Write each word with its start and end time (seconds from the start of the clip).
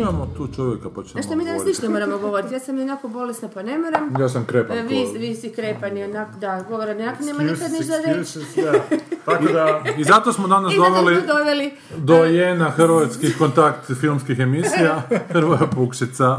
Imamo 0.00 0.28
tu 0.36 0.48
čovjeka, 0.56 0.88
pa 0.88 1.02
ćemo 1.02 1.12
Znaš 1.12 1.24
što 1.24 1.36
mi 1.36 1.44
danas 1.44 1.64
ništa 1.64 1.82
ne 1.82 1.92
moramo 1.92 2.18
govoriti, 2.18 2.54
ja 2.54 2.60
sam 2.60 2.78
onako 2.80 3.08
bolesna 3.08 3.48
pa 3.54 3.62
ne 3.62 3.78
moram. 3.78 4.20
Ja 4.20 4.28
sam 4.28 4.44
krepan 4.44 4.78
E, 4.78 4.82
Vi, 4.82 5.06
vi 5.18 5.34
si 5.34 5.50
krepani, 5.50 6.04
onak, 6.04 6.36
da, 6.40 6.64
govora 6.68 6.94
nekak 6.94 7.20
nema 7.20 7.42
nikad 7.42 7.72
ništa 7.72 7.94
reći. 8.06 8.38
Excuses, 8.38 8.64
da. 8.64 8.72
Tako 9.24 9.44
da, 9.52 9.82
I 9.98 10.04
zato 10.04 10.32
smo 10.32 10.48
danas 10.48 10.72
I 10.74 10.76
doveli 10.76 11.16
smo 11.16 11.34
doveli 11.34 11.70
do 11.96 12.24
jena 12.24 12.70
hrvatskih 12.70 13.38
kontakt 13.38 13.90
filmskih 14.00 14.38
emisija, 14.38 15.02
Hrvoja 15.32 15.66
Pukšica, 15.74 16.36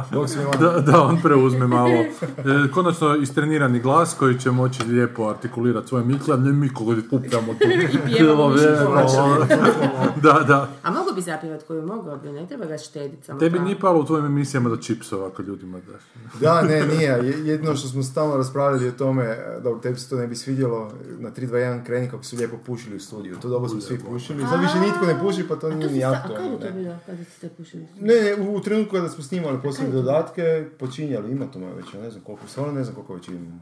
da, 0.60 0.70
da 0.80 1.02
on 1.02 1.22
preuzme 1.22 1.68
malo. 1.68 1.90
E, 1.90 2.72
konačno 2.74 3.16
istrenirani 3.16 3.80
glas 3.80 4.16
koji 4.20 4.40
će 4.40 4.52
moći 4.52 4.84
lijepo 4.84 5.30
artikulirati 5.30 5.88
svoje 5.88 6.06
mikle, 6.06 6.38
ne 6.38 6.52
mi 6.52 6.74
koga 6.74 6.96
kupljamo 7.10 7.54
tu. 7.54 7.60
pjevamo 8.06 8.48
više 8.48 8.64
Cijelo 8.64 9.38
vrijeme, 9.40 9.70
Da, 10.16 10.34
da. 10.48 10.68
A 10.84 10.92
mogu 10.92 11.12
bi 11.16 11.22
zapjevat 11.22 11.64
koju 11.68 11.86
mogao 11.86 12.18
bi, 12.18 12.30
ne 12.30 12.48
treba 12.48 12.66
ga 12.66 12.78
štediti 12.78 13.26
samo 13.26 13.40
Tebi 13.52 13.60
nije 13.60 13.80
palo 13.80 14.00
u 14.00 14.06
tvojim 14.06 14.26
emisijama 14.26 14.70
do 14.70 14.78
čipsova 14.78 15.28
ako 15.28 15.42
ljudima 15.42 15.78
daš. 15.82 16.02
Da, 16.40 16.62
ne, 16.62 16.86
nije. 16.88 17.10
Je- 17.10 17.46
Jedino 17.46 17.76
što 17.76 17.88
smo 17.88 18.04
stalno 18.04 18.38
raspravljali 18.38 18.88
o 18.88 18.94
tome, 18.94 19.24
da 19.60 19.82
tebi 19.82 19.98
se 19.98 20.10
to 20.10 20.16
ne 20.16 20.28
bi 20.28 20.36
svidjelo, 20.36 20.92
na 21.10 21.32
3-2-1 21.32 21.50
kreni 21.84 22.10
kako 22.10 22.24
su 22.24 22.36
lijepo 22.36 22.58
pušili 22.58 22.96
u 22.96 23.00
studiju. 23.00 23.36
To 23.38 23.50
dobro 23.50 23.70
smo 23.70 23.82
svi 23.82 24.00
pušili. 24.02 24.42
Sad 24.42 24.62
više 24.62 24.80
nitko 24.80 25.06
ne 25.06 25.20
puši, 25.20 25.48
pa 25.48 25.56
to 25.56 25.70
nije 25.70 25.90
ni 25.90 26.00
sta- 26.00 26.08
A 26.08 26.12
aktualno. 26.14 26.36
kada 26.50 26.66
je 26.66 26.72
to 26.72 26.78
ne. 26.78 26.84
bilo, 26.84 26.96
kada 27.06 27.24
ste 27.26 27.50
pušili? 27.50 27.88
Ne, 27.96 28.14
ne, 28.16 28.50
u, 28.50 28.60
trenutku 28.60 28.92
kada 28.92 29.10
smo 29.10 29.24
snimali 29.24 29.58
posljednje 29.64 29.94
dodatke, 29.94 30.42
počinjali, 30.80 31.32
ima 31.32 31.46
to 31.48 31.60
već, 31.60 31.94
ne 31.94 32.10
znam 32.12 32.24
koliko, 32.24 32.48
stvarno 32.48 32.74
ne 32.74 32.84
znam 32.84 32.96
koliko 32.96 33.14
već 33.14 33.28
imamo. 33.28 33.62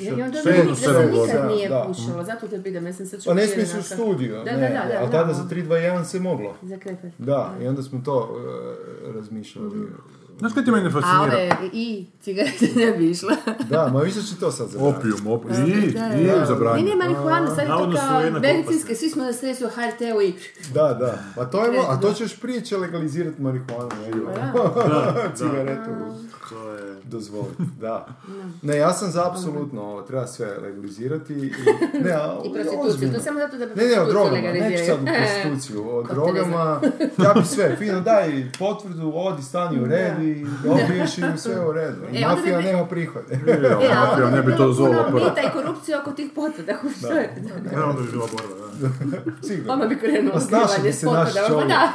I 0.00 0.04
i 0.04 0.22
onda 0.22 0.42
sedam 0.42 0.76
se 0.76 0.88
nikad 1.10 1.46
nije 1.46 1.68
da. 1.68 1.84
pušilo, 1.88 2.24
zato 2.24 2.48
te 2.48 2.62
pitam, 2.62 2.86
ja 2.86 2.92
sam 2.92 3.06
sad 3.06 3.24
Pa 3.24 3.34
ne 3.34 3.42
šokirana 3.42 3.66
smije 3.66 3.66
se 3.66 3.78
u 3.78 3.96
studiju, 3.96 4.34
Da, 4.44 4.52
ne, 4.52 4.60
da, 4.60 4.68
da, 4.68 4.98
da, 4.98 5.06
a 5.06 5.10
tada 5.10 5.32
za 5.32 5.42
znamo. 5.42 5.50
3-2-1 5.50 6.04
se 6.04 6.20
moglo. 6.20 6.54
Za 6.62 6.76
krepet. 6.78 7.12
Da, 7.18 7.54
i 7.62 7.66
onda 7.66 7.82
smo 7.82 8.00
to 8.04 8.36
e, 9.08 9.12
razmišljali. 9.12 9.88
Znaš 10.38 10.52
kaj 10.52 10.64
ti 10.64 10.70
mene 10.70 10.86
A 10.88 10.90
fascinira? 10.90 11.22
ove 11.22 11.70
i 11.72 12.06
cigarete 12.22 12.68
ne 12.76 12.92
bi 12.92 13.10
išla. 13.10 13.36
Da, 13.70 13.88
ma 13.92 14.00
više 14.00 14.22
će 14.22 14.36
to 14.40 14.52
sad 14.52 14.68
zabraniti. 14.68 14.98
Opijum, 14.98 15.26
opijum. 15.26 15.66
I, 15.66 15.92
Da, 15.92 16.14
i 16.14 16.26
da. 16.26 16.74
Ne, 16.76 16.82
ne, 16.82 16.96
marihuana, 16.96 17.46
sad 17.46 17.58
je 17.58 17.68
to 17.68 17.92
kao 17.96 18.40
medicinske, 18.40 18.94
svi 18.94 19.10
smo 19.10 19.24
na 19.24 19.32
stresu 19.32 19.68
HRT-u 19.68 20.20
i... 20.22 20.34
Da, 20.74 20.94
da. 20.94 21.18
Pa 21.36 21.44
to 21.44 21.64
je, 21.64 21.80
a 21.88 22.00
to 22.00 22.12
će 22.12 22.24
još 22.24 22.40
prije 22.40 22.64
će 22.64 22.76
legalizirati 22.76 23.42
marihuanu, 23.42 23.90
nego 24.04 24.30
cigaretu 25.36 25.90
to 26.48 26.72
je... 26.72 26.96
dozvoliti. 27.04 27.62
Da. 27.80 28.06
Ne, 28.62 28.76
ja 28.76 28.92
sam 28.92 29.10
za 29.10 29.30
apsolutno 29.30 29.82
ovo, 29.82 30.02
treba 30.02 30.26
sve 30.26 30.46
legalizirati. 30.62 31.32
I, 31.32 31.52
ne, 32.04 32.12
a, 32.12 32.38
I 32.44 32.52
prostituciju, 32.52 33.10
to 33.10 33.16
je 33.16 33.22
samo 33.22 33.38
zato 33.38 33.56
da 33.58 33.66
bi 33.66 33.72
Ne, 33.76 33.86
ne, 33.86 34.00
o 34.00 34.04
prostituciju 34.04 34.12
drogama, 34.12 34.68
neću 34.68 34.84
sad 34.86 35.02
u 35.02 35.04
prostituciju, 35.04 35.96
o 35.96 36.02
drogama, 36.02 36.80
ja 37.24 37.34
bi 37.34 37.46
sve, 37.46 37.76
fino 37.76 38.00
daj 38.00 38.46
potvrdu, 38.58 39.12
odi, 39.14 39.42
stani 39.42 39.80
u 39.80 39.86
red 39.86 40.21
i 40.22 40.46
dobiješ 40.64 41.18
i 41.18 41.22
sve 41.36 41.60
u 41.60 41.72
redu. 41.72 41.96
E, 42.04 42.06
onda 42.16 42.28
mafija 42.28 42.58
bi- 42.58 42.64
nema 42.64 42.86
prihode. 42.86 43.34
E, 43.46 43.50
E, 43.52 43.92
a 43.92 44.00
mafija 44.00 44.26
onda 44.26 44.30
ne 44.30 44.42
bi 44.42 44.56
to 44.56 44.72
zvala 44.72 45.04
prvo. 45.04 45.18
mita 45.20 45.40
i 45.42 45.52
korupcija 45.52 46.00
oko 46.00 46.12
tih 46.12 46.30
potvrda. 46.34 46.72
što 46.98 47.06
je? 47.08 47.34
Ne, 47.72 47.82
onda 47.82 48.00
bi 48.02 48.08
bila 48.08 48.26
borba, 48.28 48.64
da. 48.80 48.88
Sigurno. 49.48 49.72
Odmah 49.72 49.88
bi 49.88 49.96
krenulo 49.96 50.34
Osnašio 50.34 50.64
otkrivanje 50.64 50.82
bi 50.84 50.92
se 50.92 51.06
naš 51.08 51.30
spotada. 51.30 51.48
čovjek. 51.48 51.68
Da. 51.68 51.92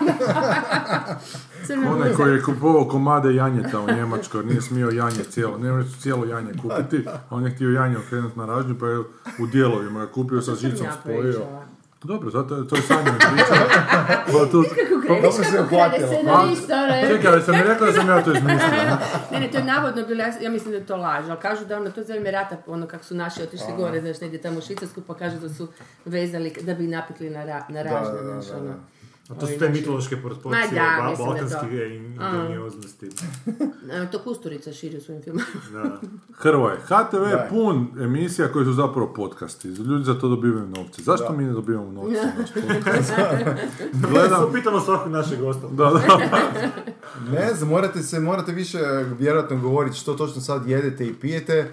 Crna 1.66 1.92
Onaj 1.92 2.14
koji 2.14 2.34
je 2.34 2.44
kupovao 2.44 2.86
komade 2.86 3.36
janjeta 3.36 3.80
u 3.80 3.88
Njemačkoj, 3.88 4.44
nije 4.44 4.62
smio 4.62 4.90
janje 4.90 5.24
cijelo, 5.24 5.58
ne 5.58 5.72
može 5.72 5.88
cijelo 5.94 6.26
janje 6.26 6.52
kupiti, 6.54 7.08
a 7.08 7.36
on 7.36 7.46
je 7.46 7.52
htio 7.52 7.70
janje 7.72 7.98
okrenuti 7.98 8.40
na 8.40 8.46
ražnju, 8.46 8.76
pa 8.80 8.88
je 8.88 9.00
u 9.40 9.48
dijelovima 9.48 10.08
kupio 10.08 10.42
sa 10.42 10.56
žicom 10.56 10.86
Ja 10.86 10.94
spojio. 10.94 11.42
Pričala. 12.00 12.18
Dobro, 12.18 12.30
zato 12.30 12.56
je, 12.56 12.68
to 12.68 12.76
je 12.76 12.82
sanja 12.82 13.12
priča. 13.20 13.54
Pa 14.32 14.52
tu, 14.52 14.64
Kako 14.64 15.02
kreneš, 15.02 15.34
se 15.36 15.42
kako 15.58 15.68
krene 15.68 15.84
uhvatila. 15.84 16.08
scenarista, 16.08 16.88
ne? 16.88 17.08
čekaj, 17.08 17.42
sam 17.42 17.56
mi 17.56 17.64
rekao 17.64 17.88
da 17.88 17.94
sam 17.94 18.10
ja 18.10 18.24
to 18.24 18.32
izmislio. 18.38 18.98
Ne, 19.32 19.40
ne, 19.40 19.52
to 19.52 19.58
je 19.58 19.64
navodno 19.64 20.06
bilo, 20.08 20.24
ja, 20.24 20.32
ja 20.42 20.50
mislim 20.50 20.72
da 20.72 20.78
je 20.78 20.86
to 20.86 20.96
laž, 20.96 21.30
ali 21.30 21.40
kažu 21.40 21.66
da 21.66 21.78
ono, 21.78 21.92
to 21.92 22.04
za 22.04 22.08
vrijeme 22.14 22.32
rata, 22.32 22.58
ono 22.68 22.88
kako 22.88 23.04
su 23.04 23.16
naši 23.16 23.44
otišli 23.44 23.74
gore, 23.78 24.02
znaš, 24.02 24.22
negdje 24.22 24.42
tamo 24.42 24.58
u 24.58 24.62
Švicarsku, 24.62 25.02
pa 25.02 25.14
kažu 25.14 25.38
da 25.40 25.50
su 25.50 25.68
vezali, 26.06 26.54
da 26.62 26.74
bi 26.74 26.88
napikli 26.88 27.30
na, 27.30 27.46
ra, 27.46 27.66
na 27.70 27.82
ražnje, 27.82 28.20
znaš, 28.24 28.46
ono. 28.62 28.74
A 29.30 29.34
to 29.36 29.48
su 29.48 29.54
te 29.60 29.70
mitološke 29.70 30.16
Ma 30.16 30.22
proporcije, 30.22 30.68
da, 30.72 31.14
ba- 31.18 31.26
balkanske 31.26 31.96
ingenioznosti. 31.96 33.10
E, 33.92 34.12
To 34.12 34.20
Kusturica 34.20 34.74
širi 34.74 34.98
u 34.98 35.02
svojim 35.02 35.22
filmima. 35.24 35.46
Da. 35.74 36.00
Hrvoje, 36.34 36.78
HTV 36.78 37.24
je 37.30 37.48
pun 37.50 37.88
emisija 38.00 38.52
koji 38.52 38.66
su 38.66 38.74
zapravo 38.74 39.14
podcasti. 39.14 39.68
Ljudi 39.68 40.04
za 40.04 40.20
to 40.20 40.28
dobivaju 40.28 40.68
novce. 40.68 41.02
Zašto 41.02 41.34
mi 41.34 41.44
ne 41.44 41.52
dobivamo 41.52 41.92
novce? 41.92 42.22
podcast? 42.68 43.14
Gledam, 44.12 44.42
To 44.42 44.52
pitamo 44.54 44.80
svakog 44.80 45.12
našeg 45.12 45.40
gosta. 45.40 45.68
da, 45.68 45.84
da. 45.84 46.20
Ne 47.32 47.54
znam, 47.54 47.70
morate 47.70 48.04
se, 48.04 48.20
morate 48.20 48.52
više 48.52 48.78
vjerojatno 49.20 49.60
govoriti 49.60 49.98
što 49.98 50.14
točno 50.14 50.42
sad 50.42 50.68
jedete 50.68 51.08
i 51.08 51.14
pijete. 51.14 51.72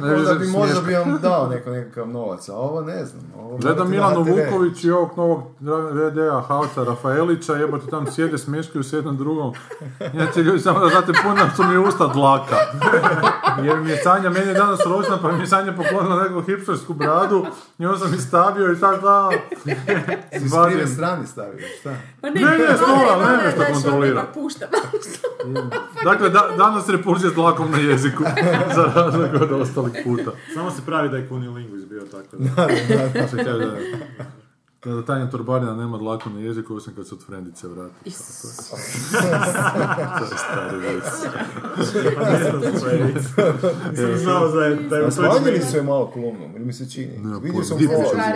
Ne, 0.00 0.14
onda 0.14 0.34
bi 0.34 0.46
možda 0.46 0.80
bi 0.80 0.94
vam 0.94 1.18
dao 1.22 1.48
neko 1.48 1.70
nekakav 1.70 2.08
novac, 2.08 2.48
a 2.48 2.54
ovo 2.54 2.80
ne 2.80 3.04
znam. 3.04 3.22
Ovo 3.38 3.56
Gledam 3.56 3.86
HTV. 3.86 4.30
Vuković 4.30 4.84
i 4.84 4.90
ovog 4.90 5.10
novog 5.16 5.42
VD-a 5.92 6.40
Havca 6.48 6.84
Rafaelića, 6.84 7.52
jebote 7.52 7.86
tam 7.86 8.06
sjede, 8.06 8.38
smješkaju 8.38 8.82
s 8.84 8.92
jednom 8.92 9.16
drugom. 9.16 9.52
Inače, 10.14 10.42
ljudi, 10.42 10.60
samo 10.60 10.80
da 10.80 10.88
znate, 10.88 11.12
puna 11.22 11.50
su 11.56 11.64
mi 11.64 11.78
usta 11.78 12.06
dlaka. 12.06 12.56
Jer 13.62 13.80
mi 13.80 13.90
je 13.90 13.96
Sanja, 13.96 14.30
meni 14.30 14.46
je 14.48 14.54
danas 14.54 14.80
rođena, 14.86 15.18
pa 15.22 15.32
mi 15.32 15.40
je 15.40 15.46
Sanja 15.46 15.72
poklonila 15.72 16.22
neku 16.22 16.40
hipstersku 16.40 16.94
bradu 16.94 17.46
i 17.78 17.86
on 17.86 17.98
sam 17.98 18.10
mi 18.10 18.16
stavio 18.18 18.72
i 18.72 18.80
tako 18.80 19.00
da... 19.00 19.30
Si 20.38 20.48
s 20.48 20.52
krive 20.68 20.86
strane 20.86 21.26
stavio, 21.26 21.66
šta? 21.80 21.94
Pa 22.20 22.30
Ne, 22.30 22.40
ne, 22.40 22.76
stola, 22.76 23.30
ne, 23.30 23.36
nešto 23.44 23.56
znaš, 23.56 23.68
ono, 23.68 23.74
kontrolira. 23.82 24.20
ipak 24.20 24.34
pušta. 24.34 24.66
Dakle, 26.04 26.30
da, 26.30 26.48
danas 26.58 26.88
repulzija 26.88 27.30
s 27.30 27.34
dlakom 27.34 27.70
na 27.70 27.78
jeziku, 28.08 28.24
za 28.76 28.92
razliku 28.94 29.36
od 29.44 29.52
ostalih 29.52 29.92
puta. 30.04 30.32
Samo 30.54 30.70
se 30.70 30.82
pravi 30.86 31.08
da 31.08 31.16
je 31.16 31.28
kunilingus 31.28 31.84
bio 31.84 32.02
tako 32.02 32.36
da. 32.36 32.68
Se 33.28 33.36
kaže 33.44 33.66
da, 34.84 34.94
da 34.94 35.04
Tanja 35.04 35.30
Torbarina 35.30 35.74
nema 35.74 35.98
dlaku 35.98 36.30
na 36.30 36.40
jeziku, 36.40 36.76
osim 36.76 36.94
kad 36.94 37.08
se 37.08 37.14
od 37.14 37.26
frendice 37.26 37.68
vrati. 37.68 37.94
To 38.04 38.08
je 38.08 38.14
stari. 40.36 40.76
Nisam 43.90 44.16
znao 44.16 44.48
za 44.48 44.76
da 44.90 44.96
je 44.96 45.06
u 45.06 45.10
smanjili 45.10 45.62
su 45.70 45.76
je 45.76 45.82
malo 45.82 46.06
kolumnom, 46.06 46.56
ili 46.56 46.64
mi 46.64 46.72
se 46.72 46.90
čini? 46.90 47.18
Ne, 47.18 47.40
Vidio 47.40 47.64
sam 47.64 47.78
Pa 47.78 47.82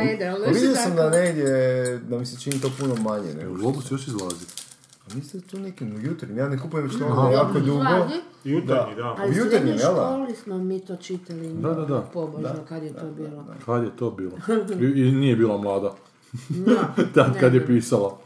Vidio 0.01 0.39
nešto 0.47 0.83
sam 0.83 0.97
da 0.97 1.11
negdje, 1.11 1.99
da 1.99 2.19
mi 2.19 2.27
se 2.27 2.41
čini 2.41 2.61
to 2.61 2.71
puno 2.81 2.95
manje 2.95 3.35
nego. 3.35 3.55
Globus 3.55 3.91
još 3.91 4.07
izlazi. 4.07 4.47
A 5.11 5.15
niste 5.15 5.41
tu 5.41 5.59
nekim 5.59 6.05
jutarnjim, 6.05 6.39
ja 6.39 6.49
ne 6.49 6.59
kupujem 6.59 6.91
što 6.91 7.07
ono 7.07 7.31
jako 7.31 7.61
dugo. 7.61 7.85
Jutarnji, 8.45 8.95
da. 8.95 9.17
Ali 9.19 9.31
u 9.31 9.35
srednjoj 9.35 9.77
jel 9.77 9.95
da? 9.95 10.11
školi 10.13 10.37
smo 10.37 10.59
mi 10.59 10.81
to 10.81 10.97
čitali. 10.97 11.53
Da, 11.55 11.75
da, 11.75 11.85
da. 11.85 12.01
Pobožno, 12.13 12.65
kad 12.69 12.83
je 12.83 12.93
to 12.93 13.11
bilo. 13.17 13.45
Kad 13.67 13.83
je 13.83 13.97
to 13.97 14.11
bilo? 14.11 14.33
I, 14.81 15.09
i 15.09 15.13
nije 15.13 15.37
bila 15.37 15.59
mlada. 15.59 15.95
Da. 16.49 16.95
Tad 17.15 17.41
kad 17.41 17.55
je 17.55 17.67
pisala. 17.67 18.19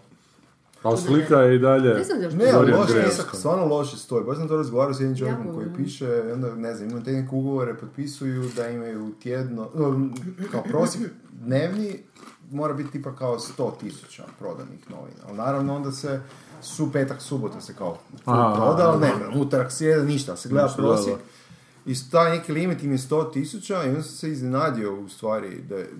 A 0.83 0.97
slika 0.97 1.41
je 1.41 1.57
i 1.57 1.59
dalje... 1.59 1.95
Ne 1.95 2.05
znam. 2.05 2.39
Ne, 2.39 2.51
ali 2.55 2.73
nisam, 3.05 3.25
stvarno 3.33 3.67
loše 3.67 3.97
stoji. 3.97 4.25
Baš 4.25 4.37
sam 4.37 4.49
to 4.49 4.57
razgovarao 4.57 4.95
s 4.95 5.01
jednim 5.01 5.19
čovjekom 5.19 5.55
koji 5.55 5.67
piše, 5.77 6.23
onda, 6.33 6.55
ne 6.55 6.75
znam, 6.75 6.89
imaju 6.89 7.05
te 7.05 7.13
neke 7.13 7.35
ugovore, 7.35 7.75
potpisuju 7.75 8.51
da 8.57 8.69
imaju 8.69 9.13
tjedno, 9.23 9.69
kao 10.53 10.63
prosjek 10.63 11.11
dnevni, 11.31 11.99
mora 12.51 12.75
biti 12.75 12.91
tipa 12.91 13.17
kao 13.17 13.39
100 13.39 13.71
tisuća 13.81 14.25
prodanih 14.39 14.91
novina. 14.91 15.21
Ali 15.29 15.37
naravno 15.37 15.77
onda 15.77 15.93
se 15.93 16.21
su 16.61 16.93
petak, 16.93 17.23
subota 17.23 17.61
se 17.61 17.75
kao 17.75 17.99
proda, 18.25 18.91
ali 18.91 19.01
ne, 19.01 19.41
utorak, 19.41 19.73
srijeda, 19.73 20.05
ništa, 20.05 20.37
se 20.37 20.49
gleda 20.49 20.75
prosjek. 20.77 21.17
I 21.87 21.95
taj 22.11 22.31
neki 22.31 22.53
limit 22.53 22.83
im 22.83 22.93
je 22.93 22.99
100 22.99 23.33
tisuća 23.33 23.85
i 23.85 23.89
onda 23.89 24.03
sam 24.03 24.17
se 24.17 24.31
iznenadio 24.31 25.01
u 25.01 25.09
stvari 25.09 25.63
da 25.69 25.77
je 25.77 25.91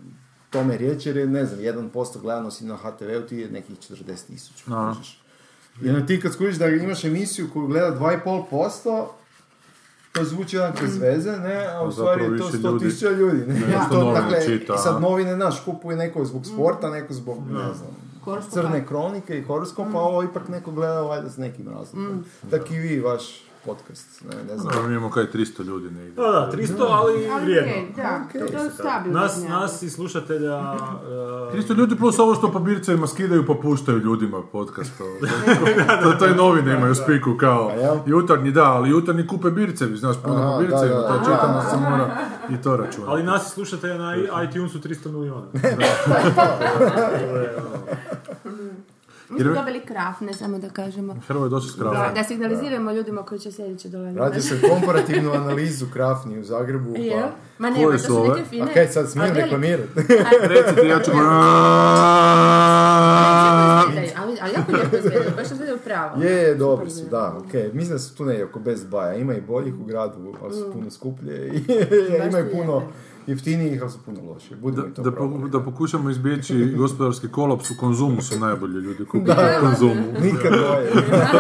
tome 0.51 0.77
riječ 0.77 1.07
jer 1.07 1.17
je, 1.17 1.27
ne 1.27 1.47
znam, 1.47 1.61
1% 1.61 2.21
gledanosti 2.21 2.65
na 2.65 2.77
HTV-u 2.77 3.27
ti 3.29 3.37
je 3.37 3.51
nekih 3.51 3.77
40 3.77 4.27
tisuća. 4.27 4.65
Onda 5.83 6.07
ti 6.07 6.21
kad 6.21 6.33
skužiš 6.33 6.57
da 6.57 6.67
imaš 6.67 7.05
emisiju 7.05 7.49
koju 7.53 7.67
gleda 7.67 7.99
2,5%, 7.99 9.07
to 10.13 10.25
zvuči 10.25 10.57
jedan 10.57 10.73
bez 10.81 10.99
veze, 10.99 11.33
ne, 11.33 11.67
a 11.67 11.83
u 11.83 11.89
A 11.89 11.93
stvari 11.93 12.25
je 12.25 12.39
to 12.39 12.47
više 12.47 12.59
100 12.59 12.73
ljudi 12.73 12.85
tisuća 12.85 13.11
ljudi. 13.11 13.47
Ne? 13.47 13.79
to, 13.91 14.13
dakle, 14.13 14.47
čita, 14.47 14.77
sad 14.77 15.01
novine, 15.01 15.37
naš, 15.37 15.65
kupuje 15.65 15.97
neko 15.97 16.25
zbog 16.25 16.47
sporta, 16.47 16.91
neko 16.91 17.15
zbog, 17.15 17.39
ne 17.51 17.75
znam, 17.75 18.06
Horoskopa. 18.27 18.61
crne 18.63 18.87
kronike 18.87 19.39
i 19.39 19.43
horoskopa, 19.43 19.99
a 19.99 20.03
ovo 20.03 20.23
ipak 20.23 20.49
neko 20.49 20.71
gleda 20.71 21.01
valjda 21.01 21.31
s 21.31 21.37
nekim 21.37 21.69
razlogom. 21.69 22.25
Tak 22.51 22.71
i 22.71 22.79
vi, 22.79 23.01
vaš 23.01 23.46
podcast. 23.67 24.23
Ne, 24.25 24.37
ne 24.53 24.59
znam. 24.59 24.75
Dobro, 24.75 24.89
mi 24.89 24.95
imamo 24.95 25.11
kaj 25.11 25.27
300 25.35 25.65
ljudi 25.65 25.91
negdje. 25.91 26.15
Da, 26.15 26.23
da, 26.23 26.51
300, 26.53 26.87
ali 26.89 27.29
Ali 27.31 27.45
vrijedno. 27.45 27.71
okej, 27.73 27.93
da, 27.97 28.25
Okej. 28.29 28.57
to 28.57 28.65
je 28.65 28.71
stabilno. 28.71 29.21
Nas, 29.21 29.43
nas 29.49 29.83
i 29.83 29.91
slušatelja... 29.91 30.55
e, 31.53 31.57
300 31.57 31.77
ljudi 31.77 31.97
plus 31.97 32.19
ovo 32.19 32.35
što 32.35 32.53
po 32.53 32.59
bircevima 32.59 33.07
skidaju 33.07 33.47
pa 33.47 33.55
puštaju 33.63 33.99
ljudima 33.99 34.43
podcast. 34.53 34.93
To, 34.99 35.05
to, 36.03 36.19
to 36.19 36.25
je 36.25 36.35
novine 36.35 36.75
imaju 36.75 36.95
spiku 36.95 37.37
kao 37.41 37.73
jutarnji 38.07 38.51
da, 38.51 38.65
ali 38.65 38.91
jutarnji 38.91 39.27
kupe 39.27 39.51
bircevi, 39.51 39.97
znaš 39.97 40.17
puno 40.23 40.53
po 40.53 40.59
bircevima, 40.61 41.03
to 41.03 41.19
da. 41.19 41.25
čitam 41.25 41.53
da 41.53 41.63
se 41.71 41.77
mora 41.77 42.17
i 42.51 42.63
to 42.63 42.77
računati. 42.77 43.11
ali 43.11 43.23
nas 43.23 43.47
i 43.47 43.51
slušatelja 43.51 43.99
na 43.99 44.17
iTunesu 44.51 44.79
300 44.79 45.13
milijuna. 45.13 45.47
Mi 49.29 49.41
smo 49.41 49.55
dobili 49.55 49.81
krafne, 49.81 50.33
samo 50.33 50.59
da 50.59 50.69
kažemo. 50.69 51.17
Hrvo 51.27 51.45
je 51.45 51.49
došli 51.49 51.71
s 51.71 51.77
Da, 51.77 52.13
da 52.15 52.25
signaliziramo 52.25 52.93
ljudima 52.93 53.23
koji 53.23 53.39
će 53.39 53.53
sljedeće 53.53 53.89
dolaziti. 53.89 54.19
Radio 54.19 54.43
sam 54.43 54.59
komparativnu 54.71 55.33
analizu 55.33 55.87
krafni 55.93 56.39
u 56.39 56.45
Zagrebu. 56.45 56.95
Pa... 56.95 57.31
Ma 57.59 57.75
Koje 57.75 57.87
nema, 57.87 57.99
su 57.99 58.07
to 58.07 58.13
su 58.13 58.21
ove? 58.21 58.29
neke 58.29 58.49
fine. 58.49 58.71
A 58.71 58.75
kaj 58.75 58.89
sad 58.89 59.11
smijem 59.11 59.35
reklamirati? 59.35 59.89
Recite, 60.55 60.89
ja 60.89 61.03
ću... 61.03 61.11
Ali, 64.17 64.37
ali 64.43 64.53
jako 64.55 64.73
lijepo 64.73 64.97
izgledaju, 64.97 65.31
baš 65.37 65.51
izgledaju 65.51 65.79
pravo. 65.85 66.23
Je, 66.23 66.33
je, 66.33 66.59
Super 66.59 66.91
su, 66.91 67.05
da, 67.11 67.39
okej. 67.47 67.71
Mislim 67.73 67.93
da 67.93 67.99
su 67.99 68.17
tu 68.17 68.25
oko 68.49 68.59
Best 68.59 68.87
Buy-a. 68.87 69.15
Ima 69.15 69.35
i 69.35 69.41
boljih 69.41 69.75
u 69.81 69.85
gradu, 69.85 70.35
ali 70.43 70.55
su 70.55 70.73
puno 70.73 70.91
skuplje. 70.91 71.47
I 71.47 71.59
ima 72.29 72.39
i 72.39 72.43
su 72.43 72.51
puno 72.53 72.77
lijepe. 72.77 72.93
Jeftinijih, 73.27 73.83
ali 73.83 73.91
su 73.91 73.99
puno 74.05 74.21
lošije. 74.23 74.57
Budemo 74.57 74.83
Da, 74.83 74.89
i 74.89 74.95
to 74.95 75.03
da, 75.03 75.13
po- 75.13 75.49
da 75.49 75.61
pokušamo 75.61 76.11
izbjeći 76.11 76.55
gospodarski 76.79 77.29
kolaps 77.29 77.71
u 77.71 77.77
konzumu 77.77 78.23
su 78.23 78.39
najbolji 78.41 78.75
ljudi 78.75 79.05
kupiti 79.05 79.31
u 79.31 79.61
konzumu. 79.61 80.03
Nikad 80.23 80.53
bolje. 80.63 80.91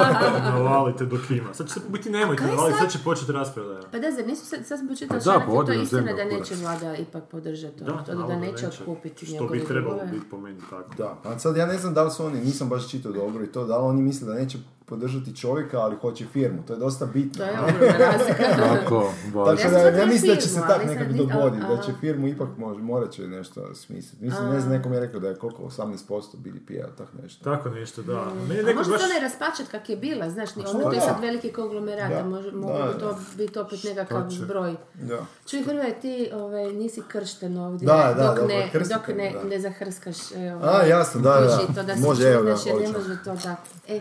Navalite 0.54 1.06
dok 1.06 1.30
ima. 1.30 1.54
Sad 1.54 1.66
će 1.68 1.74
se 1.74 1.80
biti 1.88 2.10
nemojte 2.10 2.42
navaliti, 2.44 2.72
sad? 2.72 2.82
sad 2.82 2.92
će 2.92 3.04
početi 3.04 3.32
rasprodaja. 3.32 3.80
Pa 3.92 3.98
da, 3.98 4.10
zar 4.10 4.26
nisu 4.26 4.46
sad, 4.46 4.66
sad 4.66 4.78
sam 4.78 4.88
počitala 4.88 5.20
Pa 5.20 5.24
da, 5.30 5.44
članak, 5.44 5.66
to 5.66 5.72
je 5.72 5.82
istina 5.82 6.02
da 6.02 6.12
kurac. 6.24 6.32
neće 6.32 6.54
vlada 6.54 6.96
ipak 6.96 7.24
podržati 7.24 7.78
Da, 7.78 7.86
to 7.86 7.92
da, 7.96 8.02
da 8.04 8.14
navodno 8.14 8.40
neće 8.40 8.66
otkupiti 8.66 9.26
Što 9.26 9.46
bi 9.46 9.64
trebalo 9.64 10.00
biti 10.12 10.30
po 10.30 10.40
meni 10.40 10.60
tako. 10.70 10.94
Da, 10.98 11.18
pa 11.22 11.38
sad 11.38 11.56
ja 11.56 11.66
ne 11.66 11.78
znam 11.78 11.94
da 11.94 12.02
li 12.02 12.10
su 12.10 12.24
oni, 12.24 12.40
nisam 12.40 12.68
baš 12.68 12.90
čitao 12.90 13.12
dobro 13.12 13.44
i 13.44 13.52
to, 13.52 13.64
da 13.64 13.78
li 13.78 13.84
oni 13.84 14.02
misle 14.02 14.28
da 14.28 14.34
neće 14.34 14.58
podržati 14.86 15.36
čovjeka, 15.36 15.78
ali 15.78 15.96
hoće 15.96 16.24
firmu. 16.26 16.62
To 16.62 16.72
je 16.72 16.78
dosta 16.78 17.06
bitno. 17.06 17.32
To 17.36 17.44
je 17.44 17.50
ogromna 17.52 17.96
razlika. 17.98 18.44
Tako. 18.64 19.12
Tako 19.46 19.70
da, 19.70 19.78
ja 19.80 20.06
mislim 20.06 20.34
da 20.34 20.40
će 20.40 20.42
se 20.42 20.48
firmu, 20.50 20.66
tak 20.68 20.76
ali 20.78 20.86
nekako 20.88 21.12
dogoditi, 21.14 21.66
da 21.66 21.82
će 21.82 21.92
firmu 22.00 22.28
ipak 22.28 22.48
može, 22.58 22.80
morat 22.80 23.10
će 23.10 23.22
nešto 23.22 23.74
smisliti. 23.74 24.24
Mislim, 24.24 24.48
ne 24.48 24.60
znam, 24.60 24.72
nekom 24.72 24.92
je 24.92 25.00
rekao 25.00 25.20
da 25.20 25.28
je 25.28 25.34
koliko, 25.36 25.62
18% 25.62 25.96
BDP-a, 26.34 26.86
tak 26.88 27.08
nešto. 27.22 27.44
Tako 27.46 27.68
nešto, 27.70 28.02
da. 28.02 28.24
Meni 28.48 28.60
A 28.60 28.62
neko 28.62 28.78
možda 28.78 28.92
baš... 28.92 29.00
se 29.00 29.06
onaj 29.06 29.20
raspačat 29.20 29.68
kak 29.68 29.88
je 29.88 29.96
bila, 29.96 30.30
znaš, 30.30 30.56
ni- 30.56 30.64
ono 30.66 30.80
to 30.80 30.92
je 30.92 31.00
sad 31.00 31.20
veliki 31.20 31.50
konglomerat, 31.50 32.10
Da, 32.10 32.18
a 32.18 32.24
može, 32.24 32.50
da, 32.50 32.56
mogu 32.56 32.72
bi 32.84 33.00
to 33.00 33.06
da. 33.06 33.18
biti 33.36 33.58
opet 33.58 33.84
nekakav 33.84 34.22
To 34.22 34.30
će. 34.30 34.36
zbroj. 34.36 34.74
Da. 34.94 35.18
Čuj, 35.46 35.62
Hrvoje, 35.62 36.00
ti 36.00 36.28
ovaj, 36.34 36.72
nisi 36.72 37.02
kršten 37.08 37.56
ovdje, 37.58 37.86
Da, 37.86 38.14
da, 38.16 38.24
dok, 38.24 38.36
dobro, 38.36 38.46
ne, 38.48 38.68
krstite 38.72 38.98
dok 38.98 39.08
ne, 39.08 39.34
ne 39.46 39.60
zahrskaš. 39.60 40.32
e, 40.32 40.48
A, 40.50 40.56
ovaj, 40.64 40.88
jasno, 40.88 41.20
da, 41.20 41.30
da. 41.30 41.58
To 41.66 41.82
da 41.82 41.96
se 41.96 42.00
Može, 42.00 42.24
evo 42.24 42.42
ga, 42.42 42.56
čudneš 42.56 42.66
jer 42.66 42.76
ne 42.82 42.98
može 42.98 43.22
to 43.24 43.34
da. 43.34 43.56
E, 43.88 44.00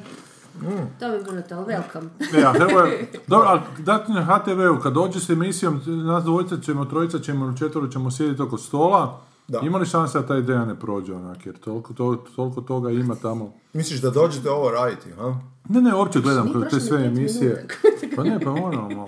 to 0.99 1.09
bi 1.09 1.23
bilo 1.23 1.41
to, 1.41 1.55
welcome. 1.55 2.09
E, 2.39 2.43
a 2.43 2.53
Hrvoje, 2.53 3.11
dobro, 3.27 3.47
ali 3.49 3.61
dati 3.79 4.11
na 4.11 4.25
HTV-u, 4.25 4.79
kad 4.79 4.93
dođe 4.93 5.19
s 5.19 5.29
emisijom, 5.29 5.81
nas 5.85 6.23
dvojica 6.23 6.57
ćemo, 6.57 6.85
trojica 6.85 7.19
ćemo, 7.19 7.53
četvoro 7.57 7.87
ćemo 7.87 8.11
sjediti 8.11 8.41
oko 8.41 8.57
stola, 8.57 9.21
Da. 9.47 9.59
ima 9.63 9.77
li 9.77 9.85
šanse 9.85 10.19
da 10.19 10.27
ta 10.27 10.37
ideja 10.37 10.65
ne 10.65 10.75
prođe 10.75 11.13
onak, 11.13 11.45
jer 11.45 11.57
toliko, 11.57 11.93
to, 11.93 12.23
toliko 12.35 12.61
toga 12.61 12.91
ima 12.91 13.15
tamo. 13.15 13.53
Misliš 13.73 14.01
da 14.01 14.09
dođete 14.09 14.49
ovo 14.49 14.71
raditi, 14.71 15.11
ha? 15.11 15.35
Ne, 15.69 15.81
ne, 15.81 15.95
uopće 15.95 16.19
gledam 16.19 16.51
kroz 16.51 16.63
te 16.69 16.79
sve 16.79 17.05
emisije. 17.05 17.67
Pa 18.15 18.23
ne, 18.23 18.39
pa 18.39 18.51
moramo 18.51 18.89
malo 18.89 19.07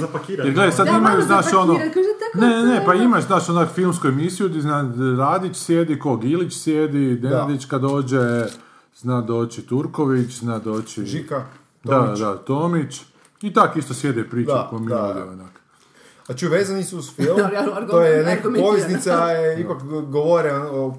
zapakirati. 0.00 0.48
Jer 0.48 0.54
gledaj, 0.54 0.72
sad 0.72 0.86
Da, 0.86 0.92
imaju, 0.92 1.22
znaš, 1.22 1.52
ono... 1.54 1.72
Ne, 2.34 2.62
ne, 2.62 2.82
pa 2.86 2.94
imaš, 2.94 3.26
znaš, 3.26 3.48
onak 3.48 3.68
filmsku 3.74 4.08
emisiju 4.08 4.48
gdje 4.48 4.60
zna, 4.60 4.92
Radić 5.18 5.56
sjedi, 5.56 5.98
ko 5.98 6.16
Gilić 6.16 6.62
sjedi, 6.62 7.20
Nenadić 7.22 7.64
kad 7.64 7.80
dođe, 7.80 8.46
zna 9.02 9.20
doći 9.20 9.66
Turković, 9.66 10.38
zna 10.38 10.58
doći... 10.58 11.06
Žika, 11.06 11.44
Da, 11.84 12.04
Tomić. 12.04 12.18
da, 12.20 12.36
Tomić. 12.36 13.00
I 13.42 13.52
tak 13.52 13.76
isto 13.76 13.94
sjede 13.94 14.20
i 14.20 14.30
pričaju 14.30 14.56
Da, 14.56 14.66
ko 14.70 14.78
mi 14.78 14.88
da. 14.88 15.26
onak. 15.32 15.60
A 16.28 16.34
ču, 16.34 16.48
vezani 16.48 16.84
su 16.84 16.98
uz 16.98 17.14
film, 17.16 17.36
to 17.90 18.02
je 18.02 18.24
neka 18.24 18.48
poveznica, 18.60 19.12
je, 19.12 19.60
ipak 19.60 19.82
govore 20.06 20.54
o, 20.54 20.94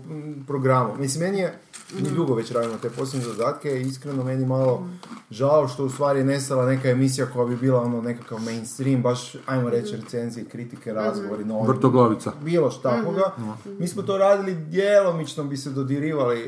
programu. 0.47 0.95
Mislim, 0.99 1.23
meni 1.23 1.39
je, 1.39 1.59
mi 1.93 2.09
dugo 2.09 2.35
već 2.35 2.51
radimo 2.51 2.77
te 2.81 2.89
posljednje 2.89 3.25
zadatke 3.27 3.69
i 3.69 3.81
iskreno 3.81 4.23
meni 4.23 4.45
malo 4.45 4.87
žao 5.31 5.67
što 5.67 5.85
u 5.85 5.89
stvari 5.89 6.19
je 6.19 6.25
nestala 6.25 6.65
neka 6.65 6.89
emisija 6.89 7.27
koja 7.33 7.45
bi 7.45 7.55
bila 7.55 7.81
ono 7.81 8.01
nekakav 8.01 8.39
mainstream, 8.39 9.01
baš, 9.01 9.35
ajmo 9.45 9.69
reći, 9.69 9.95
recenzije, 9.95 10.45
kritike, 10.45 10.93
razgovori, 10.93 11.45
novi, 11.45 11.67
Vrtoglavica. 11.67 12.31
bilo 12.41 12.71
šta 12.71 12.95
takvoga. 12.95 13.31
Mi 13.79 13.87
smo 13.87 14.01
to 14.01 14.17
radili 14.17 14.55
djelomično, 14.55 15.43
bi 15.43 15.57
se 15.57 15.69
dodirivali 15.69 16.39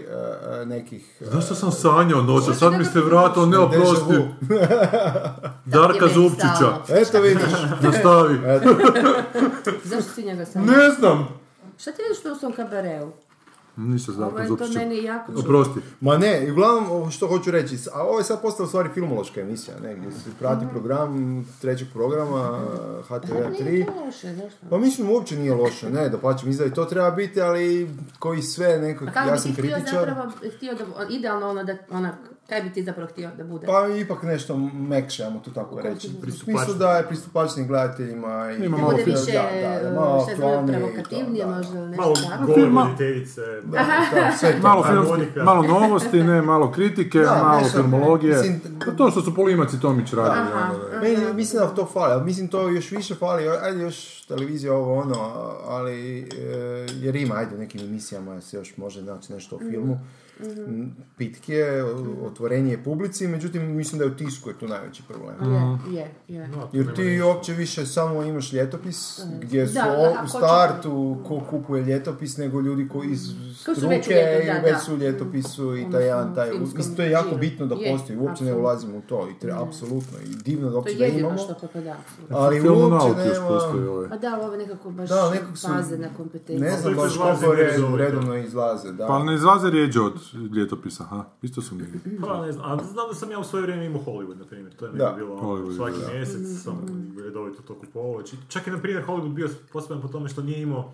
e, 0.61 0.65
nekih... 0.65 1.21
e, 1.21 1.25
Zašto 1.25 1.55
sam 1.55 1.71
sanjao 1.71 2.21
noća, 2.21 2.53
sad 2.53 2.73
mi 2.77 2.85
se 2.85 2.99
vratilo, 3.01 3.45
ne 3.45 3.57
oprosti. 3.57 4.13
Darka 5.65 6.07
Zupčića. 6.13 6.77
Eto 6.89 7.21
vidiš, 7.21 7.43
Nastavi. 7.81 8.39
Zašto 9.83 10.11
si 10.11 10.23
njega 10.23 10.45
sam? 10.45 10.65
Ne 10.65 10.89
znam. 10.99 11.27
Šta 11.77 11.91
ti 11.91 12.01
vidiš 12.01 12.37
u 12.37 12.41
tom 12.41 12.53
kabareu? 12.53 13.11
Nisam 13.77 14.15
Darka 14.17 14.41
je 14.41 14.47
to 14.47 14.67
meni 14.75 15.03
jako. 15.03 15.31
Oprosti. 15.35 15.79
Ma 16.01 16.17
ne, 16.17 16.45
i 16.47 16.51
uglavnom, 16.51 17.11
što 17.11 17.27
hoću 17.27 17.51
reći, 17.51 17.77
a 17.93 18.03
ovo 18.03 18.17
je 18.17 18.23
sad 18.23 18.41
postala 18.41 18.67
stvari 18.67 18.89
filmološka 18.93 19.41
emisija, 19.41 19.79
ne, 19.83 19.95
gdje 19.95 20.11
se 20.11 20.29
prati 20.39 20.65
program 20.71 21.43
trećeg 21.61 21.87
programa 21.93 22.59
HTV 23.03 23.11
Pa 23.11 23.49
Nije 23.49 23.85
3. 23.85 23.85
to 23.85 24.05
loše, 24.05 24.35
zašto? 24.35 24.65
Pa 24.69 24.77
mislim 24.77 25.09
uopće 25.09 25.35
nije 25.35 25.53
loše, 25.53 25.89
ne, 25.89 26.09
da 26.09 26.17
pače, 26.17 26.45
mislim 26.45 26.67
da 26.67 26.71
i 26.71 26.75
to 26.75 26.85
treba 26.85 27.11
biti, 27.11 27.41
ali 27.41 27.89
koji 28.19 28.41
sve, 28.41 28.77
neko, 28.77 29.05
A 29.05 29.11
kako 29.11 29.29
ja 29.29 29.33
bi 29.33 29.39
sam 29.39 29.55
ti 29.55 29.61
htio 29.61 29.75
kritičar, 29.75 30.05
zapravo, 30.05 30.31
htio 30.57 30.73
da, 30.73 30.85
idealno 31.09 31.49
ono 31.49 31.63
da, 31.63 31.77
onak, 31.89 32.15
kaj 32.49 32.61
bi 32.61 32.73
ti 32.73 32.83
zapravo 32.83 33.09
htio 33.09 33.31
da 33.37 33.43
bude? 33.43 33.67
pa 33.67 33.87
ipak 33.87 34.23
nešto 34.23 34.57
mekše, 34.73 35.23
ajmo 35.23 35.39
to 35.39 35.51
tako 35.51 35.81
reći. 35.81 36.09
U 36.27 36.31
smislu 36.31 36.73
da 36.73 36.91
je 36.91 37.07
pristupačnim 37.07 37.67
gledateljima 37.67 38.51
i... 38.51 38.65
Ima 38.65 38.77
Da 38.77 38.81
malo 38.81 38.91
bude 38.91 39.03
više, 39.03 39.31
da, 39.31 39.69
da, 39.69 39.89
da, 39.89 39.99
malo 39.99 40.27
i 40.33 40.35
to, 40.35 40.63
provokativnije 40.67 41.45
da, 41.45 41.51
da. 41.51 41.57
možda 41.57 41.87
nešto 41.87 42.01
Malo 42.01 42.15
tako. 42.29 42.45
gole 42.45 42.69
Ma- 42.69 42.83
voditeljice. 42.83 43.41
Da, 43.63 43.85
da, 44.13 44.31
sve 44.39 44.51
to. 44.51 44.67
Malo, 44.67 44.83
filmski, 44.83 45.39
malo 45.39 45.63
novosti, 45.63 46.23
ne, 46.23 46.41
malo 46.41 46.71
kritike, 46.71 47.19
Da, 47.19 47.43
malo 47.43 47.61
nešto, 47.61 47.77
filmologije. 47.77 48.35
mislim, 48.35 48.61
Pa 48.85 48.91
to 48.91 49.11
što 49.11 49.21
su 49.21 49.35
Polimac 49.35 49.73
i 49.73 49.79
Tomić 49.81 50.13
radili. 50.13 50.47
Aha. 50.53 50.71
ono, 50.71 50.89
da. 50.89 50.99
Meni, 51.01 51.33
mislim 51.33 51.61
da 51.61 51.67
to 51.67 51.85
fali, 51.85 52.13
ali 52.13 52.25
mislim 52.25 52.47
to 52.47 52.69
još 52.69 52.91
više 52.91 53.15
fali, 53.15 53.49
ajde 53.49 53.81
još 53.81 54.21
televizija 54.21 54.73
ovo 54.73 54.99
ono, 54.99 55.15
ali 55.67 56.19
e, 56.19 56.27
jer 56.93 57.15
ima, 57.15 57.35
ajde 57.35 57.55
u 57.55 57.59
nekim 57.59 57.81
emisijama 57.81 58.41
se 58.41 58.57
još 58.57 58.77
može 58.77 59.01
naći 59.01 59.33
nešto 59.33 59.55
o 59.55 59.59
filmu. 59.59 59.99
M, 60.39 60.95
Pitke, 61.17 61.63
o- 61.83 62.25
otvorenje 62.25 62.77
publici, 62.77 63.27
međutim 63.27 63.65
mislim 63.67 63.99
da 63.99 64.05
je 64.05 64.11
u 64.11 64.15
tisku 64.15 64.49
je 64.49 64.55
tu 64.55 64.67
najveći 64.67 65.03
problem. 65.03 65.35
Je, 65.87 65.97
je, 65.97 66.11
je. 66.29 66.47
No, 66.47 66.61
tu 66.61 66.77
Jer 66.77 66.85
nema 66.85 66.95
ti 66.95 67.21
uopće 67.21 67.53
više 67.53 67.85
samo 67.85 68.23
imaš 68.23 68.53
ljetopis, 68.53 69.19
gdje 69.41 69.67
su 69.67 69.73
Da, 69.73 69.81
da, 69.81 70.21
u 70.25 70.27
startu 70.29 70.89
ko 71.23 71.41
kupuje 71.41 71.83
ljetopis, 71.83 72.37
nego 72.37 72.61
ljudi 72.61 72.87
koji 72.87 73.07
iz 73.07 73.21
su 73.55 73.75
struke 73.75 73.87
već 73.87 74.07
u 74.07 74.11
ljeto- 74.11 74.43
i 74.43 74.45
da, 74.45 74.53
već 74.53 74.73
da. 74.73 74.79
su 74.79 74.93
u 74.93 74.97
ljetopisu 74.97 75.77
i 75.77 75.91
taj 75.91 76.03
jedan, 76.03 76.35
taj, 76.35 76.49
mislim 76.75 76.95
to 76.95 77.01
je 77.01 77.11
jako 77.11 77.35
bitno 77.35 77.65
da 77.65 77.75
Je, 77.75 77.91
postoji, 77.91 78.19
uopće 78.19 78.43
ne 78.43 78.53
ulazimo 78.55 78.97
u 78.97 79.01
to 79.01 79.29
i 79.29 79.39
treba, 79.39 79.63
apsolutno, 79.63 80.17
i 80.21 80.35
divno 80.35 80.65
da 80.65 80.71
To 80.71 80.77
uopće 80.77 80.91
je 80.91 80.97
da 80.97 81.05
jedino 81.05 81.19
imamo. 81.21 81.37
što 81.39 81.53
popada. 81.57 81.95
Ali 82.31 82.61
Film 82.61 82.77
uopće 82.81 82.89
nauke 82.97 83.21
još 83.21 83.33
nema... 83.33 83.47
postoji 83.49 83.83
ovaj. 83.85 84.09
Pa 84.09 84.17
da, 84.17 84.27
ali 84.29 84.43
ovo 84.43 84.55
nekako 84.57 84.91
baš 84.91 85.09
Da, 85.09 85.29
nekako 85.29 85.55
su- 85.55 85.67
baze 85.69 85.97
na 85.97 86.07
kompetencije. 86.09 86.59
Ne 86.61 86.77
znam 86.77 86.93
baš 86.95 87.17
koliko 87.17 87.45
ovih, 87.47 87.59
redovno 87.97 88.35
izlaze, 88.37 88.91
da. 88.91 89.07
Pa 89.07 89.19
ne 89.19 89.35
izlaze 89.35 89.69
rijeđe 89.69 89.99
od 90.01 90.13
ljetopisa, 90.33 91.03
ha? 91.03 91.25
Isto 91.41 91.61
su 91.61 91.75
mi. 91.75 91.85
Pa 92.21 92.45
ne 92.45 92.51
znam, 92.51 92.65
ali 92.71 92.81
znam 92.85 93.07
da 93.07 93.13
sam 93.13 93.31
ja 93.31 93.39
u 93.39 93.43
svoje 93.43 93.61
vrijeme 93.61 93.85
imao 93.85 94.01
Hollywood, 94.03 94.37
na 94.37 94.45
primjer. 94.45 94.75
To 94.75 94.85
je 94.85 94.91
Da. 94.91 95.13
bilo 95.17 95.35
Hollywood, 95.35 95.75
svaki 95.75 95.99
da. 95.99 96.13
mjesec, 96.13 96.63
sam 96.63 96.85
redovito 97.23 97.61
to 97.61 97.75
kupovao. 97.75 98.23
Čak 98.47 98.67
i, 98.67 98.71
na 98.71 98.79
primjer, 98.81 99.05
Hollywood 99.05 99.33
bio 99.33 99.49
poseban 99.71 100.01
po 100.01 100.07
tome 100.07 100.29
što 100.29 100.41
nije 100.43 100.61
imao 100.61 100.93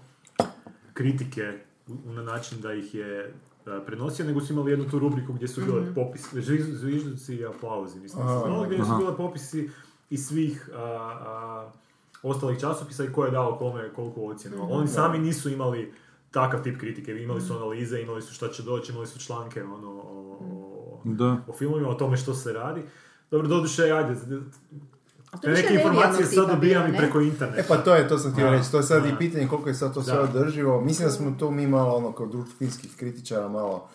kritike 0.93 1.59
na 2.05 2.23
način 2.23 2.61
da 2.61 2.73
ih 2.73 2.95
je 2.95 3.33
e, 3.65 3.85
prenosio, 3.85 4.25
nego 4.25 4.41
su 4.41 4.53
imali 4.53 4.71
jednu 4.71 4.89
tu 4.89 4.99
rubriku 4.99 5.33
gdje 5.33 5.47
su 5.47 5.61
bile 5.61 5.93
popis, 5.95 6.33
zviz- 6.33 6.75
zvižduci 6.75 7.35
i 7.35 7.45
aplauzi, 7.45 7.99
mislim. 7.99 8.23
Zvalo, 8.23 8.63
gdje 8.65 8.85
su 8.85 8.97
bile 8.97 9.17
popisi 9.17 9.69
iz 10.09 10.27
svih 10.27 10.69
a, 10.73 10.79
a, 10.79 11.71
ostalih 12.23 12.59
časopisa 12.59 13.03
i 13.03 13.11
ko 13.13 13.25
je 13.25 13.31
dao 13.31 13.57
kome 13.57 13.89
koliko 13.93 14.21
ocjena. 14.21 14.57
Oni 14.61 14.87
sami 14.87 15.19
nisu 15.19 15.49
imali 15.49 15.93
takav 16.31 16.63
tip 16.63 16.79
kritike, 16.79 17.11
imali 17.11 17.41
su 17.41 17.53
analize, 17.55 18.01
imali 18.01 18.21
su 18.21 18.33
šta 18.33 18.49
će 18.49 18.63
doći, 18.63 18.91
imali 18.91 19.07
su 19.07 19.19
članke 19.19 19.63
ono, 19.63 19.87
o, 19.87 20.37
o, 20.41 21.01
Da. 21.03 21.37
o 21.47 21.53
filmovima, 21.53 21.89
o 21.89 21.93
tome 21.93 22.17
što 22.17 22.33
se 22.33 22.53
radi. 22.53 22.81
Dobro, 23.31 23.47
doduše, 23.47 23.83
ajde, 23.83 24.15
to 25.31 25.37
te 25.37 25.49
neke 25.49 25.73
informacije 25.73 26.25
sad 26.25 26.47
dobijam 26.47 26.93
i 26.93 26.97
preko 26.97 27.21
interneta. 27.21 27.59
E 27.59 27.65
pa 27.67 27.77
to 27.77 27.95
je, 27.95 28.07
to 28.07 28.17
sam 28.17 28.31
htio 28.31 28.45
Da, 28.45 28.51
reći, 28.51 28.71
to 28.71 28.77
je 28.77 28.83
sad 28.83 29.05
i 29.05 29.17
pitanje 29.17 29.47
koliko 29.47 29.69
je 29.69 29.75
sad 29.75 29.93
to 29.93 30.03
sve 30.03 30.19
održivo. 30.19 30.81
Mislim 30.81 31.07
da 31.07 31.11
smo 31.13 31.35
tu 31.39 31.51
mi 31.51 31.67
malo, 31.67 31.95
ono, 31.95 32.11
kao 32.11 32.25
društvo 32.27 32.53
filmskih 32.57 32.95
kritičara 32.97 33.47
malo 33.47 33.87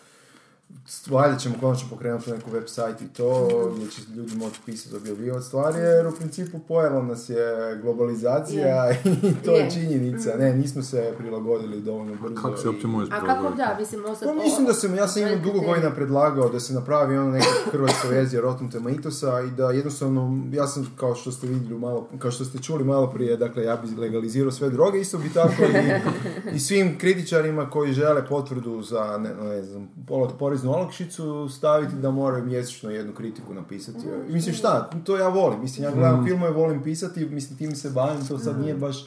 valjda 1.09 1.37
ćemo 1.37 1.55
konačno 1.61 1.89
pokrenuti 1.89 2.31
neku 2.31 2.51
web 2.51 2.63
sajt 2.67 3.01
i 3.01 3.07
to, 3.07 3.49
gdje 3.75 3.89
će 3.89 4.01
ljudi 4.15 4.35
moći 4.35 4.59
pisati, 4.65 4.95
objavljivati 4.95 5.45
stvari, 5.45 5.79
jer 5.79 6.07
u 6.07 6.11
principu 6.11 6.59
pojela 6.59 7.01
nas 7.03 7.29
je 7.29 7.79
globalizacija 7.81 8.91
i 9.23 9.45
to 9.45 9.51
je 9.51 9.63
Je. 9.63 9.71
činjenica. 9.71 10.35
Ne, 10.37 10.53
nismo 10.53 10.83
se 10.83 11.13
prilagodili 11.17 11.81
dovoljno 11.81 12.15
brzo. 12.21 12.41
Kako 12.41 12.57
se 12.57 12.69
uopće 12.69 12.87
može 12.87 13.11
A 13.11 13.15
kako 13.15 13.25
prilagoditi? 13.25 13.57
da, 13.57 13.75
mislim, 13.79 14.05
osad... 14.05 14.27
Pa 14.27 14.33
mislim 14.33 14.65
da 14.65 14.73
sam, 14.73 14.95
ja 14.95 15.07
sam 15.07 15.21
imao 15.21 15.37
dugo 15.37 15.59
godina 15.59 15.91
predlagao 15.91 16.49
da 16.49 16.59
se 16.59 16.73
napravi 16.73 17.17
ono 17.17 17.31
neka 17.31 17.45
hrvatska 17.71 18.07
verzija 18.07 18.41
Rotten 18.41 18.69
Tomatoesa 18.71 19.41
i 19.41 19.51
da 19.51 19.71
jednostavno, 19.71 20.43
ja 20.51 20.67
sam 20.67 20.93
kao 20.95 21.15
što 21.15 21.31
ste 21.31 21.47
vidjeli 21.47 21.79
malo, 21.79 22.07
kao 22.19 22.31
što 22.31 22.45
ste 22.45 22.59
čuli 22.59 22.83
malo 22.83 23.11
prije, 23.11 23.37
dakle 23.37 23.63
ja 23.63 23.75
bi 23.75 24.01
legalizirao 24.01 24.51
sve 24.51 24.69
droge, 24.69 24.99
isto 24.99 25.17
bi 25.17 25.29
tako 25.33 25.63
i, 25.63 26.55
i 26.55 26.59
svim 26.59 26.97
kritičarima 26.97 27.69
koji 27.69 27.93
žele 27.93 28.27
potvrdu 28.27 28.81
za, 28.81 29.17
ne, 29.17 29.35
ne 29.35 29.63
znam, 29.63 29.89
polo- 30.07 30.37
poreznu 30.57 30.71
olakšicu 30.71 31.49
staviti 31.49 31.95
da 31.95 32.11
moraju 32.11 32.45
mjesečno 32.45 32.89
jednu 32.89 33.13
kritiku 33.13 33.53
napisati. 33.53 33.99
I 34.29 34.33
Mislim 34.33 34.55
šta, 34.55 34.89
to 35.03 35.17
ja 35.17 35.27
volim, 35.27 35.61
mislim 35.61 35.83
ja 35.83 35.91
gledam 35.91 36.25
filmove, 36.25 36.51
volim 36.51 36.83
pisati, 36.83 37.25
mislim 37.25 37.57
tim 37.57 37.75
se 37.75 37.89
bavim, 37.89 38.27
to 38.27 38.39
sad 38.39 38.59
nije 38.59 38.73
baš 38.73 39.05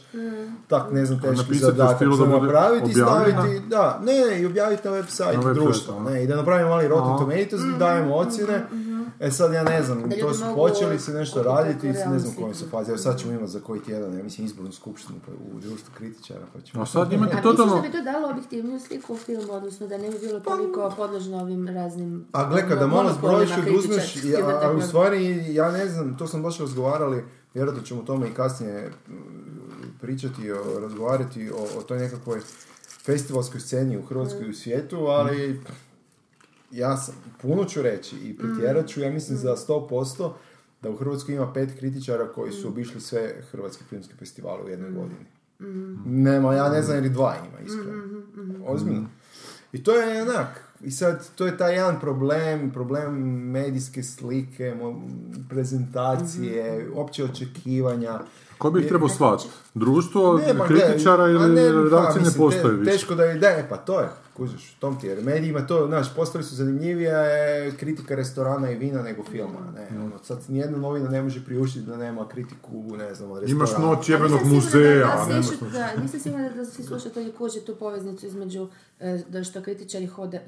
tak, 0.68 0.92
ne 0.92 1.04
znam, 1.06 1.20
teški 1.20 1.54
zadatak 1.54 2.08
da 2.08 2.16
za 2.16 2.26
napraviti 2.26 2.90
i 2.90 2.94
staviti, 2.94 3.66
da, 3.68 4.00
ne, 4.04 4.12
ne, 4.12 4.40
i 4.40 4.46
objaviti 4.46 4.82
na 4.84 4.90
web 4.90 5.04
sajt 5.08 5.36
Na 5.36 5.42
web 5.42 5.54
društva, 5.54 6.00
ne, 6.00 6.24
i 6.24 6.26
da 6.26 6.36
napravimo 6.36 6.70
mali 6.70 6.88
Rotten. 6.88 7.18
Tomatoes, 7.18 7.78
dajemo 7.78 8.14
ocjene, 8.16 8.66
e 9.20 9.30
sad 9.30 9.52
ja 9.52 9.64
ne 9.64 9.82
znam, 9.82 10.08
Da 10.08 10.16
to 10.20 10.34
su 10.34 10.44
počeli 10.54 10.98
se 10.98 11.12
nešto 11.12 11.42
raditi, 11.42 11.86
neku 11.86 12.10
ne 12.10 12.18
znam 12.18 12.34
kojoj 12.34 12.54
su 12.54 12.58
sliku. 12.58 12.70
fazi, 12.70 12.90
evo 12.90 12.98
sad 12.98 13.18
ćemo 13.18 13.32
imati 13.32 13.52
za 13.52 13.60
koji 13.60 13.80
tjedan, 13.80 14.18
ja 14.18 14.22
mislim, 14.22 14.46
izbornu 14.46 14.72
skupštinu 14.72 15.18
pa 15.26 15.32
u 15.56 15.60
društvu 15.60 15.94
kritičara, 15.96 16.46
pa 16.52 16.60
ćemo... 16.60 16.82
A 16.82 16.86
sad 16.86 17.12
imate 17.12 17.36
A 17.36 17.42
totalno... 17.42 17.74
da 17.74 17.80
bi 17.80 17.92
to 17.92 18.02
dalo 18.02 18.30
objektivniju 18.30 18.80
sliku 18.80 19.14
u 19.14 19.16
filmu, 19.16 19.52
odnosno 19.52 19.86
da 19.86 19.98
ne 19.98 20.10
bi 20.10 20.18
bilo 20.18 20.40
toliko 20.40 20.92
podložno 20.96 21.40
ovim 21.40 21.68
raznim... 21.68 22.26
A 22.32 22.48
gle, 22.48 22.68
kada 22.68 22.86
malo 22.86 23.12
zbrojiš 23.12 23.50
i 23.50 23.70
oduzmeš, 23.70 24.14
da 24.14 24.60
a 24.62 24.72
u 24.72 24.80
stvari, 24.80 25.54
ja 25.54 25.70
ne 25.70 25.88
znam, 25.88 26.16
to 26.18 26.26
sam 26.26 26.42
baš 26.42 26.58
razgovarali, 26.58 27.24
vjerojatno 27.54 27.82
ćemo 27.82 28.00
o 28.00 28.04
tome 28.04 28.28
i 28.28 28.34
kasnije 28.34 28.90
mm, 29.08 29.14
pričati, 30.00 30.52
o, 30.52 30.80
razgovarati 30.80 31.50
o, 31.50 31.78
o 31.78 31.82
toj 31.82 31.98
nekakvoj 31.98 32.40
festivalskoj 33.04 33.60
sceni 33.60 33.98
u 33.98 34.02
Hrvatskoj 34.02 34.46
i 34.46 34.50
u 34.50 34.54
svijetu, 34.54 34.96
ali 34.96 35.60
ja 36.70 36.96
sam, 36.96 37.14
puno 37.42 37.64
ću 37.64 37.82
reći 37.82 38.16
i 38.16 38.38
pretjerat 38.38 38.88
ću, 38.88 39.00
ja 39.00 39.10
mislim 39.10 39.38
za 39.38 39.56
100% 39.56 40.30
da 40.82 40.90
u 40.90 40.96
Hrvatskoj 40.96 41.34
ima 41.34 41.52
pet 41.52 41.78
kritičara 41.78 42.32
koji 42.32 42.52
su 42.52 42.68
obišli 42.68 43.00
sve 43.00 43.42
hrvatske 43.50 43.84
filmske 43.88 44.14
festivale 44.18 44.64
u 44.64 44.68
jednoj 44.68 44.90
godini. 44.90 45.26
Nema, 46.06 46.54
ja 46.54 46.68
ne 46.68 46.82
znam 46.82 46.98
ili 46.98 47.10
dva 47.10 47.36
ima, 47.36 47.66
iskreno. 47.66 48.02
Ozbiljno. 48.66 49.08
I 49.72 49.84
to 49.84 49.92
je 49.92 50.22
onak, 50.22 50.64
i 50.80 50.90
sad, 50.90 51.28
to 51.34 51.46
je 51.46 51.56
taj 51.56 51.74
jedan 51.74 52.00
problem, 52.00 52.70
problem 52.70 53.14
medijske 53.50 54.02
slike, 54.02 54.74
prezentacije, 55.48 56.90
opće 56.94 57.24
očekivanja. 57.24 58.20
Ko 58.58 58.70
bi 58.70 58.80
ih 58.80 58.88
trebao 58.88 59.08
shvatiti? 59.08 59.50
Društvo 59.74 60.38
Ne, 60.38 60.54
kritičara 60.68 61.28
ili 61.28 61.82
redakcije 61.84 62.24
pa, 62.38 62.44
ne 62.56 62.62
te- 62.62 62.68
više? 62.68 62.90
Teško 62.90 63.14
da 63.14 63.24
je, 63.24 63.38
da, 63.38 63.66
pa 63.68 63.76
to 63.76 64.00
je, 64.00 64.08
kužiš, 64.40 64.70
u 64.70 64.80
tom 64.80 65.00
ti 65.00 65.06
je. 65.06 65.16
Medijima 65.16 65.60
to, 65.62 65.86
znaš, 65.86 66.14
postali 66.14 66.44
su 66.44 66.54
zanimljivija 66.54 67.18
je 67.18 67.72
kritika 67.72 68.14
restorana 68.14 68.70
i 68.70 68.76
vina 68.76 69.02
nego 69.02 69.22
filma, 69.24 69.72
ne, 69.74 69.88
Mm. 69.92 70.02
ono, 70.02 70.18
sad 70.20 70.38
nijedna 70.48 70.78
novina 70.78 71.08
ne 71.08 71.22
može 71.22 71.44
priuštiti 71.44 71.86
da 71.86 71.96
nema 71.96 72.28
kritiku, 72.28 72.70
ne 72.96 73.14
znam, 73.14 73.30
od 73.30 73.48
Imaš 73.48 73.60
restorana. 73.62 73.86
noć 73.88 74.08
A 74.08 74.12
jebenog 74.12 74.40
muzeja, 74.44 74.98
da, 74.98 75.12
a 75.12 75.16
da, 75.18 75.26
nemaš 75.26 75.46
noć. 75.52 75.72
da, 75.72 76.02
nisam 76.02 76.20
sigurna 76.20 76.48
da 76.50 76.64
svi 76.64 76.82
slušatelji 76.84 77.32
kuže 77.32 77.60
tu 77.60 77.76
poveznicu 77.76 78.26
između 78.26 78.68
e, 79.00 79.20
da 79.28 79.44
što 79.44 79.62
kritičari 79.62 80.06
hode, 80.06 80.36
e, 80.38 80.40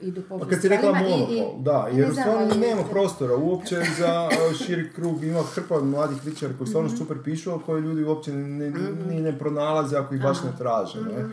idu 0.00 0.22
po 0.22 0.38
Pa 0.38 0.46
kad 0.46 0.60
si 0.60 0.68
rekla 0.68 0.92
festivalima 0.92 1.16
i- 1.22 1.34
i- 1.34 1.40
monopol, 1.40 1.62
da, 1.62 1.84
Ne 1.84 1.98
jer 1.98 2.10
u 2.10 2.12
znam, 2.12 2.24
stvarno 2.24 2.54
nema 2.56 2.82
prostora 2.84 3.36
uopće 3.36 3.76
za 3.98 4.28
e, 4.50 4.54
širi 4.56 4.92
krug, 4.92 5.24
ima 5.24 5.42
hrpa 5.44 5.80
mladih 5.80 6.20
kritičara 6.20 6.52
koji 6.52 6.62
Mhm. 6.62 6.68
stvarno 6.68 6.90
super 6.90 7.16
pišu, 7.24 7.50
ali 7.50 7.60
koji 7.62 7.82
ljudi 7.82 8.04
uopće 8.04 8.32
ne, 8.32 8.70
ni 9.06 9.20
ne 9.20 9.38
pronalaze 9.38 9.96
ako 9.96 10.14
ih 10.14 10.22
baš 10.22 10.42
ne 10.42 10.50
traže, 10.58 10.98
ne. 11.00 11.28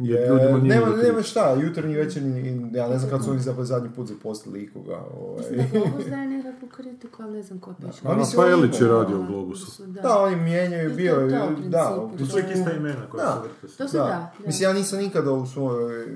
Jer 0.00 0.28
ljudima 0.30 0.58
nije 0.58 0.74
nema, 0.76 0.96
nema 0.96 1.22
šta, 1.22 1.49
jutarnji, 1.54 1.94
večernji, 1.94 2.70
ja 2.72 2.88
ne 2.88 2.98
znam 2.98 3.10
kad 3.10 3.24
su 3.24 3.30
oni 3.30 3.40
zapravo 3.40 3.64
zadnji 3.64 3.90
put 3.96 4.08
zaposlili 4.08 4.62
ikoga. 4.62 5.04
Ovaj. 5.20 5.44
Mislim 5.50 5.72
da 5.72 5.78
Globus 5.78 6.06
daje 6.06 6.28
nekakvu 6.28 6.68
kritiku, 6.68 7.22
ali 7.22 7.32
ne 7.32 7.42
znam 7.42 7.58
ko 7.58 7.74
piše. 7.74 8.00
Ma 8.02 8.14
mislim, 8.14 8.42
Rafaelić 8.42 8.80
je 8.80 8.88
radio 8.88 9.20
u 9.20 9.26
Globusu. 9.26 9.86
Da. 9.86 10.00
Da, 10.02 10.18
oni 10.18 10.36
mijenjaju, 10.36 10.94
bio 10.94 11.14
to 11.14 11.20
je 11.20 11.28
da, 11.68 12.08
To 12.18 12.26
su 12.26 12.32
uvijek 12.32 12.56
ista 12.56 12.72
imena 12.72 13.06
koja 13.10 13.32
se 13.32 13.40
vrte. 13.42 13.76
To 13.76 13.88
se 13.88 13.98
da, 13.98 14.04
da. 14.04 14.32
Mislim, 14.46 14.70
ja 14.70 14.72
nisam 14.72 14.98
nikada 14.98 15.32
u 15.32 15.46
svojoj 15.46 16.06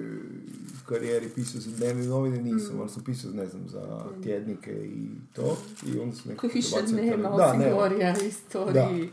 karijeri 0.87 1.29
pisao 1.29 1.61
za 1.61 1.71
dnevne 1.76 2.07
novine, 2.07 2.43
nisam, 2.43 2.81
ali 2.81 2.88
sam 2.88 3.03
pisao, 3.05 3.31
ne 3.31 3.47
znam, 3.47 3.62
za 3.69 4.05
tjednike 4.23 4.73
i 4.73 5.09
to. 5.33 5.57
I 5.87 5.99
onda 5.99 6.17
su 6.17 6.29
nekako 6.29 6.47
više 6.55 6.76
nema, 6.93 7.37
Da, 7.37 7.47
osim 7.47 7.61
nema. 7.61 7.75
Gorija, 7.76 8.14
istoriji. 8.19 9.11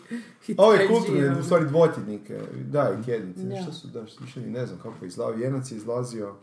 i 0.48 0.56
A 0.58 0.64
Ove 0.66 0.88
kulturne, 0.88 1.40
u 1.40 1.44
stvari 1.44 1.66
dvotjednike, 1.66 2.40
da, 2.72 2.98
i 3.00 3.06
tjednice, 3.06 3.42
Da. 3.44 3.62
što 3.62 3.74
su, 3.74 3.88
da, 3.88 4.08
što 4.08 4.24
više 4.24 4.42
ni 4.42 4.50
ne 4.50 4.66
znam 4.66 4.80
kako 4.80 5.06
je 5.06 5.08
izlao. 5.08 5.32
Vijenac 5.32 5.72
je 5.72 5.78
izlazio 5.78 6.34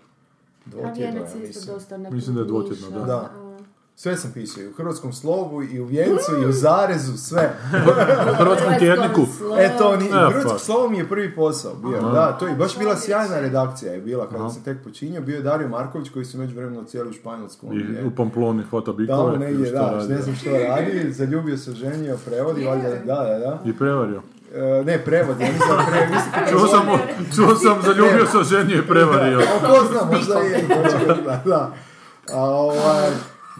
dvotjedno, 0.66 1.20
ja 1.20 1.40
mislim. 1.47 2.12
Mislim 2.12 2.35
da 2.35 2.40
je 2.40 2.47
dvotjedno, 2.47 2.90
da. 2.90 3.04
Da. 3.04 3.48
Sve 3.99 4.17
sam 4.17 4.31
pisao, 4.33 4.62
i 4.62 4.69
u 4.69 4.73
hrvatskom 4.73 5.12
slovu, 5.12 5.62
i 5.62 5.81
u 5.81 5.85
vijencu, 5.85 6.33
i 6.43 6.47
u 6.47 6.52
zarezu, 6.52 7.17
sve. 7.19 7.52
U 8.31 8.35
hrvatskom 8.35 8.73
tjedniku. 8.78 9.21
E, 9.59 9.71
to 9.78 9.97
ni, 9.97 10.07
E, 10.07 10.11
hrvatsko 10.11 10.50
pa. 10.50 10.59
slovo 10.59 10.88
mi 10.88 10.99
je 10.99 11.09
prvi 11.09 11.35
posao 11.35 11.75
bio, 11.75 12.00
da, 12.02 12.33
to 12.33 12.47
je 12.47 12.55
baš 12.55 12.78
bila 12.78 12.97
sjajna 12.97 13.40
redakcija 13.40 13.93
je 13.93 14.00
bila 14.00 14.26
kada 14.26 14.38
Aha. 14.38 14.50
sam 14.50 14.62
tek 14.62 14.85
počinio, 14.85 15.21
bio 15.21 15.37
je 15.37 15.43
Dario 15.43 15.69
Marković 15.69 16.09
koji 16.11 16.25
se 16.25 16.38
međuvremeno 16.38 16.85
cijeli 16.85 17.11
u 17.11 17.12
Španjolsku, 17.12 17.67
on 17.69 17.75
I 17.75 17.95
je 17.95 18.05
u 18.05 18.11
Pamploni 18.11 18.62
hvata 18.62 18.93
bikove. 18.93 19.38
negdje, 19.38 19.67
šta 19.67 19.78
da, 19.81 19.90
radi. 19.90 20.12
ne 20.14 20.23
znam 20.23 20.37
što 20.37 20.50
radi, 20.50 21.12
zaljubio 21.12 21.57
se, 21.57 21.73
ženio, 21.73 22.17
prevodi, 22.26 22.64
valjda, 22.64 22.88
da, 22.88 23.14
da, 23.17 23.38
da. 23.38 23.59
I 23.64 23.78
prevario. 23.78 24.23
E, 24.55 24.83
ne, 24.87 24.99
prevodi, 24.99 25.45
ja 25.45 25.52
nisam 25.52 25.76
pre, 25.90 26.00
mislim, 26.07 26.33
kad 26.35 26.50
Čuo 26.50 26.67
sam, 26.67 26.87
čuo 27.37 27.55
sam, 27.57 27.83
zaljubio 27.83 28.26
se 28.26 28.57
ženio 28.57 28.78
i 28.78 28.87
prevario. 28.87 29.38
A 29.38 29.67
ko 29.67 29.87
zna, 29.90 30.00
možda 30.12 30.35
je, 30.38 30.64
da, 31.26 31.43
da. 31.45 31.73
A, 32.33 32.40
ovaj, 32.40 33.11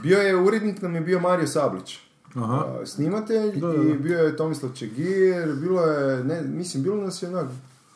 bio 0.03 0.19
je, 0.19 0.37
urednik 0.37 0.83
nam 0.83 0.95
je 0.95 1.01
bio 1.01 1.21
Mario 1.21 1.47
Sablić. 1.47 1.99
Aha. 2.35 2.65
Snimatelj 2.85 3.61
Da, 3.61 3.67
da, 3.67 3.75
i 3.75 3.89
da. 3.89 3.95
bio 3.95 4.19
je 4.19 4.37
Tomislav 4.37 4.73
Čegir, 4.75 5.55
bilo 5.55 5.83
je, 5.83 6.25
ne, 6.25 6.43
mislim, 6.43 6.83
bilo 6.83 6.97
nas 6.97 7.23
je 7.23 7.29
onak 7.29 7.47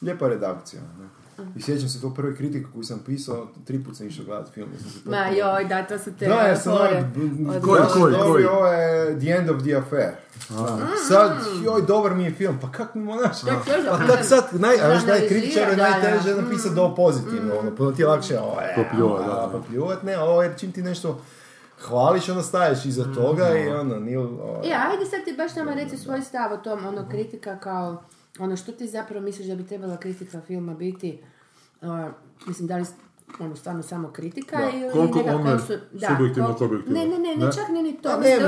lijepa 0.03 0.29
redakcija. 0.29 0.83
Ne. 1.01 1.09
I 1.57 1.63
sjećam 1.63 1.89
se 1.89 2.01
to 2.01 2.15
prve 2.15 2.37
kritike 2.37 2.67
koju 2.73 2.85
sam 2.85 2.99
pisao, 3.07 3.49
tri 3.65 3.85
put 3.85 3.97
sam 3.97 4.07
išao 4.07 4.25
gledati 4.25 4.51
film. 4.53 4.69
Sam 4.81 4.91
se 4.91 4.99
Ma 5.11 5.27
joj, 5.27 5.65
da, 5.65 5.83
to 5.83 5.99
su 5.99 6.11
te 6.19 6.29
Da, 6.29 6.35
jer 6.35 6.59
sam 6.59 6.73
onak, 6.73 7.05
Od- 7.57 7.63
Koji, 7.63 7.83
koji, 7.93 8.13
dobio 8.13 8.33
koji? 8.33 8.45
Ovo 8.45 8.67
je 8.67 9.19
The 9.19 9.29
End 9.31 9.51
of 9.51 9.63
the 9.63 9.75
Affair. 9.77 10.13
Sad, 11.09 11.33
joj, 11.65 11.83
dobar 11.83 12.15
mi 12.15 12.25
je 12.25 12.31
film, 12.35 12.59
pa 12.61 12.73
kak 12.73 12.95
mi 12.95 13.03
monaš? 13.03 13.45
Ja 13.47 13.63
Pa 13.91 14.07
kak 14.07 14.25
sad, 14.25 14.45
naj, 14.53 14.75
a 14.83 14.95
još 14.95 15.07
najkritičar 15.07 15.69
je 15.71 15.77
najteže 15.77 16.35
napisati 16.43 16.75
da 16.75 16.83
ovo 16.83 16.95
pozitivno, 16.95 17.59
ono, 17.59 17.71
puno 17.77 17.93
ti 17.93 18.03
je 18.03 18.07
lakše, 18.07 18.39
ovo, 18.39 18.61
e, 18.61 18.75
da. 18.77 19.49
popljuvati, 19.53 20.07
ne, 20.07 20.19
ovo 20.19 20.43
jer 20.43 20.53
čim 20.59 20.73
ti 20.73 20.83
nešto 20.83 21.21
hvališ, 21.83 22.29
onda 22.29 22.43
staješ 22.43 22.85
iza 22.85 23.05
toga 23.07 23.57
i 23.57 23.69
ono, 23.69 23.97
nije, 23.97 24.19
E, 24.65 24.73
ajde 24.83 25.05
sad 25.07 25.25
ti 25.25 25.35
baš 25.35 25.57
nama 25.57 25.75
reci 25.75 25.97
svoj 25.97 26.21
stav 26.23 26.53
o 26.53 26.57
tom, 26.57 26.87
ono, 26.87 27.09
kritika 27.09 27.59
kao, 27.59 28.03
ono, 28.39 28.57
što 28.57 28.73
ti 28.73 28.87
zapravo 28.87 29.21
misliš 29.23 29.47
da 29.47 29.55
bi 29.55 29.67
trebala 29.67 29.97
kritika 29.97 30.41
filma 30.41 30.75
biti, 30.75 31.23
uh, 31.81 31.89
mislim, 32.47 32.69
da 32.69 32.77
li 32.77 32.85
ono, 33.39 33.57
stvarno 33.57 33.83
samo 33.83 34.11
kritika 34.11 34.57
Da. 34.57 34.71
ili 34.71 34.93
Koliko 34.93 35.19
nekako 35.19 35.37
ono 35.37 35.59
su... 35.59 35.73
subjektivno, 36.09 36.47
koliko- 36.49 36.65
objektivno? 36.65 36.99
Ne, 37.01 37.07
ne, 37.09 37.19
ne, 37.19 37.37
ne, 37.37 37.53
čak 37.53 37.69
ne 37.69 37.83
ni 37.83 37.93
to. 37.95 38.09
Pa 38.09 38.17
mislim, 38.17 38.39
ne 38.39 38.45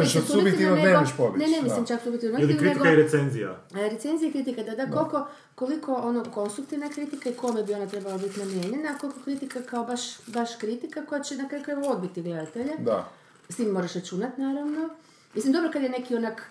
od 0.64 0.78
nego- 0.78 0.88
ne 0.88 0.98
možeš 0.98 1.16
pobjeći, 1.16 1.38
Ne, 1.40 1.56
ne, 1.56 1.62
mislim 1.62 1.80
da. 1.80 1.86
čak 1.86 2.02
subjektivno. 2.02 2.38
Ili 2.38 2.46
nego- 2.48 2.60
kritika 2.60 2.90
i 2.90 2.96
recenzija. 2.96 3.50
E, 3.74 3.88
Recenzija 3.88 4.28
i 4.28 4.32
kritika, 4.32 4.62
da, 4.62 4.74
da, 4.76 4.90
koliko, 4.92 5.26
koliko 5.54 5.94
ono 5.94 6.24
konstruktivna 6.24 6.88
kritika 6.88 7.30
i 7.30 7.34
kome 7.34 7.62
bi 7.62 7.74
ona 7.74 7.86
trebala 7.86 8.18
biti 8.18 8.40
namijenjena, 8.40 8.88
a 8.90 8.98
koliko 8.98 9.18
kritika 9.20 9.62
kao 9.62 9.84
baš, 9.84 10.00
baš 10.26 10.56
kritika 10.56 11.02
koja 11.02 11.22
će 11.22 11.36
na 11.36 11.48
kraju 11.48 11.62
odbiti 11.86 12.22
gledatelje. 12.22 12.72
Da. 12.78 13.08
S 13.48 13.56
tim 13.56 13.68
moraš 13.68 13.94
računat, 13.94 14.38
naravno. 14.38 14.88
Mislim, 15.34 15.52
dobro 15.52 15.70
kad 15.72 15.82
je 15.82 15.88
neki 15.88 16.16
onak 16.16 16.42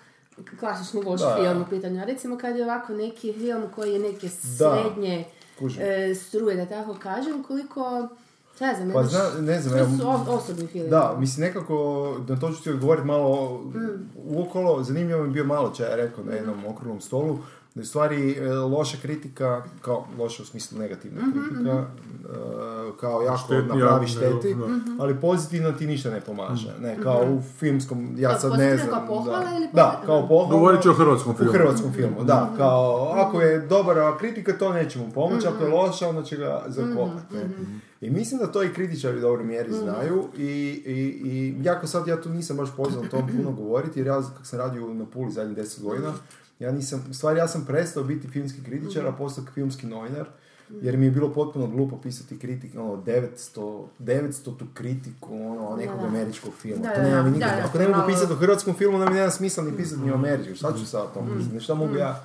klasični 0.60 1.02
loš 1.02 1.20
Da. 1.20 1.36
film 1.36 1.62
u 1.62 1.70
pitanju, 1.70 2.00
a 2.00 2.04
recimo 2.04 2.38
kad 2.38 2.56
je 2.56 2.64
ovako 2.64 2.92
neki 2.94 3.32
film 3.32 3.62
koji 3.70 3.92
je 3.92 3.98
neke 4.00 4.28
srednje 4.28 5.24
e, 5.80 6.14
struje, 6.16 6.56
da 6.56 6.66
tako 6.66 6.94
kažem, 6.94 7.42
koliko, 7.42 8.08
ja 8.60 8.74
znam, 8.74 8.92
Pa 8.92 9.02
zna- 9.04 9.40
ne 9.40 9.60
znam, 9.60 9.78
evo, 9.78 9.88
su 9.98 10.32
osobni 10.32 10.66
film. 10.66 10.90
Da, 10.90 11.16
mislim 11.18 11.46
nekako, 11.46 11.76
na 12.28 12.36
to 12.36 12.50
ću 12.50 12.62
ti 12.62 12.70
odgovoriti 12.70 13.06
malo 13.06 13.58
Mm. 13.64 14.10
uokolo, 14.26 14.82
zanimljivo 14.82 15.22
mi 15.22 15.28
je 15.28 15.32
bio 15.32 15.44
malo 15.44 15.70
čaja 15.70 15.96
rekao 15.96 16.24
na 16.24 16.32
jednom 16.32 16.66
okruglom 16.66 17.00
stolu, 17.00 17.38
Da 17.74 17.80
je 17.80 17.82
u 17.82 17.86
stvari 17.86 18.32
e, 18.38 18.48
loša 18.52 18.96
kritika, 19.02 19.62
kao 19.80 20.06
loša 20.18 20.42
u 20.42 20.46
smislu 20.46 20.78
negativna 20.78 21.20
kritika, 21.32 21.70
e, 21.80 21.86
kao 23.00 23.22
jako 23.22 23.38
Štetnija 23.38 23.84
napravi 23.84 24.06
šteti, 24.06 24.54
da. 24.54 24.64
ali 25.02 25.20
pozitivno 25.20 25.72
ti 25.72 25.86
ništa 25.86 26.10
ne 26.10 26.20
pomaže. 26.20 26.74
Ne, 26.80 26.96
kao 27.02 27.22
u 27.30 27.42
filmskom, 27.58 28.14
ja 28.18 28.30
Kao 28.30 28.38
sad 28.40 28.58
ne 28.58 28.76
znam. 28.76 28.90
kao 28.90 29.06
pohvala 29.06 29.44
da. 29.44 29.56
ili 29.56 29.68
Da, 29.72 30.02
kao 30.06 30.28
pohvala. 30.28 30.60
Govorit 30.60 30.82
ću 30.82 30.90
o 30.90 30.94
hrvatskom 30.94 31.32
U 31.32 31.36
filmu. 31.36 31.52
hrvatskom 31.52 31.92
filmu, 31.92 32.24
da. 32.24 32.52
Kao, 32.56 33.12
ako 33.16 33.40
je 33.40 33.58
dobra 33.58 34.18
kritika, 34.18 34.52
to 34.58 34.72
neće 34.72 34.98
mu 34.98 35.10
pomoći, 35.10 35.46
ako 35.46 35.64
je 35.64 35.70
loša, 35.70 36.08
onda 36.08 36.22
će 36.22 36.36
ga 36.36 36.62
zakopati. 36.68 37.36
I 38.00 38.10
mislim 38.10 38.40
da 38.40 38.52
to 38.52 38.62
i 38.64 38.72
kritičari 38.72 39.18
u 39.18 39.20
dobroj 39.20 39.46
mjeri 39.46 39.72
znaju 39.72 40.24
i, 40.36 40.42
i, 40.86 40.92
i 41.24 41.56
jako 41.62 41.86
sad 41.86 42.06
ja 42.06 42.20
tu 42.22 42.28
nisam 42.30 42.56
baš 42.56 42.68
pozvan 42.76 43.04
o 43.04 43.08
tom 43.08 43.28
puno 43.36 43.52
govoriti, 43.52 44.00
jer 44.00 44.06
ja 44.06 44.22
kako 44.22 44.44
sam 44.44 44.58
radio 44.58 44.94
na 44.94 45.04
Puli 45.06 45.30
zadnjih 45.32 45.56
deset 45.56 45.82
godina, 45.82 46.12
ja 46.58 46.72
nisam, 46.72 47.04
u 47.10 47.14
stvari 47.14 47.38
ja 47.38 47.48
sam 47.48 47.64
prestao 47.66 48.04
biti 48.04 48.28
filmski 48.28 48.64
kritičar, 48.64 49.06
a 49.06 49.12
postao 49.12 49.44
filmski 49.54 49.86
novinar, 49.86 50.26
jer 50.70 50.96
mi 50.96 51.04
je 51.04 51.10
bilo 51.10 51.32
potpuno 51.32 51.66
glupo 51.66 51.96
pisati 51.96 52.38
kritik, 52.38 52.74
ono, 52.74 52.96
900, 52.96 53.86
900 53.98 54.44
tu 54.44 54.66
kritiku, 54.74 55.34
ono, 55.34 55.76
nekog 55.76 56.00
da. 56.00 56.06
američkog 56.06 56.52
filma. 56.54 56.82
Da, 56.82 56.94
to 56.94 57.00
da, 57.00 57.08
nema 57.08 57.22
mi 57.22 57.38
da, 57.38 57.46
da, 57.46 57.62
Ako 57.64 57.78
ne 57.78 57.84
mogu 57.84 57.98
malo- 57.98 58.08
pisati 58.08 58.32
o 58.32 58.36
hrvatskom 58.36 58.74
filmu, 58.74 58.96
onda 58.96 59.10
mi 59.10 59.16
nema 59.16 59.30
smisla 59.30 59.64
ni 59.64 59.76
pisati 59.76 60.02
ni 60.02 60.10
o 60.10 60.14
američkom. 60.14 60.54
Šta 60.54 60.72
ću 60.78 60.86
sad 60.86 61.02
o 61.02 61.06
tom 61.14 61.36
pisati? 61.36 61.60
Šta 61.60 61.74
mogu 61.74 61.96
ja 61.96 62.24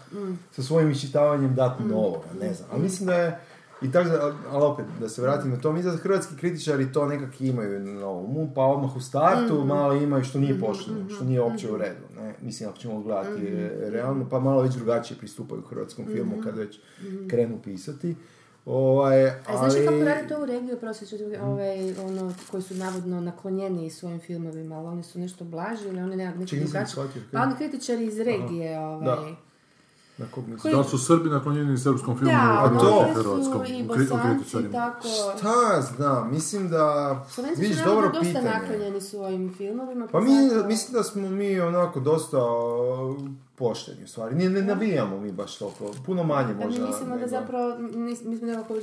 sa 0.51 0.63
svojim 0.63 0.91
iščitavanjem 0.91 1.55
dati 1.55 1.83
novoga, 1.83 2.27
ne 2.41 2.53
znam. 2.53 2.69
Ali 2.71 2.81
mislim 2.81 3.07
da 3.07 3.13
je, 3.13 3.39
i 3.81 3.91
tako 3.91 4.09
ali 4.51 4.63
opet, 4.63 4.85
da 4.99 5.09
se 5.09 5.21
vratim 5.21 5.51
na 5.51 5.57
to, 5.57 5.73
mislim 5.73 5.95
da 5.95 6.01
hrvatski 6.01 6.35
kritičari 6.35 6.91
to 6.93 7.05
nekak 7.05 7.41
imaju 7.41 7.79
na 7.79 8.09
umu, 8.09 8.51
pa 8.55 8.61
odmah 8.61 8.95
u 8.95 9.01
startu 9.01 9.65
malo 9.65 9.93
imaju 9.93 10.23
što 10.23 10.39
nije 10.39 10.59
pošteno, 10.59 11.09
što 11.09 11.23
nije 11.23 11.41
uopće 11.41 11.71
u 11.71 11.77
redu. 11.77 12.05
Ne? 12.15 12.35
Mislim, 12.41 12.69
ako 12.69 12.77
ćemo 12.77 13.01
gledati 13.01 13.47
e, 13.47 13.89
realno, 13.89 14.29
pa 14.29 14.39
malo 14.39 14.61
već 14.61 14.73
drugačije 14.73 15.17
pristupaju 15.17 15.61
hrvatskom 15.61 16.05
filmu 16.05 16.41
kad 16.43 16.57
već 16.57 16.79
krenu 17.29 17.59
pisati. 17.63 18.15
Ovaj, 18.65 19.29
A 19.29 19.57
znaš 19.57 19.73
ali... 19.75 19.85
kako 19.85 20.03
radi 20.03 20.27
to 20.27 20.41
u 20.41 20.45
regiju, 20.45 20.77
prosjeću, 20.79 21.15
ovaj, 21.41 21.93
ono, 21.93 22.33
koji 22.51 22.63
su 22.63 22.75
navodno 22.75 23.21
naklonjeni 23.21 23.89
svojim 23.89 24.19
filmovima, 24.19 24.77
ali 24.77 24.87
oni 24.87 25.03
su 25.03 25.19
nešto 25.19 25.45
blaži 25.45 25.87
ili 25.87 26.01
oni 26.01 26.15
nekak 26.15 26.39
neki 26.39 26.59
drugačiji. 26.59 27.03
Pa 27.31 27.41
oni 27.41 27.55
kritičari 27.57 28.05
iz 28.05 28.19
regije, 28.19 28.79
ovaj, 28.79 29.05
Da. 29.05 29.48
Koji- 30.57 30.73
Da 30.73 30.79
li 30.79 30.85
su 30.85 30.97
Srbi 30.99 31.29
naklonjeni 31.29 31.77
srpskom 31.77 32.17
filmu 32.17 32.33
Da, 32.33 32.59
a 32.59 32.63
ono, 32.65 32.79
to- 32.79 33.05
hrvatskom 33.13 33.65
su 33.65 33.73
i 33.73 33.81
u 33.81 33.85
bosanci, 33.85 34.71
tako... 34.71 35.07
Šta 35.37 35.51
znam, 35.87 36.31
mislim 36.31 36.69
da... 36.69 37.15
Slovenci 37.29 37.61
Vidiš, 37.61 37.77
su 37.77 37.83
dobro 37.85 38.07
dosta 38.07 38.19
pitanje. 38.21 38.49
naklonjeni 38.49 39.01
svojim 39.01 39.53
filmovima. 39.53 40.07
Pa 40.07 40.19
mi, 40.19 40.49
zato- 40.49 40.67
mislim 40.67 40.93
da 40.93 41.03
smo 41.03 41.29
mi 41.29 41.59
onako 41.59 41.99
dosta 42.01 42.37
pošteni 43.55 44.03
u 44.03 44.07
stvari. 44.07 44.35
Ne, 44.35 44.49
ne 44.51 44.61
navijamo 44.63 45.19
mi 45.19 45.31
baš 45.31 45.57
toliko. 45.57 45.91
Puno 46.05 46.23
manje 46.23 46.47
Pa 46.49 46.59
mi 46.59 46.65
možda. 46.65 46.87
mislimo 46.87 47.17
da 47.17 47.27
zapravo, 47.27 47.75
mi 47.79 48.15
smo 48.15 48.31
nekako 48.41 48.73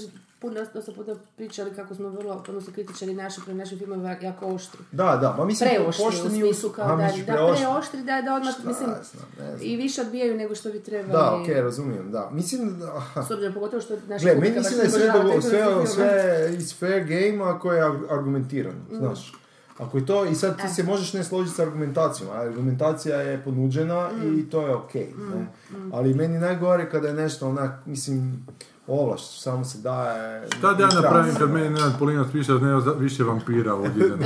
puno, 0.41 0.61
dosta 0.75 0.93
puta 0.93 1.15
pričali 1.37 1.71
kako 1.73 1.95
smo 1.95 2.09
vrlo, 2.09 2.45
odnosno 2.49 2.73
kritičari 2.73 3.15
naši 3.15 3.41
prema 3.45 3.59
našim 3.59 3.79
filmovima 3.79 4.17
jako 4.23 4.47
oštri. 4.47 4.81
Da, 4.93 5.17
da, 5.17 5.35
ma 5.35 5.45
mislim 5.45 5.71
Preoštri 5.71 6.05
u 6.27 6.31
smislu 6.31 6.71
A, 6.71 6.73
kao 6.73 6.89
da, 6.89 6.97
misliš 6.97 7.27
da 7.27 7.33
preoštri? 7.33 8.03
da, 8.03 8.23
da 8.23 8.35
odmah, 8.35 8.55
Šta 8.55 8.69
mislim, 8.69 8.89
znam, 8.89 9.05
znam. 9.37 9.59
i 9.63 9.77
više 9.77 10.01
odbijaju 10.01 10.37
nego 10.37 10.55
što 10.55 10.71
bi 10.71 10.81
trebali. 10.81 11.13
Da, 11.13 11.37
okej, 11.37 11.55
razumijem, 11.57 12.11
da. 12.11 12.31
Mislim 12.33 12.79
da... 12.79 13.03
S 13.23 13.31
obzirom 13.31 13.55
pogotovo 13.55 13.83
što 13.83 13.97
naša 14.09 14.25
Gle, 14.25 14.35
meni 14.35 14.57
mislim 14.57 14.77
da 14.77 14.83
je 14.83 14.91
sve, 14.91 15.13
sve, 15.43 15.87
sve 15.87 16.51
iz 16.53 16.79
fair 16.79 17.05
game 17.05 17.45
ako 17.45 17.73
je 17.73 17.83
ar- 17.83 18.07
argumentirano, 18.11 18.79
Mm. 18.91 18.97
znaš. 18.97 19.33
Ako 19.79 19.99
je 19.99 20.07
to, 20.07 20.25
i 20.25 20.35
sad 20.35 20.53
E. 20.53 20.57
ti 20.59 20.69
se 20.69 20.83
možeš 20.83 21.13
ne 21.13 21.25
složiti 21.25 21.57
s 21.57 21.61
argumentacijom, 21.61 22.31
a 22.31 22.41
argumentacija 22.41 23.17
je 23.17 23.45
ponuđena 23.45 24.09
Mm. 24.15 24.39
i 24.39 24.51
to 24.51 24.67
je 24.67 24.75
okej, 24.75 25.07
ne. 25.33 25.47
Ali 25.93 26.15
meni 26.15 26.39
najgore 26.39 26.91
kada 26.91 27.09
je 27.09 27.15
nešto 27.15 27.49
onak, 27.49 27.87
mislim, 27.87 28.47
ovlaš, 28.87 29.41
samo 29.41 29.65
se 29.65 29.79
daje... 29.79 30.49
Šta 30.59 30.73
da 30.73 30.83
ja 30.83 30.89
napravim 30.89 31.35
kad 31.35 31.49
ne. 31.49 31.55
meni 31.55 31.71
Nenad 31.71 31.99
Polinac 31.99 32.27
piše 32.33 32.53
da 32.53 32.59
nema 32.59 32.83
više 32.99 33.25
vampira 33.25 33.75
ovdje? 33.75 34.05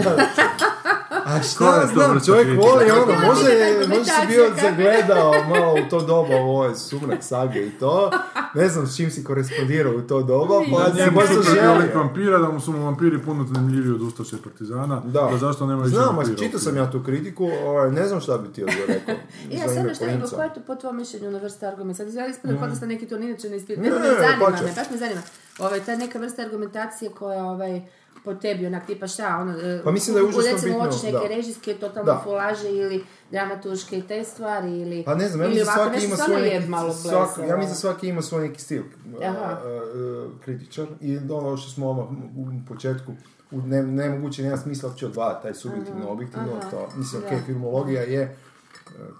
A 1.30 1.42
šta 1.42 1.80
je 1.80 1.86
znam, 1.86 2.20
čovjek 2.26 2.48
voli 2.48 2.90
ono, 2.90 3.26
može, 3.28 3.50
je 3.50 3.88
može 3.88 4.04
se 4.04 4.12
argumentacija, 4.12 4.26
bio 4.28 4.50
zagledao 4.62 5.32
malo 5.48 5.74
u 5.74 5.90
to 5.90 6.00
doba, 6.00 6.36
u 6.36 6.50
ovaj 6.50 6.74
sumrak 6.74 7.18
sage 7.22 7.66
i 7.66 7.70
to. 7.70 8.10
Ne 8.54 8.68
znam 8.68 8.86
s 8.86 8.96
čim 8.96 9.10
si 9.10 9.24
korespondirao 9.24 9.92
u 9.94 10.00
to 10.00 10.22
doba, 10.22 10.54
pa 10.72 10.90
si 11.26 11.34
zaželio. 11.34 11.72
velik 11.72 11.94
vampira, 11.94 12.38
da 12.38 12.48
mu 12.48 12.60
su 12.60 12.72
mu 12.72 12.84
vampiri 12.84 13.18
puno 13.22 13.46
zanimljiviji 13.54 13.92
od 13.92 14.02
Ustaša 14.02 14.36
i 14.36 14.38
Partizana, 14.38 15.02
Da. 15.04 15.28
da 15.32 15.38
zašto 15.38 15.66
nema 15.66 15.82
više 15.82 15.96
Znam, 15.96 16.16
vampira 16.16 16.36
čitao 16.36 16.60
sam 16.60 16.76
ja 16.76 16.90
tu 16.90 17.02
kritiku, 17.02 17.50
ovaj, 17.66 17.90
ne 17.90 18.08
znam 18.08 18.20
šta 18.20 18.38
bi 18.38 18.52
ti 18.52 18.64
odgovor 18.64 18.88
rekao. 18.88 19.14
Ja, 19.50 19.68
samo 19.68 19.94
što 19.94 20.04
je, 20.04 20.20
koja 20.34 20.44
je 20.44 20.54
to 20.54 20.60
po 20.66 20.74
tvojom 20.74 20.96
mišljenju 20.96 21.30
na 21.30 21.38
vrsta 21.38 21.66
argumenta? 21.68 22.04
Sad 22.04 22.14
ja 22.14 22.26
ispada 22.26 22.58
kao 22.58 22.68
da 22.68 22.74
ste 22.74 22.86
neki 22.86 23.06
to 23.06 23.18
ni 23.18 23.26
inače 23.26 23.48
ne 23.50 23.56
ispitali. 23.56 23.90
Ne, 23.90 23.98
me 23.98 24.06
zanima, 24.06 24.50
pa 24.50 24.56
će. 24.58 24.64
me, 24.64 24.72
baš 24.76 24.90
me 24.90 24.96
zanima. 24.96 25.20
Ovaj, 25.58 25.80
ta 25.80 25.96
neka 25.96 26.18
vrsta 26.18 26.42
argumentacije 26.42 27.10
koja 27.10 27.44
ovaj, 27.44 27.82
po 28.24 28.34
tebi, 28.34 28.66
onak 28.66 28.86
tipa 28.86 29.06
šta, 29.06 29.38
ono, 29.40 29.58
e, 29.58 29.80
Pa 29.84 29.90
mislim 29.90 30.14
da 30.14 30.20
je 30.20 30.26
užasno 30.26 30.52
recimo, 30.52 30.72
bitno, 30.72 30.84
hoćeš 30.84 31.02
neke 31.02 31.28
da. 31.28 31.34
režijske, 31.34 31.74
totalno 31.74 32.12
Da. 32.12 32.20
folaže 32.24 32.68
ili 32.70 33.04
dramaturške 33.30 33.98
i 33.98 34.02
te 34.02 34.24
stvari 34.24 34.80
ili... 34.80 35.04
Pa 35.04 35.14
ne 35.14 35.28
znam, 35.28 35.40
ja 35.42 35.48
mislim 35.48 35.66
svaki 35.74 36.04
ima 36.04 36.16
svoj 36.16 36.40
neki, 36.40 36.68
malo 36.68 36.92
svak, 36.92 37.12
blesavo. 37.12 37.46
ja 37.46 37.56
mislim 37.56 37.72
da 37.72 37.74
svaki 37.74 38.08
ima 38.08 38.22
svoj 38.22 38.48
neki 38.48 38.60
stil 38.60 38.82
Aha. 39.22 39.58
uh, 39.64 40.26
uh, 40.26 40.40
kritičar 40.44 40.86
i 41.00 41.18
ono 41.18 41.56
što 41.56 41.70
smo 41.70 41.90
odmah 41.90 42.06
u 42.36 42.66
početku 42.68 43.12
u 43.50 43.62
ne, 43.62 43.82
nemoguće 43.82 44.42
nema 44.42 44.56
smisla 44.56 44.88
uopće 44.88 45.06
odvajati 45.06 45.42
taj 45.42 45.54
subjektivno 45.54 46.08
objektivno 46.08 46.48
aha, 46.60 46.70
to 46.70 46.88
mislim 46.96 47.22
da. 47.22 47.28
ok 47.36 47.44
filmologija 47.46 48.02
je 48.02 48.36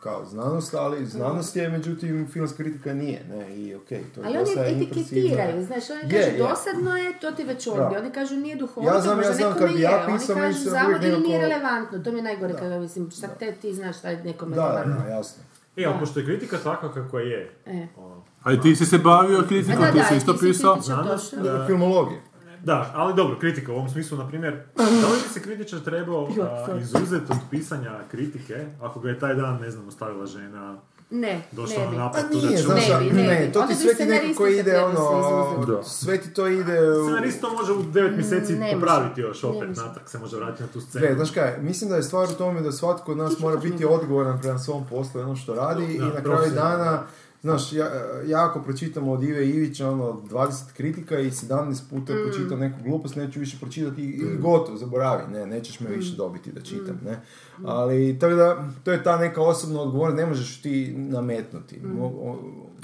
kao 0.01 0.25
znanost, 0.25 0.75
ali 0.75 1.07
znanost 1.07 1.57
je, 1.57 1.69
međutim, 1.69 2.29
filmska 2.29 2.57
kritika 2.57 2.95
nije, 2.95 3.25
ne, 3.27 3.57
i 3.57 3.75
ok, 3.75 3.89
to 3.89 3.95
je 3.95 4.27
Ali 4.27 4.37
oni 4.39 4.51
etiketiraju, 4.77 5.65
znaš, 5.65 5.83
oni 5.93 6.01
Je, 6.07 6.21
kažu 6.21 6.33
je. 6.33 6.39
dosadno 6.41 6.97
je, 6.97 7.21
to 7.21 7.31
ti 7.31 7.45
već 7.45 7.67
odbije. 7.67 8.01
Oni 8.01 8.11
kažu 8.11 8.37
nije 8.37 8.57
duhovito, 8.57 8.95
Ja 8.95 9.01
znam, 9.01 9.13
ja 9.13 9.17
možda 9.19 9.33
znam, 9.35 9.51
nekome 9.51 9.69
bi 9.69 9.81
ja 9.81 9.91
je. 9.91 10.07
Oni 10.07 10.19
kažu 10.35 10.59
zavod 10.61 11.03
ili 11.05 11.19
nije 11.19 11.39
nekako- 11.39 11.51
relevantno, 11.51 11.99
to 11.99 12.13
mi 12.13 12.19
je 12.19 12.23
najgore 12.23 12.53
kada 12.55 12.79
mislim, 12.79 13.11
šta 13.11 13.29
te 13.29 13.53
ti 13.53 13.75
znaš 13.75 13.99
šta 13.99 14.09
je 14.09 14.25
nekome 14.25 14.57
Da, 14.57 14.63
relevantno. 14.65 15.05
da, 15.05 15.11
jasno. 15.11 15.43
E, 15.77 15.85
ali 15.85 15.99
pošto 15.99 16.21
je 16.21 16.27
kritika 16.27 16.57
takva 16.59 16.93
kakva 16.93 17.21
je, 17.21 17.53
E. 17.67 17.87
ono, 17.97 18.23
A 18.43 18.53
i 18.53 18.61
ti 18.61 18.77
si 18.77 18.87
se 18.87 18.99
bavio 18.99 19.45
kritikom, 19.49 19.81
da, 19.81 19.93
ti 19.93 19.99
da, 19.99 20.05
si 20.05 20.17
isto 20.17 20.37
pisao. 20.37 20.81
Znanost, 20.81 21.35
da. 21.35 21.65
Filmologija. 21.67 22.21
Da, 22.65 22.93
ali 22.95 23.15
dobro, 23.15 23.39
kritika 23.39 23.73
u 23.73 23.77
ovom 23.77 23.89
smislu, 23.89 24.19
na 24.19 24.29
primjer, 24.29 24.63
da 24.77 24.83
li 24.85 25.19
bi 25.23 25.29
se 25.33 25.43
kritičar 25.43 25.81
trebao 25.81 26.29
a, 26.43 26.79
izuzeti 26.81 27.33
od 27.33 27.39
pisanja 27.51 28.01
kritike, 28.11 28.67
ako 28.81 29.01
ga 29.01 29.09
je 29.09 29.19
taj 29.19 29.35
dan, 29.35 29.61
ne 29.61 29.71
znam, 29.71 29.89
ostavila 29.89 30.27
žena, 30.27 30.77
Ne, 31.11 31.43
došla 31.53 31.91
ne 31.91 31.99
na 31.99 32.13
Pa 32.13 32.19
nije, 32.23 32.59
znaš, 32.59 32.89
Ne 32.89 33.13
ne 33.13 33.23
ne, 33.23 33.51
to 33.53 33.63
ti 33.63 33.75
sve 33.75 33.95
ti 33.95 34.05
nekako 34.05 34.47
ide, 34.47 34.81
ono. 34.81 35.65
Da. 35.67 35.83
sve 35.83 36.19
ti 36.19 36.35
to 36.35 36.47
ide 36.47 36.91
u... 36.91 37.05
Scenarist 37.05 37.41
to 37.41 37.53
može 37.53 37.73
u 37.73 37.83
9 37.83 38.17
mjeseci 38.17 38.53
ne 38.53 38.73
popraviti 38.73 39.21
još 39.21 39.43
Ne 39.43 39.49
opet, 39.49 39.69
može. 39.69 39.81
natrag 39.81 40.09
se 40.09 40.19
može 40.19 40.37
vratiti 40.37 40.63
na 40.63 40.69
tu 40.69 40.81
scenu. 40.81 41.07
Gle, 41.07 41.15
znaš 41.15 41.31
kaj, 41.31 41.59
mislim 41.61 41.91
da 41.91 41.97
je 41.97 42.03
stvar 42.03 42.29
u 42.29 42.33
tome 42.33 42.61
da 42.61 42.73
svatko 42.73 43.13
od 43.13 43.19
nas 43.19 43.39
mora 43.39 43.57
biti 43.57 43.85
odgovoran 43.85 44.41
prema 44.41 44.59
svom 44.59 44.87
poslu 44.91 45.21
i 45.21 45.25
ono 45.25 45.37
što 45.37 45.55
radi 45.55 45.99
Da, 45.99 46.05
i 46.05 46.09
na 46.09 46.23
kraju 46.23 46.51
dana, 46.55 47.03
znaš, 47.41 47.73
ja, 47.73 47.87
ja 48.27 48.45
ako 48.45 48.63
pročitam 48.63 49.09
od 49.09 49.23
Ive 49.23 49.49
Ivića 49.49 49.89
ono 49.89 50.21
20 50.23 50.49
kritika 50.73 51.19
i 51.19 51.27
17 51.27 51.49
puta 51.91 52.13
Mm. 52.13 52.17
pročitam 52.25 52.59
neku 52.59 52.79
glupost, 52.83 53.17
neću 53.17 53.41
više 53.41 53.57
pročitati 53.59 54.03
i, 54.03 54.09
i 54.09 54.37
gotovo, 54.37 54.79
zaboravi, 54.79 55.23
ne, 55.29 55.47
nećeš 55.47 55.81
me 55.81 55.89
Mm. 55.89 55.93
više 55.93 56.17
dobiti 56.17 56.53
da 56.53 56.61
čitam, 56.61 57.01
ne. 57.05 57.21
Ali, 57.65 58.19
tako 58.19 58.35
da, 58.35 58.69
to 58.85 58.93
je 58.93 59.03
ta 59.03 59.19
neka 59.19 59.43
osobna 59.43 59.81
odgovornost, 59.81 60.17
ne 60.17 60.27
možeš 60.27 60.63
ti 60.63 60.95
nametnuti. 60.97 61.77
Mm. 61.77 61.87
Mo- 61.91 62.13
o- 62.23 62.39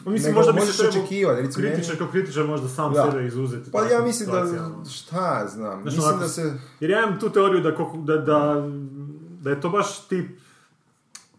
Pa 0.04 0.10
Mislim, 0.10 0.28
nego 0.28 0.38
možda 0.38 0.52
bi 0.52 0.58
možeš 0.58 0.76
se 0.76 0.82
trebao 0.82 0.98
očekivati, 0.98 1.42
recimo, 1.42 1.62
meni- 1.62 1.74
kritičar 1.74 1.98
kao 1.98 2.08
kritičar 2.08 2.44
možda 2.44 2.68
sam 2.68 2.92
Da. 2.92 3.04
sebe 3.04 3.26
izuzeti. 3.26 3.70
Pa 3.70 3.80
ja 3.80 4.02
mislim 4.02 4.30
da, 4.30 4.46
situacijama. 4.46 4.84
šta 4.86 5.46
znam, 5.48 5.72
Znaš, 5.72 5.84
mislim 5.84 6.04
onako, 6.04 6.18
da 6.18 6.28
se... 6.28 6.52
Jer 6.80 6.90
ja 6.90 6.98
imam 7.00 7.20
tu 7.20 7.30
teoriju 7.30 7.60
da, 7.62 7.70
da, 8.06 8.16
da, 8.16 8.68
da 9.40 9.50
je 9.50 9.60
to 9.60 9.68
baš 9.70 10.08
tip, 10.08 10.26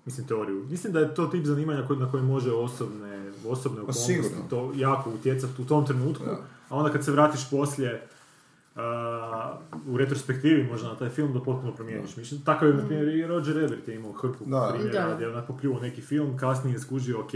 mislim 0.08 0.28
teoriju, 0.28 0.66
mislim 0.66 0.94
da 0.94 1.00
je 1.00 1.16
to 1.16 1.28
tip 1.28 1.46
zanimanja 1.46 1.80
na 1.92 2.12
koji 2.12 2.24
može 2.24 2.52
osobne, 2.52 3.18
osobne 3.46 3.78
okolnosti 3.80 4.18
Pa 4.18 4.24
sigurno. 4.24 4.44
to 4.50 4.72
jako 4.76 5.10
utjecati 5.12 5.62
u 5.62 5.66
tom 5.66 5.86
trenutku, 5.86 6.26
Da. 6.26 6.38
a 6.70 6.76
onda 6.76 6.92
kad 6.92 7.06
se 7.06 7.12
vratiš 7.12 7.50
poslije 7.50 8.08
a, 8.76 9.58
u 9.88 9.98
retrospektivi 9.98 10.64
možda 10.64 10.88
na 10.90 10.96
taj 10.96 11.10
film 11.10 11.34
da 11.34 11.40
potpuno 11.42 11.72
promijeniš 11.72 12.18
mišljenje. 12.18 12.44
Tako 12.44 12.66
je, 12.66 12.74
na 12.74 12.86
primjer, 12.86 13.08
i 13.10 13.28
Roger 13.28 13.58
Ebert 13.58 13.88
je 13.88 13.96
imao 13.96 14.12
hrpu 14.12 14.46
Da. 14.46 14.70
primjera 14.72 15.08
Da. 15.08 15.14
gdje 15.16 15.26
je 15.26 15.32
onak 15.32 15.48
popljuo 15.48 15.80
neki 15.80 16.02
film, 16.02 16.38
kasnije 16.38 16.74
je 16.74 16.80
skužio, 16.80 17.20
ok, 17.20 17.32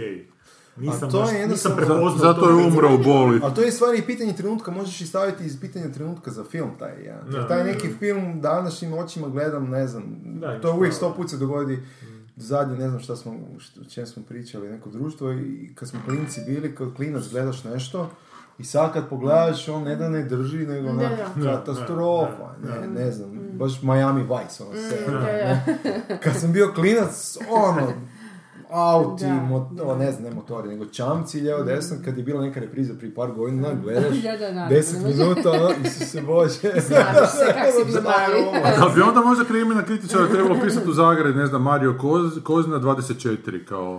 nisam, 0.77 1.11
to 1.11 1.17
je 1.17 1.21
baš, 1.21 1.21
nisam 1.23 1.35
jednostavno- 1.35 1.77
prepoznao 1.77 2.17
Zato 2.17 2.41
to 2.41 2.49
je 2.51 2.67
umro 2.67 2.95
u 2.95 2.99
boli. 2.99 3.39
Ali 3.43 3.55
to 3.55 3.61
je 3.61 3.71
stvari 3.71 3.97
i 3.97 4.03
pitanje 4.03 4.33
trenutka, 4.33 4.71
možeš 4.71 5.01
i 5.01 5.07
staviti 5.07 5.45
iz 5.45 5.59
pitanja 5.61 5.89
trenutka 5.89 6.31
za 6.31 6.43
film 6.43 6.69
taj 6.79 6.93
jedan. 6.99 7.31
Da. 7.31 7.47
taj 7.47 7.63
neki 7.63 7.87
film 7.89 8.41
današnjim 8.41 8.93
očima 8.95 9.29
gledam, 9.29 9.69
ne 9.69 9.87
znam, 9.87 10.03
Da, 10.23 10.61
to 10.61 10.73
uvijek 10.73 10.93
sto 10.93 11.13
put 11.13 11.29
se 11.29 11.37
dogodi. 11.37 11.79
Zadnje, 12.35 12.77
ne 12.77 12.87
znam 12.87 12.99
šta 12.99 13.15
smo, 13.15 13.33
što- 13.59 13.81
o 13.81 13.85
čem 13.85 14.07
smo 14.07 14.23
pričali, 14.23 14.69
neko 14.69 14.89
društvo 14.89 15.31
i 15.31 15.71
kad 15.75 15.89
smo 15.89 15.99
klinci 16.05 16.41
bili, 16.41 16.75
kad 16.75 16.93
klinac 16.95 17.23
gledaš 17.29 17.63
nešto 17.63 18.09
i 18.57 18.63
sad 18.63 18.93
kad 18.93 19.09
pogledaš, 19.09 19.67
on 19.67 19.83
ne 19.83 19.95
da 19.95 20.09
ne 20.09 20.23
drži, 20.23 20.57
nego 20.57 20.91
da. 20.93 21.09
katastrofa, 21.45 22.55
ne, 22.63 22.87
ne 22.95 23.11
znam, 23.11 23.29
baš 23.53 23.81
Miami 23.81 24.21
Vice, 24.21 24.63
ono 24.63 24.73
serija. 24.89 25.19
da. 26.07 26.17
Kad 26.17 26.35
sam 26.35 26.53
bio 26.53 26.71
klinac, 26.75 27.37
ono, 27.49 27.93
auti, 28.71 29.23
Da, 29.23 29.29
mo- 29.31 29.69
da. 29.71 29.83
o, 29.83 29.95
ne 29.95 30.11
znam, 30.11 30.23
ne 30.23 30.31
motori, 30.31 30.69
nego 30.69 30.85
čamci 30.87 31.39
lijevo 31.39 31.63
desno, 31.63 31.97
kad 32.05 32.17
je 32.17 32.23
bila 32.23 32.41
neka 32.41 32.59
repriza 32.59 32.93
prije 32.93 33.15
par 33.15 33.31
godina, 33.31 33.67
gledaš, 33.75 34.03
Da, 34.23 34.31
da, 34.31 34.51
da, 34.51 34.67
10 34.67 34.93
ne 34.93 35.01
može. 35.01 35.17
minuta, 35.17 35.49
ono, 35.51 35.69
Isuse 35.83 36.21
Bože. 36.27 36.51
Znaš 36.79 37.07
se 37.29 37.45
kak 37.55 37.65
si. 37.87 38.01
Da 38.79 38.89
bi 38.95 39.01
onda 39.01 39.21
možda 39.21 39.43
krimina 39.45 39.83
kritičara 39.83 40.27
trebalo 40.27 40.55
pisati 40.61 40.89
u 40.89 40.93
Zagreb, 40.93 41.35
ne 41.35 41.45
znam, 41.45 41.61
Mario 41.63 41.95
Koz, 41.95 42.39
Kozina 42.39 42.77
24, 42.77 43.35
kao 43.65 43.97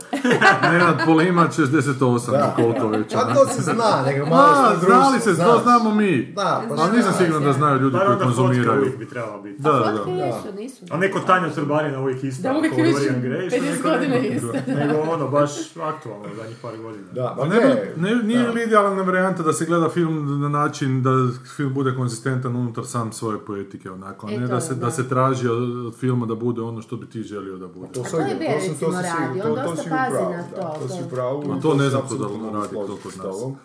Nenad 0.62 0.94
Polimac 1.06 1.52
68, 1.52 2.30
Da. 2.30 2.52
koliko 2.56 2.88
već. 2.88 3.14
A 3.14 3.18
ono. 3.20 3.34
to 3.34 3.46
se 3.46 3.62
zna, 3.62 3.74
nego 4.06 4.26
malo 4.26 4.42
Da, 4.42 4.54
što 4.66 4.76
društvo, 4.76 5.00
znali 5.00 5.20
se, 5.20 5.36
to 5.36 5.60
znamo 5.62 5.90
mi. 5.92 6.26
Da, 6.26 6.42
pa 6.68 6.74
Ali 6.74 6.96
nisam 6.96 7.12
siguran 7.14 7.42
da 7.42 7.52
znaju 7.52 7.78
ljudi 7.78 7.96
koji 8.06 8.18
konzumiraju. 8.18 8.80
uvijek 8.80 8.98
bi 8.98 9.08
trebala 9.08 9.38
biti. 9.38 9.62
Da, 9.62 9.72
da, 9.72 9.78
da. 9.80 10.42
A 10.90 10.98
neko 10.98 11.20
Tanja 11.20 11.50
Trbarina 11.50 12.00
uvijek 12.00 12.24
ista. 12.24 12.42
Da, 12.44 12.58
uvijek 12.58 12.74
kao 12.74 12.84
više 12.84 12.92
Dorian 12.94 13.22
Gray, 13.22 13.48
što 13.48 13.56
50 13.56 13.62
neko 13.66 13.88
godina 13.90 14.16
isto. 14.18 14.52
Nego 14.78 15.00
ono, 15.02 15.28
baš 15.28 15.50
aktualno 15.78 16.24
u 16.24 16.36
zadnjih 16.36 16.56
par 16.58 16.76
godina. 16.76 17.04
Da, 17.12 17.34
Pa 17.38 17.46
ne, 17.46 17.56
bi- 17.56 18.00
ne, 18.02 18.14
nije 18.16 18.42
da. 18.42 18.50
li 18.50 18.62
idealna 18.62 19.02
varijanta 19.02 19.42
da 19.42 19.52
se 19.52 19.64
gleda 19.66 19.88
film 19.88 20.12
na 20.40 20.48
način 20.50 21.02
da 21.02 21.10
film 21.48 21.74
bude 21.74 21.94
konzistentan 21.94 22.56
unutar 22.56 22.86
sam 22.86 23.12
svoje 23.12 23.38
poetike, 23.38 23.90
onako, 23.90 24.26
a 24.26 24.30
E, 24.30 24.32
ne 24.32 24.42
to 24.42 24.48
da 24.48 24.54
je, 24.54 24.60
se, 24.60 24.74
da. 24.74 24.80
da 24.80 24.90
se 24.90 25.08
traži 25.08 25.48
od, 25.48 25.58
od 25.86 25.94
filma 25.94 26.26
da 26.26 26.34
bude 26.36 26.60
ono 26.62 26.82
što 26.82 26.96
bi 26.96 27.06
ti 27.06 27.22
želio 27.22 27.56
da 27.56 27.66
bude. 27.68 27.88
To 27.88 28.00
A 28.00 28.04
se- 28.04 28.10
to 28.10 28.18
je 28.18 28.24
to 28.24 28.32
sam- 28.32 28.38
to 28.38 28.46
recimo, 28.48 28.74
to- 28.74 29.46
to 29.46 29.54
da, 29.54 29.62
to, 29.62 30.78
To 30.78 30.88
si 30.88 30.98
to. 30.98 31.04
u 31.06 31.10
pravu. 31.10 31.44
Ma 31.44 31.60
to 31.60 31.74
ne 31.74 31.88
znam 31.88 32.02
da 32.10 32.28
mogu 32.28 32.50
radi 32.52 32.68
to 32.70 32.98
kod 32.98 33.12
nas. 33.16 33.22
To, 33.22 33.30
to 33.32 33.56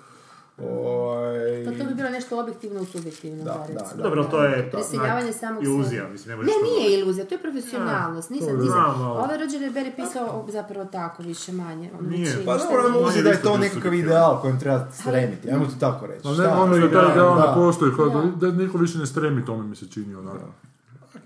bi 1.88 1.94
bilo 1.96 2.10
nešto 2.10 2.40
objektivno 2.40 2.82
u 2.82 2.86
subjektivno, 2.86 3.44
Da, 3.44 3.68
da, 3.74 3.92
da. 3.96 4.04
Dobro, 4.04 4.24
to 4.24 4.44
je 4.44 4.72
Prisiljavanje 4.72 5.24
onak, 5.24 5.36
samog 5.36 5.64
iluzija, 5.64 6.08
mislim, 6.08 6.40
ne 6.40 6.46
to 6.46 6.52
nije 6.64 7.00
iluzija, 7.00 7.26
to 7.26 7.36
je 7.36 7.42
profesionalnost. 7.42 8.30
Nisam, 8.30 8.48
to 8.48 8.58
nisam. 8.64 9.02
Ovaj 9.02 9.38
Roger 9.38 9.64
Ebert 9.64 9.86
je 9.86 9.96
pisao 9.96 10.46
zapravo 10.50 10.86
tako, 10.86 11.24
više 11.24 11.52
manje. 11.52 11.92
On 12.00 12.10
Nije. 12.10 12.32
znači, 12.32 12.46
Pa 12.46 12.90
mogu 12.90 13.06
On 13.06 13.16
je 13.16 13.24
da 13.24 13.30
je 13.30 13.42
to 13.42 13.58
nekakav 13.58 13.94
ideal 13.94 14.42
kojem 14.42 14.60
treba 14.60 14.88
stremiti, 14.92 15.52
ajmo 15.52 15.66
to 15.66 15.76
tako 15.80 16.08
reći. 16.08 16.28
Ne, 16.28 16.48
ono 16.48 16.76
je 16.76 16.92
taj 16.94 17.12
ideal 17.12 17.36
da. 17.36 17.48
ne 17.48 17.54
postoji, 17.54 17.92
Da. 18.40 18.48
da 18.48 18.58
niko 18.58 18.78
više 18.78 18.98
ne 18.98 19.06
stremi 19.06 19.46
tome 19.46 19.64
mi 19.64 19.76
se 19.76 19.88
čini 19.90 20.16
onako. 20.16 20.40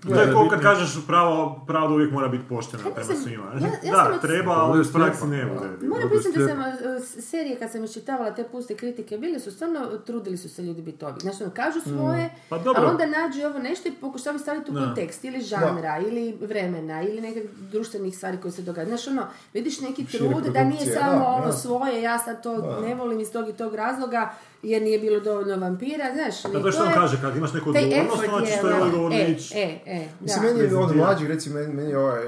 To 0.04 0.14
je 0.14 0.32
kao 0.32 0.48
kad 0.48 0.60
kažeš 0.62 1.06
pravo, 1.06 1.64
pravda 1.66 1.94
uvijek 1.94 2.12
mora 2.12 2.28
biti 2.28 2.44
poštena 2.46 2.82
prema 2.86 3.14
svima. 3.14 3.44
ja- 3.84 3.92
Da, 3.92 4.10
od- 4.10 4.20
treba, 4.20 4.52
ali 4.52 4.80
u 4.80 4.84
praksi 4.84 5.26
ne 5.26 5.44
bude. 5.46 5.86
Moram 5.88 6.08
priznati 6.08 6.38
da 6.38 6.48
sam, 6.48 6.58
s- 7.00 7.24
serije 7.24 7.58
kad 7.58 7.70
sam 7.70 7.84
iščitavala 7.84 8.30
te 8.30 8.44
puste 8.44 8.74
kritike, 8.74 9.18
bili 9.18 9.40
su 9.40 9.50
stvarno, 9.50 9.80
trudili 9.96 10.36
su 10.36 10.48
se 10.48 10.62
ljudi 10.62 10.82
biti 10.82 11.04
ovi. 11.04 11.14
Znači, 11.20 11.42
ono, 11.42 11.52
kažu 11.52 11.80
svoje, 11.82 12.30
Pa 12.48 12.58
dobro. 12.58 12.82
ali 12.82 12.90
onda 12.90 13.06
nađu 13.08 13.46
ovo 13.46 13.58
nešto 13.60 13.88
i 13.88 13.92
pokušavaju 13.92 14.38
staviti 14.40 14.70
u 14.70 14.74
kontekst, 14.76 15.24
ili 15.24 15.40
žanra, 15.42 15.98
ili 16.00 16.38
vremena, 16.42 17.02
ili 17.02 17.20
nekih 17.20 17.42
društvenih 17.62 18.16
stvari 18.16 18.36
koje 18.38 18.52
se 18.52 18.62
događaju. 18.62 18.88
Znaš, 18.88 19.06
ono, 19.08 19.22
vidiš 19.52 19.80
neki 19.80 20.06
trud 20.08 20.44
da 20.44 20.64
nije 20.64 20.86
samo 20.88 21.42
da. 21.42 21.52
svoje, 21.52 22.02
ja 22.02 22.18
sad 22.18 22.42
to 22.42 22.52
ne 22.80 22.94
volim 22.94 23.20
iz 23.20 23.32
tog 23.32 23.48
i 23.48 23.54
tog 23.54 23.74
razloga, 23.74 24.30
jer 24.62 24.82
nije 24.82 24.98
bilo 24.98 25.20
dovoljno 25.20 25.56
vampira, 25.56 26.04
znaš. 26.14 26.42
To 26.42 26.66
je 26.66 26.72
što 26.72 26.82
on 26.82 26.92
kaže, 26.94 27.20
kad 27.20 27.36
imaš 27.36 27.52
neku 27.52 27.70
odgovornost, 27.70 28.22
onda 28.32 28.46
ćeš 28.46 28.54
je, 28.54 28.60
to 28.60 28.68
je 28.68 28.82
odgovorno 28.82 29.18
e, 29.18 29.30
ići. 29.30 29.54
e, 29.54 29.78
e, 29.86 30.08
da. 30.20 30.24
Mislim, 30.24 30.44
meni 30.44 30.58
je 30.58 30.64
od 30.64 30.70
Prezentira. 30.70 31.04
mlađih, 31.04 31.28
recimo, 31.28 31.54
meni, 31.54 31.74
meni 31.74 31.90
je 31.90 31.98
ovaj 31.98 32.22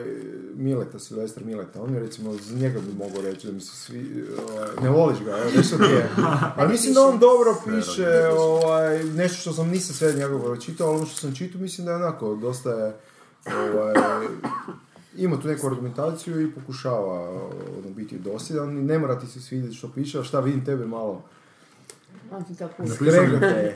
Mileta, 0.55 0.99
Silvestar 0.99 1.45
Mileta, 1.45 1.83
on 1.83 1.95
je 1.95 2.01
recimo, 2.01 2.33
za 2.33 2.57
njega 2.57 2.81
bi 2.81 2.93
mogao 2.99 3.23
reći 3.23 3.47
da 3.47 3.53
mi 3.53 3.61
se 3.61 3.77
svi, 3.77 4.25
ovaj, 4.49 4.69
ne 4.83 4.91
voliš 4.91 5.19
ga, 5.25 5.31
evo, 5.31 5.51
nešto 5.57 5.77
ti 5.77 5.93
je. 5.93 6.09
Ali 6.57 6.73
mislim 6.73 6.95
da 6.95 7.09
on 7.09 7.19
dobro 7.19 7.57
piše, 7.65 8.29
ovaj, 8.39 9.05
nešto 9.05 9.37
što 9.37 9.53
sam, 9.53 9.69
nisam 9.69 9.95
sve 9.95 10.13
njegovo 10.13 10.57
čitao, 10.57 10.89
ali 10.89 10.97
ono 10.97 11.07
što 11.07 11.17
sam 11.17 11.35
čitao, 11.35 11.61
mislim 11.61 11.85
da 11.85 11.91
je 11.91 11.97
onako, 11.97 12.35
dosta 12.35 12.71
je, 12.71 12.95
ovaj, 13.47 13.95
ima 15.17 15.41
tu 15.41 15.49
neku 15.49 15.67
argumentaciju 15.67 16.41
i 16.41 16.51
pokušava 16.51 17.31
ono, 17.31 17.91
biti 17.97 18.19
dosljedan 18.19 18.79
i 18.79 18.83
ne 18.83 18.99
mora 18.99 19.21
ti 19.21 19.27
se 19.27 19.41
svidjeti 19.41 19.77
što 19.77 19.89
piše, 19.89 20.19
a 20.19 20.25
šta 20.25 20.41
vidim 20.41 20.65
tebe 20.65 20.87
malo 20.87 21.23
On 22.35 22.45
ti 22.45 22.55
to 22.55 22.69
pusti. 22.69 23.05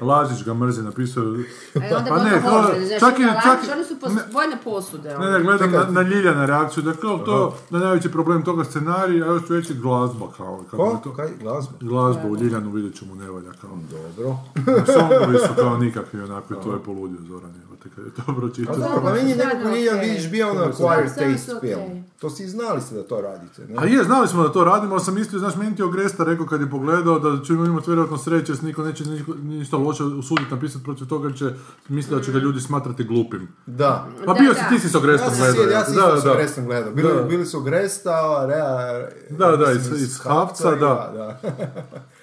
Lazić 0.00 0.44
ga 0.44 0.54
mrzi, 0.54 0.82
napisao... 0.82 1.24
Onda 1.24 2.04
Pa 2.08 2.18
ne, 2.18 2.30
to- 2.42 2.74
čak 3.00 3.18
i- 3.18 3.42
čak 3.42 3.58
oni 3.74 3.84
su 3.84 4.00
pos, 4.00 4.12
ne. 4.12 4.20
vojne 4.32 4.56
posude. 4.64 5.08
Ne, 5.08 5.16
ono. 5.16 5.30
ne, 5.30 5.42
gledam 5.42 5.70
na, 5.72 5.84
na 5.84 6.02
Ljiljana 6.02 6.46
reakciju, 6.46 6.82
da 6.82 6.92
kao 6.92 7.18
to, 7.18 7.56
da 7.70 7.78
najveći 7.78 8.08
problem 8.08 8.42
toga 8.42 8.64
scenarija, 8.64 9.24
a 9.24 9.28
još 9.28 9.50
veći 9.50 9.74
glazba, 9.74 10.26
kao, 10.36 10.64
kako 10.70 10.84
je 10.84 10.90
Ko? 10.90 11.00
to? 11.04 11.12
Kaj? 11.12 11.28
Glazba? 11.40 11.72
Glazba 11.80 12.22
u 12.24 12.36
Ljiljanu 12.36 12.70
vidjet 12.70 12.94
ću 12.94 13.06
mu 13.06 13.14
ne 13.14 13.30
valja, 13.30 13.50
kao. 13.52 13.70
Dobro. 13.90 14.36
Songovi 14.94 15.38
su 15.38 15.54
kao 15.56 15.78
nikakvi, 15.84 16.20
onako, 16.20 16.54
i 16.54 16.62
to 16.64 16.72
je 16.72 16.78
poludio 16.78 17.18
Zoran, 17.22 17.50
evo 17.58 17.76
te 17.82 17.88
kad 17.90 18.04
je 18.04 18.10
to 18.12 18.22
Pa 18.26 18.32
pročitao. 18.32 18.76
dobro, 18.76 19.00
pa 19.02 19.12
meni 19.12 19.30
je 19.30 19.36
nekako 19.36 19.68
Liljan 19.68 20.00
vidiš 20.00 20.30
bio 20.30 20.50
ono 20.50 20.60
acquired 20.62 21.04
taste 21.08 21.52
film. 21.60 22.04
To 22.18 22.30
si 22.30 22.48
znali 22.48 22.80
ste 22.80 22.94
da 22.94 23.02
to 23.02 23.20
radite, 23.20 23.62
ne? 23.64 23.74
A 23.78 23.84
je, 23.84 24.04
znali 24.04 24.28
smo 24.28 24.42
da 24.42 24.52
to 24.52 24.64
radimo, 24.64 24.94
ali 24.94 25.04
sam 25.04 25.14
mislio, 25.14 25.38
znaš, 25.38 25.56
meni 25.56 25.76
ti 25.76 25.82
je 25.82 25.86
Ogresta 25.86 26.24
rekao 26.24 26.46
kad 26.46 26.60
je 26.60 26.70
pogledao 26.70 27.18
da 27.18 27.44
ćemo 27.44 27.64
imati 27.64 27.86
vjerojatno 27.86 28.18
sreće, 28.48 28.54
s 28.54 28.62
niko 28.62 28.82
neće 28.82 29.04
niko- 29.04 29.34
ništa 29.36 29.76
loše 29.76 30.02
usuditi 30.04 30.50
napisati 30.50 30.84
protiv 30.84 31.06
toga, 31.06 31.28
jer 31.28 31.38
će 31.38 31.44
misliti 31.88 32.16
da 32.16 32.22
će 32.22 32.32
ga 32.32 32.38
ljudi 32.38 32.60
smatrati 32.60 33.04
glupim. 33.04 33.48
Da. 33.66 34.06
Pa 34.26 34.34
bio 34.34 34.52
da. 34.52 34.58
si, 34.58 34.64
ti 34.68 34.80
si 34.80 34.88
s 34.88 34.94
Ogrestom 34.94 35.28
Ja 35.30 35.34
se 35.36 35.52
gledao. 35.54 35.64
ja 35.70 35.84
sam 35.84 35.94
Da, 35.94 36.20
da. 36.20 36.32
Ogrestom 36.32 36.64
gledao. 36.64 36.92
Bili, 36.92 37.08
Da. 37.14 37.22
bili 37.22 37.46
su 37.46 37.58
Ogresta, 37.58 38.12
Rea... 38.46 39.06
Da, 39.30 39.56
da, 39.56 39.72
iz- 39.72 39.92
iz 39.92 40.20
Havca, 40.20 40.70
da. 40.70 40.76
da. 41.14 41.40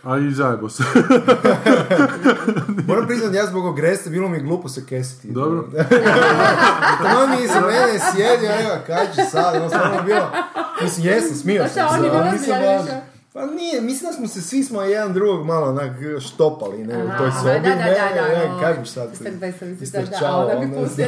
A 0.04 0.18
i 0.20 0.32
zajebo 0.32 0.70
se. 0.70 0.84
Moram 2.88 3.08
priznati, 3.08 3.36
ja 3.36 3.46
zbog 3.46 3.66
Ogresta 3.66 4.10
bilo 4.10 4.30
mi 4.30 4.38
je 4.38 4.42
glupo 4.42 4.70
se 4.70 4.86
kesiti. 4.86 5.32
Dobro. 5.32 5.68
Tamo 7.04 7.28
mi 7.28 7.44
iza 7.44 7.62
mene 7.62 8.00
sjedio, 8.08 8.50
evo, 8.52 8.76
kaj 8.88 9.06
ću 9.06 9.22
sad, 9.32 9.56
ono 9.56 9.70
stvarno 9.70 10.04
bilo... 10.04 10.28
Mislim, 10.82 11.06
jesam, 11.08 11.36
smio 11.36 11.64
Pa 11.64 11.70
sam 11.70 11.84
šta, 11.84 11.90
se, 11.90 12.00
oni 12.00 12.10
ali 12.10 12.18
ne 12.20 12.32
nisam 12.32 12.52
ozbiljan 12.52 12.78
baš... 12.78 12.86
više? 12.86 13.15
Pa 13.36 13.46
nije, 13.46 13.82
mislim 13.82 14.10
da 14.10 14.18
smo 14.18 14.28
se 14.28 14.42
svi 14.42 14.64
smo 14.64 14.82
jedan 14.82 15.14
drugog 15.14 15.46
malo 15.46 15.68
onak 15.68 15.92
štopali, 16.22 16.84
ne, 16.84 17.04
u 17.04 17.08
Aha, 17.08 17.18
toj 17.18 17.28
aha, 17.28 17.40
sobi, 17.40 17.50
da, 17.50 17.60
da, 17.60 17.76
ne, 17.76 17.76
da, 17.76 18.22
da, 18.22 18.40
ne, 18.40 18.46
ono, 18.46 18.60
kaj 18.60 18.74
biš 18.74 18.90
sad 18.90 19.16
Sad 19.16 19.34
besamice, 19.40 19.86
da, 19.86 19.98
da, 19.98 20.04
istrčao, 20.04 20.42
onda 20.42 20.56
bi 20.56 20.66
ono, 20.66 20.84
pustili. 20.84 21.08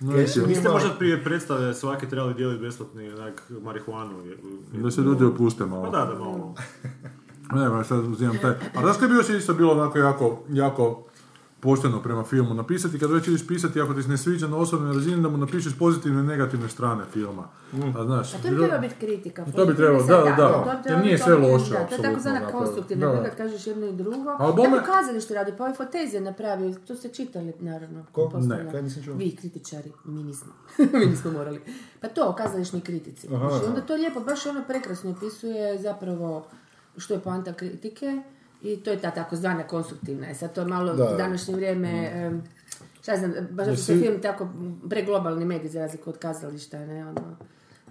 Keši 0.16 0.40
Niste 0.40 0.64
ima- 0.64 0.72
možda 0.72 0.90
prije 0.98 1.24
predstave 1.24 1.74
svake 1.74 2.08
trebali 2.08 2.34
dijeliti 2.34 2.62
besplatni 2.62 3.12
onak 3.12 3.42
marihuanu? 3.62 4.22
Da 4.72 4.90
se 4.90 5.00
ljudi 5.00 5.24
opuste 5.24 5.64
malo. 5.66 5.90
Pa 5.92 5.98
da, 5.98 6.04
da 6.04 6.18
malo. 6.18 6.54
Ne, 7.52 7.68
ma 7.68 7.84
sad 7.84 8.04
uzimam 8.04 8.38
taj. 8.42 8.50
A 8.50 8.80
znaš 8.80 8.96
kaj 8.96 9.08
bi 9.08 9.14
još 9.14 9.28
isto 9.28 9.54
bilo 9.54 9.72
onako 9.72 9.98
jako, 9.98 10.42
jako 10.48 11.04
pošteno 11.60 12.02
prema 12.02 12.24
filmu 12.24 12.54
napisati, 12.54 12.98
kad 12.98 13.10
već 13.10 13.28
ideš 13.28 13.46
pisati, 13.46 13.80
ako 13.80 13.94
ti 13.94 14.02
se 14.02 14.08
ne 14.08 14.16
sviđa 14.16 14.48
na 14.48 14.56
osobnoj 14.56 14.94
razini, 14.94 15.22
da 15.22 15.28
mu 15.28 15.36
napišeš 15.36 15.78
pozitivne 15.78 16.20
i 16.20 16.24
negativne 16.24 16.68
strane 16.68 17.04
filma. 17.06 17.48
A 17.96 18.04
znaš, 18.04 18.34
A 18.34 18.38
to 18.38 18.48
bi 18.50 18.56
trebalo 18.56 18.80
biti 18.80 18.94
kritika. 18.96 19.44
To 19.46 19.66
bi 19.66 19.76
trebalo, 19.76 20.02
da, 20.04 20.16
da, 20.16 20.34
da. 20.36 20.52
to 20.52 20.60
bi 20.60 20.70
Jer 20.70 20.82
trebalo 20.82 21.02
nije 21.02 21.12
biti 21.12 21.24
sve 21.24 21.34
objektivno, 21.34 21.56
loše, 21.56 21.70
da, 21.72 21.86
To 21.86 21.94
je 21.94 22.02
takozvana 22.02 22.40
dakle, 22.40 22.52
konstruktivna, 22.52 23.06
da. 23.06 23.12
da. 23.12 23.24
kad 23.24 23.36
kažeš 23.36 23.66
jedno 23.66 23.86
i 23.86 23.92
drugo. 23.94 24.36
Ali 24.38 24.54
bome- 24.54 24.76
Tako 24.76 24.92
kazalište 24.92 25.34
radi, 25.34 25.52
pa 25.52 25.64
ovaj 25.64 25.76
Fotez 25.76 26.14
je 26.14 26.20
napravio, 26.22 26.74
to 26.78 26.96
ste 26.96 27.08
čitali, 27.10 27.52
naravno. 27.60 28.04
Ko? 28.12 28.30
Ne, 28.36 28.68
kaj 28.72 28.82
nisam 28.82 29.02
čuo. 29.02 29.14
Vi, 29.14 29.36
kritičari, 29.36 29.92
mi 30.04 30.22
nismo. 30.22 30.52
mi 30.94 31.06
nismo 31.06 31.30
morali. 31.30 31.60
Pa 32.00 32.08
to, 32.08 32.28
o 32.28 32.34
kazališnoj 32.34 32.80
kritici. 32.82 33.26
Aha, 33.28 33.36
Znači, 33.38 33.54
aha. 33.56 33.66
onda 33.66 33.80
to 33.80 33.94
lijepo, 33.94 34.20
baš 34.20 34.46
ono 34.46 34.62
prekrasno 34.64 35.10
opisuje 35.10 35.78
zapravo 35.78 36.46
što 36.96 37.14
je 37.14 37.20
poanta 37.20 37.52
kritike 37.52 38.22
i 38.62 38.76
to 38.76 38.90
je 38.90 38.98
ta 38.98 39.10
takozvana 39.12 39.62
konstruktivna. 39.64 40.26
E 40.26 40.34
sad 40.34 40.52
to 40.52 40.60
je 40.60 40.66
malo 40.68 40.94
Da. 40.94 41.04
u 41.04 41.16
današnje 41.16 41.54
vrijeme... 41.54 41.88
em, 42.14 42.42
Šta 43.02 43.16
znam, 43.16 43.32
baš 43.50 43.66
što 43.66 43.72
Jesi- 43.72 43.92
je 43.92 44.00
film 44.00 44.22
tako 44.22 44.48
preglobalni 44.88 45.44
medij 45.44 45.68
za 45.68 45.80
razliku 45.80 46.10
od 46.10 46.18
kazališta, 46.18 46.78
ne, 46.78 47.02
ono, 47.02 47.36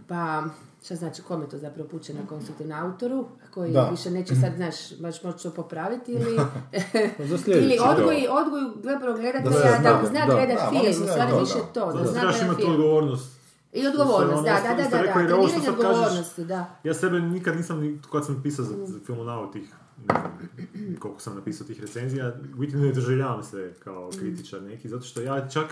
pa 0.07 0.43
šta 0.83 0.95
znači, 0.95 1.21
kome 1.21 1.45
to 1.47 1.57
zapravo 1.57 1.89
puče 1.89 2.13
na 2.13 2.19
konstruktivnom 2.23 2.79
autoru, 2.81 3.25
koji 3.51 3.71
Da. 3.71 3.87
više 3.91 4.11
neće 4.11 4.35
sad, 4.35 4.51
znaš, 4.55 4.75
baš 4.97 5.23
moći 5.23 5.43
to 5.43 5.51
popraviti 5.51 6.11
ili, 6.11 6.37
sljedeći, 7.37 7.51
ili 7.59 7.77
da. 7.77 7.89
odgoj, 7.91 8.27
odgoj 8.31 8.61
zapravo 8.83 9.13
Da 9.13 9.19
gledatelja 9.19 9.51
se 9.53 9.63
da, 9.63 9.77
zna, 9.81 10.01
zna 10.05 10.25
da. 10.25 10.33
gledat 10.33 10.57
Da, 10.57 10.69
film, 10.69 10.85
mislim 10.85 11.03
u 11.03 11.05
da 11.05 11.11
je 11.11 11.13
stvari 11.13 11.31
to, 11.31 11.39
više 11.39 11.53
da. 11.55 11.73
to, 11.75 11.85
da, 11.87 11.93
Da, 11.93 12.05
zna 12.05 12.13
trebaš 12.13 12.21
gledat 12.31 12.45
imati 12.45 12.61
film. 12.61 12.71
odgovornost. 12.73 13.39
I 13.73 13.87
odgovornost, 13.87 14.33
Ono, 14.33 14.41
da, 14.43 14.57
ste- 14.57 14.67
da, 14.67 14.75
da, 14.75 14.83
ste 14.83 14.91
da, 14.91 15.01
rekli, 15.01 15.13
da, 15.15 15.19
jer 15.21 15.33
ovo 15.33 15.47
što 15.47 15.51
treniranje 15.51 15.77
sad 15.77 15.85
kažeš- 15.85 15.97
odgovornosti, 15.97 16.45
da. 16.45 16.65
Ja 16.83 16.93
sebe 16.95 17.19
nikad 17.19 17.55
nisam, 17.55 17.79
ni- 17.79 17.99
kad 18.11 18.25
sam 18.25 18.41
pisao 18.43 18.65
za, 18.65 18.75
za 18.85 18.99
filmonau 19.05 19.51
tih, 19.51 19.61
ne 19.63 19.67
znam, 19.67 19.88
koliko 20.99 21.19
sam 21.19 21.35
napisao 21.35 21.67
tih 21.67 21.81
recenzija, 21.81 22.33
u 22.55 22.59
biti 22.59 22.77
ne 22.77 22.91
doživljavam 22.91 23.43
se 23.43 23.73
kao 23.83 24.09
kritičar 24.19 24.61
neki, 24.63 24.89
zato 24.89 25.03
što 25.05 25.21
ja 25.21 25.47
čak, 25.49 25.65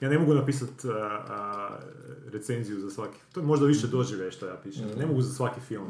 ja 0.00 0.08
ne 0.08 0.18
mogu 0.18 0.34
napisati 0.34 0.88
recenziju 2.30 2.80
za 2.80 2.90
svaki, 2.90 3.18
to 3.32 3.40
je 3.40 3.46
možda 3.46 3.66
više 3.66 3.86
doživljaje 3.86 4.30
što 4.30 4.46
ja 4.46 4.56
pišem, 4.64 4.84
ne 4.98 5.06
mogu 5.06 5.22
za 5.22 5.32
svaki 5.32 5.60
film. 5.60 5.86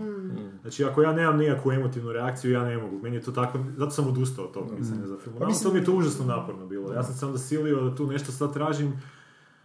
Znači, 0.62 0.85
ako 0.85 1.02
ja 1.02 1.12
nemam 1.12 1.37
nikakvu 1.38 1.72
emotivnu 1.72 2.12
reakciju, 2.12 2.50
ja 2.52 2.64
ne 2.64 2.78
mogu, 2.78 2.98
meni 2.98 3.16
je 3.16 3.22
to 3.22 3.33
tako, 3.33 3.59
zato 3.76 3.90
sam 3.90 4.07
odustao 4.09 4.44
od 4.44 4.52
tog 4.54 4.70
pisanja 4.78 5.07
za 5.07 5.16
film. 5.16 5.37
Pa 5.38 5.46
mislim- 5.46 5.64
to 5.64 5.74
mi 5.74 5.81
je 5.81 5.85
to 5.85 5.92
užasno 5.92 6.24
naporno 6.26 6.66
bilo, 6.66 6.92
ja 6.92 7.02
sam 7.02 7.14
se 7.14 7.26
onda 7.26 7.38
silio 7.38 7.81
da 7.81 7.94
tu 7.96 8.07
nešto 8.07 8.33
sad 8.33 8.52
tražim, 8.52 8.92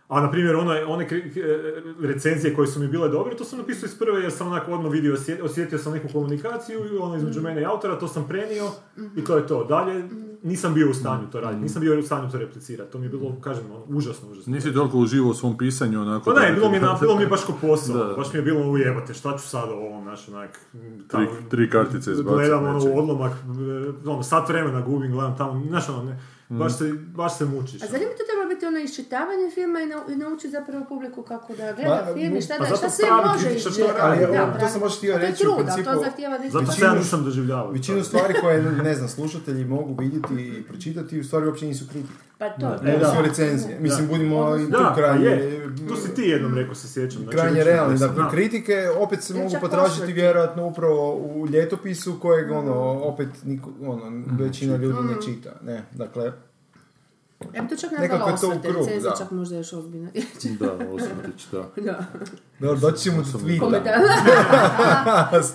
a 0.08 0.22
na 0.22 0.32
primjer 0.32 0.56
one, 0.56 0.86
one 0.86 1.04
e, 1.06 1.32
recenzije 2.02 2.54
koje 2.54 2.68
su 2.68 2.80
mi 2.80 2.88
bile 2.88 3.10
dobre, 3.10 3.36
to 3.36 3.44
sam 3.44 3.60
napisao 3.60 3.88
iz 3.88 3.96
prve 3.96 4.22
jer 4.22 4.32
sam 4.32 4.48
onako 4.48 4.72
odmah 4.72 4.92
vidio, 4.92 5.14
osje- 5.14 5.42
osjetio 5.42 5.80
sam 5.80 5.94
neku 5.94 6.08
komunikaciju 6.10 6.80
i 6.86 6.98
ono 6.98 7.16
između 7.18 7.42
mene 7.42 7.62
i 7.62 7.66
autora, 7.66 7.96
to 7.96 8.08
sam 8.08 8.28
prenio 8.28 8.70
i 9.16 9.24
to 9.24 9.38
je 9.38 9.48
to. 9.48 9.64
Dalje 9.64 10.04
nisam 10.44 10.74
bio 10.74 10.90
u 10.90 10.94
stanju 10.94 11.28
to 11.28 11.40
raditi, 11.40 11.62
nisam 11.62 11.82
bio 11.82 12.00
u 12.00 12.04
stanju 12.04 12.32
to 12.32 12.38
replicirati. 12.38 12.92
To 12.92 12.98
mi 12.98 13.06
je 13.06 13.10
bilo, 13.10 13.36
kažem, 13.42 13.64
ono, 13.68 13.84
užasno, 13.88 14.30
užasno. 14.30 14.54
Nisi 14.54 14.74
toliko 14.74 14.98
uživao 14.98 15.30
u 15.30 15.34
svom 15.34 15.58
pisanju, 15.58 16.02
onako... 16.02 16.26
Pa 16.26 16.40
ne, 16.40 16.48
da- 16.48 16.56
bilo 16.56 16.70
mi 16.70 16.76
je, 16.76 16.82
na- 16.82 16.98
bilo 17.02 17.16
mi 17.16 17.22
je 17.22 17.28
baš 17.28 17.44
ko 17.44 17.54
posao, 17.62 17.98
Da. 17.98 18.14
baš 18.14 18.34
mi 18.34 18.40
je 18.40 18.44
bilo 18.44 18.62
ujebate, 18.62 19.14
šta 19.14 19.32
ću 19.34 19.48
sad 19.48 19.70
ovo, 19.70 20.02
znaš, 20.02 20.30
onak... 20.30 20.60
Tri, 21.08 21.28
tri 21.50 21.70
kartice 21.70 22.12
izbaciti. 22.12 22.34
Gledam 22.36 22.66
ono 22.66 22.92
odlomak, 22.92 23.32
e, 23.32 24.10
ono, 24.10 24.24
sat 24.24 24.50
vremena 24.50 24.82
gubim, 24.82 25.12
gledam 25.12 25.38
tamo, 25.38 25.64
znaš 25.68 25.90
ono, 25.90 26.04
ne, 26.04 26.20
baš, 26.54 26.78
se, 26.78 26.86
baš 26.94 27.38
se 27.38 27.46
mučiš. 27.46 27.84
A 27.84 27.88
zar 27.88 28.02
ima 28.02 28.12
to 28.12 28.24
treba 28.26 28.46
biti 28.50 28.66
ono 28.66 28.80
iščitavanje 28.80 29.52
filma 29.52 29.80
i, 29.80 29.86
nau- 29.86 30.14
i 30.14 30.18
naučiti 30.18 30.50
zapravo 30.50 30.86
publiku 30.86 31.22
kako 31.24 31.54
da 31.54 31.74
gleda 31.74 32.04
Ma, 32.08 32.14
film 32.14 32.38
i 32.38 32.42
šta, 32.42 32.54
pa 32.60 32.66
da, 32.66 32.76
šta 32.76 32.90
sve 32.90 33.06
može 33.12 33.44
to 33.64 33.88
radi. 33.88 34.02
Ali, 34.02 34.20
Da, 34.28 34.44
ovo, 34.44 34.52
to 34.52 34.54
pravi. 34.54 34.72
sam 34.72 34.82
baš 34.82 34.98
htio 34.98 35.14
to 35.14 35.20
reći, 35.20 35.48
u 35.48 35.52
principu- 35.52 35.84
to 35.86 36.00
zahtijeva 36.00 36.38
da 36.38 36.50
Zato 36.50 36.86
ja 36.86 36.94
nisam 36.94 37.24
doživljavao. 37.24 37.72
Većinu 37.72 38.04
stvari 38.04 38.34
koje, 38.42 38.62
ne 38.64 38.94
znam, 38.94 39.10
slušatelji 39.10 39.66
mogu 39.66 39.96
vidjeti 39.96 40.34
i 40.34 40.64
pročitati, 40.64 41.20
u 41.20 41.24
stvari 41.24 41.46
uopće 41.48 41.66
nisu 41.66 41.86
kritike. 41.88 42.14
Pa 42.38 42.50
to, 42.50 42.76
Ne, 42.84 42.98
da. 42.98 43.06
su 43.08 43.22
recenzije. 43.22 43.80
Mislim, 43.80 44.08
budimo 44.08 44.58
i 44.58 44.66
tu 44.66 44.70
Da, 44.70 44.78
pa 44.80 44.96
krajnje... 44.96 45.26
je, 45.26 45.70
tu 45.88 45.96
si 45.98 46.16
ti 46.16 46.22
jednom 46.24 46.56
rekao, 46.56 46.76
se 46.76 46.88
sjećam. 46.90 47.22
znači, 47.22 47.38
krajnje 47.38 47.64
da, 47.64 47.96
Dakle, 47.98 48.30
kritike 48.32 48.74
opet 48.98 49.24
se 49.24 49.34
mogu 49.34 49.50
potražiti 49.62 50.14
vjerojatno 50.14 50.66
upravo 50.66 51.16
u 51.16 51.48
ljetopisu 51.48 52.20
kojeg 52.20 52.52
ono, 52.52 52.74
opet 52.94 53.28
niko, 53.44 53.70
ono, 53.82 54.04
većina 54.32 54.76
ljudi 54.76 54.98
ne 55.00 55.16
čita. 55.26 55.52
Ne, 55.64 55.86
dakle, 55.92 56.32
Ja 57.56 57.62
bi 57.62 57.70
to 57.70 57.76
čak 57.76 57.92
Nekako 57.92 58.30
nazvala 58.30 58.54
je 58.54 58.62
to 58.62 58.68
u 58.68 58.72
osvrte, 58.72 58.94
krug, 58.94 59.04
da. 59.04 59.16
čak 59.18 59.32
možda 59.32 59.56
još 59.56 59.74
ozbiljno. 59.74 60.10
Da, 60.60 60.72
osvrtić, 60.74 61.46
da. 61.52 61.64
da. 61.88 62.06
dobro, 62.60 62.80
doći 62.80 63.04
ćemo 63.04 63.18
do 63.22 63.40
tweeta. 63.40 63.60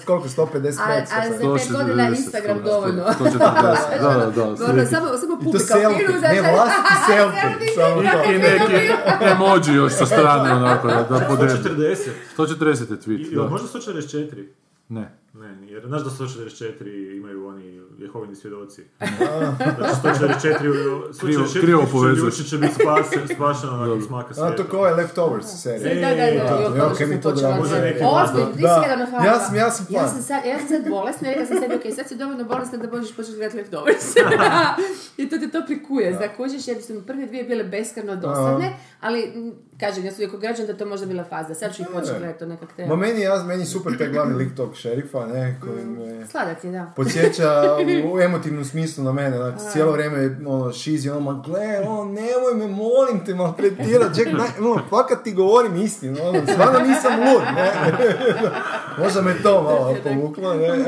Koliko, 0.07 0.29
155? 0.37 0.69
A, 0.81 0.93
a 1.13 1.29
za 1.33 1.55
pet 1.57 1.73
godina 1.73 2.09
Instagram 2.09 2.59
dovoljno. 2.65 3.03
140, 3.03 3.39
da, 3.39 3.75
da, 4.01 4.31
da. 4.31 4.43
Ono, 4.45 4.57
slike. 4.57 4.87
samo, 4.87 5.07
samo 5.17 5.35
I 5.35 5.39
to 5.39 5.45
publika 5.45 5.65
selfie, 5.65 6.07
filmu, 6.07 6.21
ne 6.21 6.53
vlastiti 6.53 6.95
selfie. 7.07 7.75
samo 7.75 8.03
to. 8.03 8.33
I 8.33 8.39
neki 8.39 8.93
emoji 9.33 9.77
još 9.77 9.93
sa 9.93 10.07
strane, 10.07 10.53
onako, 10.53 10.89
da, 10.89 11.07
da 11.11 11.27
podebi. 11.29 11.53
140. 11.53 11.97
140 12.39 12.91
je 12.91 12.99
tweet, 12.99 13.35
da. 13.35 13.49
možda 13.49 13.69
144. 13.79 14.47
Ne. 14.89 15.19
Ne, 15.35 15.57
nije, 15.57 15.68
jer 15.79 15.87
znaš 15.87 16.03
da 16.03 16.11
144 16.11 16.87
imaju 17.17 17.47
oni 17.47 17.67
Jehovini 17.99 18.35
svjedoci. 18.35 18.83
Znači 19.77 19.95
144, 20.05 20.57
u- 20.61 20.73
Krivo- 21.21 21.45
144 21.45 21.61
krivo 21.61 21.83
ljudi 22.07 22.33
će 22.43 22.59
biti 22.59 22.75
spašen, 22.75 23.29
spašeno 23.29 23.73
nakon 23.75 24.03
smaka 24.03 24.31
A 24.31 24.35
svijeta. 24.35 24.57
to 24.57 24.65
kao 24.65 24.87
je 24.87 24.95
Leftovers 24.95 25.47
serija. 25.63 25.95
Da, 26.01 26.11
da, 26.11 26.17
da, 26.17 26.23
E, 26.23 26.37
evo, 26.77 26.89
to 26.89 26.95
kaj 26.95 27.07
mi 27.07 27.21
to 27.21 27.31
neki 27.31 28.01
Ozbiljno, 28.05 28.47
ti 28.47 28.63
Da. 28.63 28.75
si 28.77 28.91
jedan 28.91 29.11
fan. 29.11 29.25
Ja 29.25 29.41
sam- 29.41 29.57
ja 29.57 29.71
sam 29.71 29.87
Ja 29.91 30.01
fan. 30.01 30.11
sam 30.11 30.23
sad, 30.23 30.45
ja 30.47 30.59
sam 30.59 30.69
sad 30.69 30.89
bolesna, 30.91 31.29
rekla 31.29 31.47
sam 31.47 31.57
sebi, 31.59 31.75
ok, 31.77 31.95
sad 31.95 32.09
si 32.09 32.17
dovoljno 32.17 32.45
bolesna 32.45 32.79
da 32.79 32.91
možeš 32.91 33.17
početi 33.17 33.37
gledati 33.37 33.57
Leftovers. 33.57 34.05
I 35.19 35.29
to 35.29 35.39
te 35.39 35.49
to 35.49 35.63
prikuje, 35.67 36.13
da 36.13 36.29
kužiš, 36.31 36.69
jer 36.69 36.83
su 36.83 36.95
mi 36.95 37.03
prve 37.03 37.27
dvije 37.27 37.45
bile 37.45 37.65
beskreno 37.67 38.17
dosadne, 38.17 38.69
ali 39.01 39.33
kažem, 39.81 40.05
ja 40.05 40.11
sam 40.11 40.19
uvijek 40.19 40.35
ograđen 40.35 40.67
da 40.67 40.75
to 40.75 40.87
možda 40.87 41.07
bila 41.07 41.25
faza, 41.25 41.55
sad 41.55 41.75
ću 41.75 41.83
ih 41.83 41.89
početi 41.93 42.19
gledati, 42.19 42.39
to 42.39 42.47
nekak 42.47 42.69
Ma 42.69 42.75
treba. 42.77 42.97
meni, 42.97 43.21
ja, 43.21 43.43
meni 43.43 43.65
super 43.67 43.99
taj 43.99 44.09
glavni 44.09 44.35
lik 44.37 44.57
tog 44.57 44.77
šerifa, 44.77 45.27
ne, 45.27 45.61
koji 45.69 45.85
me 45.87 46.27
Sladak 46.31 46.65
je, 46.65 46.71
da. 46.71 46.93
podsjeća 46.97 47.77
u 48.13 48.21
emotivnom 48.21 48.65
smislu 48.65 49.05
na 49.05 49.13
mene, 49.13 49.37
znači 49.37 49.59
cijelo 49.73 49.93
vrijeme 49.93 50.37
ono 50.47 50.73
šizi, 50.73 51.11
ono, 51.11 51.21
ma 51.21 51.43
gle, 51.47 51.81
ono, 51.87 52.05
nemoj 52.05 52.55
me, 52.55 52.67
molim 52.67 53.25
te, 53.27 53.35
maltretirat, 53.35 54.17
ček, 54.17 54.27
naj, 54.33 54.49
ono, 54.61 54.83
fakat 54.91 55.25
ti 55.25 55.33
govorim 55.33 55.77
istinu, 55.77 56.17
ono, 56.29 56.47
stvarno 56.53 56.79
nisam 56.79 57.13
lud, 57.21 57.43
ne, 57.55 57.73
možda 59.03 59.23
me 59.23 59.43
to 59.43 59.63
malo 59.63 59.97
povuklo, 60.05 60.55
ne, 60.55 60.85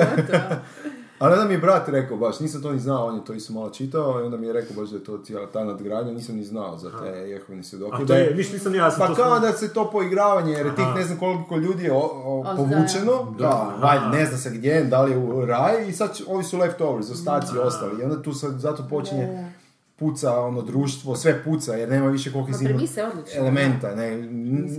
ali 1.21 1.33
onda 1.33 1.45
mi 1.45 1.55
je 1.55 1.59
brat 1.59 1.89
rekao 1.89 2.17
baš, 2.17 2.41
nisam 2.41 2.63
to 2.63 2.73
ni 2.73 2.79
znao, 2.79 3.07
on 3.07 3.15
je 3.15 3.25
to 3.25 3.33
isto 3.33 3.53
malo 3.53 3.71
čitao, 3.71 4.21
i 4.21 4.25
onda 4.25 4.37
mi 4.37 4.47
je 4.47 4.53
rekao 4.53 4.77
baš 4.77 4.91
da 4.91 4.97
je 4.97 5.05
to 5.05 5.19
cijela 5.19 5.47
ta 5.47 5.65
nadgradnja, 5.65 6.13
nisam 6.13 6.37
ni 6.37 6.45
znao 6.45 6.79
za 6.79 6.91
te 7.03 7.09
jehovine 7.09 7.63
svjedoke. 7.63 7.95
A 7.95 7.99
to 7.99 8.05
da 8.05 8.15
je, 8.15 8.33
viš, 8.33 8.53
nisam 8.53 8.75
ja, 8.75 8.85
ja 8.85 8.91
sam 8.91 9.01
Pa 9.01 9.07
to 9.07 9.15
kao 9.15 9.35
sam- 9.35 9.43
da 9.43 9.53
se 9.53 9.73
to 9.73 9.91
poigravanje, 9.91 10.53
jer 10.53 10.67
je 10.67 10.75
tih 10.75 10.85
ne 10.95 11.05
znam 11.05 11.19
koliko 11.19 11.57
ljudi 11.57 11.85
je 11.85 11.93
o, 11.93 12.11
o, 12.25 12.45
povučeno, 12.57 13.35
da, 13.39 13.75
valjda, 13.83 14.09
ne 14.09 14.27
zna 14.27 14.37
se 14.39 14.51
gdje, 14.51 14.85
da 14.85 15.03
li 15.03 15.11
je 15.11 15.19
u 15.19 15.45
raj, 15.47 15.89
i 15.89 15.93
sad 15.93 16.21
ovi 16.29 16.45
su 16.45 16.59
leftovers, 16.59 17.11
ostaci 17.11 17.59
ostali. 17.59 18.01
I 18.01 18.05
onda 18.05 18.23
tu 18.23 18.33
sad 18.33 18.59
zato 18.59 18.83
počinje 18.91 19.53
puca 20.01 20.41
ono 20.41 20.63
društvo, 20.63 21.17
sve 21.17 21.45
puca, 21.45 21.75
jer 21.75 21.89
nema 21.89 22.09
više 22.09 22.33
kohezivnog 22.33 22.81
odlična. 23.13 23.41
elementa. 23.41 23.95
Ne, 23.95 24.29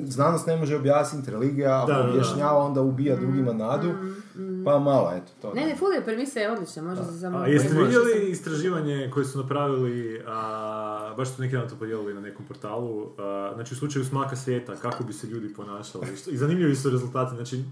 znanost 0.06 0.48
ne 0.48 0.56
može 0.58 0.76
objasniti, 0.76 1.32
religija, 1.32 1.86
Da, 1.88 2.10
objašnjava, 2.10 2.66
onda 2.66 2.82
ubija 2.82 3.16
drugima 3.16 3.54
nadu, 3.54 3.92
pa 4.66 4.80
malo, 4.80 5.12
eto, 5.16 5.32
to. 5.42 5.54
Ne, 5.54 5.66
ne, 5.66 5.76
full 5.76 5.94
je, 5.94 6.06
premisa 6.06 6.40
je 6.40 6.52
odlična, 6.52 6.84
može 6.84 7.04
se 7.04 7.20
samo... 7.20 7.38
A 7.38 7.48
jeste 7.48 7.70
vidjeli 7.74 8.32
istraživanje 8.32 9.10
koje 9.14 9.26
su 9.26 9.38
napravili, 9.38 10.22
a, 10.28 11.14
baš 11.18 11.36
su 11.36 11.42
neki 11.42 11.56
dan 11.56 11.70
to 11.70 11.76
podijelili 11.76 12.14
na 12.14 12.22
nekom 12.22 12.46
portalu, 12.46 13.10
a, 13.18 13.52
znači 13.56 13.74
u 13.74 13.78
slučaju 13.78 14.06
smaka 14.06 14.36
svijeta, 14.36 14.76
kako 14.76 15.04
bi 15.04 15.14
se 15.14 15.28
ljudi 15.28 15.54
ponašali. 15.54 16.08
I 16.28 16.38
zanimljivi 16.38 16.76
su 16.76 16.90
rezultati, 16.90 17.36
znači 17.36 17.64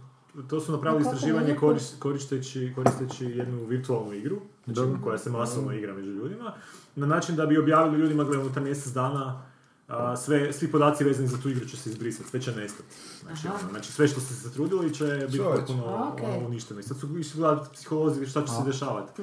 to 0.50 0.60
su 0.60 0.72
napravili 0.72 1.02
istraživanje 1.02 1.56
koristeći, 2.00 2.72
koristeći 2.76 3.26
jednu 3.26 3.66
virtualnu 3.66 4.14
igru, 4.14 4.38
znači, 4.66 4.82
koja 5.04 5.18
se 5.18 5.30
masovno 5.30 5.74
igra 5.74 5.94
među 5.94 6.12
ljudima, 6.12 6.54
na 7.00 7.08
način 7.08 7.36
da 7.36 7.46
bi 7.46 7.58
objavili 7.58 7.98
ljudima, 7.98 8.24
gle, 8.24 8.38
unutar 8.38 8.64
mjesec 8.64 8.94
dana, 8.94 9.42
a, 9.88 10.18
sve, 10.18 10.54
svi 10.54 10.68
podaci 10.68 11.04
vezani 11.04 11.28
za 11.28 11.38
tu 11.38 11.50
igru 11.50 11.66
će 11.66 11.78
se 11.78 11.90
izbrisati, 11.90 12.30
sve 12.30 12.42
će 12.42 12.52
nestati. 12.52 12.90
Znači, 13.22 13.48
Aha. 13.48 13.58
ono, 13.58 13.70
znači 13.70 13.92
sve 13.92 14.08
što 14.08 14.20
ste 14.20 14.34
se 14.34 14.52
trudili 14.52 14.94
će 14.94 15.06
biti 15.26 15.38
potpuno 15.46 15.84
Ok. 16.14 16.20
ono, 16.26 16.48
uništeno. 16.48 16.80
I 16.80 16.84
sad 16.84 16.98
su 16.98 17.18
išli 17.20 17.40
gledati 17.40 17.70
psiholozi 17.74 18.26
šta 18.26 18.42
će 18.42 18.52
se 18.54 18.64
dešavati. 18.66 19.22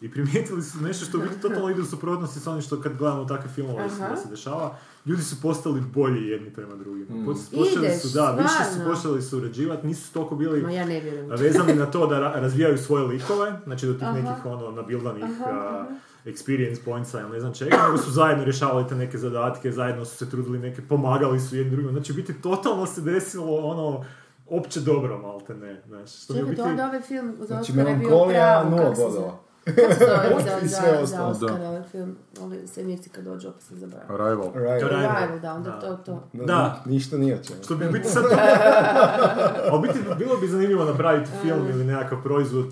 I 0.00 0.10
primijetili 0.10 0.62
su 0.62 0.80
nešto 0.80 1.04
što 1.04 1.18
biti 1.18 1.40
totalno 1.40 1.70
ide 1.70 1.80
u 1.80 1.86
suprotnosti 1.86 2.40
sa 2.40 2.50
onim 2.50 2.62
što 2.62 2.80
kad 2.80 2.96
gledamo 2.96 3.24
takve 3.24 3.50
filmove 3.50 3.84
Aha. 3.84 4.08
da 4.08 4.16
se 4.16 4.28
dešava. 4.28 4.76
Ljudi 5.06 5.22
su 5.22 5.40
postali 5.42 5.80
bolji 5.82 6.28
jedni 6.28 6.50
prema 6.50 6.74
drugima. 6.74 7.14
Mm. 7.16 7.26
Poč- 7.26 7.50
Počeli 7.52 7.86
Ideš, 7.86 8.02
su, 8.02 8.08
da, 8.08 8.30
više 8.32 8.48
su 8.64 8.70
stvarno. 8.70 8.94
počeli 8.94 9.22
surađivati, 9.22 9.86
nisu 9.86 10.12
toliko 10.12 10.36
bili 10.36 10.62
Ma 10.62 10.70
ja 10.70 10.84
ne 10.86 11.00
vezani 11.28 11.74
na 11.74 11.86
to 11.86 12.06
da 12.06 12.14
ra- 12.16 12.32
razvijaju 12.34 12.78
svoje 12.78 13.04
likove, 13.04 13.60
znači 13.64 13.86
do 13.86 13.92
tih 13.94 14.08
nekih 14.14 14.44
ono 14.46 14.70
nabildanih 14.70 15.24
a, 15.46 15.84
experience 16.24 16.84
pointsa 16.84 17.20
ili 17.20 17.30
ne 17.30 17.40
znam 17.40 17.54
čega, 17.54 17.76
nego 17.86 17.98
su 17.98 18.10
zajedno 18.10 18.44
rješavali 18.44 18.88
te 18.88 18.94
neke 18.94 19.18
zadatke, 19.18 19.72
zajedno 19.72 20.04
su 20.04 20.16
se 20.16 20.30
trudili 20.30 20.58
neke, 20.58 20.82
pomagali 20.82 21.40
su 21.40 21.56
jedni 21.56 21.70
drugima, 21.70 21.92
znači 21.92 22.12
biti 22.12 22.40
totalno 22.42 22.86
se 22.86 23.00
desilo 23.00 23.56
ono 23.56 24.04
opće 24.48 24.80
dobro, 24.80 25.18
malte 25.18 25.54
ne, 25.54 25.82
znaš, 25.86 26.24
što 26.24 26.34
Čekaj, 26.34 26.50
biti... 26.50 26.62
to 26.62 26.68
onda 26.68 26.86
ovaj 26.86 27.00
film 27.00 27.34
za 27.38 27.46
Znači, 27.46 27.72
Oscara 27.72 27.90
je 27.90 27.96
bio 27.96 28.08
pravo, 28.08 28.76
kako 28.76 28.94
se 28.94 29.02
bodova. 29.02 29.20
zove? 29.20 29.32
Kako 29.66 29.92
se 30.40 30.68
zove 30.70 30.98
za, 31.00 31.06
za, 31.06 31.26
Oscara 31.26 31.68
ovaj 31.68 31.82
film? 31.82 32.16
Ovi 32.40 32.66
svemirci 32.66 33.10
kad 33.10 33.24
dođu, 33.24 33.48
opet 33.48 33.62
sam 33.62 33.78
zaboravila. 33.78 34.24
Arrival. 34.24 34.64
Je- 34.64 34.72
Arrival, 34.72 35.40
da, 35.40 35.52
onda 35.52 35.70
Da. 35.70 35.80
to, 35.80 35.96
to. 35.96 36.22
Da. 36.34 36.82
Ništa 36.86 37.18
nije 37.18 37.40
čemu. 37.44 37.62
Što 37.62 37.74
bi 37.76 37.88
biti 37.88 38.08
sad... 38.08 38.24
A 39.70 39.78
biti 39.78 39.98
bilo 40.18 40.36
bi 40.36 40.48
zanimljivo 40.48 40.84
napraviti 40.84 41.30
film 41.42 41.66
ili 41.68 41.84
nekakav 41.84 42.22
proizvod 42.22 42.66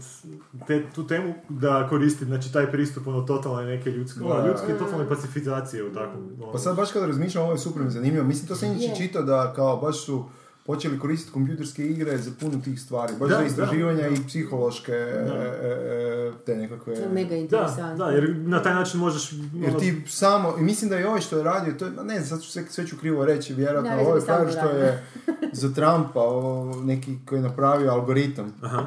te, 0.66 0.84
tu 0.90 1.06
temu 1.06 1.34
da 1.48 1.86
koristi 1.88 2.24
znači 2.24 2.52
taj 2.52 2.66
pristup 2.66 3.06
ono 3.06 3.20
totalne 3.22 3.64
neke 3.66 3.90
ljudske, 3.90 4.20
ono, 4.22 4.34
Da. 4.34 4.46
ljudske 4.46 4.74
totalne 4.74 5.08
pacifizacije 5.08 5.84
u 5.84 5.94
takvom... 5.94 6.30
ono, 6.40 6.52
Pa 6.52 6.58
sad 6.58 6.76
baš 6.76 6.92
kada 6.92 7.06
razmišljam, 7.06 7.44
ovo 7.44 7.52
je 7.52 7.58
super 7.58 7.82
mi 7.82 7.90
zanimljivo. 7.90 8.24
Mislim, 8.24 8.48
to 8.48 8.54
sam 8.56 8.68
inače 8.68 8.96
čitao 8.96 9.22
da 9.22 9.52
kao 9.52 9.76
baš 9.76 10.04
su 10.04 10.24
počeli 10.66 10.98
koristiti 10.98 11.32
kompjuterske 11.32 11.86
igre 11.86 12.18
za 12.18 12.30
puno 12.40 12.60
tih 12.64 12.80
stvari. 12.80 13.12
Baš 13.20 13.28
Da, 13.28 13.34
za 13.34 13.40
da. 13.40 13.46
istraživanja 13.46 14.08
i 14.08 14.16
psihološke 14.26 14.92
e, 14.92 15.26
e, 15.62 16.32
te 16.46 16.56
nekakve... 16.56 16.94
To 16.94 17.00
je 17.00 17.08
mega 17.08 17.28
Da, 17.30 17.36
interesantno. 17.36 18.04
da, 18.04 18.10
jer 18.10 18.36
na 18.36 18.62
taj 18.62 18.74
način 18.74 19.00
možeš... 19.00 19.32
Jer 19.54 19.70
ono, 19.70 19.78
ti 19.78 20.02
samo, 20.08 20.54
i 20.58 20.62
mislim 20.62 20.90
da 20.90 20.96
je 20.96 21.08
ovaj 21.08 21.20
što 21.20 21.36
je 21.38 21.44
radio, 21.44 21.72
to 21.72 21.84
je, 21.84 21.90
ne 21.90 22.14
znam, 22.20 22.26
sad 22.26 22.42
ću 22.42 22.50
sve, 22.50 22.64
sve 22.70 22.86
ću 22.86 22.96
krivo 22.96 23.24
reći, 23.24 23.54
vjerojatno, 23.54 23.90
Da, 23.90 24.00
ovo 24.02 24.14
je 24.14 24.20
samo 24.20 24.38
frajer 24.38 24.52
što 24.52 24.68
je 24.78 25.04
za 25.52 25.68
Trumpa, 25.74 26.20
ovo, 26.20 26.82
neki 26.82 27.18
koji 27.26 27.38
je 27.38 27.42
napravio 27.42 27.90
algoritam, 27.90 28.54
Aha. 28.62 28.82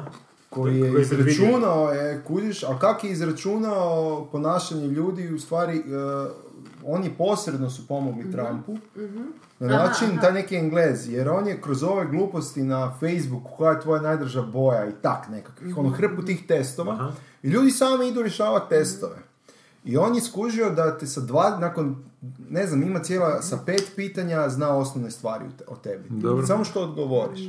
koji 0.50 0.80
je 0.80 0.92
je 0.92 1.00
izračunao, 1.02 1.90
je, 1.92 2.22
kužiš, 2.26 2.62
ali 2.64 2.78
kak 2.80 3.04
je 3.04 3.10
izračunao 3.10 4.28
ponašanje 4.32 4.86
ljudi, 4.86 5.32
u 5.34 5.38
stvari, 5.38 5.76
e, 5.78 5.82
oni 6.86 7.10
posredno 7.10 7.70
su 7.70 7.86
pomogli 7.88 8.32
Trumpu, 8.32 8.76
na 9.58 9.66
način, 9.68 10.18
taj 10.20 10.32
neki 10.32 10.56
englez, 10.56 11.08
jer 11.08 11.28
on 11.28 11.46
je 11.46 11.60
kroz 11.60 11.82
ove 11.82 12.06
gluposti 12.06 12.62
na 12.62 12.94
Facebooku, 13.00 13.50
koja 13.56 13.72
je 13.72 13.80
tvoja 13.80 14.02
najdrža 14.02 14.42
boja 14.42 14.88
i 14.88 14.92
tak 15.02 15.28
nekakvih, 15.28 15.78
ono 15.78 15.88
hrpu 15.90 16.22
tih 16.22 16.46
testova, 16.46 16.92
Aha. 16.92 17.12
i 17.42 17.48
ljudi 17.48 17.70
sami 17.70 18.08
idu 18.08 18.22
rješavati 18.22 18.68
testove. 18.68 19.16
I 19.84 19.96
on 19.96 20.14
je 20.14 20.20
skužio 20.20 20.70
da 20.70 20.98
te 20.98 21.06
sa 21.06 21.20
dva, 21.20 21.58
nakon, 21.60 22.04
ne 22.50 22.66
znam, 22.66 22.82
ima 22.82 22.98
cijela, 22.98 23.42
sa 23.42 23.58
pet 23.66 23.92
pitanja 23.96 24.48
zna 24.48 24.70
osnovne 24.70 25.10
stvari 25.10 25.44
o 25.44 25.58
te- 25.58 25.64
o 25.68 25.76
tebi. 25.76 26.08
Dobro. 26.10 26.46
Samo 26.46 26.64
što 26.64 26.82
odgovoriš. 26.82 27.40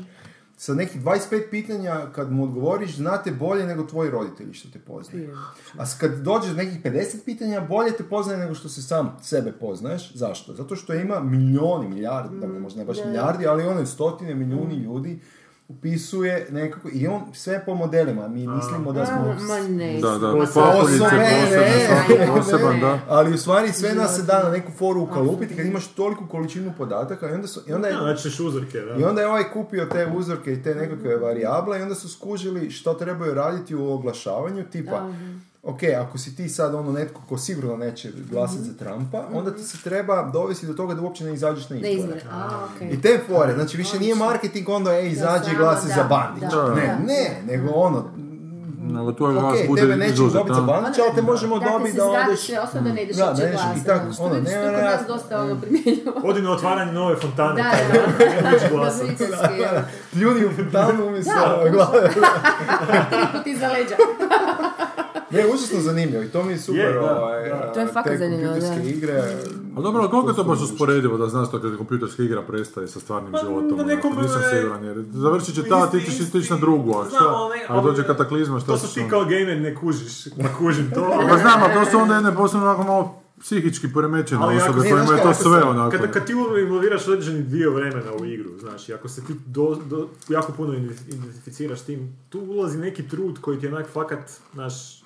Sa 0.59 0.73
nekih 0.73 1.01
25 1.01 1.49
pitanja, 1.51 2.05
kad 2.15 2.31
mu 2.31 2.43
odgovoriš, 2.43 2.95
znate 2.95 3.31
bolje 3.31 3.65
nego 3.65 3.83
tvoji 3.83 4.11
roditelji 4.11 4.53
što 4.53 4.69
te 4.69 4.79
poznaju. 4.79 5.37
A 5.77 5.83
kad 5.99 6.19
dođeš 6.21 6.49
do 6.49 6.55
nekih 6.55 6.83
50 6.83 7.25
pitanja, 7.25 7.61
bolje 7.61 7.91
te 7.91 8.03
poznaje 8.03 8.39
nego 8.39 8.55
što 8.55 8.69
se 8.69 8.81
sam 8.81 9.17
sebe 9.21 9.51
poznaješ. 9.51 10.13
Zašto? 10.13 10.53
Zato 10.53 10.75
što 10.75 10.93
ima 10.93 11.19
milijoni, 11.19 11.87
milijardi, 11.87 12.39
dobro, 12.39 12.59
možda 12.59 12.79
ne 12.79 12.85
baš 12.85 12.97
da, 12.97 13.03
da. 13.03 13.09
milijardi, 13.09 13.47
ali 13.47 13.67
ono 13.67 13.85
stotine, 13.85 14.35
milijuni 14.35 14.75
ljudi 14.75 15.19
upisuje 15.69 16.47
nekako, 16.51 16.89
i 16.93 17.07
on 17.07 17.21
sve 17.33 17.65
po 17.65 17.75
modelima, 17.75 18.27
mi 18.27 18.47
mislimo 18.47 18.93
da 18.93 19.05
smo... 19.05 19.35
Ma 19.47 19.67
ne. 19.67 19.99
Da, 19.99 20.17
da, 20.17 20.33
poseban, 22.35 22.79
da. 22.79 22.99
Ali 23.07 23.33
u 23.33 23.37
stvari 23.37 23.73
sve 23.73 23.95
nas 23.95 24.15
se 24.15 24.23
da 24.23 24.43
na 24.43 24.49
neku 24.49 24.71
foru 24.71 25.01
ukalupiti 25.01 25.55
kad 25.55 25.65
imaš 25.65 25.87
toliku 25.87 26.27
količinu 26.27 26.73
podataka 26.77 27.29
i 27.29 27.33
onda, 27.33 27.47
su, 27.47 27.61
i 27.67 27.73
onda 27.73 27.87
je... 27.87 27.93
Ja, 27.93 27.99
znači 27.99 28.43
uzorke, 28.43 28.79
da. 28.79 28.95
I 29.01 29.03
onda 29.03 29.21
je 29.21 29.27
ovaj 29.27 29.43
kupio 29.53 29.85
te 29.85 30.07
uzorke 30.17 30.53
i 30.53 30.63
te 30.63 30.75
nekakve 30.75 31.17
varijable 31.17 31.79
i 31.79 31.81
onda 31.81 31.95
su 31.95 32.09
skužili 32.09 32.71
što 32.71 32.93
trebaju 32.93 33.33
raditi 33.33 33.75
u 33.75 33.91
oglašavanju, 33.91 34.63
tipa, 34.71 35.13
ok, 35.63 35.79
ako 36.01 36.17
si 36.17 36.35
ti 36.35 36.49
sad 36.49 36.75
ono 36.75 36.91
netko 36.91 37.21
ko 37.29 37.37
sigurno 37.37 37.77
neće 37.77 38.11
glasati 38.31 38.63
za 38.63 38.73
Trumpa, 38.73 39.23
onda 39.33 39.55
ti 39.55 39.63
se 39.63 39.77
treba 39.83 40.29
dovesti 40.33 40.67
do 40.67 40.73
toga 40.73 40.93
da 40.93 41.01
uopće 41.01 41.23
ne 41.23 41.33
izađeš 41.33 41.69
na 41.69 41.75
izbore. 41.77 42.21
okej. 42.75 42.89
I 42.89 43.01
te 43.01 43.19
fore, 43.27 43.53
znači 43.53 43.77
više 43.77 43.99
nije 43.99 44.15
marketing 44.15 44.69
onda, 44.69 44.91
ej, 44.93 45.07
izađi 45.09 45.51
i 45.51 45.55
glasi 45.57 45.87
da, 45.87 45.93
za 45.93 46.03
Bandića. 46.03 46.47
da, 46.61 46.75
Ne, 46.75 46.87
da. 46.87 46.97
ne, 47.07 47.41
nego 47.47 47.71
ono, 47.73 48.05
Nego 48.91 49.11
tvoj 49.13 49.33
glas 49.33 49.59
ok, 49.61 49.67
bude 49.67 49.81
tebe 49.81 49.95
nećemo 49.95 50.29
dobiti 50.29 50.55
za? 50.55 50.61
Bandića, 50.61 51.01
ali 51.07 51.15
te 51.15 51.21
možemo 51.21 51.59
Da, 51.59 51.65
ti 51.65 51.71
dobiti 51.71 51.97
da 51.97 52.05
odeš... 52.05 52.49
ne 52.93 53.03
ideš 53.03 53.15
Da, 53.17 53.27
uopće 53.27 53.43
ne 53.43 53.49
ideš, 53.49 53.61
glasati, 53.61 53.79
i 53.79 53.83
tako, 53.83 54.05
ono, 54.19 54.31
ono, 54.33 54.41
ne, 54.41 54.51
to 54.51 54.71
ne, 54.71 54.71
nas 54.71 55.01
ne. 55.01 55.07
dosta 55.07 55.41
ono 55.41 55.61
primjenjivo. 55.61 56.13
Odi 56.23 56.41
na 56.41 56.51
otvaranje 56.51 56.91
nove 56.91 57.15
fontane. 57.15 57.63
Da, 57.63 57.69
da, 57.93 57.99
da, 57.99 58.75
ono. 58.75 59.81
Pljuni 60.11 60.45
u 60.45 60.51
fontanu 60.51 61.07
umjesto 61.07 61.33
Da, 61.35 61.69
glave. 61.71 62.09
Tri 62.09 62.21
puta 63.33 63.49
iza 63.49 63.67
leđa. 63.67 63.95
Ne, 65.31 65.45
užasno 65.47 65.79
zanimljivo 65.81 66.23
i 66.23 66.27
to 66.27 66.43
mi 66.43 66.51
je 66.51 66.59
super. 66.59 66.81
Je, 66.81 66.93
da, 66.93 67.17
ovaj, 67.17 67.49
da. 67.49 67.71
To 67.73 67.79
je 67.79 67.87
fakat 67.87 68.03
te 68.05 68.17
zanimljivo, 68.17 68.51
kompjuterske 68.51 68.81
da. 68.81 68.89
igre. 68.89 69.35
A 69.77 69.81
dobro, 69.81 70.01
ali 70.01 70.09
koliko 70.09 70.29
je 70.29 70.35
to 70.35 70.43
baš 70.43 70.61
usporedivo 70.61 71.17
da 71.17 71.27
znaš 71.27 71.51
to 71.51 71.61
kad 71.61 71.77
kompjuterska 71.77 72.23
igra 72.23 72.41
prestaje 72.41 72.87
sa 72.87 72.99
stvarnim 72.99 73.31
Pa, 73.31 73.37
životom? 73.37 73.77
na 73.77 73.83
nekom, 73.85 74.11
onako, 74.11 74.21
nisam 74.23 74.41
e, 74.43 74.55
siguran 74.55 74.83
jer 74.83 75.03
završit 75.13 75.55
će 75.55 75.63
ta, 75.63 75.89
ti 75.91 75.99
ćeš 76.01 76.19
ići 76.35 76.51
na 76.51 76.57
drugu, 76.57 76.91
a 76.91 77.03
Znam, 77.03 77.09
šta? 77.11 77.25
ali 77.27 77.57
ne- 77.57 77.65
Ali 77.69 77.83
dođe 77.83 78.03
kataklizma, 78.03 78.59
šta 78.59 78.67
To 78.67 78.77
su 78.77 78.93
ti 78.93 79.03
kao 79.09 79.21
gamer 79.21 79.57
ne 79.57 79.75
kužiš, 79.75 80.25
ne 80.27 80.49
kužim 80.57 80.91
to. 80.91 81.09
Pa 81.29 81.37
znam, 81.37 81.63
ali 81.63 81.73
to 81.75 81.91
su 81.91 81.97
onda 81.97 82.15
jedne 82.15 82.35
posebno 82.35 82.65
onako 82.65 82.83
malo 82.83 83.15
psihički 83.39 83.87
poremećene 83.89 84.45
osobe 84.45 84.79
ne, 84.79 84.89
kojima 84.91 85.13
je 85.13 85.23
to 85.23 85.33
sve 85.33 85.59
sam- 85.59 85.69
onako. 85.69 85.97
Kad, 85.97 86.11
kad 86.11 86.25
ti 86.25 86.33
involviraš 86.61 87.07
određeni 87.07 87.43
dio 87.43 87.71
vremena 87.71 88.11
u 88.21 88.25
igru, 88.25 88.49
znaš, 88.59 88.89
i 88.89 88.93
ako 88.93 89.07
se 89.07 89.25
ti 89.25 89.33
do, 89.45 89.77
do, 89.85 90.07
jako 90.29 90.51
puno 90.51 90.73
identif- 90.73 91.09
identificiraš 91.09 91.81
tim, 91.81 92.15
tu 92.29 92.39
ulazi 92.41 92.77
neki 92.77 93.07
trud 93.07 93.39
koji 93.41 93.59
ti 93.59 93.65
je 93.65 93.73
onak 93.73 93.87
fakat, 93.87 94.19
znaš, 94.53 94.96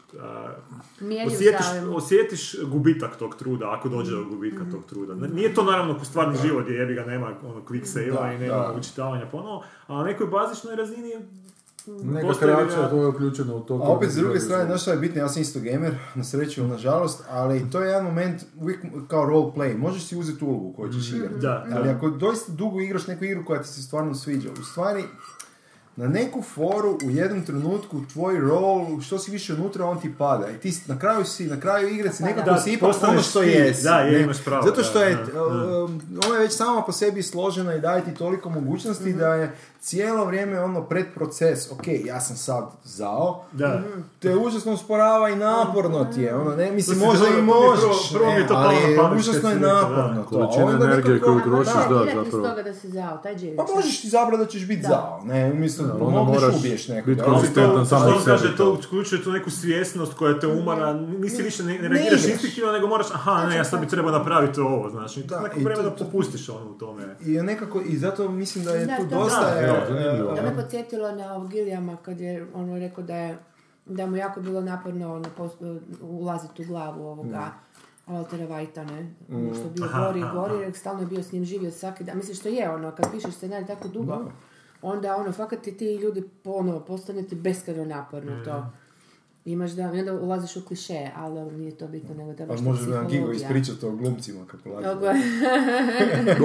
Mjerljiv 1.00 1.28
osjetiš, 1.28 1.66
osjetiš 1.90 2.56
gubitak 2.64 3.16
tog 3.16 3.36
truda, 3.36 3.72
ako 3.72 3.90
dođe 3.90 4.12
do 4.12 4.24
gubitka 4.26 4.64
tog 4.72 4.86
truda. 4.86 5.14
N- 5.16 5.32
Nije 5.34 5.54
to 5.54 5.64
naravno 5.64 6.00
ko 6.00 6.06
stvarni 6.06 6.38
život 6.38 6.64
gdje 6.64 6.74
jebi 6.74 6.94
ga 6.94 7.06
nema 7.06 7.28
ono 7.44 7.62
quick 7.62 7.86
save-a 7.86 8.22
Da, 8.22 8.34
i 8.34 8.40
nema 8.40 8.56
da. 8.58 8.74
učitavanja 8.74 9.26
ponovo, 9.26 9.64
a 9.88 9.96
na 9.96 10.04
nekoj 10.04 10.28
bazičnoj 10.28 10.76
razini 10.76 11.12
Neka 11.88 12.34
kreacija 12.36 12.90
to 12.90 12.98
je 12.98 13.08
uključena 13.08 13.56
u 13.56 13.60
to. 13.60 13.74
A 13.76 13.88
opet 13.88 14.10
s 14.10 14.16
druge 14.16 14.40
strane, 14.40 14.66
znaš 14.66 14.82
šta 14.82 14.92
je 14.92 14.98
bitno, 14.98 15.22
ja 15.22 15.30
sam 15.30 15.42
isto 15.42 15.60
gamer, 15.62 15.96
na 16.16 16.24
sreću 16.24 16.62
ili 16.62 16.70
nažalost, 16.70 17.24
ali 17.30 17.70
to 17.72 17.82
je 17.82 17.88
jedan 17.88 18.06
moment, 18.06 18.42
uvijek 18.56 18.80
kao 19.08 19.26
role 19.26 19.52
play, 19.56 19.78
možeš 19.78 20.04
si 20.04 20.18
uzeti 20.18 20.46
ulogu 20.46 20.74
koju 20.74 20.94
ćeš 20.94 21.12
igrati. 21.12 21.36
Da, 21.36 21.68
Ali 21.74 21.84
da. 21.84 21.92
ako 21.92 22.10
doista 22.10 22.52
dugo 22.52 22.80
igraš 22.80 23.08
neku 23.08 23.24
igru 23.26 23.46
koja 23.46 23.62
ti 23.62 23.68
se 23.68 23.82
stvarno 23.84 24.16
sviđa, 24.16 24.50
u 24.52 24.64
stvari, 24.64 25.04
na 26.02 26.08
neku 26.08 26.42
foru 26.42 26.98
u 27.06 27.10
jednom 27.10 27.46
trenutku 27.46 28.02
tvoj 28.14 28.40
rol, 28.40 29.02
što 29.02 29.20
si 29.20 29.32
više 29.32 29.54
unutra, 29.54 29.86
on 29.86 30.02
ti 30.02 30.14
pada. 30.18 30.50
I 30.50 30.58
ti 30.58 30.74
na 30.88 31.00
kraju 31.00 31.26
si, 31.26 31.46
na 31.46 31.60
kraju 31.60 31.88
igre 31.90 32.14
si 32.14 32.24
nekako 32.24 32.50
Da, 32.50 32.58
si 32.58 32.74
ipak 32.74 32.96
ono 33.04 33.22
što 33.22 33.42
jesi. 33.42 33.84
Da, 33.84 34.00
je, 34.00 34.22
imaš 34.22 34.44
pravo, 34.44 34.64
Zato 34.64 34.82
da, 34.82 34.84
što 34.84 35.04
je, 35.04 35.16
da, 35.34 35.46
um, 35.46 36.02
ona 36.26 36.36
je 36.36 36.42
već 36.42 36.54
sama 36.54 36.82
po 36.82 36.92
sebi 36.92 37.24
složena 37.24 37.76
i 37.76 37.82
daje 37.82 38.04
ti 38.06 38.14
toliko 38.14 38.50
mogućnosti 38.50 39.14
da 39.14 39.34
je 39.34 39.56
cijelo 39.82 40.26
vrijeme 40.26 40.60
ono 40.60 40.82
predproces, 40.84 41.72
ok, 41.72 41.84
ja 42.06 42.22
sam 42.22 42.36
sad 42.38 42.64
zao, 42.84 43.44
Da. 43.52 43.82
te 44.20 44.36
užasno 44.38 44.74
usporava 44.74 45.30
i 45.30 45.36
naporno 45.38 46.06
ti 46.06 46.22
je, 46.22 46.36
ono, 46.36 46.52
ne, 46.52 46.72
mislim, 46.72 47.00
možda 47.00 47.28
i 47.30 47.42
možeš, 47.44 47.82
prvo- 48.10 48.20
prvo 48.26 48.48
to 48.48 48.54
palo 48.54 48.72
ali 49.02 49.18
užasno 49.18 49.50
je 49.50 49.56
da. 49.58 49.74
naporno 49.74 50.24
to. 50.24 50.30
Količina 50.32 50.72
energije 50.84 51.20
koju 51.20 51.40
trošiš, 51.42 51.74
Da, 51.74 51.80
da, 51.90 52.06
zapravo. 52.16 52.48
toga 52.48 52.64
da 52.64 52.74
si 52.74 52.90
zao, 52.90 53.18
taj 53.18 53.36
džiriš. 53.36 53.58
Pa 53.58 53.66
možeš 53.76 54.02
ti 54.02 54.10
zabrati 54.10 54.38
da 54.38 54.48
ćeš 54.48 54.68
biti 54.68 54.82
zao, 54.84 55.22
ne, 55.24 55.52
umjesto 55.52 55.84
da 55.84 55.94
pomogneš 55.94 56.42
moraš 56.42 56.56
ubiješ 56.56 56.82
biti 56.82 56.94
nekoga. 56.94 57.24
Ali 57.24 57.34
konzistentan 57.34 57.78
on 57.78 57.86
sebi 57.86 58.26
kaže, 58.26 58.58
to. 58.58 58.78
uključuje 58.82 59.24
tu 59.24 59.32
neku 59.32 59.50
svjesnost 59.52 60.14
koja 60.14 60.40
te 60.40 60.48
umara, 60.50 60.94
nisi 60.94 61.42
više, 61.42 61.64
ne, 61.64 61.78
reagiraš 61.80 62.24
instinktivno, 62.24 62.72
nego 62.72 62.88
moraš, 62.88 63.08
aha, 63.14 63.46
ne, 63.46 63.56
ja 63.56 63.64
sad 63.64 63.80
bi 63.80 63.88
trebao 63.88 64.12
napraviti 64.12 64.60
ovo, 64.60 64.90
znači, 64.90 65.24
Da, 65.24 65.36
da, 65.36 65.42
neko 65.60 65.74
to- 65.74 65.90
to- 65.90 66.06
popustiš 66.06 66.50
ono 66.50 66.66
u 66.66 66.74
tome. 66.74 67.16
I 67.22 67.32
nekako, 67.32 67.82
i 67.82 67.98
zato 67.98 68.30
mislim 68.30 68.64
da 68.64 68.72
je 68.72 68.86
Da, 68.86 68.98
tu 68.98 69.04
to- 69.04 69.16
dosta... 69.16 69.71
Da, 69.72 69.84
e, 69.84 69.88
zanimljivo. 69.88 70.36
To 70.36 70.42
me 70.42 70.56
podsjetilo 70.56 71.12
na 71.12 71.34
ovog 71.36 71.50
Gilijama 71.50 71.98
kad 71.98 72.20
je 72.20 72.48
ono 72.54 72.80
rekao 72.80 73.04
da 73.04 73.16
je 73.16 73.38
da 73.86 74.06
mu 74.06 74.16
jako 74.16 74.42
bilo 74.42 74.62
naporno 74.62 75.14
ono, 75.16 75.26
ulaziti 76.02 76.64
u 76.64 76.68
glavu 76.68 77.08
ovoga 77.08 77.52
Waltera 78.08 78.48
Whitea, 78.48 78.86
ne? 78.92 79.14
Ono 79.36 79.54
što 79.54 79.64
je 79.64 79.70
bio 79.70 79.86
Aha, 79.86 80.06
gori 80.06 80.20
i 80.20 80.24
gori, 80.34 80.54
aha. 80.54 80.64
jer 80.64 80.74
stalno 80.74 81.02
je 81.02 81.08
bio 81.08 81.24
s 81.24 81.32
njim 81.32 81.46
živio 81.46 81.72
svaki 81.72 82.04
dan. 82.04 82.18
Mislim 82.18 82.36
što 82.36 82.50
je 82.50 82.70
ono, 82.70 82.92
kad 82.92 83.12
pišeš 83.12 83.34
scenarij 83.36 83.68
tako 83.68 83.88
dugo, 83.88 84.16
Da. 84.16 84.32
onda 84.82 85.16
ono, 85.16 85.32
fakat 85.32 85.62
ti 85.62 85.78
ti 85.78 85.96
ljudi 85.96 86.24
ponovo 86.44 86.80
postane 86.80 87.24
ti 87.24 87.36
beskrajno 87.36 87.86
naporno 87.86 88.44
to. 88.46 88.66
Imaš 89.46 89.72
da, 89.72 89.94
i 89.96 90.00
onda 90.00 90.14
ulaziš 90.14 90.56
u 90.56 90.66
kliše, 90.66 91.10
ali 91.16 91.36
dobro, 91.36 91.58
nije 91.58 91.78
to 91.78 91.88
bitno, 91.88 92.16
nego 92.16 92.34
da 92.34 92.46
Pa 92.46 92.54
baš 92.54 92.62
može 92.62 92.90
nam 92.90 93.08
Gigo 93.08 93.32
ispričati 93.32 93.86
o 93.86 93.92
glumcima 93.92 94.46
kako 94.48 94.70
lažu. 94.70 94.88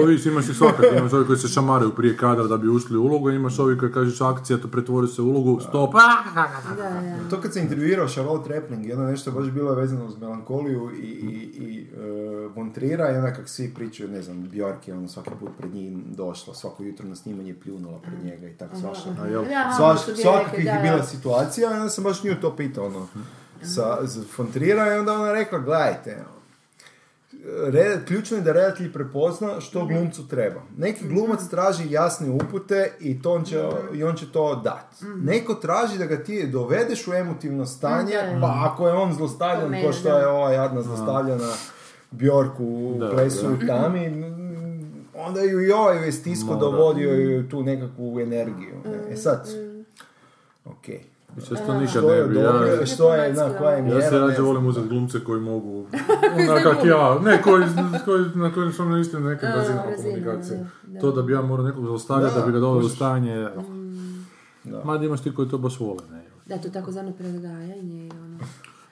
Ovi 0.02 0.20
imaš 0.30 0.48
i 0.48 0.54
svakak, 0.54 0.84
imaš 0.98 1.12
ovi 1.12 1.26
koji 1.26 1.38
se 1.38 1.48
šamaraju 1.48 1.94
prije 1.94 2.16
kadra 2.16 2.44
da 2.44 2.56
bi 2.56 2.68
ušli 2.68 2.96
u 2.98 3.02
ulogu, 3.02 3.30
imaš 3.30 3.58
ovi 3.58 3.78
koji 3.78 3.92
kažeš 3.92 4.20
akcija, 4.20 4.58
to 4.58 4.68
pretvori 4.68 5.08
se 5.08 5.22
u 5.22 5.28
ulogu, 5.28 5.60
stop, 5.60 5.92
Da, 6.34 6.48
da. 6.76 7.30
To 7.30 7.40
kad 7.40 7.52
sam 7.52 7.62
intervjuirao 7.62 8.08
Charlotte 8.08 8.54
Rampling, 8.54 8.86
jedno 8.86 9.04
nešto 9.04 9.30
baš 9.32 9.46
bilo 9.46 9.74
vezano 9.74 10.06
uz 10.06 10.18
melankoliju 10.18 10.90
i, 11.02 11.06
i, 11.06 11.64
i 11.64 11.86
e, 11.96 12.48
Von 12.54 12.72
Triera, 12.72 13.12
i 13.12 13.16
onda 13.16 13.32
kak 13.32 13.48
svi 13.48 13.74
pričaju, 13.74 14.08
ne 14.08 14.22
znam, 14.22 14.48
Bjork 14.48 14.88
je 14.88 14.94
ono 14.94 15.08
svaki 15.08 15.30
put 15.40 15.50
pred 15.58 15.74
njim 15.74 16.04
došla, 16.08 16.54
svako 16.54 16.82
jutro 16.82 17.08
na 17.08 17.16
snimanje 17.16 17.54
pljunula 17.54 17.98
pred 17.98 18.24
njega 18.24 18.48
i 18.48 18.54
tako 18.54 18.76
svašta. 18.76 19.10
Ono 19.10 19.96
svakakvih 19.96 20.66
je 20.66 20.80
bila 20.82 21.02
situacija, 21.02 21.70
i 21.70 21.74
onda 21.74 21.88
sam 21.88 22.04
baš 22.04 22.24
nju 22.24 22.34
to 22.40 22.56
pitao, 22.56 22.85
ono, 22.86 23.06
sa, 23.64 23.98
za 24.02 24.20
von 24.36 24.46
Triera, 24.48 24.94
i 24.94 24.98
onda 24.98 25.12
ona 25.12 25.32
rekla, 25.32 25.58
gledajte, 25.60 26.16
Red, 27.64 28.04
ključno 28.04 28.36
je 28.36 28.42
da 28.42 28.52
redatelj 28.52 28.92
prepozna 28.92 29.60
što 29.60 29.84
Mhm. 29.84 29.88
glumcu 29.88 30.28
treba. 30.28 30.60
Neki 30.78 31.08
glumac 31.08 31.40
traži 31.42 31.90
jasne 31.90 32.30
upute 32.32 32.92
i, 33.00 33.22
to 33.22 33.32
on, 33.32 33.44
će, 33.44 33.58
Mhm. 33.58 33.94
i 33.94 34.04
on 34.04 34.16
će 34.16 34.26
to 34.28 34.54
dati. 34.56 35.04
Neko 35.16 35.54
traži 35.54 35.98
da 35.98 36.06
ga 36.06 36.16
ti 36.16 36.46
dovedeš 36.46 37.08
u 37.08 37.14
emotivno 37.14 37.66
stanje, 37.66 38.12
da. 38.14 38.38
pa 38.40 38.62
ako 38.64 38.88
je 38.88 38.94
on 38.94 39.14
zlostavljan, 39.14 39.82
ko 39.82 39.92
što 39.92 40.18
je 40.18 40.26
ova 40.28 40.50
jadna 40.50 40.82
zlostavljana 40.82 41.52
Bjork 42.10 42.52
u 42.60 43.00
plesu 43.12 43.46
u 43.48 43.66
tami, 43.68 44.06
onda 45.16 45.40
ju 45.42 45.60
i 45.62 45.72
ovaj 45.72 46.06
je 46.06 46.12
stisko 46.12 46.46
No, 46.46 46.54
da. 46.54 46.60
dovodio 46.60 47.10
ju 47.10 47.48
tu 47.48 47.62
nekakvu 47.62 48.20
energiju. 48.20 48.74
ne. 48.84 49.12
E 49.12 49.16
sad, 49.16 49.48
ok. 50.64 50.86
Što 51.44 51.80
nikad 51.80 52.04
ne 52.04 52.24
bi, 52.24 52.36
ja, 52.36 52.86
što 52.86 53.14
je, 53.14 53.32
na 53.32 53.58
koja 53.58 53.70
je 53.70 53.82
mjera, 53.82 54.00
ja 54.00 54.10
se 54.10 54.18
rađe 54.18 54.42
volim 54.42 54.66
uzeti 54.66 54.88
glumce 54.88 55.24
koji 55.24 55.40
mogu, 55.40 55.86
onak 56.50 56.62
kak 56.62 56.84
ja, 56.84 57.18
ne, 57.24 57.42
koji, 57.42 57.64
koji, 58.04 58.24
na 58.34 58.52
kojim 58.52 58.72
sam 58.72 58.90
na 58.90 58.98
istim 58.98 59.22
nekim 59.24 59.48
razinama 59.48 59.90
razina, 59.90 60.14
komunikacije. 60.14 60.66
To 61.00 61.12
da 61.12 61.22
bi 61.22 61.32
ja 61.32 61.42
morao 61.42 61.66
nekog 61.66 61.86
zaustavljati, 61.86 62.34
da, 62.34 62.40
Da, 62.40 62.46
bi 62.46 62.52
ga 62.52 62.58
doveo 62.60 62.74
do 62.74 62.80
kužiš. 62.80 62.96
stanje, 62.96 63.48
Da. 64.64 64.84
mada 64.84 65.04
imaš 65.04 65.22
ti 65.22 65.34
koji 65.34 65.48
to 65.48 65.58
baš 65.58 65.80
vole, 65.80 66.02
ne. 66.10 66.24
Da, 66.46 66.58
to 66.58 66.68
takozvano 66.68 67.12
predgajanje 67.12 68.06
i 68.06 68.10
ono... 68.10 68.38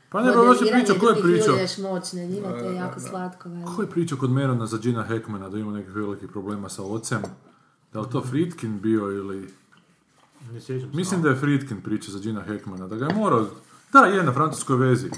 Pa 0.08 0.22
ne, 0.22 0.32
pa 0.32 0.38
baš 0.42 0.60
je 0.60 0.72
pričao, 0.72 0.96
ko 1.00 1.08
je 1.08 1.22
pričao? 1.22 1.48
ljudi, 1.52 1.62
još 1.62 1.78
moćne, 1.78 2.26
njima 2.26 2.48
to 2.48 2.64
je 2.64 2.74
jako 2.74 3.00
slatko. 3.00 3.48
Ko 3.76 3.82
je 3.82 3.88
pričao 3.90 4.18
kod 4.18 4.30
Merona 4.30 4.66
za 4.66 4.78
Gina 4.78 5.02
Hackmana 5.02 5.48
da 5.48 5.58
ima 5.58 5.72
nekih 5.72 5.94
velikih 5.94 6.28
problema 6.28 6.68
sa 6.68 6.82
ocem? 6.82 7.22
Da 7.92 8.00
li 8.00 8.06
to 8.12 8.20
Friedkin 8.20 8.80
bio 8.80 9.10
ili... 9.10 9.48
Ne 10.52 10.60
sjećam 10.60 10.90
se. 10.90 10.96
Mislim 10.96 11.22
da 11.22 11.28
je 11.28 11.36
Friedkin 11.36 11.80
priča 11.80 12.12
za 12.12 12.18
Gina 12.18 12.40
Hackmana, 12.42 12.88
da 12.88 12.96
ga 12.96 13.04
je 13.04 13.14
morao... 13.14 13.46
Da, 13.92 13.98
je, 13.98 14.22
na 14.22 14.32
francuskoj 14.32 14.76
vezi. 14.76 15.08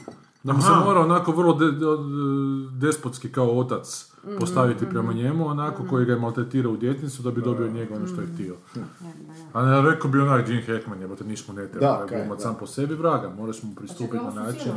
Da 0.42 0.52
mu 0.52 0.62
se 0.62 0.68
Aha. 0.70 0.84
morao 0.84 1.02
onako 1.02 1.32
vrlo 1.32 1.52
de- 1.54 1.72
de- 1.72 1.86
despotski 2.78 3.28
kao 3.28 3.58
otac 3.58 4.12
postaviti 4.38 4.86
prema 4.86 5.12
njemu, 5.12 5.46
onako 5.46 5.84
koji 5.84 6.06
ga 6.06 6.12
je 6.12 6.18
maltretirao 6.18 6.72
u 6.72 6.76
djetinjstvu 6.76 7.22
da 7.22 7.30
bi 7.30 7.42
dobio 7.42 7.66
od 7.66 7.72
njega 7.74 7.94
ono 7.94 8.06
što 8.06 8.20
je 8.20 8.26
htio. 8.26 8.56
A 9.52 9.62
ne, 9.62 9.90
rekao 9.90 10.10
bi 10.10 10.20
onaj 10.20 10.42
Gene 10.42 10.62
Hackman, 10.62 11.00
jebote, 11.00 11.24
niš 11.24 11.48
mu 11.48 11.54
ne 11.54 11.68
treba, 11.68 11.86
Da, 11.86 12.06
kaj, 12.06 12.28
sam 12.38 12.54
po 12.54 12.66
sebi, 12.66 12.94
vraga, 12.94 13.28
moraš 13.30 13.62
mu 13.62 13.74
pristupiti 13.74 14.24
na 14.24 14.42
način. 14.42 14.72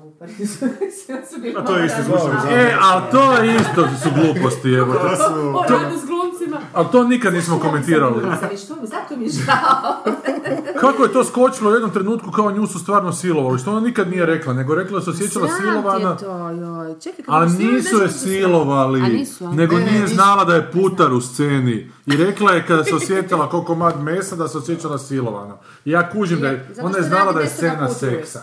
A 1.58 1.64
to 1.64 1.76
je 1.76 1.86
isto 1.86 2.02
zvučno 2.02 2.50
E, 2.50 2.74
ali 2.82 3.02
to 3.10 3.32
je 3.32 3.56
isto 3.56 3.88
su 4.02 4.08
gluposti, 4.14 4.68
jebote. 4.68 4.98
To 5.00 5.16
su... 5.16 5.48
O 5.58 5.62
radu 5.62 5.96
s 5.96 6.06
glumcima. 6.06 6.60
Ali 6.72 6.86
to 6.92 7.04
nikad 7.04 7.34
nismo 7.34 7.58
komentirali. 7.58 8.22
Ali 8.42 8.56
što, 8.58 8.74
zato 8.82 9.16
mi 9.16 9.24
je 9.24 9.30
žao. 9.30 10.04
Kako 10.80 11.02
je 11.02 11.12
to 11.12 11.24
skočilo 11.24 11.70
u 11.70 11.74
jednom 11.74 11.90
trenutku 11.90 12.30
kao 12.30 12.50
nju 12.50 12.66
su 12.66 12.78
stvarno 12.78 13.12
silovali, 13.12 13.58
što 13.58 13.70
ona 13.70 13.80
nikad 13.80 14.10
nije 14.10 14.26
rekla, 14.26 14.52
nego 14.52 14.74
rekla 14.74 14.98
da 14.98 15.04
se 15.04 15.10
osjećala 15.10 15.46
Sram 15.48 15.58
ti 15.58 15.64
silovana. 15.64 16.10
je 16.10 16.16
to, 16.16 16.50
joj. 16.50 16.94
Čekaj, 17.00 17.24
kako 17.24 17.32
Ali 17.32 17.50
silovana, 17.50 17.76
nisu 17.76 17.96
je 17.96 18.08
silovali, 18.08 19.00
A 19.00 19.08
nisu, 19.08 19.44
a? 19.44 19.52
nego 19.52 19.74
Ne, 19.74 19.84
ne, 19.84 19.90
nije 19.90 20.02
nisu. 20.02 20.14
znala 20.14 20.44
da 20.44 20.54
je 20.54 20.70
putar 20.72 21.12
u 21.12 21.20
sceni. 21.20 21.90
I 22.06 22.16
rekla 22.16 22.52
je 22.52 22.66
kada 22.66 22.84
se 22.84 22.94
osjetila 22.94 23.48
ko 23.50 23.62
komad 23.62 24.00
mesa 24.00 24.36
da 24.36 24.48
se 24.48 24.58
osjećala 24.58 24.98
silovano. 24.98 25.58
I 25.84 25.90
ja 25.90 26.10
kužim 26.10 26.40
da 26.40 26.48
je, 26.48 26.68
ona 26.82 26.96
je 26.98 27.04
znala 27.04 27.32
da 27.32 27.40
je 27.40 27.48
scena 27.48 27.88
seksa. 27.88 28.40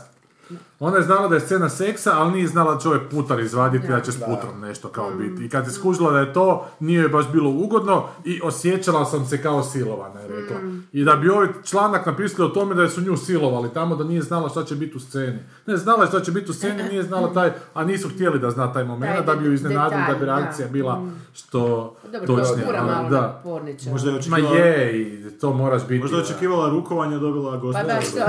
Ona 0.79 0.97
je 0.97 1.03
znala 1.03 1.27
da 1.27 1.35
je 1.35 1.41
scena 1.41 1.69
seksa, 1.69 2.11
ali 2.13 2.31
nije 2.31 2.47
znala 2.47 2.73
da 2.73 2.79
će 2.79 2.87
ovaj 2.87 2.99
putar 3.01 3.39
izvaditi, 3.39 3.87
da 3.87 4.01
će 4.01 4.11
s 4.11 4.17
putrom 4.17 4.59
nešto 4.61 4.87
kao 4.89 5.09
Mm. 5.09 5.17
biti. 5.19 5.45
I 5.45 5.49
kad 5.49 5.65
je 5.65 5.71
skužila 5.71 6.11
da 6.11 6.19
je 6.19 6.33
to, 6.33 6.47
nije 6.79 7.01
joj 7.01 7.09
baš 7.09 7.31
bilo 7.31 7.49
ugodno 7.51 8.03
i 8.25 8.41
osjećala 8.43 9.05
sam 9.05 9.25
se 9.25 9.41
kao 9.43 9.63
silovana, 9.63 10.19
je 10.19 10.27
rekla. 10.29 10.57
Mm. 10.59 10.87
I 10.91 11.03
da 11.03 11.15
bi 11.15 11.29
ovaj 11.29 11.47
članak 11.63 12.05
napisali 12.05 12.45
o 12.45 12.49
tome 12.49 12.75
da 12.75 12.89
su 12.89 13.01
nju 13.01 13.17
silovali 13.17 13.69
tamo, 13.69 13.95
da 13.95 14.03
nije 14.03 14.21
znala 14.21 14.49
šta 14.49 14.63
će 14.63 14.75
biti 14.75 14.97
u 14.97 14.99
sceni. 14.99 15.39
Ne, 15.65 15.77
znala 15.77 16.01
je 16.01 16.07
šta 16.07 16.21
će 16.21 16.31
biti 16.31 16.51
u 16.51 16.53
sceni, 16.53 16.83
nije 16.91 17.03
znala 17.03 17.33
taj, 17.33 17.51
a 17.73 17.83
nisu 17.83 18.09
htjeli 18.09 18.39
da 18.39 18.51
zna 18.51 18.73
taj 18.73 18.83
moment, 18.83 19.25
da 19.25 19.35
bi 19.35 19.45
ju 19.45 19.53
iznenadili, 19.53 20.01
da 20.07 20.15
bi 20.15 20.25
reakcija 20.25 20.67
bila 20.67 21.01
što 21.33 21.59
Dobro, 22.03 22.27
to 22.27 22.37
je 22.37 22.43
točnija. 22.43 22.67
kura 22.67 22.83
malo 22.83 23.09
Da. 23.09 23.41
na. 23.45 23.91
Možda 23.91 24.09
je 24.09 24.13
Ma 24.13 24.19
očekivala, 24.19 24.55
je, 24.57 25.01
i 25.03 25.29
to 25.31 25.53
moraš 25.53 25.81
biti. 25.83 26.01
možda 26.01 26.17
je 26.17 26.23
očekivala 26.23 26.69
rukovanje, 26.69 27.17
dobila 27.17 27.51
Pa 27.51 27.57
gospoda. 27.57 27.85
da, 27.85 28.01
što? 28.01 28.19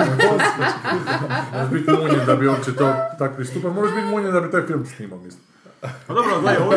Biti 1.73 1.91
da 2.27 2.37
bi 2.39 2.49
uopće 2.49 2.73
to 2.73 2.95
tak 3.19 3.37
pristupao. 3.37 3.73
Moraš 3.73 3.95
biti 3.95 4.07
munjen 4.07 4.33
da 4.33 4.41
bi 4.41 4.51
taj 4.51 4.63
film 4.63 4.87
snimao, 4.87 5.19
mislim. 5.19 5.43
Pa 6.07 6.15
dobro, 6.15 6.41
gledaj, 6.41 6.63
ovo... 6.63 6.73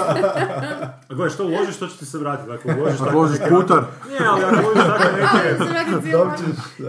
A 1.10 1.14
gledaj, 1.16 1.30
što 1.30 1.46
uložiš, 1.46 1.78
to 1.78 1.88
će 1.88 1.98
ti 1.98 2.06
se 2.06 2.18
vratiti. 2.18 2.52
Ako 2.52 2.70
uložiš 2.80 2.96
Ako 2.96 3.06
tako 3.06 3.18
uložiš 3.18 3.40
neke- 3.40 3.50
putar. 3.52 3.84
Nije, 4.08 4.22
ali 4.26 4.44
ako 4.44 4.62
uložiš 4.62 4.84
tako 4.84 5.04
neke... 5.16 5.58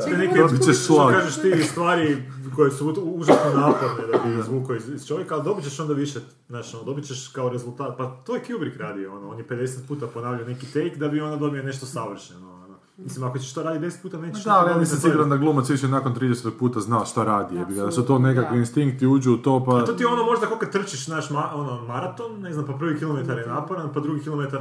te 0.00 0.16
neke 0.18 0.38
Dobit 0.38 0.62
ćeš 0.62 0.76
što 0.76 0.94
šlag. 0.94 1.14
kažeš 1.14 1.36
ti 1.36 1.62
stvari 1.62 2.22
koje 2.56 2.70
su 2.70 2.94
užasno 3.04 3.50
naporne 3.54 4.06
da 4.12 4.18
bi 4.18 4.40
izvukao 4.40 4.76
iz, 4.76 4.88
iz 4.88 5.06
čovjeka, 5.06 5.34
ali 5.34 5.44
dobit 5.44 5.64
ćeš 5.64 5.80
onda 5.80 5.94
više, 5.94 6.20
znaš, 6.48 6.74
ono, 6.74 6.84
dobit 6.84 7.04
ćeš 7.04 7.28
kao 7.28 7.48
rezultat, 7.48 7.96
pa 7.98 8.22
to 8.26 8.34
je 8.34 8.42
Kubrick 8.42 8.76
radio, 8.76 9.16
ono, 9.16 9.30
on 9.30 9.38
je 9.38 9.44
50 9.46 9.86
puta 9.88 10.06
ponavljao 10.06 10.46
neki 10.46 10.66
take 10.66 10.96
da 10.96 11.08
bi 11.08 11.20
onda 11.20 11.36
dobio 11.36 11.62
nešto 11.62 11.86
savršeno. 11.86 12.51
Mislim, 12.98 13.24
ako 13.24 13.38
ćeš 13.38 13.54
to 13.54 13.62
raditi 13.62 13.86
10 13.86 14.02
puta, 14.02 14.18
nećeš 14.18 14.44
Da, 14.44 14.50
ali 14.52 14.70
ja 14.70 14.78
nisam 14.78 14.98
siguran 15.00 15.30
da 15.30 15.36
glumac 15.36 15.70
više 15.70 15.88
nakon 15.88 16.14
30 16.14 16.50
puta 16.50 16.80
zna 16.80 17.04
šta 17.04 17.24
radi, 17.24 17.56
jebi 17.56 17.74
ga, 17.74 17.82
da 17.82 17.90
su 17.90 18.02
to 18.02 18.18
nekakvi 18.18 18.58
instinkti 18.58 19.06
uđu 19.06 19.32
u 19.32 19.36
to, 19.36 19.64
pa... 19.64 19.76
A 19.76 19.84
to 19.84 19.92
ti 19.92 20.02
je 20.02 20.06
ono 20.06 20.24
možda 20.24 20.46
kako 20.46 20.66
trčiš 20.66 21.08
naš 21.08 21.30
ma, 21.30 21.50
ono, 21.54 21.82
maraton, 21.82 22.40
ne 22.40 22.52
znam, 22.52 22.66
pa 22.66 22.72
prvi 22.72 22.98
kilometar 22.98 23.38
je 23.38 23.46
naporan, 23.46 23.92
pa 23.94 24.00
drugi 24.00 24.20
kilometar 24.20 24.60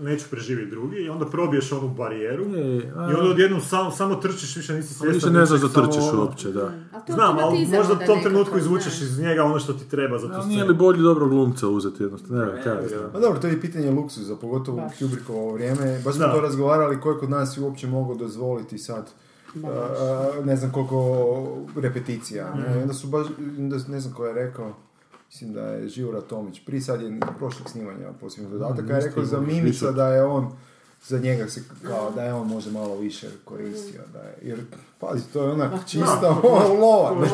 neću 0.00 0.24
preživjeti 0.30 0.70
drugi 0.70 0.96
i 0.96 1.08
onda 1.08 1.26
probiješ 1.26 1.72
onu 1.72 1.88
barijeru 1.88 2.44
Je, 2.44 2.92
a- 2.96 3.10
i 3.10 3.14
onda 3.14 3.30
odjednom 3.30 3.60
sam, 3.60 3.92
samo 3.92 4.14
trčiš, 4.14 4.56
više 4.56 4.74
nisi 4.74 4.88
svjestan. 4.88 5.14
Više 5.14 5.30
ne 5.30 5.46
znaš 5.46 5.60
da 5.60 5.68
samo 5.68 5.86
trčiš 5.86 6.02
ono- 6.02 6.20
uopće, 6.22 6.52
da. 6.52 6.64
A 6.64 6.96
je 6.98 7.02
Znam, 7.08 7.38
ali 7.38 7.66
možda 7.68 7.92
u 7.94 8.06
tom 8.06 8.22
trenutku 8.22 8.58
izvučeš 8.58 8.92
znaš. 8.92 9.02
iz 9.02 9.18
njega 9.18 9.44
ono 9.44 9.58
što 9.58 9.72
ti 9.72 9.88
treba 9.88 10.18
za 10.18 10.28
tu 10.30 10.46
nije 10.46 10.64
li 10.64 10.74
bolje 10.74 11.02
dobro 11.02 11.28
glumca 11.28 11.68
uzeti 11.68 12.02
jednostavno? 12.02 12.44
Ne, 12.44 12.62
kaj. 12.62 12.74
Ma 13.14 13.20
dobro, 13.20 13.40
to 13.40 13.46
je 13.46 13.60
pitanje 13.60 13.90
luksuza, 13.90 14.36
pogotovo 14.36 14.78
u. 14.78 14.90
Kubrickovo 14.98 15.52
vrijeme. 15.52 16.00
Baš 16.04 16.14
smo 16.14 16.26
to 16.26 16.40
razgovarali, 16.40 17.00
ko 17.00 17.10
je 17.10 17.18
kod 17.18 17.30
nas 17.30 17.41
je 17.56 17.62
uopće 17.62 17.86
mogao 17.86 18.14
dozvoliti 18.14 18.78
sad 18.78 19.10
a, 19.64 20.30
ne 20.44 20.56
znam 20.56 20.72
koliko 20.72 21.46
repeticija. 21.76 22.54
Ne? 22.54 22.78
I 22.78 22.82
onda 22.82 22.94
su 22.94 23.06
baš, 23.06 23.26
onda 23.58 23.76
ne 23.88 24.00
znam 24.00 24.14
ko 24.14 24.26
je 24.26 24.34
rekao, 24.34 24.72
mislim 25.26 25.52
da 25.52 25.60
je 25.60 25.88
Živora 25.88 26.20
Tomić, 26.20 26.60
prije 26.66 26.80
sad 26.80 27.02
je 27.02 27.20
prošlog 27.38 27.70
snimanja 27.70 28.08
posljednjeg 28.20 28.52
dodataka, 28.52 28.94
je 28.94 29.00
rekao 29.00 29.24
za 29.24 29.40
Mimica 29.40 29.90
da 29.90 30.08
je 30.08 30.24
on 30.24 30.52
za 31.06 31.18
njega 31.18 31.48
se 31.48 31.62
kao 31.86 32.10
da 32.10 32.22
je 32.22 32.34
on 32.34 32.48
možda 32.48 32.70
malo 32.70 32.96
više 32.96 33.28
koristio 33.44 34.00
da 34.12 34.18
je, 34.18 34.38
jer 34.42 34.58
pazi 35.00 35.22
to 35.32 35.42
je 35.42 35.52
onak 35.52 35.72
čista 35.86 36.30
lova 36.80 37.14
ne? 37.20 37.26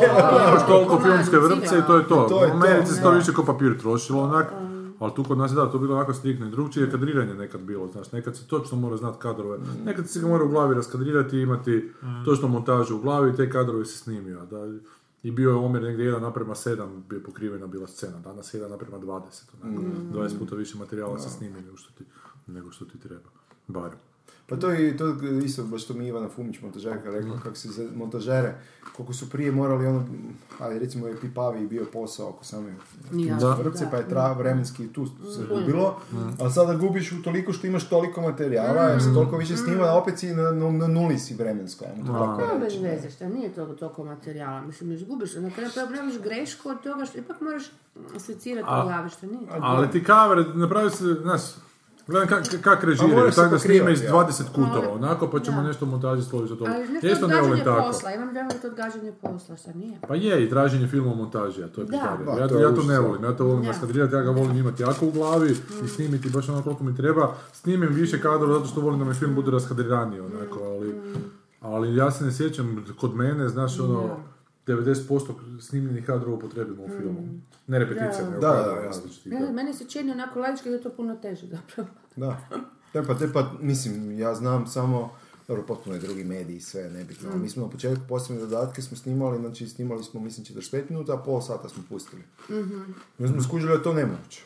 Imaš 0.49 0.67
toliko 0.67 0.97
Komad, 0.97 1.03
filmske 1.03 1.37
vrpce 1.37 1.79
i 1.79 1.87
to 1.87 1.97
je 1.97 2.09
to. 2.09 2.29
U 2.33 2.53
Americi 2.53 2.95
se 2.95 3.03
to 3.03 3.11
više 3.11 3.33
ko 3.33 3.45
papir 3.45 3.81
trošilo 3.81 4.23
onak, 4.23 4.53
ali 4.99 5.13
tu 5.15 5.25
kod 5.25 5.39
nas 5.39 5.51
je 5.51 5.55
da, 5.55 5.71
to 5.71 5.79
bilo 5.79 5.95
onako 5.95 6.15
striktno 6.15 6.47
i 6.47 6.51
drugčije 6.51 6.85
je 6.85 6.91
kadriranje 6.91 7.35
nekad 7.35 7.61
bilo, 7.61 7.89
znaš, 7.89 8.13
nekad 8.13 8.37
se 8.37 8.47
točno 8.47 8.79
mora 8.79 8.97
znati 8.97 9.19
kadrove, 9.19 9.59
nekad 9.85 10.09
se 10.09 10.21
ga 10.21 10.27
mora 10.27 10.45
u 10.45 10.49
glavi 10.49 10.75
raskadrirati 10.75 11.37
i 11.37 11.43
imati 11.43 11.93
točno 12.25 12.49
montažu 12.49 12.97
u 12.97 13.01
glavi 13.01 13.31
i 13.31 13.37
te 13.37 13.51
kadrove 13.51 13.85
se 13.85 13.99
snimio, 13.99 14.47
da, 14.47 14.79
i 15.23 15.31
bio 15.31 15.51
je 15.51 15.57
omjer 15.57 15.83
negdje 15.83 16.13
1 16.13 16.21
naprema 16.21 16.55
7 16.55 17.03
bi 17.09 17.17
je 17.17 17.23
pokrivena 17.23 17.67
bila 17.67 17.87
scena, 17.87 18.19
danas 18.19 18.55
1 18.55 18.71
naprema 18.71 18.99
20, 18.99 19.23
onako, 19.63 19.83
20 20.13 20.39
puta 20.39 20.55
više 20.55 20.79
materijala 20.79 21.19
se 21.19 21.31
snimi 21.31 21.63
nego 21.63 21.77
što 21.77 21.93
ti, 21.99 22.05
nego 22.47 22.71
što 22.71 22.85
ti 22.85 23.01
treba, 23.01 23.31
barem. 23.67 23.99
Pa 24.49 24.57
to 24.57 24.71
je 24.71 24.97
to 24.97 25.17
isto 25.45 25.63
baš 25.63 25.85
što 25.85 25.95
mi 25.95 26.07
Ivana 26.07 26.29
Fumić 26.29 26.61
montažerka 26.61 27.11
rekla 27.11 27.41
kako 27.43 27.57
se 27.57 27.69
za 27.69 27.89
montažere 27.97 28.55
koliko 28.97 29.13
su 29.13 29.31
prije 29.31 29.53
morali 29.53 29.87
ono 29.87 30.07
ajde 30.61 30.79
recimo 30.79 31.07
je 31.07 31.21
pipavi 31.21 31.67
bio 31.67 31.87
posao 31.93 32.29
oko 32.29 32.45
same 32.45 32.75
Ja. 33.13 33.37
Da. 33.37 33.55
vrpce 33.55 33.89
pa 33.91 33.97
je 33.97 34.09
tra, 34.09 34.33
vremenski 34.33 34.93
tu 34.93 35.07
se 35.07 35.43
gubilo 35.55 36.01
ali 36.41 36.53
sada 36.53 36.75
gubiš 36.75 37.13
u 37.13 37.23
toliko 37.23 37.53
što 37.53 37.67
imaš 37.67 37.89
toliko 37.89 38.21
materijala 38.21 38.83
jer 38.83 39.03
se 39.03 39.15
toliko 39.15 39.37
više 39.37 39.57
snima 39.57 39.85
da 39.85 39.95
opet 39.95 40.19
si 40.19 40.33
na, 40.35 40.51
na, 40.51 40.71
na 40.71 40.87
nuli 40.87 41.19
si 41.19 41.35
vremensko 41.35 41.85
ajmo 41.85 42.07
to 42.07 42.13
tako 42.13 42.43
To 42.43 42.53
je 42.55 42.59
bez 42.59 42.83
veze, 42.83 43.11
šta 43.11 43.29
nije 43.29 43.55
toliko, 43.55 43.75
toliko 43.75 44.05
materijala. 44.05 44.61
Mislim, 44.61 44.93
izgubiš, 44.93 45.35
na 45.35 45.51
kraju 45.51 45.71
napraviš 45.77 46.21
grešku 46.21 46.69
od 46.69 46.83
toga 46.83 47.05
što 47.05 47.19
ipak 47.19 47.41
moraš 47.41 47.63
asocirati 48.17 48.69
A- 48.71 48.83
u 48.83 48.87
glavi, 48.87 49.11
što 49.11 49.27
nije. 49.27 49.49
Ali 49.61 49.91
ti 49.91 50.05
cover, 50.05 50.57
napravi 50.57 50.91
se, 50.91 51.05
znaš, 51.23 51.41
gledam 52.09 52.29
kak, 52.29 52.63
kak 52.63 52.85
režiraju, 52.85 53.31
se 53.33 53.37
tako 53.37 53.51
da 53.51 53.59
snime 53.59 53.93
iz 53.93 54.01
pokrivati, 54.01 54.33
20 54.33 54.45
kutova, 54.49 54.93
onako, 54.93 55.29
pa 55.29 55.41
ćemo 55.41 55.57
Da. 55.57 55.63
nešto 55.63 55.87
montaži 55.87 56.23
složiti 56.23 56.53
od 56.53 56.59
toga. 56.59 56.71
Ali 56.71 56.83
Ja 56.83 56.89
ne 56.93 56.99
odgađanje 57.15 57.41
volim 57.41 57.65
tako. 57.65 57.83
posla, 57.83 58.13
imam 58.13 58.35
da 58.35 58.41
je 58.41 58.61
to 58.63 58.67
odgađanje 58.67 59.13
posla, 59.13 59.57
šta 59.57 59.73
nije? 59.73 59.99
Pa 60.09 60.15
je, 60.15 60.45
i 60.45 60.51
traženje 60.51 60.89
filma 60.89 61.13
u 61.13 61.17
montaži, 61.17 61.63
a 61.63 61.69
to 61.69 61.81
je 61.81 61.85
Da. 61.85 61.91
pitanje. 61.93 62.41
Ja, 62.41 62.49
to 62.49 62.55
to, 62.55 62.61
ja 62.61 62.75
to 62.75 62.83
ne 62.83 62.99
volim, 63.01 63.25
ja 63.25 63.33
to 63.33 63.45
volim 63.45 63.63
Da. 63.63 63.69
naskadrirati, 63.69 64.15
ja 64.15 64.23
ga 64.23 64.31
volim 64.31 64.57
imati 64.57 64.83
jako 64.83 65.07
u 65.07 65.11
glavi 65.11 65.51
i 65.85 65.89
snimiti 65.89 66.31
baš 66.31 66.49
ono 66.49 66.63
koliko 66.63 66.85
mi 66.85 66.97
treba. 66.97 67.33
Snimim 67.53 67.89
više 67.91 68.21
kadrova 68.21 68.55
zato 68.55 68.67
što 68.67 68.81
volim 68.81 68.99
da 68.99 69.05
mi 69.05 69.15
film 69.15 69.35
bude 69.35 69.51
raskadriraniji, 69.51 70.21
onako, 70.21 70.61
ali, 70.63 70.95
ali 71.61 71.97
ja 71.97 72.11
se 72.11 72.25
ne 72.25 72.33
sjećam, 72.33 72.85
kod 72.95 73.15
mene, 73.15 73.49
znaš, 73.49 73.81
ono, 73.81 74.17
90% 74.69 75.61
snimljenih 75.61 76.07
kadrova 76.07 76.37
upotrebimo 76.37 76.85
u 76.85 76.89
filmu. 76.89 77.29
Ne 77.67 77.79
repeticija, 77.79 78.25
Da. 78.41 78.77
nego 79.25 79.47
kadrova 79.47 79.47
da. 79.47 79.53
meni 79.53 79.75
se 79.75 79.85
čini 79.85 80.11
onako 80.13 80.41
laički 80.41 80.69
da 80.69 80.75
je 80.75 80.83
to 80.83 80.91
puno 80.91 81.17
teže 81.17 81.47
zapravo. 81.47 81.89
Da. 82.17 82.41
Te 82.93 83.03
pa, 83.03 83.15
te 83.15 83.33
pa, 83.33 83.53
mislim, 83.61 84.19
ja 84.19 84.35
znam 84.35 84.67
samo, 84.67 85.11
dobro, 85.49 85.63
potpuno 85.65 85.97
je 85.97 86.01
drugi 86.01 86.25
mediji, 86.25 86.61
sve 86.61 86.91
nebitno. 86.91 87.31
Mm. 87.31 87.43
Mi 87.43 87.49
smo 87.49 87.63
na 87.63 87.71
početku 87.71 88.05
posljednje 88.07 88.41
dodatke 88.41 88.83
smo 88.83 88.97
snimali, 88.97 89.39
znači 89.39 89.67
snimali 89.67 90.05
smo, 90.05 90.21
mislim, 90.21 90.47
45 90.47 90.83
minuta, 90.89 91.15
a 91.15 91.19
pol 91.19 91.41
sata 91.41 91.69
smo 91.69 91.83
pustili. 91.89 92.23
Mhm. 92.51 92.81
Mi 93.19 93.29
smo 93.29 93.43
skužili 93.43 93.73
da 93.73 93.83
to 93.83 93.95
nemoguće. 93.95 94.43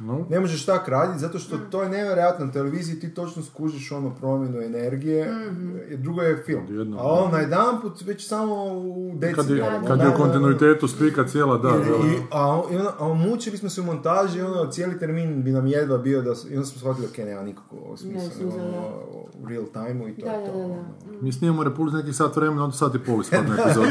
No. 0.00 0.26
Ne 0.30 0.40
možeš 0.40 0.66
tak 0.66 0.88
raditi, 0.88 1.18
zato 1.18 1.38
što 1.38 1.58
to 1.60 1.82
je 1.82 1.88
nevjerojatno 1.88 2.46
na 2.46 2.52
televiziji, 2.52 3.00
ti 3.00 3.08
točno 3.10 3.42
skužiš 3.44 3.92
ono 3.92 4.10
promjenu 4.10 4.58
energije, 4.60 5.32
Mhm. 5.42 5.76
jer 5.80 5.98
drugo 5.98 6.22
je 6.22 6.36
film. 6.38 6.62
Odjednom, 6.62 6.98
A 6.98 7.02
on 7.04 7.32
na 7.32 7.38
jedan 7.38 7.80
put 7.82 8.02
već 8.02 8.28
samo 8.28 8.54
u 8.66 9.12
Kad 9.12 9.22
je, 9.22 9.34
decibelima. 9.34 9.82
kad 9.86 10.00
je 10.00 10.08
u 10.08 10.16
kontinuitetu 10.16 10.88
spika 10.88 11.24
cijela, 11.24 11.58
da, 11.58 11.68
I, 11.68 11.72
da. 11.72 12.08
i- 12.08 12.22
a, 12.32 12.62
i 12.72 12.76
onda- 12.76 12.94
a 12.98 13.04
mučili 13.06 13.58
smo 13.58 13.68
se 13.68 13.80
u 13.80 13.84
montaži, 13.84 14.40
ono, 14.40 14.66
cijeli 14.66 14.98
termin 14.98 15.42
bi 15.42 15.50
nam 15.50 15.66
jedva 15.66 15.98
bio 15.98 16.22
da, 16.22 16.34
i 16.50 16.54
onda 16.54 16.66
smo 16.66 16.78
shvatili, 16.78 17.06
ok, 17.06 17.18
nema 17.18 17.42
nikakvog 17.42 17.98
smisla, 17.98 18.30
smisla, 18.30 18.62
ono, 18.62 18.88
u 19.34 19.48
real 19.48 19.64
time 19.66 20.10
i 20.10 20.16
to 20.16 20.26
Da, 20.28 20.38
da, 20.38 20.46
to. 20.46 20.58
da, 20.58 20.68
da. 20.68 20.82
Mi 21.20 21.32
snimamo 21.32 21.64
Republik 21.64 21.94
nekih 21.94 22.16
sat 22.16 22.36
vremena, 22.36 22.64
onda 22.64 22.76
sat 22.76 22.94
i 22.94 23.00
pol 23.00 23.20
ispadne 23.20 23.54
epizoda. 23.56 23.88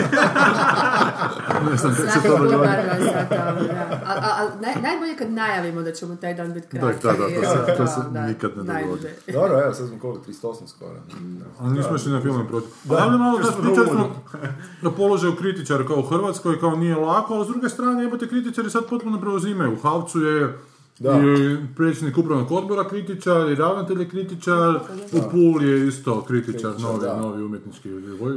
ne 1.71 1.77
znam, 1.77 1.95
kako 1.95 2.11
se 2.11 2.27
to 2.27 2.37
događa. 2.39 2.57
da. 4.61 4.81
Najbolje 4.81 5.15
kad 5.17 5.31
najavimo 5.31 5.81
da 5.81 5.91
ćemo 5.91 6.15
taj 6.15 6.33
dan 6.33 6.53
biti 6.53 6.67
Da, 6.71 6.79
kratki. 6.81 7.07
da, 7.07 7.13
da, 7.13 7.17
to 7.19 7.27
jer 7.27 7.41
se- 7.43 7.65
to 7.67 7.75
to, 7.75 7.87
se 7.87 7.99
da, 8.11 8.21
nikad 8.21 8.51
ne 8.57 8.81
dogodi. 8.81 9.07
Dobro, 9.27 9.59
evo, 9.59 9.73
sad 9.73 9.87
smo 9.87 9.99
koliko, 9.99 10.21
38 10.23 10.67
skoro. 10.67 10.95
Ali 11.59 11.73
nismo 11.73 11.95
išli 11.95 12.11
na 12.11 12.21
filme 12.21 12.47
protiv. 12.47 12.69
Da, 12.83 12.95
ali 12.97 13.19
malo 13.19 13.39
da 13.39 13.51
pričali 13.61 13.87
smo 13.87 14.09
na 14.81 14.91
položaju 14.91 15.35
kritičara 15.35 15.85
kao 15.85 15.97
u 15.97 16.03
Hrvatskoj, 16.03 16.59
kao 16.59 16.71
nije 16.71 16.95
lako, 16.95 17.33
ali 17.33 17.45
s 17.45 17.49
druge 17.49 17.69
strane, 17.69 18.03
jebote, 18.03 18.27
kritičari 18.27 18.69
sad 18.69 18.85
potpuno 18.85 19.21
preuzimaju. 19.21 19.73
U 19.73 19.81
Havcu 19.81 20.21
je 20.21 20.57
Da. 20.99 21.11
i 21.11 21.57
predsjednik 21.75 22.17
upravnog 22.17 22.51
odbora 22.51 22.89
kritičar, 22.89 23.49
i 23.49 23.55
ravnatelj 23.55 23.99
je 23.99 24.09
kritičar, 24.09 24.79
u 25.11 25.31
Puli 25.31 25.69
je 25.69 25.87
isto 25.87 26.23
kritičar, 26.23 26.53
Kritičar, 26.53 26.81
novi, 26.81 26.99
da. 27.01 27.17
novi 27.17 27.43
umjetnički. 27.43 27.89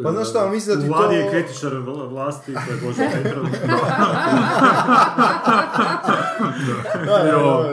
Pa 0.03 0.13
znaš 0.13 0.29
šta, 0.29 0.51
mislim 0.51 0.77
da 0.77 0.81
U 0.81 0.85
ti 0.85 0.89
vladi 0.89 1.15
je 1.15 1.25
to... 1.25 1.31
kritičar 1.31 1.73
vla- 1.73 2.09
vlasti, 2.09 2.55
to 2.55 2.61
je 2.73 2.81
Božo 2.85 3.03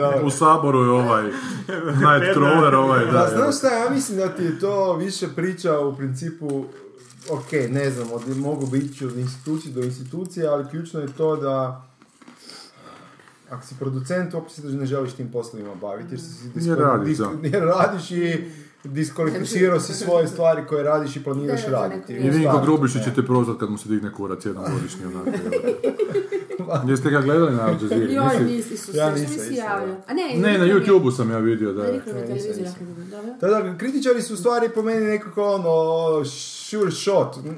da. 0.00 0.20
u 0.24 0.30
Saboru 0.30 0.78
je 0.78 0.90
ovaj 0.90 1.24
Nightcrawler, 2.00 2.74
ovaj, 2.74 3.06
da. 3.06 3.12
Pa 3.12 3.28
znaš 3.28 3.58
šta, 3.58 3.68
ja 3.68 3.90
mislim 3.90 4.18
da 4.18 4.28
ti 4.28 4.42
je 4.42 4.58
to 4.58 4.96
više 4.96 5.26
priča 5.36 5.80
u 5.80 5.96
principu, 5.96 6.64
ok, 7.30 7.52
ne 7.70 7.90
znam, 7.90 8.08
od, 8.12 8.38
mogu 8.38 8.66
biti 8.66 9.06
od 9.06 9.16
institucije 9.16 9.74
do 9.74 9.82
institucije, 9.82 10.46
ali 10.46 10.68
ključno 10.70 11.00
je 11.00 11.12
to 11.16 11.36
da 11.36 11.87
ako 13.50 13.66
si 13.66 13.74
producent, 13.74 14.34
uopće 14.34 14.54
se 14.54 14.62
ne 14.64 14.86
želiš 14.86 15.12
tim 15.12 15.28
poslovima 15.28 15.74
baviti, 15.76 16.08
jer, 16.10 16.20
si 16.20 16.26
Jer 16.46 16.52
disko- 16.56 16.74
radiš, 16.76 17.08
disko- 17.10 17.36
da. 17.42 17.48
jer 17.48 17.62
radiš 17.64 18.10
i 18.10 18.44
diskvalificirao 18.84 19.80
si 19.80 19.94
svoje 19.94 20.28
stvari 20.28 20.62
koje 20.64 20.82
radiš 20.84 21.16
i 21.16 21.24
planiraš 21.24 21.60
Da, 21.60 21.70
za 21.70 21.76
raditi. 21.78 22.12
I 22.14 22.30
Vinko 22.30 22.58
Grubišić 22.58 22.96
ne. 22.96 23.04
će 23.04 23.12
te 23.12 23.22
prozvat 23.22 23.58
kad 23.58 23.70
mu 23.70 23.78
se 23.78 23.88
digne 23.88 24.12
kurac 24.12 24.44
jednom 24.44 24.64
godišnje 24.72 25.06
onako. 25.06 25.30
Jeste 26.88 27.10
ga 27.10 27.20
gledali 27.20 27.52
na 27.52 27.62
Al 27.62 27.72
Jazeera? 27.72 28.12
Joj, 28.12 28.46
Nisi- 28.46 28.74
Isuse, 28.74 28.98
Ja 28.98 29.10
nisam 29.10 29.22
nisi 29.26 29.40
isto, 29.42 29.54
javio? 29.56 29.96
A 30.06 30.14
ne, 30.14 30.34
Ne, 30.36 30.58
na 30.58 30.64
YouTube-u 30.66 31.10
sam 31.10 31.30
ja 31.30 31.38
vidio 31.38 31.72
da 31.72 31.84
je. 31.84 31.92
Rikro 31.92 32.12
mi 32.14 32.20
je 32.20 32.26
Ne, 32.26 32.34
nisam, 32.34 32.42
televizija, 32.44 32.68
nisam. 32.68 32.86
jako 32.86 33.10
dobro. 33.10 33.16
Dobro. 33.16 33.34
Tako 33.40 33.68
da, 33.68 33.78
kritičari 33.78 34.22
su 34.22 34.34
u 34.34 34.36
stvari 34.36 34.68
po 34.68 34.82
meni 34.82 35.00
nekako 35.02 35.44
ono, 35.44 36.24
sure 36.24 36.90
shot, 36.92 37.36
Mhm. 37.36 37.50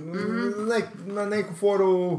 Nek- 0.65 0.83
na 1.07 1.27
neku 1.27 1.55
foru 1.55 2.19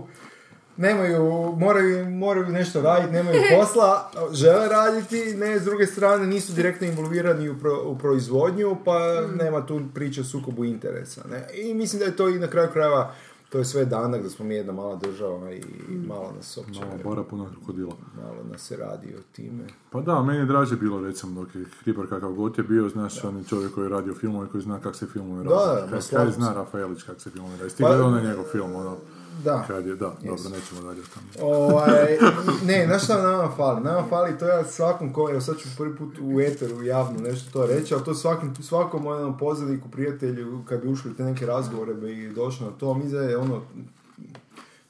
nemaju, 0.81 1.23
moraju, 1.53 2.05
moraju 2.07 2.47
nešto 2.47 2.81
raditi, 2.81 3.13
nemaju 3.13 3.37
posla, 3.51 3.91
žele 4.33 4.67
raditi, 4.69 5.35
ne, 5.35 5.59
s 5.59 5.63
druge 5.63 5.85
strane 5.87 6.27
nisu 6.27 6.53
direktno 6.53 6.87
involvirani 6.87 7.49
u, 7.49 7.55
pro- 7.55 7.83
u 7.85 7.97
proizvodnju, 7.97 8.77
pa 8.85 8.99
Mhm. 9.21 9.37
nema 9.37 9.65
tu 9.65 9.81
priče 9.93 10.21
o 10.21 10.25
sukobu 10.25 10.65
interesa. 10.65 11.21
Ne? 11.25 11.47
I 11.55 11.73
mislim 11.73 11.99
da 11.99 12.05
je 12.05 12.15
to 12.15 12.29
i 12.29 12.39
na 12.39 12.47
kraju 12.47 12.69
krajeva, 12.69 13.13
to 13.49 13.57
je 13.57 13.65
sve 13.65 13.85
danak 13.85 14.23
da 14.23 14.29
smo 14.29 14.45
mi 14.45 14.55
jedna 14.55 14.73
mala 14.73 14.95
država 14.97 15.51
i 15.51 15.59
Mhm. 15.89 16.07
malo 16.07 16.33
nas 16.33 16.57
uopće, 16.57 16.79
Malo 16.81 16.91
bara 17.05 17.23
puno 17.23 17.47
krokodila. 17.47 17.93
malo 18.15 18.43
nas 18.43 18.61
se 18.61 18.77
radi 18.77 19.07
o 19.09 19.21
time. 19.31 19.63
Pa 19.89 20.01
da, 20.01 20.21
meni 20.21 20.39
je 20.39 20.45
draže 20.45 20.75
bilo 20.75 21.01
recimo 21.01 21.41
dok 21.41 21.55
je 21.55 21.65
Hribar 21.79 22.07
kakav 22.07 22.31
god 22.31 22.57
je 22.57 22.63
bio, 22.63 22.89
znaš, 22.89 23.23
on 23.23 23.37
je 23.37 23.43
čovjek 23.45 23.73
koji 23.73 23.85
je 23.85 23.89
radio 23.89 24.13
filmove, 24.15 24.47
koji 24.47 24.61
zna 24.63 24.79
kak 24.79 24.95
se 24.95 25.05
filmove 25.07 25.43
Da, 25.43 25.49
rade. 25.49 25.81
da, 25.81 25.87
ma 25.87 26.01
Kaj- 26.19 26.31
zna. 26.31 26.53
Rafaelić 26.53 27.03
kak 27.03 27.21
se 27.21 27.29
filmove 27.29 27.53
rade. 27.53 27.63
Pa- 27.63 27.69
Stigao 27.69 27.93
je 27.93 28.01
onaj 28.01 28.23
njegov 28.23 28.43
film, 28.45 28.75
ono, 28.75 28.97
Da. 29.43 29.63
kad 29.67 29.85
je, 29.85 29.95
da, 29.95 30.13
dobro, 30.23 30.49
nećemo 30.49 30.81
dalje 30.81 31.01
o 31.01 31.05
tome. 31.13 31.53
Ovaj, 31.55 32.17
ne, 32.67 32.85
znaš 32.85 33.03
šta 33.03 33.21
nama 33.21 33.51
fali? 33.57 33.81
Nama 33.81 34.07
fali, 34.09 34.37
to 34.37 34.47
ja 34.47 34.63
svakom 34.63 35.13
ko, 35.13 35.29
evo 35.31 35.41
sad 35.41 35.57
ću 35.57 35.69
prvi 35.77 35.95
put 35.95 36.17
u 36.21 36.41
eteru 36.41 36.83
javno 36.83 37.19
nešto 37.19 37.51
to 37.51 37.65
reći, 37.65 37.93
ali 37.93 38.03
to 38.03 38.13
svakim, 38.13 38.55
svakom 38.55 39.07
onom 39.07 39.37
pozadniku, 39.37 39.89
prijatelju, 39.89 40.63
kad 40.65 40.81
bi 40.81 40.87
ušli 40.87 41.15
te 41.15 41.23
neke 41.23 41.45
razgovore 41.45 41.93
bi 41.93 42.33
došlo 42.35 42.65
na 42.65 42.77
to, 42.77 42.93
mi 42.93 43.11
je 43.11 43.37
ono, 43.37 43.61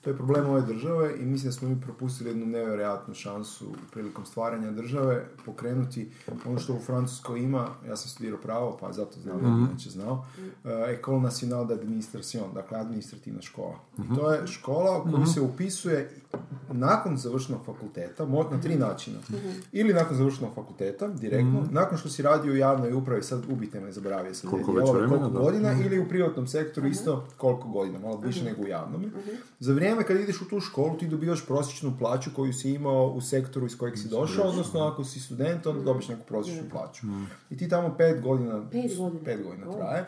to 0.02 0.10
je 0.10 0.18
problem 0.18 0.46
ove 0.48 0.62
države 0.64 1.14
i 1.16 1.26
mislim 1.26 1.46
da 1.46 1.52
smo 1.52 1.70
mi 1.70 1.82
propustili 1.82 2.30
jednu 2.30 2.46
nevjerojatnu 2.48 3.14
šansu 3.14 3.66
prilikom 3.92 4.26
stvaranja 4.26 4.72
države 4.72 5.26
pokrenuti 5.46 6.12
ono 6.46 6.60
što 6.60 6.74
u 6.74 6.80
Francuskoj 6.80 7.40
ima, 7.40 7.68
ja 7.84 7.96
sam 7.96 8.10
studirao 8.10 8.40
pravo 8.40 8.78
pa 8.78 8.92
zato 8.92 9.20
znam 9.20 9.42
da 9.42 9.48
Mhm. 9.48 9.56
bi 9.56 9.72
inače 9.72 9.90
znao, 9.90 10.14
uh, 10.14 10.72
École 10.90 11.20
Nationale 11.20 11.68
d'Administration, 11.68 12.54
dakle 12.54 12.80
administrativna 12.80 13.42
škola. 13.42 13.76
I 14.00 14.16
to 14.16 14.32
je 14.32 14.48
škola 14.48 14.98
u 15.00 15.12
koju 15.12 15.26
se 15.26 15.42
upisuje 15.42 16.10
nakon 16.70 17.18
završenog 17.18 17.66
fakulteta, 17.66 18.26
mo- 18.26 18.52
na 18.52 18.62
tri 18.62 18.76
načina. 18.78 19.20
Ili 19.72 19.94
nakon 19.94 20.18
završenog 20.18 20.54
fakulteta, 20.56 21.08
direktno, 21.10 21.68
nakon 21.72 21.98
što 21.98 22.10
si 22.10 22.22
radio 22.22 22.54
u 22.54 22.58
javnoj 22.58 22.94
upravi, 22.94 23.24
sad 23.24 23.44
ubite 23.48 23.80
me, 23.80 23.92
zaboravio 23.92 24.34
sam 24.34 24.50
Koliko 24.50 24.72
vremena, 24.72 25.08
koliko 25.10 25.30
da. 25.30 25.40
godina, 25.40 25.74
ili 25.76 26.00
u 26.00 26.10
privatnom 26.10 26.48
sektoru 26.48 26.88
isto 26.88 27.28
koliko 27.38 27.68
godina, 27.70 28.00
malo 28.00 28.18
više 28.18 28.44
nego 28.44 28.62
u 28.62 28.68
javnom. 28.68 29.06
Za 29.60 29.74
vrijeme 29.74 29.91
kad 29.98 30.20
ideš 30.20 30.42
u 30.42 30.46
tu 30.46 30.60
školu 30.60 30.98
ti 30.98 31.08
dobivaš 31.08 31.46
prosječnu 31.46 31.94
plaću 32.00 32.30
koju 32.36 32.54
si 32.54 32.72
imao 32.72 33.08
u 33.08 33.22
sektoru 33.22 33.66
iz 33.66 33.78
kojeg 33.78 33.98
si 33.98 34.08
došao, 34.08 34.48
odnosno 34.48 34.80
ako 34.80 35.04
si 35.04 35.20
student 35.20 35.66
onda 35.66 35.84
dobiš 35.84 36.08
neku 36.08 36.22
prosječnu 36.28 36.64
plaću. 36.72 37.08
I 37.50 37.58
ti 37.58 37.70
tamo 37.70 37.96
pet 37.98 38.22
godina, 38.22 38.70
Pet 38.72 38.98
godina. 38.98 39.24
pet 39.26 39.44
godina 39.44 39.70
O, 39.70 39.74
traje. 39.74 40.06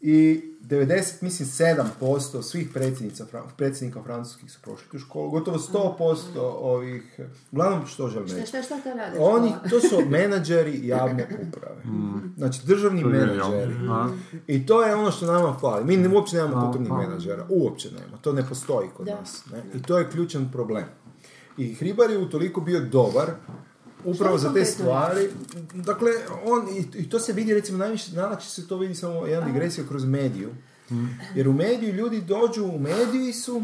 I 0.00 0.42
90, 0.60 0.88
mislim 1.20 1.48
7% 2.00 2.42
svih 2.42 2.68
predsjednica, 2.70 3.26
predsjednika 3.56 4.02
francuskih 4.02 4.52
su 4.52 4.58
prošli 4.62 4.88
tu 4.90 4.98
školu, 4.98 5.30
gotovo 5.30 5.58
100% 5.58 6.18
ovih, 6.54 7.20
uglavnom 7.52 7.86
što 7.86 8.08
želim 8.08 8.28
Šta, 8.28 8.36
reći, 8.36 8.48
šta, 8.48 8.62
šta 8.62 8.76
to 8.76 8.90
radi? 8.90 9.16
oni, 9.20 9.52
to 9.70 9.80
su 9.80 10.00
menadžeri 10.08 10.86
javne 10.86 11.26
uprave. 11.42 11.82
Znači, 12.36 12.60
državni 12.64 13.04
menadžeri. 13.04 13.74
I 14.46 14.66
to 14.66 14.82
je 14.82 14.94
ono 14.94 15.10
što 15.10 15.26
nama 15.26 15.56
fali. 15.56 15.84
Mi 15.84 15.96
ne- 15.98 16.08
uopće 16.08 16.36
nemamo 16.36 16.60
kulturnih 16.62 16.92
a. 16.92 16.96
menadžera. 16.96 17.46
Uopće 17.50 17.88
nema. 17.90 18.16
To 18.16 18.32
ne 18.32 18.42
postoji 18.44 18.88
kod 18.88 19.06
Da. 19.06 19.14
nas. 19.14 19.44
Ne? 19.46 19.62
I 19.74 19.82
to 19.82 19.98
je 19.98 20.10
ključan 20.10 20.50
problem. 20.52 20.84
I 21.56 21.74
Hribar 21.74 22.10
je 22.10 22.18
utoliko 22.18 22.60
bio 22.60 22.80
dobar 22.82 23.30
upravo 24.04 24.38
za 24.38 24.48
je 24.48 24.54
te 24.54 24.64
stvari. 24.64 25.28
Dakle, 25.74 26.10
on, 26.44 26.68
i, 26.68 26.98
i 26.98 27.10
to 27.10 27.18
se 27.18 27.32
vidi, 27.32 27.54
recimo, 27.54 27.78
najviše, 27.78 28.16
najlakše 28.16 28.48
se 28.48 28.68
to 28.68 28.76
vidi 28.76 28.94
samo 28.94 29.26
jedna 29.26 29.46
digresija 29.46 29.86
kroz 29.88 30.04
mediju. 30.04 30.50
Jer 31.34 31.48
u 31.48 31.52
mediju 31.52 31.94
ljudi 31.94 32.20
dođu 32.20 32.64
u 32.64 32.78
mediju 32.78 33.32
su, 33.32 33.62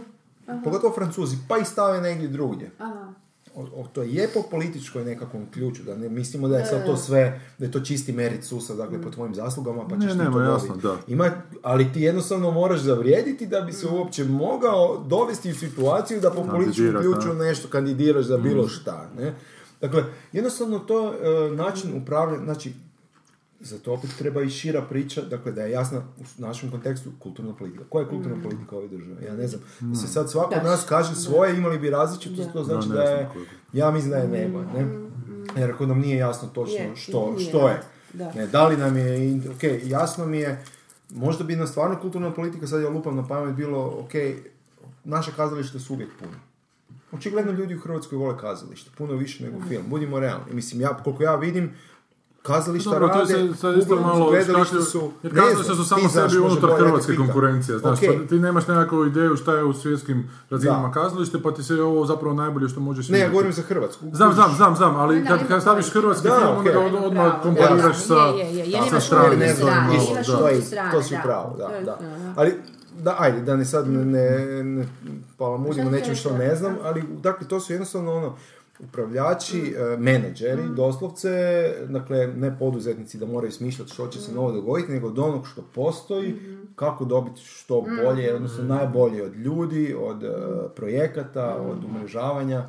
pogotovo 0.64 0.94
francuzi, 0.94 1.36
pa 1.48 1.58
i 1.58 1.64
stave 1.64 2.00
negdje 2.00 2.28
drugdje. 2.28 2.70
Aha. 2.78 3.12
o, 3.54 3.62
o 3.62 3.86
toj 3.92 4.06
lijepo 4.06 4.42
političkoj 4.50 5.04
nekakvom 5.04 5.46
ključu, 5.52 5.82
da 5.82 5.96
ne 5.96 6.08
mislimo 6.08 6.48
da 6.48 6.58
je 6.58 6.66
sad 6.66 6.86
to 6.86 6.96
sve, 6.96 7.40
da 7.58 7.64
je 7.64 7.70
to 7.72 7.80
čisti 7.80 8.12
merit 8.12 8.44
sustav, 8.44 8.76
dakle, 8.76 9.02
po 9.02 9.10
tvojim 9.10 9.34
zaslugama, 9.34 9.88
pa 9.88 9.96
Ne, 9.96 10.06
ćeš 10.06 10.12
ti 10.12 10.18
nema, 10.18 10.32
to 10.32 10.40
jasno, 10.40 10.76
da. 10.76 10.96
Ima, 11.08 11.30
ali 11.62 11.92
ti 11.92 12.00
jednostavno 12.00 12.50
moraš 12.50 12.80
zavrijediti 12.80 13.46
da 13.46 13.60
bi 13.60 13.72
se 13.72 13.86
uopće 13.86 14.24
mogao 14.24 15.04
dovesti 15.06 15.50
u 15.50 15.54
situaciju 15.54 16.20
da 16.20 16.30
po 16.30 16.44
političkom 16.44 17.00
ključu 17.00 17.34
nešto 17.34 17.68
kandidiraš 17.68 18.24
za 18.24 18.36
bilo 18.36 18.68
šta, 18.68 19.10
ne? 19.18 19.34
Dakle, 19.80 20.04
jednostavno 20.32 20.78
to 20.78 21.12
je 21.12 21.46
e, 21.46 21.50
način 21.50 22.02
upravljanja, 22.02 22.44
znači, 22.44 22.72
za 23.60 23.78
to 23.78 23.92
opet 23.92 24.10
treba 24.18 24.42
i 24.42 24.50
šira 24.50 24.82
priča, 24.82 25.22
dakle 25.22 25.52
da 25.52 25.62
je 25.62 25.70
jasna 25.70 26.02
u 26.18 26.22
našem 26.38 26.70
kontekstu 26.70 27.10
kulturna 27.18 27.54
politika. 27.54 27.84
Koja 27.88 28.02
je 28.02 28.08
kulturna 28.08 28.42
politika 28.42 28.76
ove 28.76 28.88
države? 28.88 29.26
Ja 29.26 29.34
ne 29.36 29.48
znam. 29.48 29.62
Da 29.80 29.96
se 29.96 30.06
sad 30.08 30.30
svako 30.30 30.54
od 30.54 30.64
nas 30.64 30.84
kaže 30.88 31.14
svoje, 31.14 31.56
imali 31.56 31.78
bi 31.78 31.90
različito, 31.90 32.44
to 32.52 32.64
znači 32.64 32.88
Da, 32.88 33.02
je, 33.02 33.30
ja 33.72 33.90
mislim 33.90 34.10
da 34.10 34.16
je 34.16 34.28
nema, 34.28 34.64
ne? 34.64 34.86
Jer 35.56 35.70
ako 35.70 35.86
nam 35.86 35.98
nije 35.98 36.16
jasno 36.16 36.48
točno 36.48 36.76
Je, 36.76 36.96
što, 36.96 37.32
nije, 37.36 37.48
što 37.48 37.68
je. 37.68 37.82
da. 38.12 38.32
Ne, 38.32 38.46
da 38.46 38.68
li 38.68 38.76
nam 38.76 38.96
je, 38.96 39.40
ok, 39.56 39.62
jasno 39.84 40.26
mi 40.26 40.38
je, 40.38 40.64
možda 41.10 41.44
bi 41.44 41.56
nam 41.56 41.66
stvarno 41.66 42.00
kulturna 42.00 42.34
politika, 42.34 42.66
sad 42.66 42.82
ja 42.82 42.88
lupam 42.88 43.16
na 43.16 43.26
pamet, 43.28 43.54
bilo, 43.54 43.96
ok, 44.04 44.12
naša 45.04 45.30
kazališta 45.30 45.78
su 45.78 45.94
uvijek 45.94 46.10
puna. 46.18 46.38
Očigledno 47.16 47.52
ljudi 47.52 47.74
u 47.74 47.80
Hrvatskoj 47.80 48.18
vole 48.18 48.38
kazalište, 48.38 48.90
puno 48.98 49.12
više 49.14 49.44
nego 49.44 49.56
film. 49.68 49.82
Budimo 49.86 50.20
realni. 50.20 50.52
Mislim, 50.52 50.80
ja, 50.80 50.96
koliko 50.96 51.22
ja 51.22 51.34
vidim, 51.36 51.70
kazališta 52.42 52.90
Dobro, 52.90 53.08
to 53.08 53.14
je 53.14 53.20
rade, 53.20 53.48
sad- 53.48 53.58
sad 53.58 53.78
isto 53.78 53.96
malo 53.96 54.32
škakljivo, 54.34 54.82
su... 54.82 55.10
jer 55.22 55.34
kazališta 55.34 55.74
su 55.74 55.84
samo 55.84 56.08
sebi 56.08 56.38
unutar 56.38 56.70
hrvatske 56.72 57.16
konkurencije, 57.16 57.78
znaš, 57.78 57.98
Ok. 57.98 58.08
pa 58.10 58.26
ti 58.26 58.34
nemaš 58.36 58.66
nekakvu 58.66 59.06
ideju 59.06 59.36
šta 59.36 59.52
je 59.52 59.64
u 59.64 59.72
svjetskim 59.72 60.30
razinama 60.50 60.92
kazalište, 60.92 61.42
pa 61.42 61.52
ti 61.52 61.62
se 61.62 61.74
ovo 61.74 62.06
zapravo 62.06 62.34
najbolje 62.34 62.68
što 62.68 62.80
možeš 62.80 63.08
Ne, 63.08 63.18
ja 63.18 63.28
govorim 63.28 63.52
za 63.52 63.62
Hrvatsku. 63.62 64.04
Znam, 64.12 64.32
znam, 64.32 64.52
znam, 64.52 64.76
znam, 64.76 64.96
ali 64.96 65.20
Da, 65.20 65.38
kad, 65.40 65.62
staviš 65.62 65.90
hrvatski 65.90 66.28
Da, 66.28 66.38
film, 66.38 66.50
onda 66.50 66.70
okej. 66.70 66.76
od- 66.76 66.94
odmah 66.96 67.24
Bravo, 67.24 67.42
kompariraš 67.42 67.96
sa, 67.98 68.14
bravo. 68.14 68.36
Je, 68.36 68.44
je, 68.44 68.54
je, 68.54 68.66
jer 68.66 68.80
sa 68.80 68.88
imaš 68.88 69.06
stranim 69.06 69.38
to, 70.26 70.48
je, 70.48 71.02
si 71.02 71.14
pravo, 71.22 71.56
da. 71.84 71.98
Ali, 72.36 72.54
da, 73.02 73.16
ajde, 73.18 73.40
da 73.40 73.56
ne 73.56 73.64
sad 73.64 73.90
ne, 73.90 74.04
ne, 74.04 74.64
ne 74.64 74.86
palamudimo 75.36 75.90
nečem 75.90 76.14
što 76.14 76.36
ne 76.36 76.54
znam, 76.56 76.76
ali 76.82 77.02
dakle, 77.22 77.48
to 77.48 77.60
su 77.60 77.72
jednostavno 77.72 78.12
ono, 78.12 78.36
upravljači, 78.78 79.74
e, 79.76 79.96
menadžeri, 79.96 80.62
doslovce, 80.76 81.30
dakle, 81.88 82.26
ne 82.26 82.58
poduzetnici 82.58 83.18
da 83.18 83.26
moraju 83.26 83.52
smišljati 83.52 83.92
što 83.92 84.08
će 84.08 84.20
se 84.20 84.32
novo 84.32 84.52
dogoditi, 84.52 84.92
nego 84.92 85.08
od 85.08 85.18
onog 85.18 85.46
što 85.48 85.62
postoji, 85.74 86.34
kako 86.74 87.04
dobiti 87.04 87.40
što 87.40 87.84
bolje, 88.04 88.34
odnosno 88.34 88.64
najbolje 88.64 89.24
od 89.24 89.36
ljudi, 89.36 89.96
od 89.98 90.24
e, 90.24 90.28
projekata, 90.76 91.56
od 91.56 91.84
umrežavanja. 91.84 92.64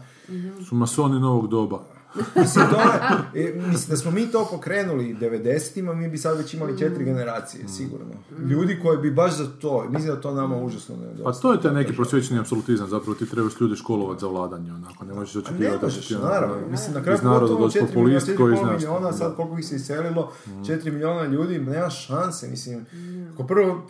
su 0.70 0.76
masoni 0.76 1.20
novog 1.20 1.48
doba. 1.48 1.97
Mislim, 2.36 2.66
to 2.70 2.80
je, 2.82 3.48
e, 3.50 3.54
mislim 3.56 3.90
da 3.90 3.98
smo 3.98 4.12
mi 4.12 4.32
to 4.32 4.48
pokrenuli 4.52 5.16
90-ima, 5.16 5.94
mi 5.94 6.10
bi 6.10 6.18
sad 6.18 6.38
već 6.38 6.54
imali 6.54 6.80
četiri 6.80 7.06
generacije, 7.06 7.68
sigurno. 7.68 8.06
Ljudi 8.50 8.80
koji 8.84 8.98
bi 8.98 9.12
baš 9.12 9.38
za 9.38 9.48
to, 9.62 9.86
mislim 9.90 10.16
da 10.16 10.22
to 10.22 10.34
nama 10.34 10.58
užasno 10.58 10.96
ne 10.96 11.24
Pa 11.24 11.32
to 11.32 11.54
je 11.54 11.62
taj 11.62 11.74
neki 11.74 11.94
prosvjećeni 11.96 12.40
apsolutizam, 12.40 12.88
zapravo 12.90 13.16
ti 13.16 13.30
trebaš 13.30 13.54
ljude 13.62 13.76
školovati 13.76 14.22
za 14.22 14.28
vladanje, 14.28 14.74
onako, 14.74 15.06
ne 15.06 15.14
možeš 15.14 15.36
A 15.36 15.40
očekivati 15.40 15.76
ne 15.76 15.82
možeš, 15.82 16.08
ti 16.08 16.16
ono- 16.16 16.26
naravno. 16.26 16.56
Mislim, 16.72 16.94
na 16.94 17.04
kraju 17.04 17.20
doći 17.22 17.80
4 17.80 17.82
milijuna, 17.82 17.88
populist 17.88 18.38
koji 18.38 18.54
4,5 18.56 18.60
zna 18.60 18.72
milijuna, 18.74 19.14
sad 19.14 19.36
koliko 19.36 19.60
ih 19.60 19.66
se 19.66 19.76
iselilo, 19.76 20.32
4 20.66 20.92
milijuna 20.92 21.26
ljudi, 21.26 21.60
nema 21.60 21.90
šanse, 21.90 22.48
mislim. 22.48 22.86
Ko 23.38 23.44
prvo, 23.44 23.88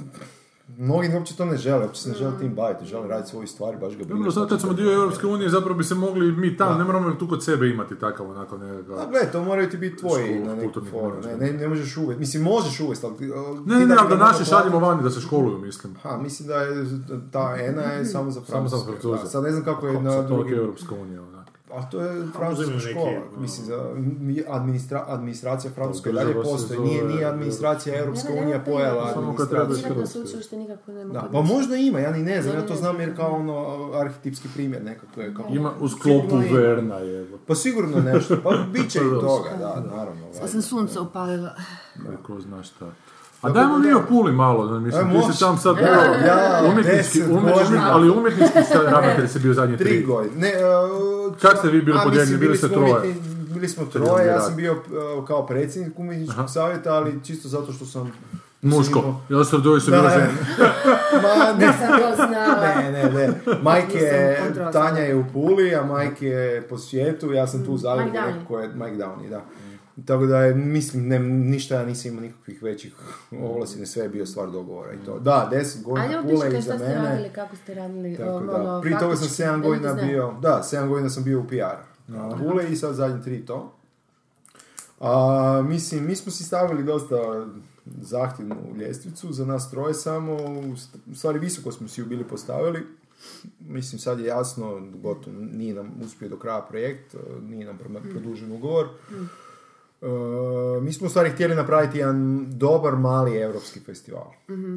mnogi 0.68 1.09
uopće 1.15 1.36
to 1.36 1.45
ne 1.45 1.57
žele, 1.57 1.86
uopće 1.86 2.01
se 2.01 2.09
ne 2.09 2.15
žele 2.15 2.32
tim 2.39 2.55
baviti, 2.55 2.86
žele 2.86 3.07
raditi 3.07 3.30
svoju 3.30 3.47
stvar, 3.47 3.78
baš 3.78 3.91
ga 3.91 3.97
briga. 3.97 4.13
Dobro, 4.13 4.32
sad 4.32 4.49
kad 4.49 4.61
smo 4.61 4.74
dio 4.74 4.93
Europske 4.93 5.28
unije, 5.28 5.49
zapravo 5.49 5.78
bi 5.78 5.84
se 5.84 5.95
mogli 5.95 6.32
mi 6.32 6.57
tamo, 6.57 6.78
ne 6.78 6.84
moramo 6.84 7.11
tu 7.11 7.28
kod 7.28 7.43
sebe 7.43 7.70
imati 7.70 7.99
takav 7.99 8.30
onako 8.30 8.57
nekakav... 8.57 8.99
A 8.99 9.05
gle, 9.05 9.32
to 9.32 9.43
moraju 9.43 9.70
ti 9.70 9.78
biti 9.78 9.97
tvoji 9.97 10.26
Školu 10.26 10.45
na 10.45 10.55
neku 10.55 10.82
foru, 10.91 11.15
ne, 11.26 11.38
ne, 11.38 11.53
ne 11.53 11.68
možeš 11.68 11.97
uvesti, 11.97 12.20
mislim 12.20 12.43
možeš 12.43 12.80
uvesti, 12.80 13.05
ali... 13.05 13.15
Ne, 13.65 13.76
ne, 13.76 13.86
ne, 13.86 13.95
da 13.95 14.01
ali 14.01 14.18
da 14.18 14.32
mogu 14.32 14.45
šaljemo 14.45 14.80
vani 14.80 15.03
da 15.03 15.09
se 15.09 15.22
školuju, 15.22 15.57
mislim. 15.57 15.95
Ha, 15.95 16.18
mislim 16.18 16.47
da 16.47 16.55
je 16.55 16.86
ta 17.32 17.55
ENA 17.59 17.82
je 17.82 18.05
samo 18.05 18.32
za 18.32 18.41
Samo 18.41 18.68
za 18.68 18.78
Francuske. 18.78 18.91
Francuze. 18.91 19.24
Da, 19.24 19.30
Sad 19.30 19.43
ne 19.43 19.51
znam 19.51 19.63
kako 19.63 19.88
je 19.88 19.93
Kako 19.93 20.03
na 20.03 20.22
drugim... 20.22 20.57
Europska 20.57 20.95
unija, 20.95 21.22
onak. 21.22 21.36
A 21.70 21.89
to 21.89 22.01
je 22.01 22.28
francuska 22.36 22.72
neki, 22.72 22.89
škola, 22.89 23.09
ono- 23.09 23.41
mislim, 23.41 23.65
za, 23.65 23.89
mi- 23.97 24.43
administra, 24.47 25.05
administracija 25.07 25.72
francuska 25.72 26.11
dalje 26.11 26.34
postoji, 26.34 26.80
nije, 26.80 27.03
nije 27.05 27.26
administracija 27.26 27.99
Europska 27.99 28.34
unija 28.34 28.57
ne, 28.57 28.65
pojela 28.65 29.03
administraciju. 29.07 29.95
Pa 31.32 31.41
možda 31.43 31.76
ima, 31.76 31.99
ja 31.99 32.11
ni 32.11 32.24
ne 32.24 32.41
znam, 32.41 32.55
ja 32.55 32.65
to 32.65 32.76
znam 32.76 32.99
jer 32.99 33.15
kao 33.15 33.32
ono 33.32 33.89
arhetipski 33.93 34.47
primjer 34.53 34.84
nekako 34.84 35.22
je. 35.22 35.34
Kao, 35.34 35.45
Ima 35.49 35.72
u 35.80 35.88
sklopu. 35.89 36.38
Verna, 36.51 36.95
je. 36.95 37.28
Pa 37.47 37.55
sigurno 37.55 37.99
nešto, 37.99 38.38
pa 38.43 38.57
bit 38.74 38.89
će 38.89 38.99
i 38.99 39.09
Pa 39.13 39.20
toga, 39.20 39.49
da, 39.59 39.84
naravno. 39.88 40.28
Ja 40.41 40.47
sam 40.47 40.61
sunce 40.61 40.99
upalila. 40.99 41.55
Ko 42.24 42.39
zna 42.39 42.63
šta. 42.63 42.91
A 43.41 43.49
dajmo 43.49 43.77
mi 43.77 43.93
o 43.93 44.01
Puli 44.01 44.31
malo, 44.31 44.65
ne, 44.69 44.79
mislim, 44.79 45.09
E, 45.09 45.13
ti 45.21 45.33
si 45.33 45.39
tam 45.39 45.57
sad 45.57 45.77
Evo, 45.77 45.85
bio 46.13 46.27
ja, 46.27 46.61
umjetnički, 46.63 46.97
deset 46.97 47.23
umjetnički, 47.23 47.59
godina. 47.59 47.89
ali 47.91 48.09
umjetnički 48.09 48.63
sa 48.63 48.81
ravnatelj 48.91 49.27
si 49.27 49.39
bio 49.39 49.53
zadnje 49.53 49.77
Tri 49.77 49.85
tri. 49.88 50.03
godine. 50.03 50.35
Ne, 50.38 50.53
uh, 51.27 51.35
Kak 51.35 51.57
ste 51.57 51.69
vi 51.69 51.81
bili 51.81 51.99
podijeljeni? 52.03 52.38
Bili 52.38 52.57
ste 52.57 52.67
troje? 52.69 53.15
Bili 53.49 53.69
smo 53.69 53.85
troje, 53.85 54.27
ja 54.27 54.41
sam 54.41 54.55
bio 54.55 54.73
uh, 54.73 55.27
kao 55.27 55.45
predsjednik 55.45 55.99
umjetničkog 55.99 56.49
savjeta, 56.49 56.93
ali 56.93 57.23
čisto 57.23 57.47
zato 57.47 57.71
što 57.71 57.85
sam... 57.85 58.11
Muško, 58.61 59.21
ja 59.29 59.43
sam 59.43 59.61
Da, 59.61 59.69
bila 59.88 60.01
ne. 60.03 60.09
žena. 60.09 60.27
Ma, 61.23 61.53
ne, 61.55 61.73
Sam 61.73 61.88
to 61.89 62.15
znala. 62.15 62.75
ne, 62.75 62.91
ne, 62.91 63.09
ne. 63.11 63.29
Majke, 63.61 64.35
Nisam 64.49 64.71
Tanja 64.73 64.99
je 64.99 65.15
u 65.15 65.25
Puli, 65.33 65.75
a 65.75 65.83
Majke 65.83 66.27
je 66.27 66.61
po 66.61 66.77
svijetu, 66.77 67.33
ja 67.33 67.47
sam 67.47 67.65
tu 67.65 67.71
u 67.71 67.77
Zagrebu, 67.77 68.09
Mike 68.09 68.19
Downey. 68.19 68.33
nekako 68.33 68.59
je 68.59 68.67
Mike 68.67 68.97
Downey, 68.97 69.29
da. 69.29 69.41
Tako 70.05 70.25
da 70.25 70.39
je, 70.41 70.55
mislim, 70.55 71.07
ne, 71.07 71.19
ništa 71.19 71.75
ja 71.75 71.85
nisam 71.85 72.11
imao 72.11 72.21
nikakvih 72.21 72.63
većih 72.63 72.95
ovlasti, 73.41 73.79
ne 73.79 73.85
sve 73.85 74.03
je 74.03 74.09
bio 74.09 74.25
stvar 74.25 74.51
dogovora 74.51 74.93
i 74.93 75.05
to. 75.05 75.19
Da, 75.19 75.47
deset 75.51 75.83
godina 75.83 76.23
pišite 76.29 76.47
iza 76.47 76.61
šta 76.61 76.77
ste 76.77 76.87
mene. 76.87 77.09
radili, 77.09 77.29
kako 77.29 77.55
ste 77.55 77.73
radili. 77.73 78.17
Tako 78.17 78.29
o, 78.29 78.39
da. 78.39 78.55
ono, 78.55 78.81
Prije 78.81 78.99
toga 78.99 79.15
sam 79.15 79.27
faktički, 79.27 79.43
7 79.43 79.61
da 79.61 79.67
godina 79.67 79.93
bio, 79.93 80.33
da, 80.41 80.61
7 80.71 80.87
godina 80.87 81.09
sam 81.09 81.23
bio 81.23 81.39
u 81.39 81.47
PR. 81.47 81.77
Na 82.07 82.37
Pule 82.37 82.71
i 82.71 82.75
sad 82.75 82.95
zadnji 82.95 83.23
tri 83.23 83.45
to. 83.45 83.73
A, 84.99 85.63
mislim, 85.67 86.05
mi 86.05 86.15
smo 86.15 86.31
si 86.31 86.43
stavili 86.43 86.83
dosta 86.83 87.47
zahtjevnu 88.01 88.55
ljestvicu, 88.79 89.33
za 89.33 89.45
nas 89.45 89.71
troje 89.71 89.93
samo, 89.93 90.33
u 91.11 91.15
stvari 91.15 91.39
visoko 91.39 91.71
smo 91.71 91.87
si 91.87 92.01
ju 92.01 92.05
bili 92.05 92.23
postavili. 92.23 92.83
Mislim, 93.59 93.99
sad 93.99 94.19
je 94.19 94.25
jasno, 94.25 94.81
gotovo, 94.95 95.35
nije 95.39 95.73
nam 95.73 95.91
uspio 96.05 96.29
do 96.29 96.37
kraja 96.37 96.61
projekt, 96.61 97.15
nije 97.41 97.65
nam 97.65 97.77
pro- 97.77 98.11
produžen 98.11 98.51
ugovor. 98.51 98.87
E, 100.01 100.81
mi 100.81 100.93
smo 100.93 101.07
u 101.07 101.09
stvari 101.09 101.29
htjeli 101.29 101.55
napraviti 101.55 101.97
jedan 101.97 102.47
dobar 102.49 102.95
mali 102.95 103.37
europski 103.37 103.79
festival. 103.79 104.31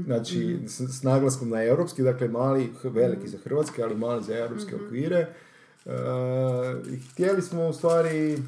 Znači, 0.05 0.59
s, 0.67 0.81
s 0.81 1.03
naglaskom 1.03 1.49
na 1.49 1.65
europski, 1.65 2.03
dakle 2.03 2.29
mali, 2.29 2.73
veliki 2.85 3.29
za 3.29 3.39
Hrvatske, 3.45 3.83
ali 3.83 3.95
mali 3.95 4.23
za 4.23 4.39
europske 4.39 4.77
okvire. 4.77 5.17
E, 5.87 5.91
i 6.93 6.97
htjeli 6.97 7.43
smo 7.43 7.69
u 7.69 7.73
stvari, 7.73 8.39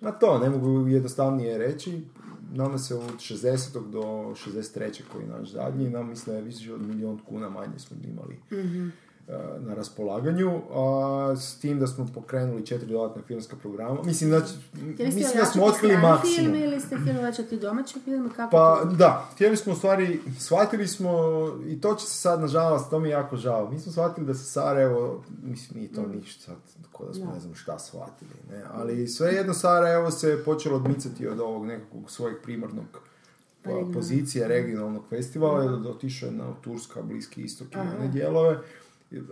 na 0.00 0.12
to, 0.12 0.38
ne 0.38 0.50
mogu 0.50 0.88
jednostavnije 0.88 1.58
reći, 1.58 2.02
nama 2.54 2.78
se 2.78 2.94
od 2.94 3.16
60. 3.18 3.90
do 3.90 4.00
63. 4.00 5.00
koji 5.12 5.22
je 5.22 5.28
naš 5.28 5.52
zadnji, 5.52 5.90
nam 5.90 6.08
mislim 6.08 6.34
da 6.34 6.38
je 6.38 6.44
više 6.44 6.74
od 6.74 6.82
milijun 6.82 7.18
kuna 7.28 7.48
manje 7.48 7.78
smo 7.78 7.96
imali 8.04 8.36
e, 8.50 8.90
na 9.60 9.74
raspolaganju, 9.74 10.60
a 10.72 11.34
s 11.36 11.60
tim 11.60 11.78
da 11.78 11.86
smo 11.86 12.06
pokrenuli 12.14 12.66
četiri 12.66 12.88
dodatna 12.88 13.22
filmska 13.22 13.56
programa. 13.56 14.02
Mislim, 14.04 14.30
znači, 14.30 14.52
mislim 14.98 15.26
da 15.40 15.44
smo 15.44 15.64
otkrili 15.64 15.96
maksimum. 15.96 16.36
film 16.36 16.54
ili 16.54 16.80
ste 16.80 16.96
htjeli 16.96 17.18
ojačati 17.18 17.56
domaći 17.56 18.00
film? 18.00 18.30
Kako 18.36 18.50
Pa 18.50 18.80
to? 18.82 18.88
da, 18.88 19.28
htjeli 19.34 19.56
smo 19.56 19.72
u 19.72 19.76
stvari, 19.76 20.20
shvatili 20.38 20.88
smo, 20.88 21.10
i 21.66 21.80
to 21.80 21.94
će 21.94 22.06
se 22.06 22.14
sad 22.14 22.40
nažalost, 22.40 22.90
to 22.90 22.98
mi 22.98 23.08
je 23.08 23.12
jako 23.12 23.36
žao, 23.36 23.70
mi 23.70 23.78
smo 23.78 23.92
shvatili 23.92 24.26
da 24.26 24.34
se 24.34 24.44
Sarajevo, 24.44 25.24
mislim 25.42 25.80
nije 25.80 25.92
to 25.92 26.06
ništa 26.06 26.44
sad, 26.44 26.56
ko 26.92 27.04
da 27.06 27.14
smo 27.14 27.26
Da. 27.26 27.32
ne 27.32 27.40
znam 27.40 27.54
šta 27.54 27.78
shvatili, 27.78 28.30
ne, 28.50 28.64
ali 28.72 29.08
svejedno 29.08 29.54
Sarajevo 29.54 30.10
se 30.10 30.42
počelo 30.44 30.76
odmicati 30.76 31.28
od 31.28 31.40
ovog 31.40 31.66
nekakvog 31.66 32.10
svojeg 32.10 32.36
primarnog 32.42 33.02
pa, 33.62 33.70
pozicije 33.92 34.48
regionalnog 34.48 35.02
festivala, 35.08 35.76
da 35.76 35.90
otišao 35.90 36.26
je 36.26 36.32
na 36.32 36.52
Turska, 36.64 37.02
Bliski 37.02 37.42
istok 37.42 37.68
i 37.74 37.78
one 37.78 38.08
dijelove, 38.08 38.58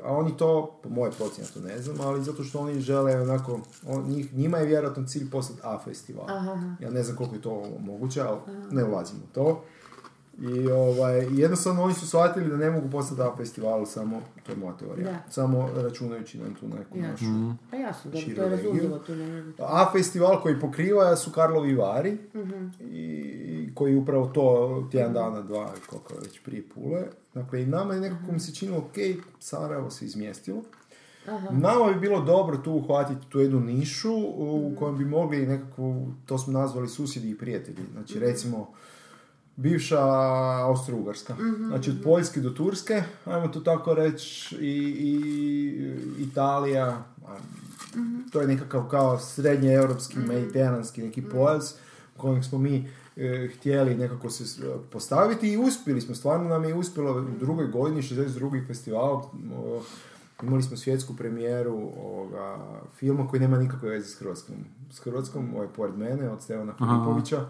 a 0.05 0.13
oni 0.13 0.37
to, 0.37 0.81
po 0.83 0.89
moje 0.89 1.13
procjene 1.13 1.51
to 1.55 1.61
ne 1.61 1.83
znam, 1.83 2.01
ali 2.01 2.25
zato 2.25 2.45
što 2.45 2.59
oni 2.59 2.81
žele 2.81 3.21
onako, 3.21 3.61
on, 3.87 4.05
njih, 4.09 4.35
njima 4.35 4.59
je 4.59 4.67
vjerojatno 4.67 5.07
cilj 5.07 5.31
postati 5.31 5.61
A 5.65 5.79
festival. 5.85 6.31
Aha, 6.31 6.53
aha. 6.53 6.75
Ja 6.81 6.91
ne 6.91 7.03
znam 7.03 7.17
koliko 7.17 7.35
je 7.35 7.43
to 7.43 7.71
moguće, 7.81 8.23
ali 8.23 8.39
ne 8.71 8.85
ulazim 8.85 9.19
u 9.19 9.35
to. 9.35 9.65
I 10.41 10.69
ovaj, 10.69 11.27
i 11.27 11.39
jednostavno 11.39 11.83
oni 11.83 11.95
su 11.95 12.07
shvatili 12.07 12.49
da 12.49 12.57
ne 12.57 12.71
mogu 12.71 12.91
postati 12.91 13.23
A 13.23 13.37
festival 13.37 13.87
samo, 13.87 14.23
to 14.43 14.53
je 14.53 14.59
moja 14.59 14.73
teorija, 14.75 15.07
Da. 15.07 15.19
samo 15.31 15.71
računajući 15.77 16.39
na 16.39 16.45
tu 16.61 16.69
neku 16.69 16.99
Ja. 16.99 17.11
našu. 17.11 17.25
Pa 17.71 17.77
jasno, 17.77 18.11
širu 18.15 18.37
to 18.37 18.43
je 18.43 18.49
regiju. 18.49 18.71
razumljivo. 18.71 18.99
To 18.99 19.15
ne... 19.15 19.53
A 19.59 19.89
festival 19.93 20.43
koji 20.43 20.61
pokriva 20.61 21.17
su 21.17 21.31
Karlovi 21.31 21.75
Vari 21.75 22.19
Mhm. 22.35 22.67
i 22.83 23.35
koji 23.75 23.97
upravo 23.97 24.27
to 24.27 24.45
tjedan 24.91 25.13
dana, 25.13 25.43
dva, 25.43 25.71
koliko 25.87 26.15
već 26.17 26.41
prije 26.41 26.63
Pule. 26.65 27.03
Dakle, 27.35 27.63
i 27.63 27.67
nama 27.67 27.95
je 27.95 28.01
nekako 28.01 28.33
mi 28.33 28.41
se 28.41 28.55
činilo, 28.55 28.79
ok, 28.79 28.95
Sarajevo 29.41 29.91
se 29.91 30.05
izmjestilo. 30.05 30.63
Nama 31.51 31.93
bi 31.95 32.01
bilo 32.01 32.21
dobro 32.21 32.57
tu 32.57 32.73
uhvatiti 32.73 33.27
tu 33.29 33.41
jednu 33.41 33.61
nišu 33.61 34.13
u 34.29 34.73
kojoj 34.79 34.95
bi 34.95 35.05
mogli 35.05 35.47
nekako, 35.47 35.95
to 36.27 36.39
smo 36.39 36.53
nazvali 36.53 36.89
susjedi 36.89 37.31
i 37.31 37.39
prijatelji. 37.39 37.83
Znači, 37.93 38.19
recimo, 38.19 38.69
bivša 39.59 39.99
Austro-Ugarska. 40.63 41.35
Znači, 41.59 41.91
od 41.91 41.97
Poljske 42.05 42.41
do 42.41 42.51
Turske, 42.51 43.03
ajmo 43.25 43.49
to 43.49 43.61
tako 43.61 43.95
reći, 43.95 44.57
i, 44.57 44.69
i 44.99 45.93
Italija, 46.21 46.87
a, 47.27 47.37
to 48.33 48.41
je 48.41 48.47
nekakav 48.47 48.85
kao 48.85 49.19
srednje 49.19 49.73
europski, 49.73 50.19
mediteranski 50.19 51.03
neki 51.03 51.23
pojas 51.23 51.75
kojeg 52.17 52.45
smo 52.45 52.59
mi 52.59 52.89
e, 53.17 53.49
htjeli 53.49 53.95
nekako 53.97 54.31
se 54.31 54.47
s- 54.47 54.61
postaviti 54.91 55.49
i 55.49 55.59
uspjeli 55.59 56.01
smo, 56.01 56.15
stvarno 56.15 56.49
nam 56.49 56.65
je 56.65 56.75
uspjelo 56.75 57.13
u 57.13 57.39
drugoj 57.41 57.67
godini, 57.67 58.03
62. 58.03 58.67
festival, 58.67 59.13
o, 59.55 59.83
imali 60.43 60.63
smo 60.63 60.77
svjetsku 60.77 61.17
premijeru 61.17 61.73
ovoga 61.99 62.57
filma 62.91 63.29
koji 63.29 63.41
nema 63.41 63.59
nikakve 63.59 63.91
veze 63.91 64.09
s 64.09 64.15
Hrvatskom. 64.15 64.57
S 64.91 64.99
Hrvatskom, 64.99 65.55
ovaj 65.55 65.69
pored 65.69 65.99
mene, 65.99 66.31
od 66.31 66.43
Stevana 66.43 66.75
Filipovića. 66.75 67.45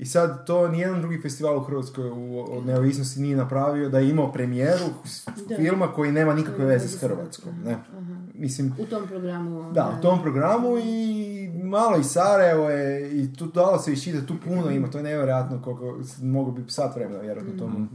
I 0.00 0.06
sad 0.06 0.46
to 0.46 0.68
nijedan 0.68 1.00
drugi 1.00 1.20
festival 1.22 1.56
u 1.56 1.60
Hrvatskoj 1.60 2.10
u, 2.10 2.44
od 2.50 2.66
neovisnosti 2.66 3.20
nije 3.20 3.36
napravio 3.36 3.88
da 3.88 3.98
je 3.98 4.10
imao 4.10 4.32
premijeru 4.32 4.84
Da. 5.48 5.56
filma 5.56 5.92
koji 5.92 6.12
nema 6.12 6.34
nikakve 6.34 6.64
veze 6.64 6.88
s 6.88 7.00
Hrvatskom. 7.00 7.52
Ne? 7.64 7.76
Mislim, 8.34 8.74
U 8.78 8.86
tom 8.86 9.08
programu... 9.08 9.72
da, 9.72 9.96
u 9.98 10.02
tom 10.02 10.22
programu 10.22 10.78
i 10.78 11.50
malo 11.64 11.98
i 11.98 12.04
Sarajevo 12.04 12.70
je, 12.70 13.10
i 13.22 13.32
tu 13.34 13.46
dalo 13.46 13.78
se 13.78 13.92
iščitati, 13.92 14.26
tu 14.26 14.34
puno 14.44 14.70
ima, 14.70 14.90
to 14.90 14.98
je 14.98 15.04
nevjerojatno 15.04 15.62
koliko, 15.62 15.98
mogu 16.22 16.52
bi 16.52 16.70
sat 16.70 16.94
vremena 16.96 17.20
vjerojatno 17.20 17.58
tomu. 17.58 17.88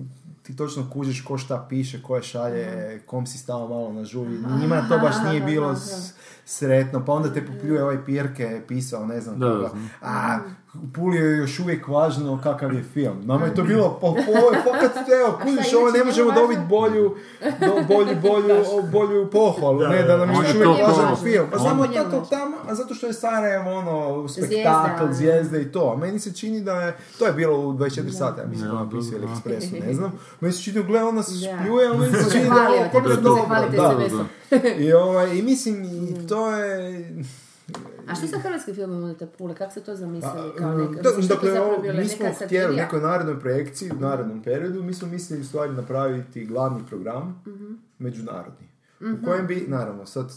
Ti 0.43 0.56
točno 0.56 0.89
kužiš 0.93 1.22
ko 1.22 1.38
šta 1.38 1.66
piše, 1.70 2.01
ko 2.03 2.16
je 2.16 2.24
šalje, 2.24 3.01
kom 3.06 3.26
si 3.28 3.38
stao 3.38 3.68
malo 3.68 3.93
na 3.93 4.03
žuvi. 4.06 4.38
Njima 4.62 4.88
to 4.89 4.97
baš 4.99 5.16
nije 5.30 5.41
bilo 5.41 5.76
sretno, 6.46 7.06
pa 7.06 7.14
onda 7.14 7.34
te 7.34 7.46
popljuje 7.46 7.84
ovaj 7.84 8.06
Pirke 8.06 8.62
pisao, 8.68 9.06
ne 9.06 9.22
znam 9.22 9.39
Da, 9.39 9.48
koga. 9.48 9.70
A, 10.02 10.38
u 10.76 10.93
Puli 10.93 11.18
je 11.18 11.38
još 11.38 11.60
uvijek 11.60 11.88
važno 11.88 12.39
kakav 12.43 12.74
je 12.74 12.84
film. 12.84 13.22
Nama 13.24 13.46
je 13.46 13.56
to 13.56 13.64
bilo, 13.64 13.98
pa 14.02 14.08
ovo 14.08 14.18
je 14.52 14.62
fakat, 14.64 14.91
evo, 15.22 15.39
kužiš, 15.43 15.74
ovo 15.74 15.91
ne 15.91 16.04
možemo 16.04 16.32
dobiti 16.32 16.62
bolju, 16.70 17.16
do, 17.60 17.74
bolju, 17.88 18.16
bolju, 18.22 18.56
bolju 18.91 19.30
pohvalu, 19.30 19.80
Da, 19.80 19.89
ne, 19.89 20.04
da 20.04 20.18
nam 20.18 20.28
da, 20.28 20.34
je 20.34 20.39
još 20.39 20.56
je 20.56 20.68
uvijek 20.68 20.80
to 20.80 20.88
važan 20.88 21.10
to. 21.10 21.16
film. 21.16 21.48
Pa 21.52 21.60
samo 21.60 21.84
je 21.86 21.93
to, 21.93 22.04
to 22.04 22.20
tamo, 22.22 22.58
a 22.70 22.76
zato 22.76 22.93
što 22.93 23.08
je 23.08 23.14
Sarajevo 23.14 23.72
ono, 23.72 24.28
spektakl, 24.28 25.04
ono. 25.04 25.14
zvijezde 25.14 25.62
i 25.62 25.72
to. 25.72 25.91
A 25.91 25.98
meni 25.98 26.20
se 26.20 26.34
čini 26.34 26.62
da 26.62 26.74
je, 26.74 26.98
to 27.20 27.26
je 27.26 27.34
bilo 27.34 27.60
u 27.60 27.74
24 27.74 28.12
sata, 28.12 28.41
ja 28.41 28.48
mislim, 28.48 28.68
Ja, 28.68 28.72
to 28.72 28.84
napisao 28.86 29.18
ili. 29.18 29.28
Ekspresu, 29.32 29.76
ne 29.78 29.93
znam. 30.00 30.12
Meni 30.39 30.54
se 30.54 30.64
čini, 30.64 30.84
gle, 30.84 31.04
ona 31.04 31.24
se 31.24 31.48
Da. 31.48 31.58
spljuje, 31.58 31.88
ali 31.88 31.98
meni 31.98 32.14
se 32.14 32.32
čini 32.34 32.50
da 32.50 32.62
je 32.62 32.91
ovo 33.26 33.46
hvalite 33.46 33.78
Da, 33.78 33.91
SMS-om. 34.00 34.28
I, 34.80 34.93
ovaj, 34.93 35.38
I 35.38 35.41
mislim, 35.41 35.84
i 35.84 36.28
to 36.28 36.50
je... 36.50 37.10
A 38.08 38.16
što 38.16 38.28
sa 38.28 38.39
hrvatskim 38.39 38.76
filmom 38.76 38.98
unutar 38.98 39.28
Pule? 39.30 39.56
Kako 39.56 39.72
ste 39.72 39.82
to 39.82 39.96
zamislili? 39.96 40.50
A, 40.50 40.56
Kao 40.58 40.74
neka, 40.74 41.02
da, 41.02 41.10
dakle, 41.28 41.60
ovo, 41.62 41.84
mi 41.93 42.08
smo 42.08 42.26
htjeli 42.46 42.74
u 42.74 42.78
nekoj 42.78 43.02
narednoj 43.02 43.39
projekciji, 43.39 43.91
u 43.91 44.00
narednom 44.00 44.43
periodu, 44.43 44.84
mi 44.84 44.93
smo 44.93 45.08
mislili 45.08 45.41
u 45.41 45.46
stvari 45.46 45.74
napraviti 45.74 46.46
glavni 46.46 46.84
program, 46.89 47.43
Mhm. 47.48 47.74
međunarodni, 48.00 48.68
u 49.02 49.26
kojem 49.26 49.48
bi, 49.48 49.66
naravno, 49.68 50.06
sad 50.06 50.32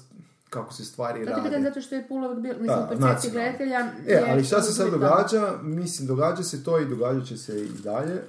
kako 0.50 0.72
se 0.72 0.84
stvari 0.84 1.24
To 1.26 1.34
ti 1.34 1.40
rade. 1.42 1.62
zato 1.62 1.80
što 1.80 1.94
je 1.94 2.08
Pula 2.08 2.26
uvijek 2.28 2.42
bio, 2.42 2.52
mislim, 2.52 2.66
Da, 2.68 2.86
percepciji 2.88 3.08
nacionalno. 3.08 3.40
gledatelja... 3.58 3.92
E, 4.08 4.30
ali 4.30 4.44
šta 4.44 4.62
se 4.62 4.72
sad 4.72 4.90
događa? 4.90 5.58
Mislim, 5.62 6.08
događa 6.08 6.42
se 6.42 6.64
to 6.64 6.78
i 6.78 6.86
događat 6.86 7.26
će 7.26 7.36
se 7.36 7.60
i 7.60 7.68
dalje. 7.68 8.12
E, 8.12 8.20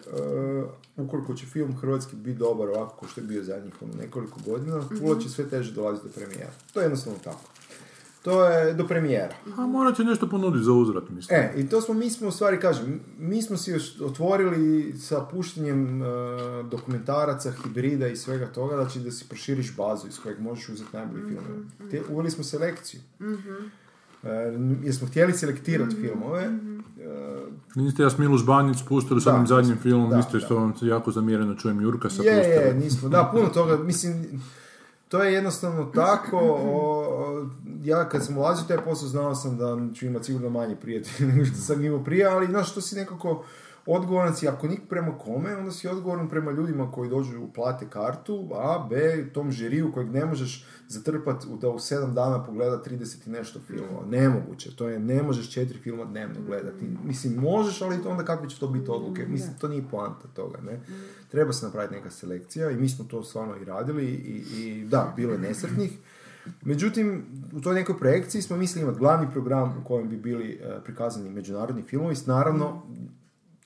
ukoliko 0.98 1.34
će 1.34 1.46
film 1.46 1.78
hrvatski 1.78 2.16
biti 2.16 2.40
dobar 2.40 2.70
ovako 2.70 2.96
kao 2.96 3.10
što 3.10 3.22
je 3.22 3.28
bio 3.28 3.44
zadnjih 3.44 3.74
ono, 3.82 3.94
nekoliko 3.94 4.40
godina, 4.46 4.82
Pula 5.00 5.20
će 5.20 5.30
sve 5.30 5.50
teže 5.50 5.72
dolaziti 5.74 6.08
do 6.08 6.14
premijera. 6.14 6.52
To 6.74 6.80
je 6.80 6.84
jednostavno 6.84 7.20
tako. 7.24 7.42
To 8.22 8.46
je 8.46 8.74
do 8.74 8.88
premijera. 8.88 9.34
A 9.58 9.62
morat 9.62 9.96
će 9.96 10.04
nešto 10.04 10.28
ponuditi 10.28 10.64
za 10.64 10.72
uzvrat, 10.74 11.10
mislim. 11.10 11.40
E, 11.40 11.54
i 11.58 11.66
to 11.66 11.82
smo, 11.82 11.94
mi 11.94 12.10
smo 12.10 12.28
u 12.28 12.32
stvari, 12.32 12.60
kažem, 12.60 12.86
mi 13.20 13.42
smo 13.42 13.58
si 13.58 13.72
još 13.72 14.02
otvorili 14.02 14.94
sa 14.96 15.22
puštenjem 15.22 16.02
e, 16.02 16.06
dokumentaraca, 16.64 17.52
hibrida 17.54 18.08
i 18.08 18.16
svega 18.16 18.46
toga, 18.48 18.76
znači 18.76 19.00
da 19.00 19.12
si 19.12 19.26
proširiš 19.26 19.76
bazu 19.76 20.08
iz 20.08 20.20
kojeg 20.20 20.40
možeš 20.40 20.70
uzeti 20.70 20.90
najbolji 20.94 21.24
film. 21.24 21.72
Te- 21.92 22.02
Uveli 22.10 22.32
smo 22.32 22.44
selekciju. 22.44 23.02
E, 24.24 24.30
jer 24.84 24.96
smo 24.96 25.08
htjeli 25.08 25.34
selektirati 25.34 25.96
filmove. 25.98 26.42
E, 26.42 26.50
Niste 27.76 28.04
Jasmilu 28.04 28.38
Žbanjić 28.38 28.78
spustili 28.80 29.22
s 29.22 29.26
Da, 29.26 29.34
onim 29.34 29.48
zadnjim 29.48 29.78
filmom, 29.78 30.10
Da, 30.10 30.18
niste 30.18 30.34
da. 30.34 30.40
što 30.40 30.56
vam 30.56 30.74
jako 30.82 31.12
zamjereno 31.12 31.56
čujem 31.56 31.82
Jurka 31.82 32.10
sa 32.10 32.24
Je, 32.24 32.36
pustili. 32.36 32.56
je, 32.58 32.74
nismo. 32.76 33.10
Da, 33.10 33.30
puno 33.34 33.48
toga, 33.48 33.78
mislim, 33.78 34.42
to 35.10 35.24
je 35.24 35.34
jednostavno 35.34 35.86
tako, 35.86 36.40
o, 36.64 37.46
ja 37.84 38.10
kad 38.10 38.26
sam 38.26 38.38
ulazio 38.38 38.66
taj 38.68 38.84
posao 38.84 39.08
znao 39.08 39.36
sam 39.36 39.58
da 39.58 39.78
ću 39.96 40.06
imati 40.06 40.26
sigurno 40.26 40.50
manje 40.50 40.76
prijatelja 40.76 41.30
nego 41.34 41.46
što 41.46 41.58
sam 41.58 41.86
imao 41.86 42.04
prije, 42.04 42.26
ali 42.26 42.48
znaš, 42.48 42.74
to 42.74 42.82
si 42.82 42.96
nekako 42.96 43.44
odgovoran 43.86 44.36
si, 44.36 44.48
ako 44.48 44.68
nik 44.68 44.82
prema 44.90 45.18
kome, 45.18 45.56
onda 45.56 45.72
si 45.72 45.88
odgovoran 45.88 46.30
prema 46.30 46.52
ljudima 46.52 46.92
koji 46.92 47.10
dođu, 47.10 47.48
plate 47.56 47.88
kartu, 47.90 48.50
a, 48.54 48.88
b, 48.90 49.26
tom 49.34 49.52
žiriju 49.52 49.92
kojeg 49.94 50.10
ne 50.10 50.26
možeš 50.26 50.66
zatrpati 50.88 51.48
da 51.62 51.70
u 51.70 51.80
sedam 51.80 52.14
dana 52.14 52.44
pogleda 52.44 52.84
30 52.84 53.28
i 53.28 53.30
nešto 53.30 53.60
filmova. 53.68 54.06
Nemoguće, 54.06 54.76
to 54.76 54.90
je, 54.90 55.00
ne 55.00 55.24
možeš 55.24 55.52
četiri 55.52 55.80
filma 55.80 56.06
dnevno 56.06 56.36
gledati. 56.48 56.86
Mislim, 57.04 57.34
možeš, 57.34 57.82
ali 57.82 58.00
onda 58.06 58.26
kakve 58.26 58.50
će 58.50 58.60
to 58.60 58.68
biti 58.68 58.92
odluke? 58.92 59.26
Mislim, 59.28 59.54
to 59.60 59.68
nije 59.68 59.84
poanta 59.92 60.28
toga, 60.34 60.62
ne? 60.62 60.80
Treba 61.32 61.54
se 61.54 61.66
napraviti 61.66 61.94
neka 61.94 62.10
selekcija 62.10 62.72
i 62.72 62.76
mi 62.76 62.90
smo 62.90 63.06
to 63.06 63.24
stvarno 63.24 63.56
i 63.58 63.66
radili 63.66 64.06
i, 64.06 64.60
i 64.60 64.86
da, 64.86 65.14
bilo 65.16 65.34
je 65.34 65.40
nesretnih. 65.40 65.92
Međutim, 66.62 67.26
u 67.54 67.62
toj 67.62 67.76
nekoj 67.76 67.98
projekciji 67.98 68.42
smo 68.42 68.58
mislili 68.58 68.84
imati 68.84 69.00
glavni 69.00 69.28
program 69.32 69.78
u 69.82 69.88
kojem 69.88 70.10
bi 70.10 70.18
bili 70.18 70.52
e, 70.52 70.80
prikazani 70.84 71.30
međunarodni 71.30 71.84
filmovi 71.84 72.16
s 72.16 72.26
naravno 72.26 72.84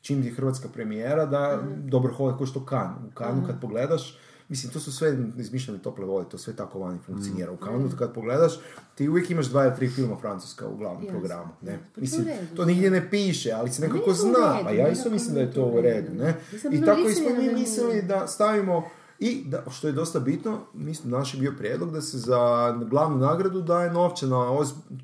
čim 0.04 0.24
je 0.24 0.32
hrvatska 0.32 0.68
premijera 0.74 1.26
da 1.26 1.64
dobro 1.86 2.14
hode 2.14 2.38
kao 2.38 2.46
što 2.46 2.66
kan. 2.66 2.96
U 3.08 3.16
kanu 3.16 3.44
kad 3.48 3.62
pogledaš, 3.62 4.18
mislim 4.50 4.74
to 4.74 4.80
su 4.80 4.92
sve 4.92 5.18
izmišljene 5.38 5.80
tople 5.80 6.06
vode, 6.06 6.30
to 6.30 6.38
sve 6.38 6.56
tako 6.56 6.80
vani 6.80 7.00
funkcionira. 7.06 7.52
U 7.52 7.58
kanu 7.58 7.90
kad 8.00 8.14
pogledaš, 8.14 8.54
ti 8.96 9.10
uvijek 9.10 9.30
imaš 9.30 9.46
dva 9.46 9.66
ili 9.66 9.76
tri 9.76 9.90
filma 9.90 10.16
francuska 10.22 10.68
u 10.68 10.78
glavnom 10.78 11.04
Jasno. 11.04 11.20
programu. 11.20 11.50
Ne? 11.62 11.80
Pa 11.96 12.02
Mislim, 12.02 12.26
to 12.56 12.66
nigdje 12.66 12.92
ne 12.92 13.10
piše, 13.10 13.52
ali 13.52 13.72
se 13.72 13.82
nekako 13.82 13.98
Nije 13.98 14.06
to 14.06 14.12
u 14.12 14.16
zna. 14.16 14.58
redu, 14.58 14.70
A 14.70 14.72
ja 14.72 14.90
isto 14.90 15.10
nekako 15.10 15.14
mislim 15.14 15.36
da 15.36 15.42
je 15.42 15.52
to 15.52 15.66
u 15.66 15.82
redu. 15.82 16.14
Ne? 16.14 16.36
I 16.72 16.82
tako 16.82 17.10
smo 17.10 17.30
mi 17.38 17.54
mislili 17.54 18.02
da 18.02 18.28
stavimo 18.28 18.84
i 19.20 19.44
da, 19.46 19.64
što 19.72 19.88
je 19.88 19.94
dosta 19.94 20.20
bitno, 20.20 20.60
mislim, 20.74 21.12
naš 21.12 21.34
je 21.34 21.40
bio 21.40 21.54
prijedlog 21.58 21.92
da 21.92 22.02
se 22.02 22.18
za 22.18 22.72
glavnu 22.90 23.18
nagradu 23.18 23.62
daje 23.62 23.92
novčana 23.94 24.48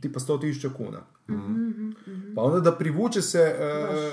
tipa 0.01 0.19
100.000 0.19 0.73
kuna. 0.73 0.99
Pa 2.39 2.43
onda 2.43 2.59
da 2.59 2.71
privuče 2.71 3.21
se, 3.21 3.39
e, 3.39 3.65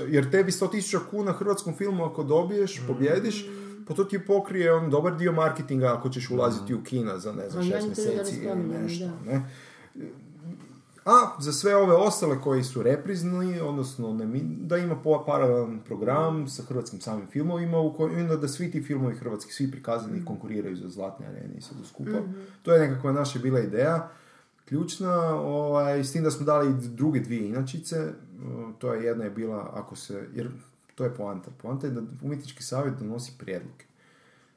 jer 0.08 0.30
tebi 0.30 0.52
100.000 0.52 0.98
kuna 1.10 1.32
hrvatskom 1.32 1.74
filmu 1.74 2.04
ako 2.04 2.22
dobiješ, 2.22 2.80
pobjediš, 2.86 3.46
pa 3.88 3.94
to 3.94 4.04
ti 4.04 4.18
pokrije 4.18 4.72
on 4.72 4.90
dobar 4.90 5.16
dio 5.16 5.32
marketinga 5.32 5.94
ako 5.94 6.08
ćeš 6.08 6.30
ulaziti 6.30 6.74
u 6.74 6.84
kina 6.84 7.18
za 7.18 7.32
ne 7.32 7.50
znam 7.50 7.64
šest 7.64 7.72
da 7.72 7.86
mjeseci 7.86 8.40
ili 8.44 8.82
nešto. 8.82 9.04
da. 9.04 9.32
Ne? 9.32 9.50
A 11.04 11.40
za 11.40 11.52
sve 11.52 11.76
ove 11.76 11.94
ostale 11.94 12.40
koji 12.40 12.64
su 12.64 12.82
reprizni, 12.82 13.60
odnosno 13.60 14.12
ne 14.12 14.40
da 14.42 14.76
ima 14.76 14.96
paralelan 15.26 15.80
program 15.84 16.48
sa 16.48 16.62
hrvatskim 16.62 17.00
samim 17.00 17.26
filmovima, 17.26 17.78
u 17.78 17.94
kojem 17.94 18.18
onda 18.18 18.36
da 18.36 18.48
svi 18.48 18.70
ti 18.70 18.82
filmovi 18.82 19.14
hrvatski, 19.14 19.52
svi 19.52 19.70
prikazani 19.70 20.24
konkuriraju 20.24 20.76
za 20.76 20.88
zlatne 20.88 21.26
arene 21.26 21.54
i 21.58 21.60
sve 21.60 21.76
skupa. 21.88 22.18
To 22.62 22.74
je 22.74 22.88
nekakva 22.88 23.12
naša 23.12 23.38
bila 23.38 23.60
ideja 23.60 24.08
ključna, 24.68 25.34
ovaj, 25.34 26.04
s 26.04 26.12
tim 26.12 26.24
da 26.24 26.30
smo 26.30 26.46
dali 26.46 26.74
druge 26.88 27.20
dvije 27.20 27.48
inačice, 27.48 28.12
to 28.78 28.94
je 28.94 29.04
jedna 29.04 29.24
je 29.24 29.30
bila, 29.30 29.70
ako 29.74 29.96
se, 29.96 30.28
jer 30.34 30.48
to 30.94 31.04
je 31.04 31.14
poanta, 31.14 31.50
poanta 31.62 31.86
je 31.86 31.92
da 31.92 32.02
umjetnički 32.22 32.62
savjet 32.62 32.94
donosi 32.98 33.32
prijedloge. 33.38 33.84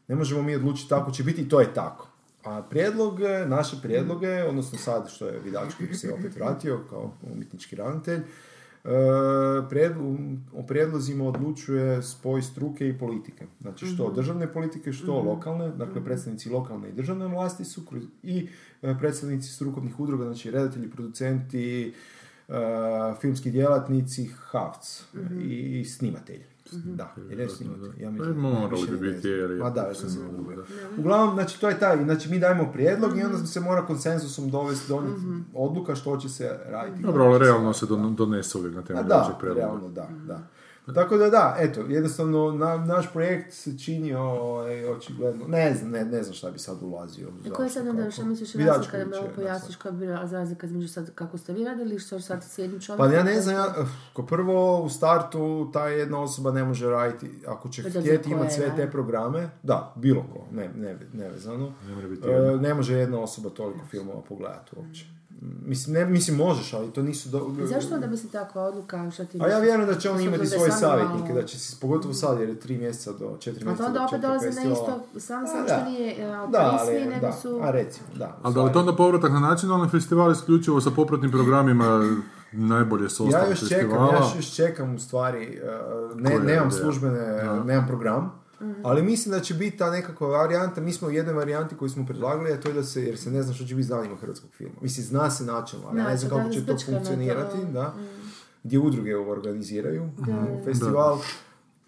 Ne 0.07 0.15
možemo 0.15 0.41
mi 0.41 0.55
odlučiti 0.55 0.89
tako 0.89 1.11
će 1.11 1.23
biti 1.23 1.41
i 1.41 1.49
to 1.49 1.59
je 1.59 1.73
tako. 1.73 2.07
A 2.43 2.61
prijedloge, 2.69 3.45
naše 3.45 3.77
prijedloge, 3.81 4.43
odnosno 4.43 4.77
sad 4.77 5.09
što 5.09 5.27
je 5.27 5.39
Vidač 5.39 5.73
koji 5.77 5.93
se 5.93 6.13
opet 6.13 6.35
vratio 6.35 6.79
kao 6.89 7.11
umjetnički 7.33 7.75
ravnatelj, 7.75 8.21
o 10.53 10.63
prijedlozima 10.67 11.25
odlučuje 11.25 12.03
spoj 12.03 12.41
struke 12.41 12.89
i 12.89 12.97
politike. 12.97 13.45
Znači 13.61 13.85
što 13.85 14.11
državne 14.11 14.53
politike, 14.53 14.93
što 14.93 15.21
lokalne, 15.21 15.71
dakle 15.71 16.03
predstavnici 16.03 16.49
lokalne 16.49 16.89
i 16.89 16.93
državne 16.93 17.27
vlasti 17.27 17.65
su 17.65 17.81
i 18.23 18.47
e, 18.81 18.95
predstavnici 18.99 19.49
strukovnih 19.49 19.99
udruga, 19.99 20.23
znači 20.23 20.51
redatelji, 20.51 20.91
producenti, 20.91 21.93
e, 22.47 22.53
filmski 23.21 23.51
djelatnici, 23.51 24.25
HAVC 24.25 25.03
i, 25.43 25.79
i 25.79 25.85
snimatelji. 25.85 26.48
Da, 26.71 27.15
je 27.31 27.49
snimatelj. 27.49 27.91
Ja 27.97 28.11
mislim, 28.11 28.33
Pa 28.33 28.39
morali 28.39 28.81
više 28.81 28.91
bi 28.91 28.99
ne 28.99 29.07
biti, 29.07 29.21
znam. 29.21 29.33
jer 29.33 29.51
je- 29.51 29.57
Ma 29.57 29.69
da, 29.69 29.81
već 29.81 29.97
sam 29.97 30.09
se 30.09 30.19
ugubio. 30.21 30.65
Uglavnom, 30.97 31.33
znači, 31.33 31.61
to 31.61 31.69
je 31.69 31.79
taj, 31.79 31.97
znači, 31.97 32.29
mi 32.29 32.39
dajemo 32.39 32.71
prijedlog 32.73 33.17
i 33.17 33.23
onda 33.23 33.37
se 33.37 33.59
mora 33.59 33.81
konsenzusom 33.83 34.49
dovesti, 34.49 34.87
donijeti 34.89 35.21
odluka 35.53 35.95
što 35.95 36.17
će 36.17 36.29
se 36.29 36.59
raditi. 36.65 37.03
Dobro, 37.03 37.23
ali 37.23 37.39
realno 37.39 37.73
se 37.73 37.85
don- 37.85 38.15
donese 38.15 38.57
uvijek 38.57 38.75
na 38.75 38.81
temelju 38.81 39.07
da, 39.07 39.17
općeg 39.17 39.35
prijedloga. 39.39 39.67
realno, 39.67 39.89
da, 39.89 40.07
da. 40.25 40.39
Tako 40.95 41.17
da 41.17 41.29
da, 41.29 41.55
eto, 41.59 41.81
jednostavno 41.81 42.51
na, 42.51 42.77
naš 42.77 43.13
projekt 43.13 43.53
se 43.53 43.77
činio 43.77 44.19
ovaj, 44.19 44.85
očigledno, 44.85 45.47
ne 45.47 45.73
znam, 45.73 45.91
ne, 45.91 46.05
ne 46.05 46.23
znam 46.23 46.35
šta 46.35 46.51
bi 46.51 46.59
sad 46.59 46.77
ulazio. 46.81 47.27
I 47.45 47.49
koja 47.49 47.65
je 47.65 47.69
sad 47.69 47.87
onda, 47.87 48.11
šta 48.11 48.25
misliš 48.25 48.53
razlika, 48.53 48.97
da 48.97 49.05
malo 49.05 49.29
pojasniš 49.35 49.75
koja 49.75 49.91
bi 49.91 49.97
bila 49.97 50.27
razlika 50.31 50.67
između 50.67 50.87
sad 50.87 51.15
kako 51.15 51.37
ste 51.37 51.53
vi 51.53 51.63
radili 51.63 51.99
što 51.99 52.19
sad 52.19 52.43
s 52.43 52.57
jednim 52.57 52.79
Pa 52.79 52.85
čovjekom? 52.85 53.13
ja 53.13 53.23
ne 53.23 53.41
znam, 53.41 53.55
ja, 53.55 53.65
eh, 53.77 53.85
ko 54.13 54.25
prvo 54.25 54.81
u 54.81 54.89
startu 54.89 55.69
ta 55.73 55.87
jedna 55.87 56.21
osoba 56.21 56.51
ne 56.51 56.63
može 56.63 56.89
raditi, 56.89 57.31
ako 57.47 57.69
će 57.69 57.81
obzira 57.85 58.01
htjeti 58.01 58.31
imati 58.31 58.53
sve 58.53 58.75
te 58.75 58.91
programe, 58.91 59.49
da, 59.63 59.93
bilo 59.95 60.25
ko, 60.33 60.45
ne, 60.51 60.69
ne, 60.75 60.97
nevezano, 61.13 61.73
Ne 61.87 61.95
mora 61.95 62.07
biti 62.07 62.27
e, 62.27 62.31
jedno. 62.31 62.55
ne 62.55 62.73
može 62.73 62.93
jedna 62.93 63.19
osoba 63.19 63.49
toliko 63.49 63.85
filmova 63.91 64.21
pogledati 64.21 64.71
uopće. 64.77 65.18
Mislim, 65.41 65.93
ne, 65.93 66.05
mislim 66.05 66.37
možeš, 66.37 66.73
ali 66.73 66.91
to 66.91 67.01
nisu... 67.01 67.29
Do... 67.29 67.51
I 67.63 67.67
Zašto 67.67 67.95
onda 67.95 68.07
bi 68.07 68.17
se 68.17 68.27
takva 68.27 68.61
odluka, 68.63 69.11
šta 69.11 69.25
ti 69.25 69.39
A 69.41 69.47
ja 69.47 69.59
vjerujem 69.59 69.87
da 69.87 69.99
će 69.99 70.09
obzirom 70.09 70.33
imati 70.33 70.49
svoje 70.49 70.71
savjetnike, 70.71 71.33
da 71.33 71.43
će 71.43 71.59
se, 71.59 71.77
pogotovo 71.81 72.13
sad 72.13 72.39
jer 72.39 72.49
je 72.49 72.59
tri 72.59 72.77
mjeseca 72.77 73.11
do 73.11 73.37
četiri 73.39 73.65
A 73.65 73.69
mjeseca 73.69 73.83
to 73.83 73.87
onda 73.87 73.99
do 73.99 74.05
opet 74.05 74.21
dolazi 74.21 74.45
na 74.45 74.71
isto, 74.71 75.03
samo 75.19 75.43
A, 75.43 75.47
samo 75.47 75.65
da. 75.67 75.79
što 75.81 75.89
nije 75.89 76.33
ali, 76.53 76.87
svi, 76.87 77.09
nego 77.09 77.25
da, 77.27 77.31
su... 77.31 77.59
a 77.63 77.71
recimo, 77.71 78.07
da. 78.15 78.37
Ali 78.41 78.53
da 78.53 78.63
li 78.63 78.73
to 78.73 78.79
onda 78.79 78.95
povratak 78.95 79.31
na 79.31 79.39
nacionalni 79.39 79.89
festival 79.89 80.31
isključivo 80.31 80.81
sa 80.81 80.91
popratnim 80.91 81.31
programima 81.31 82.17
najbolje 82.51 83.09
s 83.09 83.19
Ja 83.19 83.49
još 83.49 83.59
čekam, 83.59 83.79
festivala? 83.79 84.13
ja 84.13 84.31
još 84.35 84.55
čekam 84.55 84.95
u 84.95 84.99
stvari, 84.99 85.59
uh, 86.11 86.21
ne, 86.21 86.39
nemam 86.39 86.71
službene, 86.71 87.43
nemam 87.65 87.87
program, 87.87 88.31
ali 88.83 89.03
mislim 89.03 89.31
da 89.31 89.39
će 89.39 89.53
biti 89.53 89.77
ta 89.77 89.91
nekakva 89.91 90.27
varijanta, 90.27 90.81
mi 90.81 90.93
smo 90.93 91.07
u 91.07 91.11
jednoj 91.11 91.33
varijanti 91.33 91.77
koju 91.77 91.89
smo 91.89 92.05
predlagali, 92.05 92.51
a 92.51 92.59
to 92.59 92.69
je 92.69 92.73
da 92.73 92.83
se, 92.83 93.03
jer 93.03 93.17
se 93.17 93.31
ne 93.31 93.43
zna 93.43 93.53
što 93.53 93.65
će 93.65 93.75
biti 93.75 93.85
s 93.85 93.89
danima 93.89 94.15
hrvatskog 94.15 94.49
filma. 94.51 94.75
Mislim, 94.81 95.05
zna 95.05 95.29
se 95.29 95.45
načelno, 95.45 95.87
ali 95.87 95.95
ne 95.95 96.17
znam 96.17 96.29
Načelno, 96.29 96.37
kako 96.37 96.49
će 96.49 96.65
to 96.65 96.71
je 96.71 96.77
to, 96.77 96.85
funkcionirati, 96.85 97.57
mm. 97.57 97.73
da, 97.73 97.93
gdje 98.63 98.79
udruge 98.79 99.17
ovo 99.17 99.31
organiziraju, 99.31 100.09
u 100.59 100.63
festival. 100.65 101.19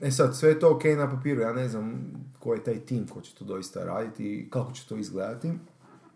E 0.02 0.12
sad, 0.12 0.38
sve 0.38 0.50
je 0.50 0.60
to 0.60 0.76
ok 0.76 0.84
na 0.84 1.10
papiru, 1.10 1.42
ja 1.42 1.54
ne 1.54 1.70
znam 1.70 2.12
ko 2.40 2.54
je 2.54 2.64
taj 2.64 2.80
tim 2.80 3.08
ko 3.08 3.22
će 3.22 3.36
to 3.36 3.46
doista 3.46 3.84
raditi 3.84 4.24
i 4.24 4.50
kako 4.50 4.72
će 4.72 4.88
to 4.88 4.98
izgledati. 4.98 5.52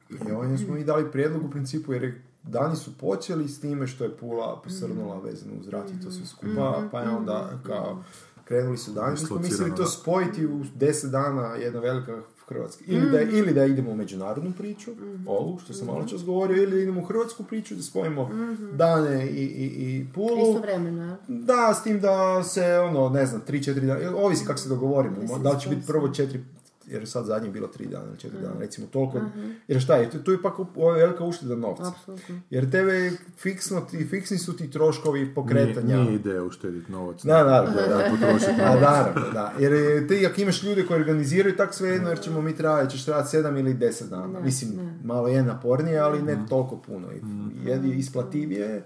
I 0.09 0.31
ovdje 0.31 0.57
smo 0.57 0.77
i 0.77 0.83
dali 0.83 1.11
prijedlog 1.11 1.45
u 1.45 1.49
principu 1.49 1.93
jer 1.93 2.03
je 2.03 2.23
dani 2.43 2.75
su 2.75 2.97
počeli 2.97 3.47
s 3.47 3.61
time 3.61 3.87
što 3.87 4.03
je 4.03 4.17
Pula 4.17 4.61
posrnula 4.63 5.19
vezano 5.19 5.53
uz 5.59 5.67
rat 5.67 5.89
i 5.89 6.03
to 6.03 6.11
sve 6.11 6.25
skupa, 6.25 6.83
pa 6.91 7.01
je 7.01 7.09
onda 7.09 7.49
kao 7.63 8.03
krenuli 8.45 8.77
su 8.77 8.91
dani. 8.91 9.11
Mi 9.11 9.17
smo 9.17 9.39
mislili 9.39 9.75
to 9.75 9.85
spojiti 9.85 10.45
u 10.45 10.61
deset 10.75 11.11
dana 11.11 11.55
jedna 11.55 11.79
velika 11.79 12.21
hrvatska. 12.47 12.83
Ili 12.87 13.11
da, 13.11 13.21
ili 13.21 13.53
da 13.53 13.65
idemo 13.65 13.91
u 13.91 13.95
međunarodnu 13.95 14.53
priču, 14.57 14.91
ovu 15.25 15.59
što 15.59 15.73
sam 15.73 15.87
malo 15.87 16.07
čas 16.07 16.23
govorio, 16.23 16.63
ili 16.63 16.81
idemo 16.81 17.01
u 17.01 17.05
hrvatsku 17.05 17.43
priču 17.43 17.75
da 17.75 17.81
spojimo 17.81 18.29
dane 18.73 19.27
i, 19.27 19.43
i, 19.43 19.65
i 19.65 20.07
Pulu. 20.13 20.49
Istovremeno, 20.49 21.03
ja. 21.03 21.17
Da, 21.27 21.73
s 21.73 21.83
tim 21.83 21.99
da 21.99 22.43
se, 22.43 22.79
ono, 22.79 23.09
ne 23.09 23.25
znam, 23.25 23.41
3-4 23.47 23.73
dana, 23.79 24.17
ovisi 24.17 24.45
kako 24.45 24.59
se 24.59 24.69
dogovorimo, 24.69 25.21
Mislim, 25.21 25.43
da 25.43 25.51
li 25.51 25.59
će 25.59 25.69
biti 25.69 25.87
prvo 25.87 26.09
četiri, 26.09 26.43
jer 26.87 27.09
sad 27.09 27.25
zadnje 27.25 27.47
je 27.47 27.51
bilo 27.51 27.67
3 27.79 27.87
dana 27.89 28.05
ili 28.07 28.17
4 28.31 28.41
dana, 28.41 28.59
recimo 28.59 28.87
toliko, 28.87 29.21
jer 29.67 29.81
šta 29.81 29.95
je, 29.95 30.23
tu, 30.23 30.31
je 30.31 30.35
ipak 30.35 30.59
ovo 30.59 30.91
velika 30.91 31.23
ušteda 31.23 31.55
novca. 31.55 31.87
Apsolutno. 31.87 32.39
Jer 32.49 32.71
tebe 32.71 33.11
fiksno 33.37 33.81
ti, 33.81 34.05
fiksni 34.09 34.37
su 34.37 34.57
ti 34.57 34.71
troškovi 34.71 35.33
pokretanja. 35.35 35.87
Nije, 35.95 36.03
nije 36.03 36.15
ideja 36.15 36.43
uštediti 36.43 36.91
novac. 36.91 37.25
Da, 37.25 37.43
naravno, 37.43 37.71
da. 37.71 37.87
Da, 37.87 38.09
potrošiti 38.11 38.51
A, 38.61 38.65
novac. 38.65 38.81
naravno, 38.81 39.31
da. 39.33 39.53
Jer 39.59 39.73
je, 39.73 40.07
ti 40.07 40.25
ako 40.25 40.41
imaš 40.41 40.63
ljude 40.63 40.85
koji 40.85 40.99
organiziraju, 40.99 41.55
tak 41.55 41.73
svejedno, 41.73 42.09
jer 42.09 42.19
ćemo 42.19 42.41
mi 42.41 42.55
trajati, 42.55 42.91
ćeš 42.97 43.05
trajati 43.05 43.37
7 43.37 43.59
ili 43.59 43.73
10 43.73 44.09
dana. 44.09 44.27
Ne, 44.27 44.41
Mislim, 44.41 44.75
ne. 44.75 44.97
malo 45.03 45.27
je 45.27 45.43
napornije, 45.43 45.99
ali 45.99 46.21
ne 46.21 46.37
toliko 46.49 46.77
puno. 46.77 47.07
I 47.11 47.21
Je 47.69 47.73
je 47.75 47.97
isplativije. 47.97 48.83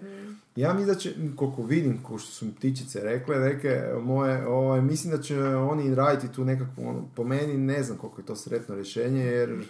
Ja 0.59 0.73
mislim 0.73 0.87
da 0.87 0.99
će, 0.99 1.13
koliko 1.35 1.63
vidim, 1.63 2.03
ko 2.03 2.17
što 2.17 2.31
su 2.31 2.45
mi 2.45 2.51
ptičice 2.51 2.99
rekle, 3.03 3.39
neke 3.39 3.81
moje, 4.03 4.47
ovaj, 4.47 4.81
mislim 4.81 5.15
da 5.15 5.21
će 5.21 5.39
oni 5.45 5.95
raditi 5.95 6.33
tu 6.33 6.45
nekakvu, 6.45 6.87
ono, 6.87 7.03
po 7.15 7.23
meni 7.23 7.57
ne 7.57 7.83
znam 7.83 7.97
koliko 7.97 8.21
je 8.21 8.25
to 8.25 8.35
sretno 8.35 8.75
rješenje, 8.75 9.23
jer 9.23 9.65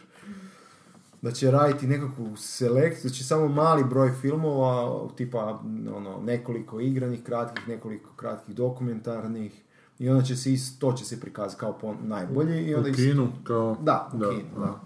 da 1.22 1.32
će 1.32 1.52
raditi 1.52 1.88
nekakvu 1.88 2.36
selekciju, 2.36 3.10
da 3.10 3.16
će 3.16 3.24
samo 3.24 3.48
mali 3.48 3.84
broj 3.84 4.12
filmova, 4.22 5.08
tipa 5.16 5.60
ono, 5.96 6.20
nekoliko 6.24 6.80
igranih 6.80 7.24
kratkih, 7.24 7.68
nekoliko 7.68 8.10
kratkih 8.16 8.56
dokumentarnih, 8.56 9.62
i 10.00 10.10
onda 10.10 10.24
će 10.24 10.36
se, 10.36 10.50
to 10.80 10.94
će 10.94 11.06
se 11.06 11.20
prikazati 11.20 11.60
kao 11.60 11.74
po 11.74 11.96
najbolji. 12.04 12.62
I 12.62 12.76
U 12.76 12.78
onda 12.78 12.90
is- 12.90 12.96
kinu, 12.96 13.28
kao... 13.44 13.78
Da, 13.82 14.10
u 14.14 14.18
Da, 14.18 14.30
kinu, 14.30 14.60
da. 14.60 14.80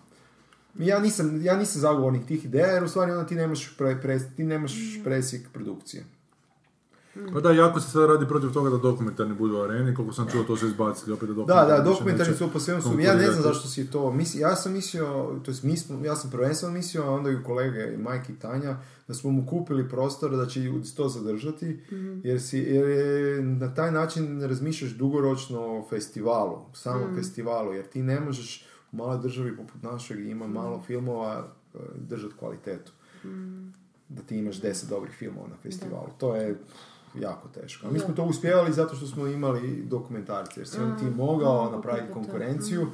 Da. 0.73 0.83
Ja 0.83 0.99
nisam, 0.99 1.45
ja 1.45 1.57
nisam 1.57 1.81
zagovornik 1.81 2.25
tih 2.27 2.45
ideja, 2.45 2.67
jer 2.67 2.83
u 2.83 2.87
stvari 2.87 3.11
onda 3.11 3.25
ti 3.25 3.35
nemaš, 3.35 3.77
pre, 3.77 3.99
pre- 4.03 4.35
ti 4.35 4.43
nemaš 4.43 4.73
presjek 5.03 5.49
produkcije. 5.53 6.05
Pa 7.33 7.39
da, 7.39 7.51
jako 7.51 7.79
se 7.79 7.89
sad 7.89 8.09
radi 8.09 8.27
protiv 8.27 8.49
toga 8.49 8.69
da 8.69 8.77
dokumentarni 8.77 9.35
budu 9.35 9.57
u 9.57 9.61
areni, 9.61 9.95
koliko 9.95 10.13
sam 10.13 10.27
čuo 10.31 10.43
to 10.43 10.57
se 10.57 10.65
izbacili 10.67 11.13
opet 11.13 11.29
da 11.29 11.33
Da, 11.33 11.41
dokumentarni 11.43 11.67
da, 11.67 11.75
više 11.75 11.89
dokumentarni 11.89 12.35
su 12.37 12.49
po 12.53 12.59
svemu 12.59 12.81
su, 12.81 12.99
ja 12.99 13.15
ne 13.15 13.31
znam 13.31 13.43
zašto 13.43 13.67
si 13.67 13.91
to, 13.91 14.11
misli, 14.11 14.39
ja 14.39 14.55
sam 14.55 14.73
mislio, 14.73 15.39
to 15.45 15.51
jest 15.51 15.63
mi 15.63 15.77
smo, 15.77 16.05
ja 16.05 16.15
sam 16.15 16.31
prvenstveno 16.31 16.73
mislio, 16.73 17.03
a 17.03 17.09
onda 17.11 17.31
i 17.31 17.43
kolege, 17.43 17.93
i 17.93 17.97
Majke 17.97 18.33
i 18.33 18.35
Tanja, 18.35 18.77
da 19.07 19.13
smo 19.13 19.31
mu 19.31 19.45
kupili 19.47 19.89
prostor 19.89 20.35
da 20.35 20.45
će 20.45 20.71
to 20.95 21.09
zadržati, 21.09 21.79
jer, 22.23 22.41
si, 22.41 22.57
jer 22.57 22.89
je 22.89 23.41
na 23.43 23.73
taj 23.73 23.91
način 23.91 24.41
razmišljaš 24.41 24.91
dugoročno 24.91 25.59
o 25.59 25.87
festivalu, 25.89 26.57
samom 26.73 27.15
festivalu, 27.15 27.73
jer 27.73 27.85
ti 27.87 28.03
ne 28.03 28.19
možeš 28.19 28.65
u 28.93 28.95
maloj 28.95 29.17
državi 29.17 29.57
poput 29.57 29.83
našeg 29.83 30.27
ima 30.27 30.47
malo 30.47 30.81
filmova 30.87 31.47
e, 31.73 31.77
držati 31.95 32.33
kvalitetu. 32.39 32.91
Da 34.09 34.21
ti 34.21 34.37
imaš 34.37 34.61
deset 34.61 34.89
dobrih 34.89 35.15
filmova 35.15 35.47
na 35.47 35.55
festivalu. 35.63 36.09
To 36.17 36.35
je 36.35 36.59
jako 37.19 37.47
teško. 37.47 37.87
A 37.87 37.91
mi 37.91 37.99
smo 37.99 38.13
to 38.13 38.23
uspjevali 38.23 38.73
zato 38.73 38.95
što 38.95 39.07
smo 39.07 39.27
imali 39.27 39.83
dokumentarce, 39.83 40.59
jer 40.59 40.67
si 40.67 40.79
on 40.79 40.97
ti 40.97 41.05
mogao 41.05 41.71
napraviti 41.71 42.13
konkurenciju. 42.13 42.87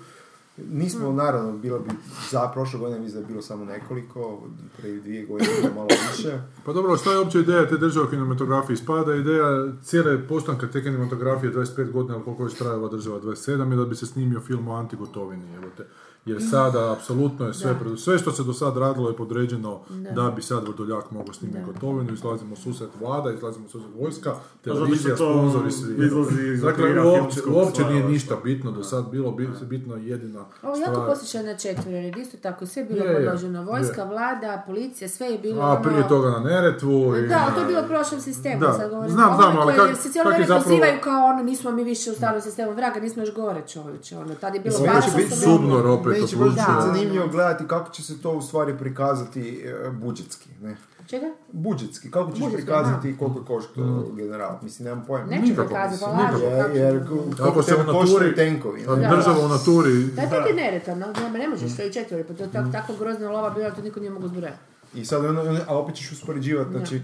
Nismo, 0.72 1.12
naravno, 1.12 1.58
bilo 1.58 1.80
bi 1.80 1.90
za 2.32 2.48
prošle 2.54 2.80
godine 2.80 3.00
mislim 3.00 3.22
da 3.22 3.28
je 3.28 3.32
bilo 3.32 3.42
samo 3.42 3.66
nekoliko, 3.66 4.44
prije 4.78 5.00
dvije 5.00 5.26
godine 5.26 5.72
malo 5.76 5.88
više. 6.12 6.42
Pa 6.66 6.74
dobro, 6.74 6.98
šta 6.98 7.12
je 7.12 7.20
uopće 7.20 7.40
ideja 7.40 7.68
te 7.68 7.78
države 7.78 8.06
u 8.06 8.10
kinematografiji? 8.10 8.78
Spada 8.78 9.16
ideja 9.16 9.74
cijele 9.84 10.28
postanka 10.28 10.68
te 10.68 10.84
kinematografije 10.84 11.54
25 11.54 11.92
godina, 11.92 12.16
ili 12.16 12.24
koliko 12.24 12.44
već 12.44 12.54
traje 12.54 12.76
ova 12.76 12.90
država 12.90 13.20
27, 13.22 13.72
je 13.72 13.78
da 13.78 13.86
bi 13.86 13.96
se 13.96 14.06
snimio 14.06 14.40
film 14.40 14.68
o 14.68 14.76
antigotovini, 14.76 15.56
evo 15.56 15.68
te. 15.78 15.86
Jer 16.30 16.42
sada, 16.42 16.92
apsolutno 16.92 17.48
je 17.48 17.54
sve, 17.54 17.76
pred- 17.76 17.98
sve 17.98 18.18
što 18.18 18.32
se 18.32 18.44
do 18.44 18.54
sad 18.54 18.78
radilo 18.78 19.10
je 19.10 19.16
podređeno 19.16 19.80
da, 20.12 20.32
bi 20.32 20.42
sad 20.42 20.64
Vrdoljak 20.64 21.12
mogao 21.12 21.34
snimiti 21.34 21.60
gotovinu, 21.64 22.14
izlazimo 22.14 22.56
susret 22.56 22.90
vlada, 23.00 23.32
izlazimo 23.32 23.68
susret 23.68 23.92
vojska, 23.96 24.32
televizija, 24.64 25.16
sponzori, 25.16 25.72
svi. 25.72 26.06
izlazi 26.06 26.58
Dakle, 26.58 27.02
uopće, 27.02 27.40
uopće 27.48 27.84
nije 27.84 28.04
ništa 28.06 28.36
bitno 28.44 28.72
do 28.72 28.84
sad 28.84 29.06
bilo, 29.08 29.32
bi- 29.32 29.50
bitno 29.64 29.96
je 29.96 30.08
jedina 30.08 30.46
Ovo 30.64 30.76
jako 30.76 30.92
stvar. 30.92 31.08
posjeća 31.08 31.42
na 31.42 31.56
četvrlo, 31.56 31.92
jer 31.92 32.18
isto 32.18 32.38
tako 32.38 32.66
sve 32.66 32.82
je 32.82 32.88
bilo 32.88 33.06
Je, 33.06 33.12
je, 33.12 33.16
podloženo. 33.18 33.64
Vojska, 33.64 34.02
je. 34.02 34.08
vlada, 34.08 34.64
policija, 34.66 35.10
sve 35.10 35.28
je 35.28 35.38
bilo 35.40 35.62
A 35.62 35.72
ono... 35.72 35.82
prije 35.84 36.08
toga 36.08 36.30
na 36.30 36.40
Neretvu 36.42 36.90
i 37.16 37.28
Da, 37.28 37.38
na- 37.40 37.52
to 37.52 37.60
je 37.60 37.68
bilo 37.68 37.82
u 37.82 37.88
prošlom 37.88 38.22
sistemu, 38.22 38.60
Da, 38.60 38.74
sad 38.74 38.90
govorim. 38.90 39.12
znam, 39.12 39.36
znam, 39.36 39.58
ali 39.58 39.74
kak- 39.74 39.88
jer 39.88 39.96
se 39.98 40.10
cijelo 40.10 40.30
je 40.30 40.34
vrijeme 40.34 40.48
zapravo- 40.48 40.64
pozivaju 40.66 41.00
kao 41.04 41.26
ono, 41.26 41.44
nismo 41.44 41.72
mi 41.72 41.84
više 41.86 42.12
u 42.12 42.16
starom 42.16 42.42
sistemu 42.42 42.72
vraga, 42.74 43.00
nismo 43.00 43.22
još 43.24 43.34
gore 43.36 43.62
čovječe, 43.64 44.18
ono, 44.18 44.36
tad 44.36 44.56
je 44.56 44.62
bilo 44.62 44.76
biti 45.16 45.34
osnovno. 45.34 45.58
subnor 45.60 45.88
opet 45.88 46.19
Odlučio. 46.20 46.46
biti 46.46 46.62
zanimljivo 46.82 47.28
gledati 47.28 47.68
kako 47.68 47.92
će 47.92 48.04
se 48.04 48.22
to 48.22 48.32
u 48.32 48.42
stvari 48.42 48.78
prikazati 48.78 49.64
e, 49.66 49.90
budžetski, 49.92 50.50
ne? 50.62 50.78
Čega? 51.08 51.26
Budžetski, 51.52 52.12
kako 52.12 52.32
ćeš 52.32 52.40
Budžetski, 52.40 52.56
prikazati 52.58 53.18
koliko 53.18 53.44
košta 53.46 53.82
general, 54.16 54.58
mislim, 54.62 54.86
nemam 54.86 55.06
pojma. 55.06 55.26
Neće 55.26 55.42
Nikako, 55.42 55.68
prikazati, 55.68 56.04
pa 56.06 56.14
nikako. 56.14 56.46
lažu, 56.46 56.76
Jer, 56.76 57.08
kako 57.38 57.58
jer 57.58 57.66
se 57.66 57.76
u 57.76 57.78
naturi- 57.80 58.36
tenkovi. 58.36 58.84
Da. 58.84 58.96
država 58.96 59.46
u 59.46 59.50
naturi... 59.50 60.04
Da, 60.06 60.22
to 60.22 60.44
ti 60.44 60.50
je 60.50 60.56
neretavno, 60.56 61.06
ne, 61.24 61.40
ne 61.40 61.48
možeš 61.48 61.72
sve 61.72 61.88
i 61.88 61.94
četvore, 61.94 62.24
pa 62.24 62.34
to 62.34 62.44
je 62.44 62.52
tako, 62.52 62.72
tako 62.72 62.94
grozna 62.96 63.32
lova 63.32 63.50
bila, 63.50 63.72
to 63.72 63.82
niko 63.82 64.00
nije 64.00 64.10
mogu 64.10 64.28
zbrojati. 64.28 64.60
I 64.94 65.06
sad, 65.06 65.26
ono, 65.26 65.42
ono, 65.42 65.60
a 65.68 65.78
opet 65.78 65.96
ćeš 65.96 66.12
uspoređivati, 66.12 66.72
znači, 66.72 67.02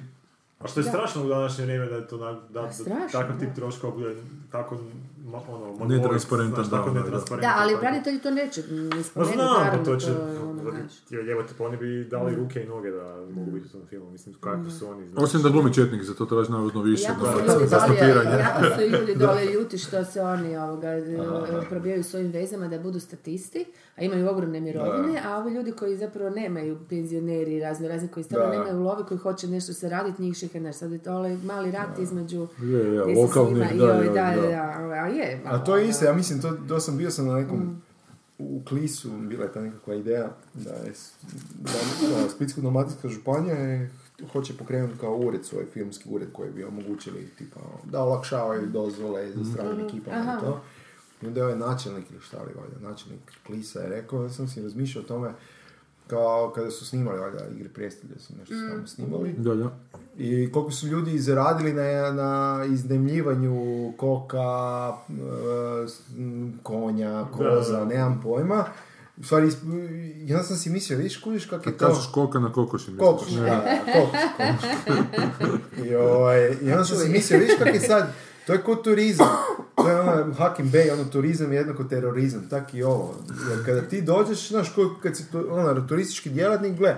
A 0.59 0.68
što 0.68 0.80
je 0.80 0.84
strašno 0.84 1.24
u 1.24 1.28
današnje 1.28 1.63
vrijeme 1.66 1.86
da 1.86 1.95
je 1.95 2.07
to 2.07 2.18
na, 2.18 2.34
da, 2.49 2.61
Pa 2.61 2.72
strašno, 2.74 3.07
takav 3.11 3.39
tip 3.39 3.49
da. 3.49 3.55
troškova 3.55 3.93
bude 3.93 4.16
tako 4.51 4.78
ma, 5.26 5.39
ono, 5.49 5.86
Netransparentan, 5.86 6.65
da, 6.65 6.78
da, 6.78 6.84
da. 6.84 6.91
netransparentan, 6.93 7.51
Da, 7.51 7.55
ali 7.57 7.78
branitelji 7.78 8.19
to 8.19 8.32
neće 8.32 8.61
ispomenuti, 8.99 9.38
znam, 9.38 9.86
to 9.86 9.95
će, 9.95 10.09
je 10.09 10.15
ono, 10.39 10.61
znaš. 10.61 10.91
jebate, 11.28 11.53
pa 11.57 11.63
oni 11.63 11.78
bi 11.78 12.03
dali 12.05 12.36
ruke 12.36 12.63
i 12.63 12.67
noge 12.67 12.91
da 12.91 13.03
mogu 13.30 13.51
biti 13.51 13.67
u 13.67 13.71
tom 13.71 13.82
filmu, 13.89 14.11
mislim, 14.11 14.36
kako 14.39 14.69
su 14.69 14.88
oni, 14.88 15.07
znaš. 15.07 15.23
Osim 15.23 15.41
da 15.41 15.49
glumi 15.49 15.73
četnik, 15.73 16.03
za 16.03 16.13
to 16.13 16.26
traži 16.26 16.51
navodno 16.51 16.82
više. 16.82 17.03
Jako 17.03 17.19
su 17.19 17.32
za- 17.47 17.53
ljudi 17.53 17.69
dole, 17.69 17.82
stopiranje. 17.82 18.30
jako 18.39 18.76
su 18.76 18.82
ljudi 18.91 19.15
dole 19.26 19.45
ljuti 19.45 19.78
što 19.78 20.05
se 20.05 20.21
oni 20.21 20.57
ovoga, 20.57 20.88
e, 20.88 21.05
probijaju 21.69 22.03
svojim 22.03 22.32
vezama 22.32 22.67
da 22.67 22.80
budu 22.80 22.99
statisti, 22.99 23.65
a 23.95 24.03
imaju 24.03 24.30
ogromne 24.30 24.59
mirovine, 24.59 25.21
a 25.26 25.38
ovi 25.38 25.53
ljudi 25.53 25.71
koji 25.71 25.97
zapravo 25.97 26.30
nemaju 26.30 26.78
penzioneri 26.89 27.59
razno 27.59 27.88
razni 27.88 28.07
koji 28.07 28.23
stvarno 28.23 28.49
nemaju 28.49 28.80
love, 28.80 29.03
koji 29.03 29.17
hoće 29.17 29.47
nešto 29.47 29.73
se 29.73 29.89
raditi, 29.89 30.21
njih 30.21 30.36
šikane. 30.36 30.73
Sad 30.73 30.91
je 30.91 30.97
to 30.97 31.13
ovaj 31.13 31.38
mali 31.38 31.71
rat 31.71 31.99
između 31.99 32.47
Je, 32.61 32.67
je, 32.69 33.01
gdje 33.03 33.15
se 33.15 33.21
lokalni, 33.21 33.67
snima 33.67 33.71
i 33.73 33.78
da, 33.78 34.13
da, 34.13 34.32
da, 34.34 34.41
da. 34.41 34.86
A 35.22 35.26
je. 35.26 35.41
A 35.45 35.51
malo, 35.51 35.66
to 35.66 35.78
je 35.78 35.89
isto, 35.89 36.05
ja 36.05 36.13
mislim, 36.13 36.41
to, 36.41 36.51
to 36.68 36.80
sam 36.80 36.97
bio 36.97 37.11
sam 37.11 37.28
na 37.28 37.36
nekom, 37.36 37.82
u 38.38 38.61
Klisu, 38.68 39.09
bila 39.09 39.43
je 39.43 39.53
ta 39.53 39.61
nekakva 39.61 39.95
ideja 39.95 40.30
da 40.53 40.70
je 40.70 40.93
da, 41.59 41.72
da 42.07 42.30
Splitsko-dalmatinska 42.30 43.09
županija 43.09 43.55
je, 43.55 43.91
hoće 44.32 44.57
pokrenuti 44.57 44.99
kao 44.99 45.18
ured, 45.18 45.45
svoj 45.45 45.66
filmski 45.74 46.09
ured 46.09 46.28
koji 46.34 46.51
bi 46.51 46.63
omogućili 46.63 47.30
tipa, 47.38 47.59
da 47.84 48.03
olakšavaju 48.03 48.68
dozvole 48.68 49.32
za 49.32 49.51
stranim 49.53 49.86
ekipama 49.86 50.18
Aha. 50.18 50.38
i 50.38 50.45
to. 50.45 50.61
I 51.22 51.28
onda 51.28 51.39
je 51.39 51.45
ovaj 51.45 51.59
načelnik 51.59 52.11
ili 52.11 52.22
šta 52.22 52.38
li 52.38 52.53
valjda, 52.55 52.89
načelnik 52.89 53.22
Klisa 53.45 53.80
je 53.80 53.89
rekao, 53.89 54.24
ja 54.24 54.30
sam 54.30 54.47
si 54.47 54.61
razmišljao 54.61 55.03
o 55.03 55.07
tome 55.07 55.32
kao 56.08 56.51
kada 56.56 56.72
su 56.72 56.86
snimali 56.86 57.20
valjda 57.20 57.45
igre 57.56 57.70
prijestolja 57.70 58.14
su 58.20 58.34
nešto 58.39 58.53
su 58.53 58.62
tamo 58.72 58.88
snimali 58.88 59.34
Da, 59.38 59.56
da. 59.56 59.70
i 60.18 60.51
koliko 60.51 60.72
su 60.72 60.88
ljudi 60.88 61.20
zaradili 61.20 61.74
na, 61.74 62.12
na 62.12 62.66
iznemljivanju 62.66 63.93
koka, 63.97 64.93
e, 65.10 65.14
konja, 66.64 67.26
koza, 67.38 67.80
Da. 67.80 67.86
nemam 67.86 68.22
pojma. 68.24 68.66
U 69.18 69.24
stvari, 69.24 69.51
ja 70.26 70.43
sam 70.43 70.58
si 70.58 70.70
mislio, 70.70 70.97
vidiš, 70.97 71.18
kužiš 71.18 71.45
kak 71.45 71.66
je 71.66 71.78
to... 71.78 71.88
kažeš 71.88 72.12
koka 72.14 72.39
na 72.39 72.51
kokoši, 72.53 72.91
misliš. 72.91 73.08
Kokoš, 73.08 73.32
da, 73.32 73.41
da, 73.41 73.80
kokoš, 73.93 74.20
kokoš. 74.38 75.60
I, 75.88 75.95
ovaj, 75.95 76.56
I 76.62 76.72
onda 76.72 76.86
sam 76.86 76.97
si 76.97 77.10
mislio, 77.10 77.39
vidiš 77.39 77.56
kak 77.58 77.74
je 77.74 77.80
sad, 77.80 78.14
to 78.47 78.53
je 78.53 78.62
kod 78.62 78.84
turizam. 78.84 79.28
Je 79.89 79.99
ono 79.99 80.33
Hakim 80.33 80.71
Bey, 80.71 80.93
ono 80.93 81.03
turizam 81.03 81.51
je 81.51 81.57
jednako 81.57 81.83
terorizam, 81.83 82.49
tak 82.49 82.73
i 82.73 82.83
ovo. 82.83 83.15
Jer 83.49 83.65
kada 83.65 83.81
ti 83.81 84.01
dođeš, 84.01 84.49
znaš, 84.49 84.73
kad 85.03 85.17
si 85.17 85.23
ono, 85.49 85.81
turistički 85.81 86.29
djelatnik, 86.29 86.77
gle, 86.77 86.97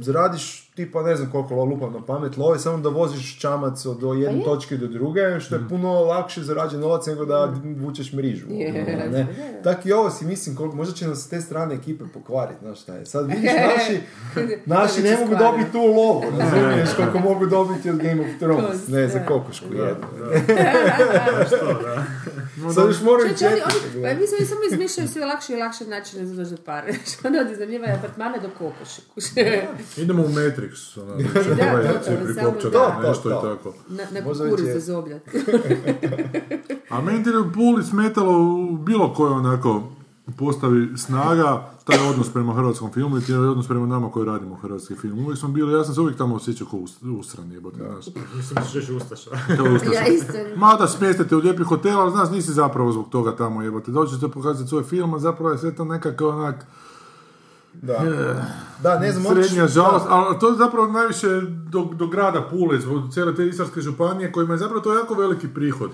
zaradiš 0.00 0.63
tipa 0.74 1.02
ne 1.02 1.16
znam 1.16 1.30
koliko 1.30 1.54
lo- 1.54 1.70
lupam 1.70 1.92
na 1.92 2.02
pamet 2.02 2.36
love, 2.36 2.58
samo 2.58 2.78
da 2.78 2.88
voziš 2.88 3.38
čamac 3.40 3.86
od 3.86 3.98
do 3.98 4.12
jedne 4.12 4.38
je? 4.38 4.44
točke 4.44 4.76
do 4.76 4.86
druge, 4.86 5.40
što 5.40 5.54
je 5.54 5.68
puno 5.68 5.92
lakše 6.00 6.42
zarađen 6.42 6.80
novac 6.80 7.06
nego 7.06 7.24
da 7.24 7.54
vučeš 7.76 8.12
mrižu. 8.12 8.46
Je, 8.50 8.86
ono, 8.88 9.10
da, 9.12 9.18
ne. 9.18 9.26
Tak 9.64 9.86
i 9.86 9.92
ovo 9.92 10.10
si 10.10 10.24
mislim, 10.24 10.56
koliko, 10.56 10.76
možda 10.76 10.94
će 10.94 11.08
nas 11.08 11.18
s 11.18 11.28
te 11.28 11.40
strane 11.40 11.74
ekipe 11.74 12.04
pokvariti, 12.14 12.58
znaš 12.62 12.80
šta 12.82 12.94
je. 12.94 13.06
Sad 13.06 13.26
vidiš, 13.26 13.50
naši, 13.76 14.00
naši 14.66 15.02
ne 15.02 15.16
mogu 15.16 15.34
dobiti 15.36 15.72
tu 15.72 15.78
lovu, 15.78 16.22
razumiješ, 16.38 16.88
koliko 16.96 17.18
mogu 17.18 17.46
dobiti 17.46 17.90
od 17.90 17.96
Game 17.96 18.20
of 18.20 18.38
Thrones, 18.38 18.88
ne, 18.88 19.08
za 19.08 19.18
kokošku 19.26 19.66
jednu. 19.74 20.06
Što, 21.46 21.56
da. 21.82 22.04
Sad 22.74 22.88
još 22.88 23.02
moraju 23.02 23.28
čekati. 23.38 23.76
pa 24.02 24.20
mi 24.20 24.26
smo 24.26 24.46
samo 24.46 24.60
izmišljaju 24.72 25.08
sve 25.08 25.24
lakše 25.26 25.52
i 25.52 25.56
lakše 25.56 25.84
načine 25.84 26.26
za 26.26 26.34
dođati 26.34 26.62
pare. 26.62 26.94
Ono 27.26 27.40
od 27.40 27.50
iznajmljivanja 27.50 27.94
apartmana 27.94 28.38
do 28.38 28.48
kokoši. 28.58 29.00
Idemo 29.96 30.22
u 30.22 30.28
Matrix, 30.64 32.24
prikopčati, 32.24 32.72
samo 32.72 33.02
da. 33.02 33.08
nešto 33.08 33.30
To, 33.30 33.38
i 33.38 33.56
tako. 33.56 33.74
Na, 33.88 34.02
na 34.12 34.26
Možda 34.26 34.44
kukuruz 34.44 34.66
već 34.66 34.74
je. 34.74 34.80
za 34.80 34.92
zoblja. 34.92 35.20
A 36.90 37.00
meni 37.00 37.24
ti 37.24 37.30
je 37.30 37.38
u 37.38 37.52
Puli 37.52 37.84
smetalo 37.84 38.38
u 38.42 38.76
bilo 38.76 39.14
kojoj 39.14 39.32
onako 39.32 39.82
postavi 40.38 40.98
snaga, 40.98 41.70
taj 41.84 42.08
odnos 42.08 42.32
prema 42.32 42.54
hrvatskom 42.54 42.92
filmu 42.92 43.18
i 43.18 43.20
taj 43.20 43.36
odnos 43.36 43.68
prema 43.68 43.86
nama 43.86 44.10
koji 44.10 44.26
radimo 44.26 44.54
hrvatski 44.54 44.94
film. 44.94 45.18
Uvijek 45.18 45.38
smo 45.38 45.48
bili, 45.48 45.72
ja 45.72 45.84
sam 45.84 45.94
se 45.94 46.00
uvijek 46.00 46.18
tamo 46.18 46.34
osjećao 46.34 46.66
kao 46.70 46.80
ustran, 47.18 47.52
jebote, 47.52 47.76
znaš. 47.76 48.06
Mislim 48.36 48.54
da 48.54 48.62
ćeš 48.62 48.88
Ustaša. 48.88 49.30
Kao 49.56 49.66
ustaša. 49.74 49.92
Ja 49.94 50.06
isto. 50.06 50.32
Mada 50.56 50.88
smjestite 50.88 51.36
u 51.36 51.38
lijepi 51.38 51.62
hotel, 51.62 52.00
ali 52.00 52.10
znaš, 52.10 52.30
nisi 52.30 52.52
zapravo 52.52 52.92
zbog 52.92 53.08
toga 53.08 53.36
tamo 53.36 53.62
jebote. 53.62 53.90
Dođete 53.90 54.28
pokazati 54.28 54.68
svoj 54.68 54.82
film, 54.82 55.14
a 55.14 55.18
zapravo 55.18 55.50
je 55.50 55.58
sve 55.58 55.74
to 55.74 55.84
nekako 55.84 56.28
onak 56.28 56.66
Da. 57.82 58.02
da, 58.82 58.98
ne 58.98 59.12
znam, 59.12 59.34
srednja 59.34 59.66
žalost, 59.66 60.06
ali 60.08 60.38
to 60.38 60.48
je 60.48 60.56
zapravo 60.56 60.86
najviše 60.86 61.40
do, 61.68 61.88
do 61.92 62.06
grada 62.06 62.42
Pule, 62.50 62.80
zbog 62.80 63.12
cijele 63.12 63.34
te 63.34 63.46
istarske 63.46 63.80
županije, 63.80 64.32
kojima 64.32 64.54
je 64.54 64.58
zapravo 64.58 64.80
to 64.80 64.94
jako 64.94 65.14
veliki 65.14 65.48
prihod. 65.48 65.90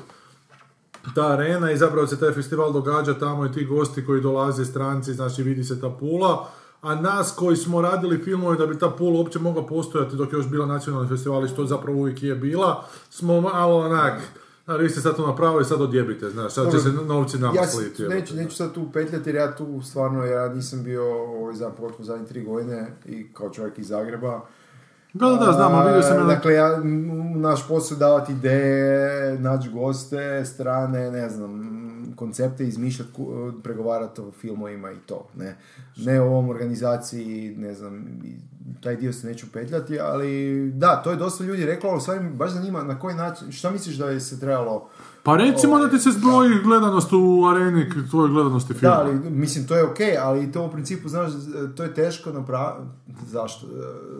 Ta 1.14 1.26
arena 1.32 1.72
i 1.72 1.76
zapravo 1.76 2.06
se 2.06 2.20
taj 2.20 2.32
festival 2.32 2.72
događa 2.72 3.14
tamo 3.14 3.46
i 3.46 3.52
ti 3.52 3.64
gosti 3.64 4.06
koji 4.06 4.20
dolaze, 4.20 4.64
stranci, 4.64 5.14
znači 5.14 5.42
vidi 5.42 5.64
se 5.64 5.80
ta 5.80 5.90
Pula, 5.90 6.48
a 6.82 6.94
nas 6.94 7.32
koji 7.36 7.56
smo 7.56 7.80
radili 7.80 8.24
filmove 8.24 8.56
da 8.56 8.66
bi 8.66 8.78
ta 8.78 8.90
Pula 8.90 9.18
uopće 9.18 9.38
mogla 9.38 9.66
postojati 9.66 10.16
dok 10.16 10.32
je 10.32 10.36
još 10.36 10.48
bila 10.48 10.66
nacionalni 10.66 11.08
festival 11.08 11.44
i 11.44 11.48
što 11.48 11.66
zapravo 11.66 11.98
uvijek 11.98 12.22
je 12.22 12.34
bila, 12.34 12.84
smo 13.10 13.40
malo 13.40 13.78
onak, 13.78 14.20
A 14.70 14.76
vi 14.76 14.88
ste 14.88 15.00
sad 15.00 15.16
to 15.16 15.26
napravili, 15.26 15.64
sad 15.64 15.80
odjebite, 15.80 16.30
znaš, 16.30 16.52
sad 16.52 16.70
će 16.70 16.78
se 16.78 16.88
novci 16.88 17.38
nama 17.38 17.54
ja 17.54 17.66
sliti. 17.66 18.02
neću, 18.02 18.36
neću 18.36 18.56
sad 18.56 18.72
tu 18.72 18.92
petljati 18.92 19.28
jer 19.28 19.36
ja 19.36 19.56
tu 19.56 19.82
stvarno, 19.82 20.24
ja 20.24 20.48
nisam 20.48 20.84
bio 20.84 21.14
ovaj, 21.22 21.54
za 21.54 21.70
pogotovo 21.70 22.04
zadnje 22.04 22.26
tri 22.26 22.44
godine 22.44 22.86
i 23.06 23.32
kao 23.32 23.50
čovjek 23.50 23.78
iz 23.78 23.88
Zagreba. 23.88 24.40
Da, 25.12 25.26
da, 25.26 25.46
da, 25.46 25.52
znam, 25.52 25.74
ali 25.74 25.86
vidio 25.86 26.02
sam. 26.02 26.26
Dakle, 26.26 26.54
ja, 26.54 26.80
naš 27.34 27.68
posao 27.68 27.94
je 27.94 27.98
davati 27.98 28.32
ideje, 28.32 29.38
naći 29.38 29.68
goste, 29.68 30.44
strane, 30.44 31.10
ne 31.10 31.28
znam, 31.28 31.80
koncepte, 32.16 32.64
izmišljati, 32.64 33.10
pregovarati 33.62 34.20
o 34.20 34.30
filmovima 34.32 34.92
i 34.92 34.98
to, 35.06 35.28
ne. 35.36 35.56
Ne 35.96 36.20
o 36.20 36.26
ovom 36.26 36.48
organizaciji, 36.48 37.54
ne 37.58 37.74
znam, 37.74 38.06
taj 38.82 38.96
dio 38.96 39.12
se 39.12 39.26
neću 39.26 39.46
petljati, 39.52 40.00
ali 40.00 40.70
da, 40.74 41.02
to 41.04 41.10
je 41.10 41.16
dosta 41.16 41.44
ljudi 41.44 41.66
reklo, 41.66 41.90
ali 41.90 42.00
stvari 42.00 42.20
me 42.20 42.30
baš 42.30 42.50
zanima 42.50 42.82
na 42.82 42.98
koji 42.98 43.16
način, 43.16 43.52
šta 43.52 43.70
misliš 43.70 43.96
da 43.96 44.10
je 44.10 44.20
se 44.20 44.40
trebalo 44.40 44.88
Pa 45.22 45.36
recimo 45.36 45.74
Ovaj, 45.74 45.86
da 45.86 45.90
ti 45.90 46.02
se 46.02 46.10
zbroji 46.10 46.50
gledanost 46.64 47.12
u 47.12 47.46
areni 47.50 47.86
tvoje 48.10 48.30
gledanosti 48.30 48.74
filma. 48.74 48.94
Da, 48.94 49.00
ali 49.00 49.30
mislim 49.30 49.66
to 49.66 49.76
je 49.76 49.84
ok, 49.84 49.98
ali 50.22 50.52
to 50.52 50.66
u 50.66 50.70
principu, 50.70 51.08
znaš, 51.08 51.32
to 51.76 51.82
je 51.82 51.94
teško 51.94 52.32
napraviti. 52.32 52.90
Zašto? 53.26 53.66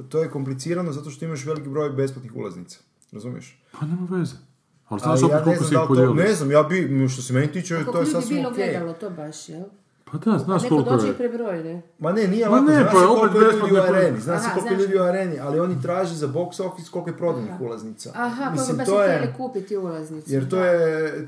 To 0.09 0.23
je 0.23 0.31
komplicirano 0.31 0.93
zato 0.93 1.11
što 1.11 1.25
imaš 1.25 1.45
veliki 1.45 1.69
broj 1.69 1.91
besplatnih 1.91 2.37
ulaznica. 2.37 2.79
Razumiješ? 3.13 3.63
Pa 3.81 3.87
nema 3.87 4.07
veze. 4.11 4.35
Ali 4.89 5.01
Ali 5.05 5.19
znaš 5.19 5.31
opet 5.31 5.33
ja 5.33 5.39
ne 5.39 5.45
koliko 5.45 5.65
znam 5.65 5.69
si 5.69 5.75
da 5.75 5.83
ih 5.83 5.89
podijelio. 5.89 6.15
ne 6.15 6.35
znam, 6.35 6.51
ja 6.51 6.63
bi, 6.63 7.09
što 7.09 7.23
se 7.23 7.33
meni 7.33 7.53
tiče, 7.53 7.75
Koliko 7.75 7.93
to 7.93 7.99
je 7.99 8.03
ljudi 8.03 8.13
sasvim 8.13 8.37
bilo 8.37 8.49
ok. 8.49 8.57
gledalo, 8.57 8.93
to 8.93 9.11
baš, 9.11 9.49
jel? 9.49 9.63
Pa 10.13 10.19
da, 10.21 10.39
znaš 10.39 10.63
Neko 10.63 10.75
koliko 10.75 10.91
dođe 10.91 11.07
i 11.07 11.11
je. 11.11 11.17
prebroji, 11.17 11.65
ne? 11.65 11.83
Ma 11.99 12.13
ne, 12.13 12.27
nije 12.27 12.45
Ma 12.45 12.51
ovako, 12.51 12.65
ne, 12.65 12.75
zna 12.75 12.85
pa 12.85 12.91
se 12.91 13.07
koliko 13.07 13.39
je 13.39 13.53
ljudi 13.53 13.73
u 13.73 13.79
areni, 13.79 14.21
zna 14.21 14.39
se 14.39 14.47
Aha, 14.47 14.55
koliko 14.55 14.69
je 14.69 14.77
znaš. 14.77 14.83
ljudi 14.83 14.99
u 14.99 15.03
areni, 15.03 15.39
ali 15.41 15.61
oni 15.61 15.83
traže 15.83 16.15
za 16.17 16.29
box 16.29 16.63
office 16.63 16.91
koliko 16.91 17.11
je 17.11 17.17
prodanih 17.17 17.61
ulaznica. 17.61 18.11
Aha, 18.17 18.29
koliko 18.37 18.53
Mislim, 18.53 18.77
baš 18.77 18.87
to 18.87 19.03
je 19.03 19.35
kupiti 19.37 19.77
ulaznicu. 19.77 20.33
Jer 20.33 20.49
to 20.49 20.57
je, 20.59 20.79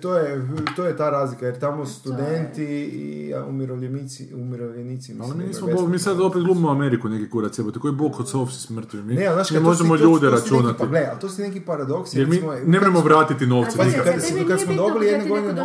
to 0.01 0.17
je, 0.17 0.43
to 0.77 0.85
je 0.85 0.97
ta 0.97 1.11
razlika, 1.11 1.47
jer 1.47 1.59
tamo 1.59 1.83
je- 1.83 1.87
studenti 1.87 2.65
i 2.85 3.35
umirovljenici, 3.43 4.35
umirovljenici, 4.35 5.13
Ali 5.13 5.19
mislim, 5.21 5.29
mi 5.29 5.35
imaju 5.35 5.49
nismo, 5.49 5.69
bol, 5.75 5.89
mi 5.89 5.99
sad 5.99 6.21
opet 6.21 6.43
glumimo 6.43 6.71
Ameriku 6.71 7.09
neki 7.09 7.31
kurac, 7.31 7.59
jebote, 7.59 7.79
koji 7.79 7.95
bok 7.95 8.21
od 8.21 8.29
Sofsi 8.29 8.59
smrtvi. 8.59 9.03
Mi, 9.03 9.15
Ne, 9.15 9.27
ali 9.27 9.35
znaš, 9.35 9.51
mi 9.51 9.55
kad 9.55 9.63
to 9.63 9.69
možemo 9.69 9.97
to- 9.97 10.05
ljude 10.05 10.21
to 10.21 10.27
neki- 10.27 10.43
računati. 10.43 10.79
Pa 10.79 10.87
gle, 10.87 11.07
ali 11.11 11.21
to 11.21 11.29
su 11.29 11.43
neki 11.43 11.61
paradoksi. 11.61 12.19
Jer 12.19 12.29
mi 12.29 12.43
ne 12.65 12.79
vratiti 13.01 13.47
novce 13.47 13.85
nikad. 13.85 14.05
kad, 14.05 14.23
smo, 14.61 14.75
dobili 14.75 15.07
jedne 15.07 15.29
godine 15.29 15.65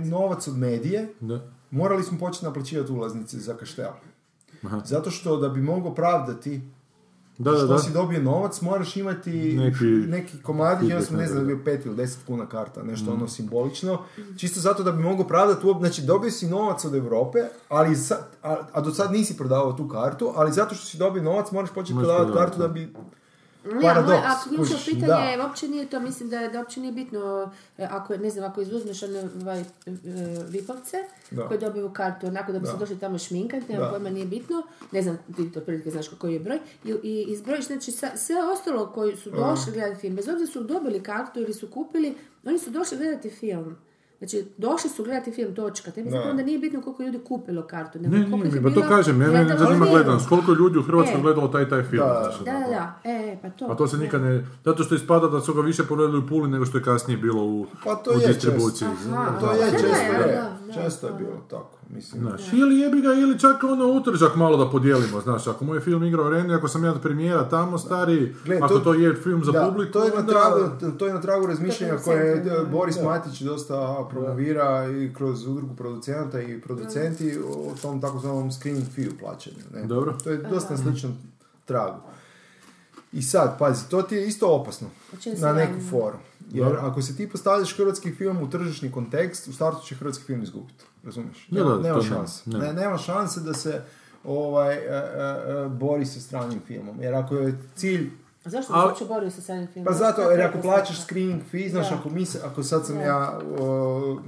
novac 0.00 0.48
od 0.48 0.58
medije. 0.58 1.08
Morali 1.70 2.02
smo 2.02 2.18
početi 2.18 2.44
naplaćivati 2.44 2.92
ulaznice 2.92 3.38
za 3.38 3.54
kaštel. 3.54 3.90
Aha. 4.64 4.80
Zato 4.84 5.10
što 5.10 5.36
da 5.36 5.48
bi 5.48 5.62
mogao 5.62 5.94
pravdati 5.94 6.60
Da, 7.38 7.50
da, 7.50 7.56
što 7.56 7.66
da. 7.66 7.78
si 7.78 7.92
dobio 7.92 8.22
novac, 8.22 8.60
moraš 8.60 8.96
imati 8.96 9.56
Neki 9.56 9.84
neki, 9.84 10.42
komadi, 10.42 10.88
ja 10.88 11.02
sam 11.02 11.16
ne 11.16 11.26
znam, 11.26 11.46
bio 11.46 11.56
5 11.56 11.86
ili 11.86 11.96
10 11.96 12.16
kuna 12.26 12.46
karta, 12.46 12.82
nešto 12.82 13.10
Mm. 13.10 13.14
ono 13.14 13.28
simbolično, 13.28 13.98
čisto 14.36 14.60
zato 14.60 14.82
da 14.82 14.92
bi 14.92 15.02
mogao 15.02 15.26
pravdati, 15.26 15.66
znači 15.78 16.02
dobio 16.02 16.30
si 16.30 16.46
novac 16.48 16.84
od 16.84 16.94
Europe, 16.94 17.38
ali 17.68 17.96
sa, 17.96 18.16
a, 18.42 18.56
a 18.72 18.80
do 18.80 18.90
sad 18.90 19.12
nisi 19.12 19.36
prodavao 19.36 19.72
tu 19.72 19.88
kartu, 19.88 20.32
ali 20.36 20.52
zato 20.52 20.74
što 20.74 20.86
si 20.86 20.98
dobio 20.98 21.22
novac 21.22 21.52
moraš 21.52 21.70
početi 21.70 21.98
prodavati 21.98 22.32
kartu 22.32 22.58
da. 22.58 22.68
bi 22.68 22.92
Ne, 23.64 23.80
paradoks, 23.82 24.08
moje, 24.08 24.20
a 24.20 24.34
ključno 24.44 24.56
kužiš, 24.66 24.84
pitanje 24.86 25.06
da. 25.06 25.18
je, 25.20 25.40
uopće 25.40 25.68
nije 25.68 25.86
to, 25.86 26.00
mislim 26.00 26.28
da, 26.28 26.38
je- 26.38 26.48
da 26.48 26.58
uopće 26.58 26.80
nije 26.80 26.92
bitno, 26.94 27.50
e, 27.78 27.86
ako, 27.86 28.16
ne 28.16 28.30
znam, 28.30 28.44
ako 28.46 28.60
izuzmeš 28.60 29.02
one 29.02 29.20
ovaj, 29.36 29.60
e, 29.60 29.64
vipavce, 30.48 30.96
Da. 31.30 31.48
koji 31.48 31.60
dobiju 31.60 31.90
kartu 31.90 32.26
onako 32.26 32.52
da 32.52 32.58
bi 32.58 32.64
Da. 32.64 32.70
se 32.70 32.78
došli 32.78 32.98
tamo 32.98 33.18
šminkati, 33.18 33.72
nema 33.72 33.88
pojma 33.88 34.10
nije 34.10 34.26
bitno, 34.26 34.62
ne 34.92 35.02
znam, 35.02 35.18
ti 35.36 35.52
to 35.52 35.60
prilike 35.60 35.90
znaš 35.90 36.08
koji 36.10 36.32
je 36.32 36.40
broj, 36.40 36.58
i, 36.84 36.90
i 37.02 37.24
izbrojiš, 37.24 37.66
znači 37.66 37.92
sa- 37.92 38.16
sve 38.16 38.36
ostalo 38.44 38.86
koji 38.86 39.16
su 39.16 39.30
došli 39.30 39.72
gledati 39.72 40.00
film, 40.00 40.16
bez 40.16 40.28
obzira 40.28 40.46
su 40.48 40.60
dobili 40.62 41.02
kartu 41.02 41.40
ili 41.40 41.54
su 41.54 41.68
kupili, 41.68 42.14
oni 42.44 42.58
su 42.58 42.70
došli 42.70 42.96
gledati 42.96 43.30
film. 43.30 43.76
Znači, 44.20 44.44
došli 44.58 44.90
su 44.90 45.04
gledati 45.04 45.32
film, 45.32 45.54
točka. 45.54 45.90
Tebi 45.90 46.04
Da. 46.04 46.10
zapravo 46.10 46.30
onda 46.30 46.42
nije 46.42 46.58
bitno 46.58 46.82
koliko 46.82 47.02
ljudi 47.02 47.18
kupilo 47.20 47.62
kartu. 47.62 47.98
nego 47.98 48.16
Ne, 48.16 48.30
koliko 48.30 48.48
nije 48.48 48.62
pa 48.64 48.70
to 48.72 48.88
kažem, 48.88 49.16
mene 49.16 49.44
ne 49.44 49.58
zanima 49.58 49.66
film. 49.76 49.90
gledanost. 49.90 50.28
Koliko 50.28 50.52
je 50.52 50.56
ljudi 50.56 50.78
u 50.78 50.82
Hrvatskoj 50.82 51.18
E. 51.18 51.22
gledalo 51.22 51.48
taj 51.48 51.68
taj 51.68 51.82
film? 51.82 52.02
Da, 52.04 52.20
znaš, 52.24 52.38
Da, 52.38 52.52
da, 52.52 52.68
da. 52.68 53.00
E, 53.06 53.38
pa 53.42 53.50
to. 53.50 53.68
Pa 53.68 53.74
to 53.74 53.86
se 53.86 53.96
nikad 53.98 54.22
ne... 54.22 54.46
Zato 54.64 54.82
što 54.82 54.94
ispada 54.94 55.28
da 55.28 55.40
su 55.40 55.54
ga 55.54 55.60
više 55.62 55.84
pogledali 55.84 56.18
u 56.18 56.26
Puli 56.26 56.48
nego 56.48 56.66
što 56.66 56.78
je 56.78 56.84
kasnije 56.84 57.16
bilo 57.18 57.44
u, 57.44 57.66
Pa 57.84 57.94
to 57.94 58.10
u 58.10 58.14
je 58.14 58.26
distribuciji. 58.28 58.88
često. 58.90 59.10
Aha. 59.12 59.40
To 59.40 59.52
je 59.52 59.70
često, 59.70 59.86
da, 60.26 60.56
često 60.74 61.06
je 61.06 61.12
bilo 61.14 61.36
tako, 61.50 61.78
mislim. 61.90 62.22
Znaš, 62.22 62.52
ili 62.52 62.78
jebi 62.78 63.00
ga, 63.00 63.12
ili 63.12 63.38
čak 63.38 63.64
ono 63.64 63.86
utržak 63.86 64.36
malo 64.36 64.56
da 64.56 64.70
podijelimo, 64.70 65.20
znaš, 65.20 65.46
ako 65.46 65.64
moj 65.64 65.80
film 65.80 66.04
igra 66.04 66.22
u 66.22 66.26
areni, 66.26 66.54
ako 66.54 66.68
sam 66.68 66.84
ja 66.84 66.94
premijera 66.94 67.48
tamo 67.48 67.78
stari, 67.78 68.34
Gle, 68.44 68.56
ako 68.56 68.68
to- 68.68 68.80
to, 68.80 68.94
je 68.94 69.14
film 69.14 69.44
za 69.44 69.52
Da, 69.52 69.66
publiku, 69.66 69.92
to 69.92 70.04
je, 70.04 70.10
na 70.10 70.26
tragu, 70.26 70.58
to 70.98 71.06
je 71.06 71.14
na 71.14 71.20
tragu 71.20 71.46
razmišljanja 71.46 71.96
koje 71.96 72.44
Boris 72.72 72.96
da. 72.96 73.04
Matić 73.04 73.40
dosta 73.40 74.06
promovira 74.10 74.88
i 74.88 75.14
kroz 75.14 75.46
udrugu 75.46 75.76
producenata 75.76 76.40
i 76.40 76.60
producenti 76.60 77.38
o 77.48 77.72
tom 77.82 78.00
takozvanom 78.00 78.52
screening 78.52 78.86
fee 78.88 79.18
plaćanju. 79.20 79.56
Ne? 79.74 79.84
Dobro. 79.84 80.14
To 80.24 80.30
je 80.30 80.36
dosta 80.38 80.74
na 80.74 80.78
sličnom 80.78 81.12
tragu. 81.64 82.00
I 83.12 83.22
sad, 83.22 83.58
pazi, 83.58 83.88
to 83.88 84.02
ti 84.02 84.14
je 84.14 84.26
isto 84.26 84.54
opasno 84.54 84.88
na 85.40 85.52
neku 85.52 85.80
foru. 85.90 86.18
Jer 86.50 86.64
Dobro. 86.64 86.80
ako 86.82 87.02
se 87.02 87.16
ti 87.16 87.28
postaviš 87.28 87.76
hrvatski 87.76 88.12
film 88.12 88.42
u 88.42 88.50
tržišni 88.50 88.92
kontekst, 88.92 89.48
u 89.48 89.52
startu 89.52 89.86
će 89.86 89.94
hrvatski 89.94 90.24
film 90.24 90.42
izgubiti. 90.42 90.84
Razumiješ? 91.04 91.46
Da, 91.50 91.58
nema, 91.58 91.76
da, 91.76 91.82
nema 91.82 92.02
šanse. 92.02 92.50
Ne, 92.50 92.58
ne. 92.58 92.72
nema 92.72 92.98
šanse 92.98 93.40
da 93.40 93.54
se 93.54 93.82
ovaj, 94.24 94.74
e, 94.74 94.78
e, 94.88 95.68
bori 95.68 96.06
sa 96.06 96.20
stranim 96.20 96.60
filmom. 96.66 97.00
Jer 97.02 97.14
ako 97.14 97.34
je 97.36 97.58
cilj 97.74 98.10
A 98.44 98.50
zašto 98.50 98.72
se 98.72 98.78
uopće 98.86 99.04
borio 99.04 99.30
sa 99.30 99.40
samim 99.40 99.66
filmom? 99.66 99.92
pa 99.92 99.98
zato, 99.98 100.30
jer 100.30 100.38
je 100.38 100.44
ako 100.44 100.60
plaćaš 100.60 101.02
screening 101.02 101.42
fee, 101.50 101.68
znaš, 101.68 101.90
Da. 101.90 101.96
ako, 101.96 102.10
mi 102.10 102.26
se, 102.26 102.40
ako 102.44 102.62
sad 102.62 102.86
sam 102.86 102.96
Da. 102.96 103.02
ja 103.02 103.40
o, 103.58 104.18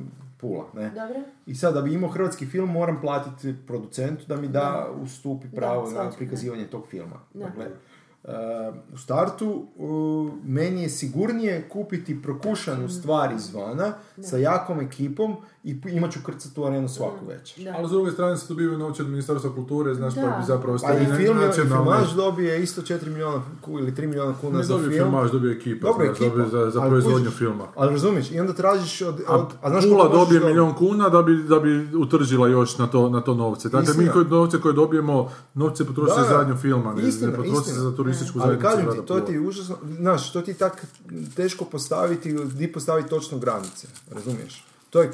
Pula, 0.41 0.65
ne? 0.75 0.91
Dobro. 0.91 1.21
I 1.47 1.55
sad, 1.55 1.75
da 1.75 1.83
bi 1.83 1.95
imao 1.95 2.11
hrvatski 2.11 2.47
film, 2.47 2.71
moram 2.71 3.01
platiti 3.01 3.55
producentu 3.67 4.25
da 4.29 4.37
mi 4.37 4.49
da 4.49 4.89
ustupi 5.03 5.49
pravo 5.57 5.83
na 5.83 5.91
shvaćam, 5.91 6.13
prikazivanje 6.17 6.67
tog 6.67 6.87
filma. 6.91 7.17
Da. 7.35 7.45
Dakle, 7.45 7.67
u 8.93 8.97
startu 8.97 9.67
meni 10.45 10.83
je 10.83 10.89
sigurnije 10.89 11.69
kupiti 11.69 12.23
prokušanu 12.23 12.89
stvar 12.89 13.33
izvana 13.33 13.95
sa 14.23 14.37
jakom 14.37 14.81
ekipom 14.81 15.37
i 15.65 15.81
imat 15.87 16.13
ću 16.13 16.19
krcat 16.23 16.59
u 16.59 16.65
arenu 16.65 16.89
svaku 16.89 17.27
večer. 17.27 17.65
Da. 17.65 17.75
Ali 17.79 17.89
s 17.89 17.91
druge 17.91 18.11
strane 18.11 18.37
se 18.37 18.49
dobivaju 18.49 18.79
novci 18.79 19.03
od 19.03 19.09
Ministarstva 19.09 19.55
kulture, 19.55 19.95
znaš, 19.95 20.15
Da. 20.15 20.21
pa 20.23 20.39
bi 20.39 20.45
zapravo 20.47 20.79
Pa 20.79 20.93
i 20.93 21.07
film, 21.07 21.39
filmaž 21.55 22.13
dobije 22.13 22.63
isto 22.63 22.83
4 22.83 23.07
milijuna 23.07 23.43
ili 23.71 23.93
3 23.93 24.01
milijuna 24.01 24.35
kuna 24.41 24.59
Ne 24.59 24.65
za 24.65 24.75
dobije 24.75 24.91
film. 24.91 25.03
filmaž, 25.03 25.31
dobije 25.31 25.55
ekipa, 25.55 25.87
Dobro, 25.87 26.05
znaš, 26.07 26.17
ekipa, 26.17 26.37
dobije 26.37 26.49
za, 26.51 26.71
za 26.71 26.81
ali 26.81 26.91
proizvodnju 26.91 27.19
kužiš, 27.21 27.39
filma. 27.39 27.65
Ali 27.77 27.91
razumiješ, 27.91 28.31
i 28.31 28.41
onda 28.41 28.53
tražiš 28.53 29.03
od... 29.03 29.21
A, 29.29 29.37
od 29.37 29.49
znaš 29.65 29.85
Pula 29.85 30.09
dobije 30.09 30.41
dobiti? 30.41 30.47
milion 30.47 30.75
kuna 30.75 31.09
da 31.09 31.23
bi, 31.23 31.43
da 31.43 31.61
bi 31.61 31.97
utržila 31.97 32.49
još 32.49 32.79
na 32.79 32.87
to, 32.87 33.09
na 33.09 33.21
to 33.21 33.35
novce. 33.35 33.69
Dakle, 33.69 33.83
mi 33.87 33.93
Istina. 33.95 34.13
koji, 34.13 34.27
novce 34.27 34.61
koje 34.61 34.75
dobijemo, 34.75 35.31
novce 35.55 35.87
potroši 35.87 36.13
za 36.19 36.27
zadnju 36.29 36.57
filma, 36.57 36.95
ne, 36.95 37.03
Istina, 37.03 37.31
ne 37.31 37.37
potroši 37.37 37.69
se 37.69 37.81
za 37.81 37.97
turističku 37.97 38.39
Ali 38.39 38.47
zajednicu. 38.47 38.69
kažem 38.69 38.85
grada 38.85 39.01
ti, 39.01 39.07
to 39.09 39.21
ti 39.21 39.33
je 39.33 39.41
užasno, 39.41 39.77
znaš, 39.91 40.33
to 40.33 40.41
ti 40.41 40.51
je 40.51 40.55
tak 40.55 40.87
teško 41.37 41.65
postaviti, 41.65 42.35
di 42.45 42.73
postaviti 42.73 43.09
točno 43.09 43.39
granice, 43.39 43.87
razumiješ? 44.11 44.65
To 44.93 45.03
je 45.03 45.13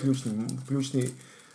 ključni, 0.66 1.10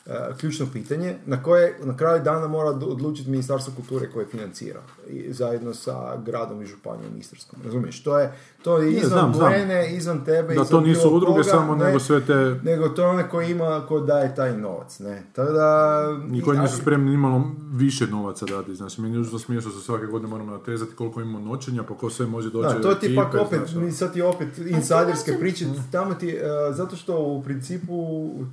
eh, 0.05 0.11
ključno 0.35 0.65
pitanje 0.67 1.15
na 1.25 1.43
koje 1.43 1.77
na 1.81 1.97
kraju 1.97 2.23
dana 2.23 2.47
mora 2.47 2.69
od- 2.69 2.83
odlučiti 2.83 3.29
Ministarstvo 3.29 3.73
kulture 3.75 4.09
koje 4.09 4.25
financira 4.25 4.79
i 5.09 5.33
zajedno 5.33 5.73
sa 5.73 5.93
gradom 6.17 6.61
i 6.61 6.65
županijom 6.65 7.17
Istarskom, 7.17 7.59
razumiješ? 7.65 8.03
To 8.03 8.19
je, 8.19 8.31
to 8.63 8.77
je 8.77 8.85
Ne, 8.85 8.91
izvan 8.91 9.09
znam, 9.11 9.33
znam. 9.33 9.51
mene, 9.51 9.87
izvan 9.89 10.25
tebe, 10.25 10.47
Da 10.47 10.53
izvan 10.53 10.67
to 10.67 10.81
nisu 10.81 11.09
udruge 11.09 11.31
koga, 11.33 11.43
samo, 11.45 11.75
ne, 11.75 11.85
nego 11.85 11.99
sve 11.99 12.21
te... 12.21 12.33
nego 12.63 12.89
to 12.89 13.01
je 13.01 13.07
onaj 13.07 13.23
koji 13.23 13.51
ima, 13.51 13.85
ko 13.87 13.99
daje 13.99 14.35
taj 14.35 14.57
novac, 14.57 14.99
ne? 14.99 15.23
Tako 15.33 15.51
da... 15.51 15.99
I 16.33 16.41
koji 16.41 16.59
nisu 16.59 16.77
spremni 16.77 17.11
nimalo 17.11 17.43
više 17.71 18.07
novaca 18.07 18.45
dati. 18.47 18.75
Znači, 18.75 19.01
meni 19.01 19.15
je 19.15 19.21
užasno 19.21 19.39
smiješno 19.39 19.71
što 19.71 19.79
svake 19.79 20.05
godine 20.05 20.29
moramo 20.29 20.51
natezati 20.51 20.91
koliko 20.93 21.21
imamo 21.21 21.39
noćenja, 21.41 21.83
pa 21.83 21.93
ko 21.93 22.09
sve 22.09 22.25
može 22.25 22.49
doći 22.49 22.75
Da, 22.75 22.81
to 22.81 22.95
ti 22.95 23.15
pak 23.15 23.33
opet, 23.35 23.59
mi 23.75 23.91
sad 23.91 24.13
ti 24.13 24.21
opet 24.21 24.47
insajderske 24.59 25.31
način- 25.31 25.39
priče, 25.41 25.65
tamo 25.91 26.13
ti, 26.13 26.29
e, 26.29 26.41
zato 26.71 26.95
što 26.95 27.17
u 27.19 27.43
principu 27.43 27.93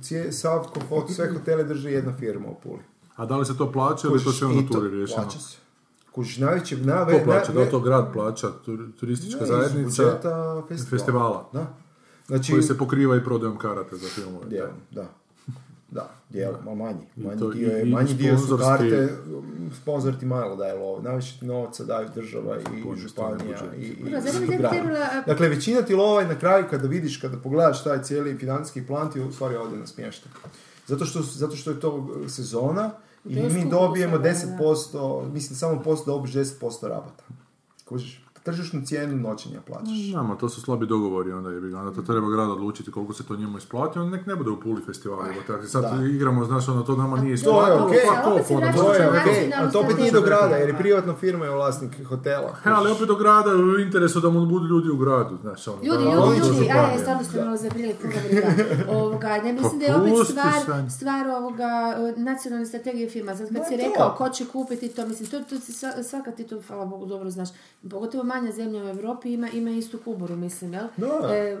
cije, 0.01 0.31
sav, 0.31 0.65
ko- 0.89 1.05
sve 1.09 1.27
hotele 1.41 1.63
drži 1.63 1.89
jedna 1.89 2.13
firma 2.13 2.47
u 2.47 2.55
Puli. 2.55 2.79
A 3.15 3.25
da 3.25 3.37
li 3.37 3.45
se 3.45 3.57
to 3.57 3.71
plaća 3.71 4.07
ili 4.07 4.23
to 4.23 4.31
sve 4.31 4.47
u 4.47 4.51
I 4.51 4.55
naturi 4.55 4.89
riješeno? 4.89 5.21
Plaća 5.21 5.39
se. 5.39 5.57
Kužiš, 6.11 6.37
najveće, 6.37 6.77
na, 6.77 7.05
Ko 7.05 7.11
plaća? 7.25 7.51
Da 7.51 7.59
li 7.59 7.69
to 7.69 7.79
grad 7.79 8.13
plaća? 8.13 8.47
Tur- 8.65 8.91
Turistička 8.93 9.45
zajednica? 9.45 10.03
budžeta 10.03 10.63
festivala. 10.69 10.89
festivala. 10.91 11.49
Da. 11.53 11.73
Znači, 12.27 12.51
koji 12.51 12.63
se 12.63 12.77
pokriva 12.77 13.15
i 13.15 13.23
prodajom 13.23 13.57
karate 13.57 13.95
za 13.95 14.07
filmove. 14.07 14.45
dijelom, 14.45 14.75
da. 14.91 15.05
Da, 15.91 16.09
dijelom, 16.29 16.67
a 16.67 16.75
manji. 16.75 16.99
I 17.17 17.21
Manji 17.21 17.39
to- 17.39 17.49
dio, 17.49 17.69
je, 17.69 17.83
i- 17.83 17.87
i 17.87 17.91
manji 17.91 18.13
dio 18.13 18.37
su 18.37 18.57
karte, 18.57 19.09
sponzor 19.73 20.13
ti 20.15 20.25
malo 20.25 20.55
daje 20.55 20.73
love. 20.75 21.03
Najviše 21.03 21.45
novaca 21.45 21.83
daju 21.83 22.07
država 22.15 22.57
i 22.57 22.97
županija 22.97 23.57
i, 23.77 23.81
i, 23.81 24.03
ne 24.03 24.19
i 24.45 24.57
grad. 24.57 24.71
trebala- 24.71 25.23
Dakle, 25.27 25.49
većina 25.49 25.81
ti 25.81 25.95
lova 25.95 26.21
je 26.21 26.27
na 26.27 26.35
kraju 26.35 26.65
kada 26.69 26.87
vidiš, 26.87 27.17
kada 27.17 27.37
pogledaš 27.37 27.83
taj 27.83 28.03
cijeli 28.03 28.37
financijski 28.37 28.83
plan 28.83 29.11
ti 29.11 29.19
u 29.21 29.31
stvari 29.31 29.55
ode 29.55 29.77
na 29.77 29.87
smještaj. 29.87 30.31
Zato 30.91 31.05
što, 31.05 31.21
zato 31.21 31.55
što 31.55 31.71
je 31.71 31.79
to 31.79 32.09
sezona 32.27 32.91
i 33.25 33.35
mi 33.35 33.69
dobijemo 33.69 34.17
sada, 34.17 34.29
da. 34.29 34.63
10%, 34.63 35.31
mislim 35.33 35.57
samo 35.57 35.81
posto 35.83 36.11
dobiš 36.11 36.31
10% 36.31 36.87
rabata. 36.87 37.23
Kužiš? 37.85 38.23
Tržišnu 38.43 38.81
cijenu 38.85 39.15
noćenja 39.29 39.61
plaćaš. 39.67 40.09
Znamo, 40.11 40.35
to 40.35 40.49
su 40.49 40.61
slabi 40.61 40.85
dogovori, 40.87 41.31
onda 41.31 41.49
je 41.49 41.57
onda 41.75 41.95
to 41.95 42.01
treba 42.01 42.29
grad 42.29 42.49
odlučiti 42.49 42.91
koliko 42.91 43.13
se 43.13 43.23
to 43.23 43.35
njemu 43.35 43.57
isplati, 43.57 43.99
onda 43.99 44.17
nek 44.17 44.25
ne 44.25 44.35
bude 44.35 44.49
u 44.49 44.59
Puli 44.59 44.81
festivali, 44.85 45.29
evo 45.29 45.41
tako, 45.47 45.63
sad 45.67 45.83
Da. 45.83 46.05
igramo, 46.05 46.45
znaš, 46.45 46.69
ono, 46.69 46.81
to 46.83 46.95
nama 46.95 47.17
nije 47.17 47.37
To 47.43 47.67
je 47.67 47.73
isplatilo, 47.97 48.57
ono, 48.57 48.59
vraćamo 48.59 48.83
To 48.83 48.93
je 48.93 48.99
na 48.99 49.07
okej, 49.09 49.19
nacionalnu 49.33 49.55
ali 49.63 49.71
to 49.71 49.79
opet 49.79 49.97
nije 49.97 50.11
do 50.11 50.21
grada, 50.21 50.55
jer 50.55 50.69
je 50.69 50.77
privatna 50.77 51.15
firma 51.15 51.45
je 51.45 51.51
vlasnik 51.51 52.03
hotela. 52.05 52.55
He, 52.63 52.69
ali 52.69 52.91
opet 52.91 53.07
do 53.07 53.15
grada 53.15 53.49
u 53.55 53.79
interesu 53.79 54.19
da 54.19 54.29
mu 54.29 54.45
budu 54.45 54.65
ljudi 54.67 54.89
u 54.89 54.97
gradu, 54.97 55.37
znaš, 55.41 55.67
ono, 55.67 55.77
Ljudi, 55.83 56.03
da- 56.03 56.11
ljudi, 56.11 56.37
ljudi, 56.39 56.69
aj, 56.71 56.97
stvarno 56.99 57.23
ste 57.23 57.45
malo 57.45 57.57
zabrili 57.57 57.95
puno 58.01 58.13
briga. 58.29 58.47
Ovoga, 58.97 59.37
ne 59.43 59.53
mislim 59.53 59.79
da 59.79 59.85
je 59.85 59.95
opet 59.95 60.13
stvar, 60.27 60.89
stvar 60.91 61.27
ovoga 61.27 61.69
e, 62.17 62.21
nacionalne 62.21 62.65
strategije 62.65 63.09
filma. 63.09 63.35
Sad 63.35 63.53
kad 63.53 63.67
si 63.67 63.77
rekao 63.77 64.15
ko 64.17 64.29
će 64.29 64.45
kupiti 64.45 64.89
to, 64.89 65.07
mislim, 65.07 65.29
to, 65.29 65.39
to 65.39 65.55
svaka 66.03 66.31
ti 66.31 66.43
to, 66.43 66.61
hvala 66.67 66.85
Bogu, 66.85 67.05
dobro 67.05 67.29
znaš. 67.29 67.49
Pogotovo 67.89 68.23
manja 68.33 68.51
zemlja 68.51 68.83
u 68.83 68.89
Europi 68.89 69.33
ima, 69.33 69.49
ima 69.49 69.71
istu 69.71 69.99
kuboru, 69.99 70.35
mislim, 70.35 70.73
jel? 70.73 70.87
Da. 70.97 71.29
E, 71.31 71.57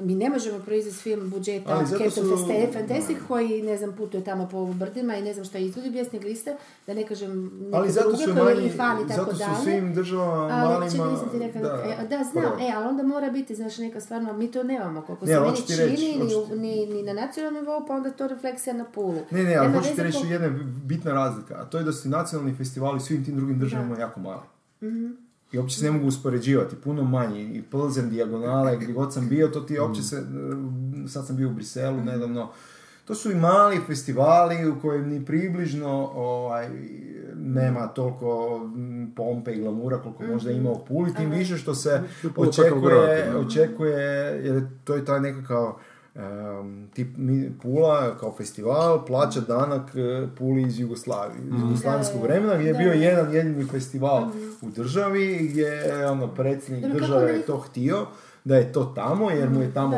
mi 0.00 0.14
ne 0.14 0.30
možemo 0.30 0.58
proizvesti 0.58 1.02
film 1.02 1.30
budžeta 1.30 1.78
Captain 1.80 2.10
su- 2.10 2.46
Fantastic 2.72 3.16
koji, 3.28 3.62
ne 3.62 3.76
znam, 3.76 3.92
putuje 3.92 4.24
tamo 4.24 4.48
po 4.48 4.66
brdima 4.66 5.16
i 5.16 5.22
ne 5.22 5.32
znam 5.34 5.44
šta 5.44 5.58
izvodi 5.58 5.90
bijesne 5.90 6.18
liste, 6.20 6.56
da 6.86 6.94
ne 6.94 7.06
kažem 7.06 7.50
Ali 7.72 7.90
zato 7.90 8.08
druge 8.08 8.24
su 8.24 8.34
manji, 8.34 8.66
i 8.66 8.70
fan 8.70 8.96
i 8.96 9.08
tako 9.08 9.20
zato 9.20 9.32
su 9.32 9.38
dalje. 9.38 9.62
svim 9.62 9.94
državama 9.94 10.48
čekaj, 10.48 10.98
malima... 10.98 11.12
nisam 11.12 11.28
ti 11.30 11.38
rekla, 11.38 11.60
da, 11.60 11.68
e, 12.00 12.06
da, 12.08 12.24
znam, 12.24 12.44
prvo. 12.44 12.56
e, 12.60 12.72
ali 12.76 12.86
onda 12.86 13.02
mora 13.02 13.30
biti, 13.30 13.54
znaš, 13.54 13.78
neka 13.78 14.00
stvarno, 14.00 14.32
mi 14.32 14.50
to 14.50 14.62
nemamo, 14.62 15.02
koliko 15.02 15.26
Ne, 15.26 15.32
se 15.32 15.40
meni 15.40 15.56
ti 15.56 15.76
reći, 15.76 15.96
čini, 15.96 16.18
ni, 16.50 16.56
ni, 16.58 16.86
ni 16.86 17.02
na 17.02 17.12
nacionalnom 17.14 17.62
nivou, 17.62 17.86
pa 17.86 17.94
onda 17.94 18.10
to 18.10 18.28
refleksija 18.28 18.74
na 18.74 18.84
pulu. 18.84 19.20
Ne, 19.30 19.42
ne, 19.42 19.54
ali 19.54 19.66
Nema 19.66 19.78
hoću 19.78 19.88
ti 19.88 20.02
veze 20.02 20.18
reći 20.18 20.28
jedna 20.28 20.48
bitna 20.84 21.12
razlika, 21.12 21.54
a 21.54 21.64
to 21.64 21.78
je 21.78 21.84
da 21.84 21.92
su 21.92 22.08
nacionalni 22.08 22.54
festivali 22.54 23.00
svim 23.00 23.24
tim 23.24 23.36
drugim 23.36 23.58
državama 23.58 23.98
jako 23.98 24.20
mali. 24.20 24.42
Mhm. 24.82 25.23
I 25.54 25.58
uopće 25.58 25.78
se 25.78 25.84
ne 25.84 25.90
mogu 25.90 26.06
uspoređivati, 26.06 26.76
puno 26.76 27.04
manji, 27.04 27.42
i 27.42 27.62
Plzen, 27.62 28.10
dijagonale, 28.10 28.76
gdje 28.76 28.92
god 28.92 29.12
sam 29.14 29.28
bio, 29.28 29.48
to 29.48 29.60
ti 29.60 29.78
uopće 29.78 30.02
se, 30.02 30.16
e, 30.16 31.08
sad 31.08 31.26
sam 31.26 31.36
bio 31.36 31.48
u 31.48 31.52
Briselu 31.52 31.96
Mhm. 31.96 32.06
nedavno, 32.06 32.48
to 33.04 33.14
su 33.14 33.30
i 33.30 33.34
mali 33.34 33.80
festivali 33.86 34.68
u 34.68 34.80
kojem 34.80 35.08
ni 35.08 35.24
približno 35.24 36.10
ovaj, 36.14 36.68
nema 37.34 37.86
toliko 37.86 38.58
mm, 38.58 39.12
pompe 39.16 39.52
i 39.52 39.60
glamura 39.60 39.98
koliko 39.98 40.22
možda 40.22 40.50
ima 40.50 40.70
u 40.70 40.84
Puli, 40.84 41.14
tim 41.14 41.30
više 41.30 41.56
što 41.56 41.74
se 41.74 42.02
očekuje, 42.36 43.36
očekuje, 43.36 44.00
jer 44.44 44.62
to 44.84 44.94
je 44.94 45.04
taj 45.04 45.20
nekakav 45.20 45.74
um, 46.14 46.88
tip 46.94 47.08
mi- 47.16 47.52
Pula 47.62 48.18
kao 48.18 48.32
festival 48.32 49.04
plaća 49.06 49.40
danak 49.40 49.90
e, 49.94 50.26
Puli 50.38 50.62
iz 50.62 50.80
Jugoslavije, 50.80 51.38
iz 51.46 51.60
jugoslavenskog 51.60 52.16
Da, 52.16 52.20
da, 52.20 52.26
vremena 52.26 52.54
gdje 52.54 52.68
je 52.68 52.74
bio 52.74 52.92
jedan 52.92 53.34
jedini 53.34 53.64
festival 53.64 54.24
u 54.62 54.70
državi 54.70 55.38
gdje 55.42 55.62
je 55.62 56.06
ono, 56.08 56.26
predsjednik 56.28 56.92
države 56.92 57.32
je 57.32 57.42
to 57.42 57.58
htio 57.58 58.06
da 58.44 58.56
je 58.56 58.72
to 58.72 58.84
tamo 58.84 59.30
jer 59.30 59.50
mu 59.50 59.62
je 59.62 59.74
tamo, 59.74 59.96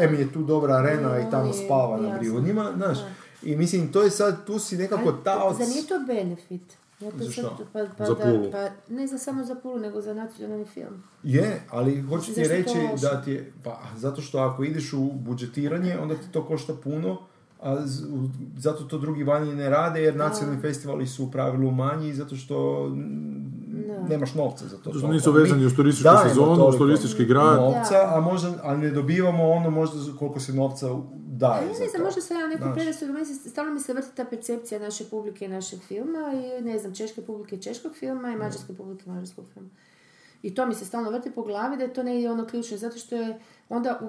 em 0.00 0.14
je 0.14 0.32
tu 0.32 0.42
dobra 0.42 0.74
arena 0.74 1.20
i 1.20 1.30
tamo 1.30 1.52
spava 1.52 2.00
na. 2.00 2.18
Brijunima, 2.18 2.72
znaš. 2.76 2.98
I 3.42 3.56
mislim, 3.56 3.92
to 3.92 4.02
je 4.02 4.10
sad, 4.10 4.46
tu 4.46 4.58
si 4.58 4.76
nekako 4.76 5.12
taoc. 5.14 5.56
Zar 5.58 5.68
nije 5.68 5.86
to 5.86 5.94
benefit? 6.06 6.76
Ja 7.00 7.10
to 7.10 7.18
Za 7.18 7.24
sad- 7.24 7.32
što? 7.32 7.56
Pa, 7.72 7.78
pa 7.98 8.04
Za 8.04 8.14
da- 8.14 8.50
pa, 8.52 8.68
ne 8.90 9.06
za 9.06 9.18
samo 9.18 9.44
za 9.44 9.54
Pulu, 9.54 9.78
nego 9.78 10.00
za 10.00 10.14
nacionalni 10.14 10.64
film. 10.66 11.02
Je, 11.22 11.60
ali 11.70 12.00
hoću 12.02 12.26
ti 12.26 12.42
to 12.42 12.48
reći 12.48 12.72
da 13.02 13.22
ti 13.22 13.32
je, 13.32 13.52
pa 13.64 13.80
zato 13.96 14.20
što 14.20 14.38
ako 14.40 14.64
ideš 14.64 14.92
u 14.92 15.10
budžetiranje, 15.12 15.98
onda 15.98 16.14
ti 16.14 16.32
to 16.32 16.44
košta 16.44 16.72
puno, 16.74 17.18
a 17.60 17.76
z- 17.78 18.04
u- 18.04 18.28
zato 18.58 18.84
to 18.84 18.98
drugi 18.98 19.24
vani 19.24 19.54
ne 19.54 19.70
rade, 19.70 20.02
jer 20.02 20.16
nacionalni 20.16 20.60
festivali 20.60 21.06
su 21.06 21.24
u 21.24 21.30
pravilu 21.30 21.70
manji, 21.70 22.14
zato 22.14 22.36
što 22.36 22.88
Da. 22.88 24.08
nemaš 24.08 24.34
novca 24.34 24.66
za 24.66 24.76
to. 24.76 24.90
Toliko. 24.90 25.08
nisu 25.08 25.32
vezani 25.32 25.64
uz 25.64 25.74
turističku 25.74 26.10
sezonu, 26.22 26.64
uz 26.64 26.76
turistički 26.76 27.24
grad. 27.24 27.56
Novca, 27.56 28.08
a 28.08 28.20
možda, 28.22 28.52
a 28.62 28.76
ne 28.76 28.90
dobivamo 28.90 29.44
ono 29.46 29.70
možda 29.70 29.96
koliko 30.12 30.40
se 30.40 30.52
novca 30.52 30.86
Ja 31.66 31.74
za 31.74 31.82
ne 31.84 31.88
znam, 31.88 32.02
možda 32.02 32.20
sam 32.20 32.40
ja 32.40 32.46
neku 32.46 32.64
predrasudu, 32.74 33.12
meni 33.12 33.26
stalno 33.26 33.74
mi 33.74 33.80
se 33.80 33.92
vrti 33.92 34.16
ta 34.16 34.24
percepcija 34.24 34.80
naše 34.80 35.04
publike 35.10 35.44
i 35.44 35.48
našeg 35.48 35.80
filma 35.80 36.32
i 36.34 36.62
ne 36.62 36.78
znam, 36.78 36.94
češke 36.94 37.22
publike 37.22 37.62
češkog 37.62 37.94
filma 37.94 38.32
i 38.32 38.36
mađarske 38.36 38.74
publike 38.74 39.10
mađarskog 39.10 39.44
filma. 39.54 39.68
I 40.42 40.54
to 40.54 40.66
mi 40.66 40.74
se 40.74 40.84
stalno 40.84 41.10
vrti 41.10 41.30
po 41.30 41.42
glavi 41.42 41.76
da 41.76 41.82
je 41.82 41.92
to 41.92 42.02
negdje 42.02 42.30
ono 42.30 42.46
ključno, 42.46 42.76
zato 42.76 42.98
što 42.98 43.16
je 43.16 43.38
onda 43.68 44.00
u, 44.02 44.06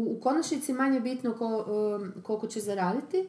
u, 0.00 0.16
u 0.16 0.20
konačnici 0.20 0.72
manje 0.72 1.00
bitno 1.00 1.34
ko, 1.34 1.46
um, 1.46 2.12
koliko 2.22 2.46
će 2.46 2.60
zaraditi, 2.60 3.28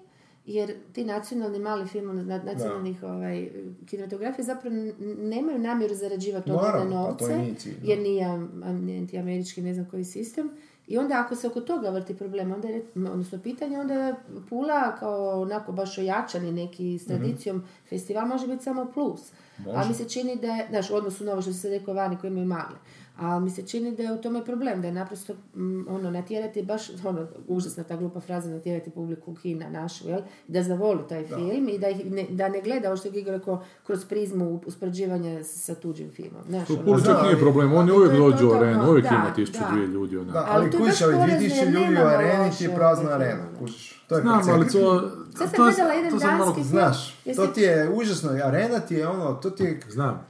jer 0.49 0.73
ti 0.93 1.05
nacionalni 1.05 1.59
mali 1.59 1.85
na- 2.03 2.43
nacionalnih 2.43 3.03
ovaj, 3.03 3.49
kinematografije 3.85 4.45
zapravo 4.45 4.75
nemaju 5.17 5.59
namjeru 5.59 5.95
zarađivati 5.95 6.51
ogromne 6.51 6.79
pa 6.95 7.01
novce, 7.01 7.33
i 7.33 7.37
nije 7.37 7.55
cilj, 7.55 7.73
da. 7.81 7.87
jer 7.89 7.99
nije 7.99 8.25
am- 8.25 8.61
niti 8.85 9.17
američki, 9.17 9.61
ne 9.61 9.73
znam 9.73 9.85
koji 9.85 10.03
sistem. 10.03 10.49
I 10.87 10.97
onda 10.97 11.19
ako 11.19 11.35
se 11.35 11.47
oko 11.47 11.61
toga 11.61 11.89
vrti 11.89 12.15
problem, 12.15 12.51
onda 12.51 12.67
je, 12.67 12.83
odnosno 12.95 13.39
pitanje, 13.39 13.79
onda 13.79 13.93
je 13.93 14.15
Pula 14.49 14.95
kao 14.95 15.41
onako 15.41 15.71
baš 15.71 15.97
ojačani 15.97 16.51
neki 16.51 16.99
s 16.99 17.05
tradicijom 17.05 17.63
festival 17.89 18.27
može 18.27 18.47
biti 18.47 18.63
samo 18.63 18.91
plus. 18.93 19.31
A 19.73 19.87
mi 19.87 19.93
se 19.93 20.09
čini 20.09 20.35
da 20.35 20.47
je, 20.47 20.67
znaš, 20.69 20.89
u 20.89 20.95
odnosu 20.95 21.23
na 21.23 21.31
ovo 21.31 21.41
što 21.41 21.53
se 21.53 21.69
rekao 21.69 21.93
vani 21.93 22.17
koji 22.21 22.31
imaju 22.31 22.45
male. 22.45 22.75
A 23.19 23.39
mi 23.39 23.49
se 23.49 23.61
čini 23.61 23.95
da 23.95 24.03
je 24.03 24.13
u 24.13 24.17
tome 24.17 24.45
problem, 24.45 24.81
da 24.81 24.87
je 24.87 24.93
naprosto 24.93 25.33
mm, 25.55 25.87
ono, 25.87 26.11
natjerati 26.11 26.63
baš, 26.63 26.89
ono, 27.05 27.27
užasna 27.47 27.83
ta 27.83 27.95
glupa 27.95 28.19
fraza, 28.19 28.49
natjerati 28.49 28.89
publiku 28.89 29.35
kina 29.35 29.69
našu, 29.69 30.09
jel? 30.09 30.19
Da 30.47 30.63
zavoli 30.63 30.99
taj 31.09 31.25
film 31.25 31.69
i 31.69 31.77
da, 31.79 31.89
ih 31.89 32.11
ne, 32.11 32.25
da 32.29 32.49
ne 32.49 32.61
gleda, 32.61 32.87
ovo 32.87 32.97
što 32.97 33.07
je 33.07 33.23
rekao, 33.27 33.63
kroz 33.85 34.05
prizmu 34.05 34.61
uspoređivanja 34.65 35.43
sa 35.43 35.75
tuđim 35.75 36.11
filmom. 36.11 36.41
Znaš, 36.49 36.69
ono, 36.69 36.83
Puli 36.83 37.03
čak 37.03 37.07
da, 37.07 37.21
nije 37.21 37.33
ali- 37.33 37.41
problem, 37.41 37.73
oni 37.73 37.91
ali 37.91 37.97
uvijek 37.97 38.11
to 38.11 38.15
je 38.15 38.31
dođu 38.31 38.47
u 38.47 38.49
to, 38.49 38.55
arenu, 38.55 38.83
to, 38.83 38.89
uvijek 38.91 39.03
da, 39.09 39.15
ima 39.15 39.33
tisuću 39.33 39.59
da. 39.59 39.71
dvije 39.71 39.87
ljudi. 39.87 40.17
Ona. 40.17 40.31
Da, 40.31 40.45
Ali 40.49 40.61
ali 40.61 40.71
to 40.71 40.77
baš 40.77 41.01
ali 41.01 41.13
porazno, 41.13 41.37
2000 41.39 41.55
jer 41.55 41.67
ljudi 41.69 41.95
u 41.95 42.05
areni 42.05 42.51
ti 42.57 42.63
je 42.63 42.75
prazna 42.75 43.09
arena, 43.11 43.43
kužiš. 43.59 44.03
To 44.07 44.15
je 44.15 44.21
Znam, 44.21 44.41
ali 44.49 44.67
to... 44.67 45.11
Sad 45.37 45.49
sam 45.49 45.57
to 45.57 45.93
jedan 45.93 46.19
to 46.19 46.27
malo- 46.27 46.37
danski 46.37 46.53
film. 46.53 46.65
Znaš, 46.67 47.17
Jesi- 47.25 47.35
to 47.35 47.47
ti 47.47 47.61
je 47.61 47.89
užasno, 47.93 48.29
arena 48.43 48.79
ti 48.79 48.95
je 48.95 49.07
ono, 49.07 49.33
to 49.33 49.49
ti 49.49 49.63
je 49.63 49.79
Znam. 49.89 50.25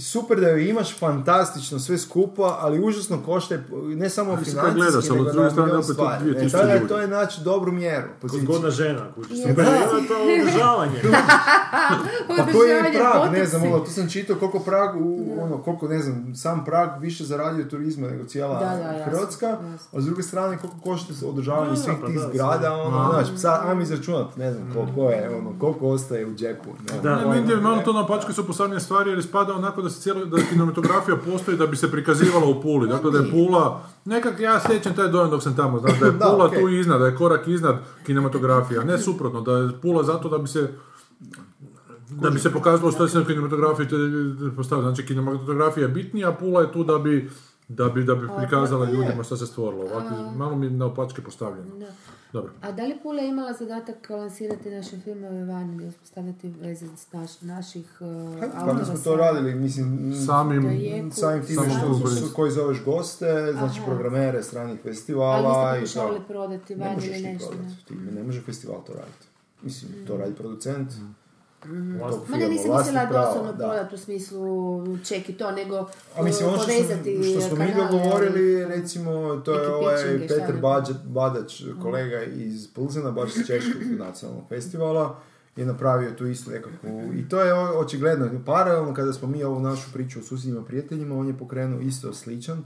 Super 0.00 0.40
da 0.40 0.48
ju 0.48 0.58
imaš 0.68 0.98
fantastično 0.98 1.78
sve 1.78 1.98
skupa, 1.98 2.58
ali 2.60 2.84
užasno 2.84 3.18
košta 3.26 3.54
ne 3.72 4.10
samo 4.10 4.34
kad 4.34 4.44
financijski, 4.44 4.80
gledaš, 4.80 5.08
nego 5.08 5.24
na 5.24 5.50
milion 5.50 5.70
opet 5.70 5.84
stvari. 5.84 6.24
2000 6.24 6.46
E, 6.46 6.50
tada 6.50 6.72
je 6.72 6.88
to 6.88 6.98
je 6.98 7.08
naći 7.08 7.40
dobru 7.40 7.72
mjeru. 7.72 8.08
Zgodna 8.22 8.70
žena. 8.70 9.06
Je, 9.30 9.42
Super, 9.48 9.64
da. 9.64 9.76
ima 9.76 10.08
to 10.08 10.14
održavanje. 10.42 11.02
Pa 12.36 12.52
koji 12.52 12.70
je 12.70 12.92
prag, 12.92 13.32
ne 13.32 13.46
znam, 13.46 13.62
ono, 13.62 13.78
tu 13.78 13.90
sam 13.90 14.10
čitao 14.10 14.36
koliko 14.36 14.58
prag, 14.58 14.96
u, 14.96 15.36
ono, 15.42 15.58
koliko, 15.58 15.88
ne 15.88 15.98
znam, 15.98 16.34
sam 16.36 16.64
prag 16.64 16.88
više 17.00 17.24
zaradio 17.24 17.64
od 17.64 17.70
turizma 17.70 18.08
nego 18.08 18.24
cijela 18.24 18.58
Da, 18.58 18.64
da, 18.64 18.72
jasno, 18.72 19.04
Hrvatska, 19.04 19.46
jasno. 19.46 19.98
a 19.98 20.00
s 20.00 20.04
druge 20.04 20.22
strane 20.22 20.58
koliko 20.58 20.78
košta 20.80 21.14
se 21.14 21.26
održavanje 21.26 21.70
Da, 21.70 21.76
svih 21.76 21.96
pa 22.00 22.06
tih 22.06 22.16
da, 22.16 22.28
zgrada, 22.28 22.72
ono, 22.72 23.10
znaš, 23.12 23.40
sad, 23.40 23.68
ajmo 23.68 23.82
izračunat, 23.82 24.36
ne 24.36 24.52
znam 24.52 24.70
koliko 24.74 25.10
je, 25.10 25.36
ono, 25.36 25.58
koliko 25.60 25.88
ostaje 25.88 26.26
u 26.26 26.34
džepu. 26.34 26.70
Ne, 26.92 27.00
Da. 27.02 27.10
Je 27.54 27.60
malo 27.60 27.76
ne. 27.76 27.84
to 27.84 27.92
napačke 27.92 28.32
su 28.32 28.46
postavljene 28.46 28.80
stvari 28.80 29.10
jer 29.10 29.18
ispada 29.18 29.54
onako 29.54 29.82
da 29.82 29.87
se 29.90 30.00
cijelo, 30.00 30.24
da 30.24 30.36
kinematografija 30.50 31.16
postoji 31.16 31.56
da 31.56 31.66
bi 31.66 31.76
se 31.76 31.90
prikazivala 31.90 32.46
u 32.46 32.62
Puli. 32.62 32.88
Dakle, 32.88 33.10
da 33.10 33.18
je 33.18 33.30
Pula, 33.30 33.82
nekak 34.04 34.40
ja 34.40 34.60
sjećam 34.60 34.94
taj 34.94 35.08
dojam 35.08 35.30
dok 35.30 35.42
sam 35.42 35.56
tamo, 35.56 35.78
znaš, 35.78 35.98
da 36.00 36.06
je 36.06 36.12
Da, 36.18 36.26
Pula 36.26 36.46
okej. 36.46 36.60
tu 36.60 36.68
iznad, 36.68 37.00
da 37.00 37.06
je 37.06 37.16
korak 37.16 37.48
iznad 37.48 37.76
kinematografija, 38.06 38.84
ne 38.84 38.98
suprotno, 38.98 39.40
da 39.40 39.52
je 39.52 39.80
Pula 39.82 40.02
zato 40.02 40.28
da 40.28 40.38
bi 40.38 40.48
se 40.48 40.72
da 42.10 42.30
bi 42.30 42.38
se 42.38 42.52
pokazalo 42.52 42.92
što 42.92 43.08
se 43.08 43.18
na 43.18 43.24
kinematografiji 43.24 43.88
te- 43.88 43.96
postavlja. 44.56 44.82
Znači, 44.84 45.06
kinematografija 45.06 45.82
je 45.82 45.92
bitnija, 45.92 46.32
Pula 46.32 46.60
je 46.60 46.72
tu 46.72 46.84
da 46.84 46.98
bi 46.98 47.30
da 47.68 47.88
bi, 47.88 48.04
da 48.04 48.14
bi 48.14 48.28
prikazala 48.38 48.90
ljudima 48.90 49.22
što 49.22 49.36
se 49.36 49.46
stvorilo. 49.46 49.84
Ovako, 49.84 50.30
malo 50.36 50.56
mi 50.56 50.66
je 50.66 50.70
naopačke 50.70 51.22
postavljeno. 51.22 51.78
Da. 51.78 51.86
Dobro. 52.32 52.52
A 52.60 52.72
da 52.72 52.84
li 52.86 52.98
Pula 53.02 53.22
imala 53.22 53.52
zadatak 53.52 54.10
lansirati 54.10 54.70
naše 54.70 54.98
filmove 55.00 55.44
vani 55.44 55.76
ili 55.76 55.86
uspostavljati 55.88 56.48
veze 56.48 56.86
s 56.96 57.12
naš, 57.12 57.40
naših 57.40 57.98
uh, 58.00 58.40
Pa 58.40 58.60
autora? 58.60 58.78
mi 58.78 58.84
smo 58.84 58.94
to 59.04 59.16
radili, 59.16 59.54
mislim, 59.54 60.14
Samim, 60.26 60.62
To 60.62 60.68
je 60.68 61.10
samim 61.12 61.46
time 61.46 61.70
što 61.70 62.06
su, 62.08 62.34
koji 62.34 62.50
zoveš 62.52 62.84
goste, 62.84 63.52
znači 63.52 63.80
Aha. 63.80 63.86
programere 63.86 64.42
stranih 64.42 64.80
Ali 64.84 64.94
festivala 64.94 65.72
niste 65.72 65.78
i 65.78 65.80
pokušavali 65.80 66.18
to. 66.18 66.24
prodati 66.26 66.74
vani 66.74 66.94
možeš 66.94 67.08
ili 67.18 67.22
nešto? 67.22 67.54
ne? 67.54 67.76
ti, 67.88 67.94
ne 67.94 68.22
može 68.22 68.40
festival 68.40 68.84
to 68.86 68.92
raditi. 68.92 69.26
Mislim, 69.62 69.92
to 70.06 70.16
radi 70.16 70.34
producent, 70.34 70.90
tog 72.10 72.20
Ma 72.28 72.36
ne, 72.36 72.48
nisam 72.48 72.76
mislila 72.76 73.06
doslovno 73.06 73.52
da. 73.52 73.58
prodati 73.58 73.94
u 73.94 73.98
smislu 73.98 74.82
ček 75.04 75.28
i 75.28 75.32
to, 75.32 75.50
nego 75.50 75.86
A 76.16 76.22
mislim, 76.22 76.48
ono 76.48 76.56
uh, 76.56 76.62
što, 76.62 76.72
povezati 76.72 77.22
smo, 77.22 77.40
što 77.40 77.40
smo 77.40 77.64
mi 77.64 77.72
dogovorili, 77.74 78.64
recimo, 78.64 79.36
to 79.36 79.52
je 79.52 79.74
ovaj. 79.74 80.04
Bađa- 80.60 81.04
Badač, 81.04 81.62
kolega 81.82 82.22
iz 82.22 82.68
Plzena, 82.74 83.10
baš 83.10 83.36
iz 83.36 83.46
Češkog 83.46 83.82
nacionalnog 83.98 84.44
festivala, 84.48 85.18
je 85.56 85.66
napravio 85.66 86.10
tu 86.10 86.26
istu 86.26 86.50
nekakvu, 86.50 87.12
i 87.14 87.28
to 87.28 87.40
je 87.40 87.54
očigledno, 87.54 88.30
paralelno 88.46 88.94
kada 88.94 89.12
smo 89.12 89.28
mi 89.28 89.44
ovu 89.44 89.60
našu 89.60 89.92
priču 89.92 90.18
o 90.18 90.22
susjedima 90.22 90.64
prijateljima, 90.64 91.18
on 91.18 91.26
je 91.26 91.38
pokrenuo 91.38 91.80
isto 91.80 92.12
sličan, 92.12 92.64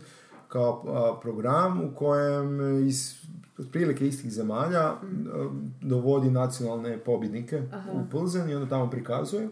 kao 0.48 0.84
a, 0.86 1.20
program 1.20 1.80
u 1.80 1.94
kojem 1.94 2.61
iz 2.88 3.14
otprilike 3.63 4.07
istih 4.09 4.33
zemalja 4.33 4.81
a, 4.81 4.99
dovodi 5.81 6.31
nacionalne 6.31 6.99
pobjednike 6.99 7.63
u 7.93 8.11
Plzen 8.11 8.51
i 8.51 8.55
onda 8.55 8.69
tamo 8.69 8.91
prikazuje. 8.91 9.49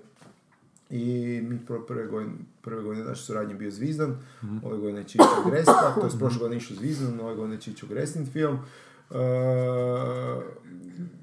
I 0.91 1.41
mi 1.45 1.59
pro- 1.67 1.87
prve 1.87 2.07
godine, 2.07 2.33
prve 2.63 2.83
godine 2.83 3.05
naše 3.05 3.23
suradnje 3.23 3.55
je 3.55 3.59
bio 3.59 3.71
Zvizdan, 3.71 4.17
ove 4.65 4.79
godine 4.79 5.05
Čičo 5.05 5.25
Gresta, 5.51 5.95
to 6.01 6.07
je 6.07 6.19
prošle 6.19 6.41
godine 6.41 6.57
išao 6.57 6.77
Zvizdan, 6.77 7.21
ove 7.21 7.35
godine 7.35 7.55
je 7.55 7.61
Čičo 7.61 7.87
Grestin 7.87 8.27
film. 8.27 8.59
E, 9.11 9.17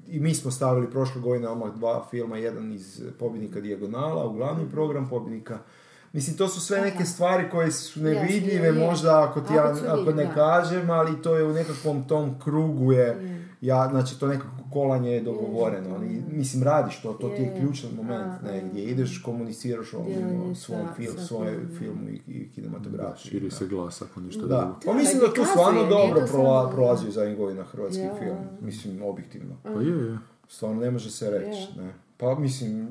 I 0.08 0.20
mi 0.20 0.34
smo 0.34 0.50
stavili 0.50 0.90
prošle 0.90 1.20
godine 1.20 1.48
odmah 1.48 1.74
dva 1.74 2.06
filma, 2.10 2.36
jedan 2.36 2.72
iz 2.72 3.02
Pobjednika 3.18 3.60
Dijagonala 3.60 4.26
u 4.26 4.32
glavni 4.32 4.70
program, 4.70 5.08
Pobjednika 5.08 5.58
Mislim, 6.18 6.36
to 6.36 6.48
su 6.48 6.60
sve 6.60 6.80
neke 6.80 7.04
stvari 7.04 7.44
koje 7.50 7.72
su 7.72 8.00
nevidljive, 8.00 8.34
Jasno, 8.56 8.64
je, 8.72 8.82
je. 8.82 8.86
možda 8.86 9.22
ako 9.22 9.40
ti 9.40 9.54
ja, 9.54 9.74
Ako 9.88 10.12
ne 10.12 10.30
kažem, 10.34 10.90
ali 10.90 11.22
to 11.22 11.34
je 11.36 11.44
u 11.44 11.52
nekakvom 11.52 12.04
tom 12.04 12.40
krugu 12.40 12.92
je, 12.92 13.38
ja, 13.60 13.88
znači 13.90 14.20
to 14.20 14.26
nekako 14.26 14.48
kolanje 14.72 15.10
je 15.10 15.20
dogovoreno, 15.22 15.94
ali 15.94 16.22
mislim 16.28 16.62
radiš 16.62 17.02
to, 17.02 17.12
to 17.12 17.28
ti 17.28 17.42
je 17.42 17.56
ključan 17.60 17.90
moment, 17.92 18.12
A, 18.42 18.46
ne, 18.46 18.62
gdje 18.62 18.82
ideš, 18.84 19.18
komuniciraš 19.18 19.94
o, 19.94 20.02
Djelanje 20.04 20.50
o 20.50 20.54
svom 20.54 20.86
film, 20.96 21.16
svoje 21.18 21.58
filmu 21.78 22.08
i, 22.08 22.20
i 22.28 22.50
kinematografiji. 22.50 23.30
Širi 23.30 23.50
se 23.50 23.66
glas, 23.66 24.02
ako 24.02 24.20
ništa 24.20 24.42
Da, 24.42 24.46
drugo. 24.58 24.80
pa 24.84 24.92
mislim 24.92 25.20
da 25.20 25.32
tu 25.34 25.44
stvarno 25.46 25.80
dobro 25.82 26.20
to 26.20 26.26
prola, 26.26 26.62
samo- 26.62 26.72
prolazio 26.72 27.10
zadnjih 27.10 27.36
godina 27.38 27.62
hrvatski 27.64 28.02
Ja. 28.02 28.14
film, 28.16 28.36
mislim, 28.60 29.02
objektivno. 29.02 29.54
Pa 29.64 29.70
je, 29.70 30.04
je. 30.04 30.18
Stvarno 30.48 30.80
ne 30.80 30.90
može 30.90 31.10
se 31.10 31.30
reći, 31.30 31.68
ne. 31.76 31.92
Pa 32.16 32.34
mislim, 32.36 32.88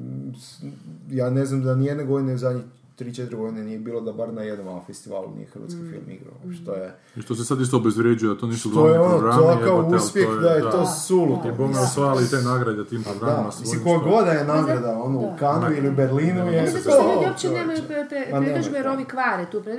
ja 1.10 1.30
ne 1.30 1.46
znam 1.46 1.64
da 1.64 1.76
nijedne 1.76 2.04
godine 2.06 2.34
u 2.34 2.38
zadnjih 2.38 2.66
3-4 2.98 3.36
godine 3.36 3.64
nije 3.64 3.80
bilo 3.80 4.02
da 4.02 4.14
bar 4.14 4.34
na 4.34 4.42
jednom 4.42 4.82
festivalu 4.84 5.32
nije 5.32 5.48
hrvatski 5.48 5.80
Mm. 5.80 5.90
film 5.92 6.10
igrao, 6.10 6.34
što 6.54 6.74
je, 6.74 6.96
I 7.16 7.22
što 7.22 7.36
se 7.36 7.46
sad 7.46 7.62
isto 7.62 7.78
obezvređuje, 7.78 8.30
da 8.30 8.40
to 8.40 8.48
nisu 8.48 8.70
što 8.70 8.88
je 8.88 8.94
glavni 8.94 9.06
ono 9.08 9.20
programi. 9.20 9.60
takav 9.60 9.96
uspjeh 9.96 10.28
to 10.28 10.36
da 10.36 10.50
je 10.50 10.62
to 10.62 10.78
Da. 10.78 10.86
suludo. 10.86 11.42
Da. 11.44 11.50
I 11.50 11.54
bome 11.54 11.80
osvajali 11.80 12.24
te 12.26 12.38
nagrade 12.38 12.86
tim 12.86 13.04
programima. 13.04 13.44
Da, 13.44 13.52
svojim, 13.52 13.62
mislim, 13.62 13.80
što 13.82 13.90
je- 13.90 14.00
koja 14.00 14.12
god 14.12 14.28
je 14.30 14.44
nagrada, 14.46 15.00
ono, 15.00 15.20
u 15.20 15.30
Kanu 15.40 15.68
ili 15.74 15.90
u 15.90 15.94
Berlinu 15.94 16.42
je... 16.48 16.62
Mislim 16.62 16.84
to, 16.84 16.92
se 16.92 16.98
ljudi 17.06 17.26
uopće 17.26 17.50
nemaju 17.52 17.80
pre- 17.80 18.10
pre- 18.10 18.32
Ma 18.32 18.42
predodžbe 18.42 18.78
jer 18.78 18.88
ovi 18.88 19.06
kvare 19.06 19.46
tu 19.46 19.60
Da. 19.60 19.72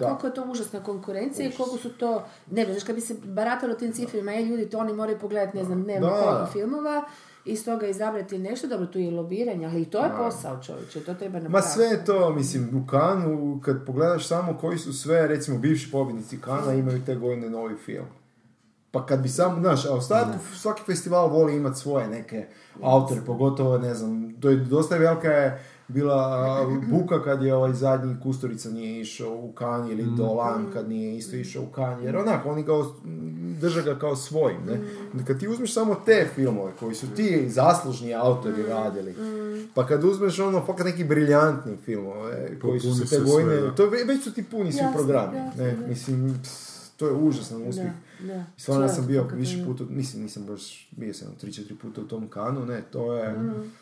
koliko 0.00 0.26
je 0.26 0.34
to 0.34 0.44
užasna 0.44 0.82
konkurencija 0.82 1.48
i 1.48 1.52
koliko 1.52 1.76
su 1.76 1.88
to, 1.90 2.10
ne 2.50 2.64
znaš 2.64 2.84
kad 2.84 2.94
bi 2.94 3.00
se 3.00 3.14
baratalo 3.24 3.74
tim 3.74 3.92
cifrima, 3.92 4.32
je 4.32 4.44
ljudi 4.44 4.66
to 4.66 4.78
oni 4.78 4.92
moraju 4.92 5.18
pogledati, 5.18 5.56
ne 5.56 5.64
znam, 5.64 5.82
dnevno 5.82 6.06
Da, 6.06 6.12
koliko 6.14 6.32
da. 6.34 6.46
filmova, 6.46 7.04
iz 7.46 7.64
toga 7.64 7.86
izabrati 7.86 8.38
nešto, 8.38 8.66
dobro, 8.66 8.86
tu 8.86 8.98
je 8.98 9.10
lobiranje, 9.10 9.66
ali 9.66 9.82
i 9.82 9.84
to 9.84 10.04
je 10.04 10.10
posao 10.18 10.62
čovječe, 10.62 11.00
to 11.00 11.14
treba 11.14 11.38
napraviti. 11.38 11.52
Ma 11.52 11.62
sve 11.62 11.84
je 11.84 12.04
to, 12.04 12.34
mislim, 12.34 12.82
u 12.82 12.86
Kanu, 12.86 13.60
kad 13.64 13.86
pogledaš 13.86 14.28
samo 14.28 14.58
koji 14.58 14.78
su 14.78 14.92
sve, 14.92 15.26
recimo, 15.26 15.58
bivši 15.58 15.90
pobjednici 15.90 16.40
Kana 16.40 16.72
imaju 16.72 17.04
te 17.06 17.14
godine 17.14 17.50
novi 17.50 17.76
film. 17.84 18.06
Pa 18.90 19.06
kad 19.06 19.20
bi 19.20 19.28
samo, 19.28 19.60
znaš, 19.60 19.86
a 19.86 19.94
ostatku, 19.94 20.38
svaki 20.54 20.82
festival 20.82 21.28
voli 21.28 21.56
imati 21.56 21.80
svoje 21.80 22.08
neke 22.08 22.46
autore, 22.82 23.20
pogotovo, 23.26 23.78
ne 23.78 23.94
znam, 23.94 24.40
to 24.40 24.50
je 24.50 24.56
dosta 24.56 24.96
velika 24.96 25.28
je 25.28 25.64
bila 25.88 26.58
buka 26.82 27.22
kad 27.22 27.42
je 27.42 27.54
ovaj 27.54 27.72
zadnji 27.72 28.16
Kusturica 28.22 28.70
nije 28.70 29.00
išao 29.00 29.34
u 29.34 29.52
Kan 29.52 29.90
ili 29.90 30.04
Dolan 30.06 30.66
kad 30.72 30.88
nije 30.88 31.16
isto 31.16 31.36
išao 31.36 31.62
u 31.62 31.66
Kan, 31.66 32.02
jer 32.02 32.16
onako, 32.16 32.50
oni 32.50 32.62
ga 32.62 32.72
os- 32.72 32.94
drže 33.60 33.82
ga 33.82 33.94
kao 33.94 34.16
svojim, 34.16 34.58
ne? 34.66 34.80
Kad 35.24 35.40
ti 35.40 35.48
uzmeš 35.48 35.72
samo 35.72 35.94
te 35.96 36.28
filmove 36.34 36.72
koji 36.80 36.94
su 36.94 37.06
ti 37.08 37.48
zaslužni 37.48 38.14
autori 38.14 38.62
radili, 38.62 39.14
pa 39.74 39.86
kad 39.86 40.04
uzmeš 40.04 40.38
ono, 40.38 40.60
fakat 40.60 40.86
neki 40.86 41.04
briljantni 41.04 41.76
filmove 41.76 42.58
koji 42.60 42.80
su 42.80 42.94
se 42.96 43.06
te 43.06 43.24
da. 43.60 43.74
to 43.74 43.86
već 44.06 44.24
su 44.24 44.32
ti 44.32 44.44
puni 44.44 44.72
svi 44.72 44.82
programi, 44.94 45.38
ne? 45.58 45.76
Mislim, 45.88 46.40
to 46.96 47.06
je 47.06 47.12
užasan 47.14 47.62
uspjeh. 47.62 47.90
Da, 48.20 48.44
Stvarno 48.56 48.84
ja 48.84 48.88
sam 48.88 49.06
bio 49.06 49.26
više 49.32 49.64
puta, 49.66 49.84
mislim, 49.86 50.22
nisam 50.22 50.42
baš, 50.44 50.88
bio 50.90 51.14
sam 51.14 51.28
3-4 51.42 51.74
puta 51.76 52.00
u 52.00 52.04
tom 52.04 52.28
kanu, 52.28 52.66
ne, 52.66 52.82
to 52.82 53.12
je, 53.14 53.32
Mm. 53.32 53.72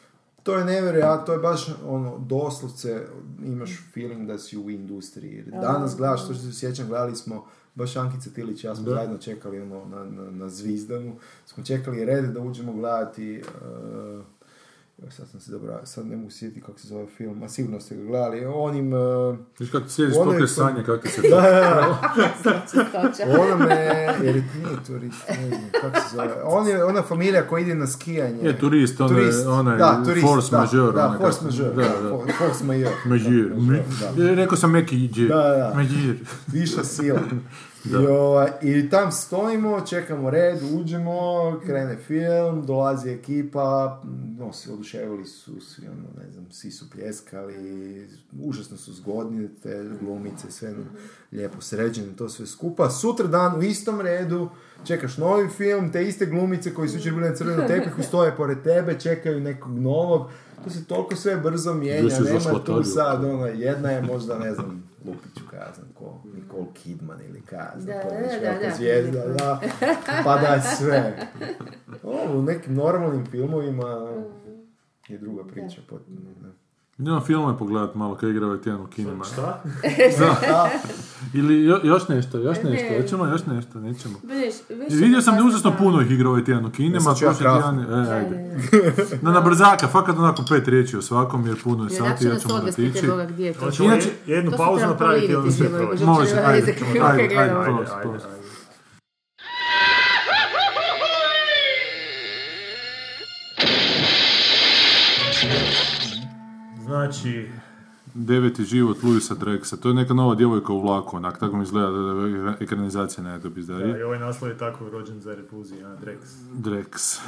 To 0.44 0.56
je 0.56 0.64
nevjerojatno, 0.64 1.26
to 1.26 1.32
je 1.32 1.38
baš 1.38 1.66
ono, 1.86 2.18
doslovce 2.18 3.06
imaš 3.44 3.70
feeling 3.94 4.26
da 4.26 4.38
si 4.38 4.58
u 4.58 4.70
industriji. 4.70 5.44
Danas 5.46 5.96
gledaš, 5.96 6.26
to 6.26 6.34
što 6.34 6.42
se 6.42 6.52
sjećam, 6.52 6.88
gledali 6.88 7.16
smo, 7.16 7.44
baš 7.74 7.96
Ankica 7.96 8.30
Tilić 8.30 8.64
i 8.64 8.66
ja 8.66 8.74
smo 8.74 8.84
Da. 8.84 8.94
zajedno 8.94 9.18
čekali 9.18 9.60
ono, 9.60 9.84
na, 9.84 10.04
na, 10.04 10.30
na 10.30 10.48
Zvizdanu, 10.48 11.16
smo 11.46 11.64
čekali 11.64 12.04
red 12.04 12.24
da 12.24 12.40
uđemo 12.40 12.72
gledati, 12.72 13.42
uh, 13.42 13.44
joj, 14.14 14.24
sad 15.10 15.28
sam 15.28 15.40
se 15.40 15.50
dobro, 15.50 15.80
sad 15.84 16.06
ne 16.06 16.16
mogu 16.16 16.30
sjetiti 16.30 16.60
kako 16.60 16.78
se 16.78 16.88
zove 16.88 17.06
film, 17.08 17.42
a 17.42 17.48
sigurno 17.48 17.80
ste 17.80 17.96
ga 17.96 18.02
gledali, 18.02 18.44
onim, 18.46 18.92
uh, 18.92 19.36
Viš 19.58 19.70
kako 19.70 19.84
ti 19.84 19.92
sjediš 19.92 20.16
Onaj 20.16 20.32
pokret 20.32 20.50
sam- 20.50 20.66
sanje, 20.66 20.84
kako 20.84 21.08
se 21.08 21.20
da, 21.20 21.28
to... 21.30 21.36
da, 21.36 21.96
da, 22.44 22.60
Čistoća. 22.62 23.40
onome, 23.42 23.74
jer 24.22 24.34
nije 24.34 24.76
turist, 24.86 25.28
ne 25.30 25.48
znam 25.48 25.60
kako 25.72 26.00
se 26.00 26.16
zove, 26.16 26.42
on 26.44 26.68
je 26.68 26.84
ona 26.84 27.02
familija 27.02 27.42
koja 27.42 27.60
ide 27.60 27.74
na 27.74 27.86
skijanje. 27.86 28.38
Je 28.42 28.58
turist, 28.58 29.00
onaj, 29.00 29.14
Turist, 29.14 29.46
onaj 29.46 29.78
da, 29.78 30.02
turist, 30.04 30.26
force 30.26 30.50
da, 30.50 30.58
majeure. 30.58 30.92
Da, 30.92 31.06
onaj 31.06 31.18
force 31.18 31.38
kako- 31.38 31.44
majeure, 31.46 31.74
Da, 31.76 31.82
da, 31.92 32.02
da. 32.02 32.08
for- 32.10 32.32
force 32.38 32.64
majeure. 32.64 32.96
Majeure. 33.06 33.54
Da. 34.16 34.24
Mi- 34.24 34.34
Rekao 34.34 34.56
sam 34.56 34.72
neki 34.72 34.96
iđe. 34.96 35.26
Da, 35.26 35.34
da. 35.34 35.72
Majeure. 35.74 36.18
Viša 36.48 36.84
sila. 36.84 37.20
I, 37.90 37.96
ovaj, 37.96 38.50
I 38.62 38.90
tam 38.90 39.12
stojimo, 39.12 39.80
čekamo 39.80 40.30
red, 40.30 40.58
uđemo, 40.74 41.12
krene 41.66 41.96
film, 41.96 42.66
dolazi 42.66 43.10
ekipa, 43.10 44.02
no, 44.38 44.52
svi 44.52 44.72
oduševili 44.72 45.26
su, 45.26 45.60
svi, 45.60 45.86
ono, 45.88 46.24
ne 46.24 46.30
znam, 46.30 46.46
svi 46.50 46.70
su 46.70 46.90
pljeskali, 46.90 48.08
užasno 48.42 48.76
su 48.76 48.92
zgodni, 48.92 49.48
te 49.62 49.90
glumice, 50.00 50.50
sve 50.50 50.68
ono, 50.68 50.84
lijepo 51.32 51.60
sređeno, 51.60 52.12
to 52.16 52.28
sve 52.28 52.46
skupa. 52.46 52.90
Sutra 52.90 53.26
dan 53.26 53.58
u 53.58 53.62
istom 53.62 54.00
redu, 54.00 54.48
čekaš 54.84 55.18
novi 55.18 55.48
film, 55.48 55.92
te 55.92 56.08
iste 56.08 56.26
glumice 56.26 56.74
koji 56.74 56.88
su 56.88 56.96
jučer 56.96 57.12
bili 57.12 57.28
na 57.28 57.36
crvenom 57.36 57.66
tepihu 57.68 58.02
stoje 58.08 58.36
pored 58.36 58.62
tebe, 58.62 59.00
čekaju 59.00 59.40
nekog 59.40 59.78
novog, 59.78 60.30
to 60.64 60.70
se 60.70 60.84
toliko 60.84 61.16
sve 61.16 61.36
brzo 61.36 61.74
mijenja, 61.74 62.18
nema 62.20 62.64
tu 62.64 62.84
sad, 62.84 63.24
ono, 63.24 63.46
jedna 63.46 63.90
je 63.90 64.02
možda, 64.02 64.38
ne 64.38 64.54
znam, 64.54 64.93
Ja 65.52 65.72
znam 65.74 65.88
ko, 65.94 66.22
Nicole 66.34 66.66
Kidman 66.74 67.20
ili 67.28 67.42
znam, 67.76 67.96
Da, 67.96 68.02
ko 68.02 68.08
da, 68.08 68.16
već 68.16 68.32
da, 68.42 68.68
da. 68.68 68.74
zvijezda, 68.76 69.26
da, 69.26 69.60
pa 70.24 70.38
da 70.38 70.60
sve. 70.60 71.28
O, 72.02 72.38
u 72.38 72.42
nekim 72.42 72.74
normalnim 72.74 73.26
filmovima 73.26 74.12
je 75.08 75.18
druga 75.18 75.44
priča 75.44 75.80
potpuno, 75.88 76.20
ne. 76.42 76.63
Idemo 76.98 77.20
filmove 77.20 77.58
pogledat 77.58 77.94
malo, 77.94 78.14
kaj 78.14 78.30
igra 78.30 78.46
ovaj 78.46 78.58
tjedan 78.58 78.80
u 78.80 78.86
kinima. 78.86 79.24
Šta? 79.24 79.62
Da. 80.18 80.70
Ili 81.34 81.64
jo- 81.64 81.80
još 81.84 82.08
nešto, 82.08 82.38
još 82.38 82.56
Ne. 82.58 82.70
nešto, 82.70 82.86
hoćemo 82.96 83.26
još 83.26 83.46
nešto, 83.46 83.80
nećemo. 83.80 84.14
Vidiš, 84.22 84.54
vidio 84.90 85.22
sam 85.22 85.34
da 85.34 85.40
je 85.40 85.46
užasno 85.46 85.72
puno 85.78 86.00
ih 86.00 86.10
igra 86.10 86.28
ovaj 86.28 86.44
tjedan 86.44 86.64
u 86.66 86.70
kinima, 86.70 87.10
ja 87.12 87.34
tjedan, 87.34 87.78
e, 87.80 88.10
ajde. 88.10 88.56
Da, 89.12 89.16
Na, 89.22 89.30
na 89.30 89.40
brzaka, 89.40 89.88
fakat 89.88 90.16
onako 90.16 90.42
pet 90.48 90.68
riječi 90.68 90.96
o 90.96 91.02
svakom, 91.02 91.46
jer 91.46 91.62
puno 91.62 91.84
je 91.84 91.88
I 91.88 91.90
sati, 91.90 92.24
ja 92.24 92.32
nas 92.32 92.42
ću 92.42 92.48
morat 92.48 92.60
odvesti 92.60 92.84
ići. 92.84 93.00
te 93.00 93.06
Boga 93.06 93.24
gdje 93.24 93.46
je 93.46 93.52
to. 93.52 93.60
Hoćemo 93.60 93.88
Inače- 93.88 94.08
je- 94.26 94.36
jednu 94.36 94.52
pauzu 94.52 94.86
napraviti 94.86 95.26
i 95.26 95.36
onda 95.36 95.50
sve 95.50 95.66
Živoj, 95.66 95.78
proći. 95.78 95.90
Bože, 95.92 96.06
Može, 96.06 96.20
uopće 96.20 96.34
ajde, 96.40 96.66
ne 96.66 96.72
znam 96.72 96.88
ajde, 96.88 96.98
kako 97.00 97.12
ajde, 97.12 97.28
gledamo. 97.28 97.60
ajde, 97.60 97.70
Ajde, 97.70 97.78
prost, 97.78 97.92
ajde, 97.94 98.08
prost. 98.10 98.26
ajde. 98.26 98.43
Znači, 106.84 107.48
Deveti 108.14 108.64
život 108.64 109.02
Luisa 109.02 109.34
Drexa, 109.34 109.76
to 109.76 109.88
je 109.88 109.94
neka 109.94 110.14
nova 110.14 110.34
djevojka 110.34 110.72
u 110.72 110.80
vlaku, 110.80 111.16
onak, 111.16 111.38
tako 111.38 111.56
mi 111.56 111.62
izgleda 111.62 111.90
da 111.90 112.26
je 112.26 112.54
ekranizacija 112.60 113.24
nekakva 113.24 113.50
da, 113.50 113.54
bizdarija. 113.54 113.98
i 113.98 114.02
ovaj 114.02 114.18
naslov 114.18 114.50
je 114.50 114.58
tako 114.58 114.88
rođen 114.88 115.20
za 115.20 115.34
repuziju, 115.34 115.86
a, 115.86 115.96
Drex. 116.04 116.18
Drex. 116.54 117.20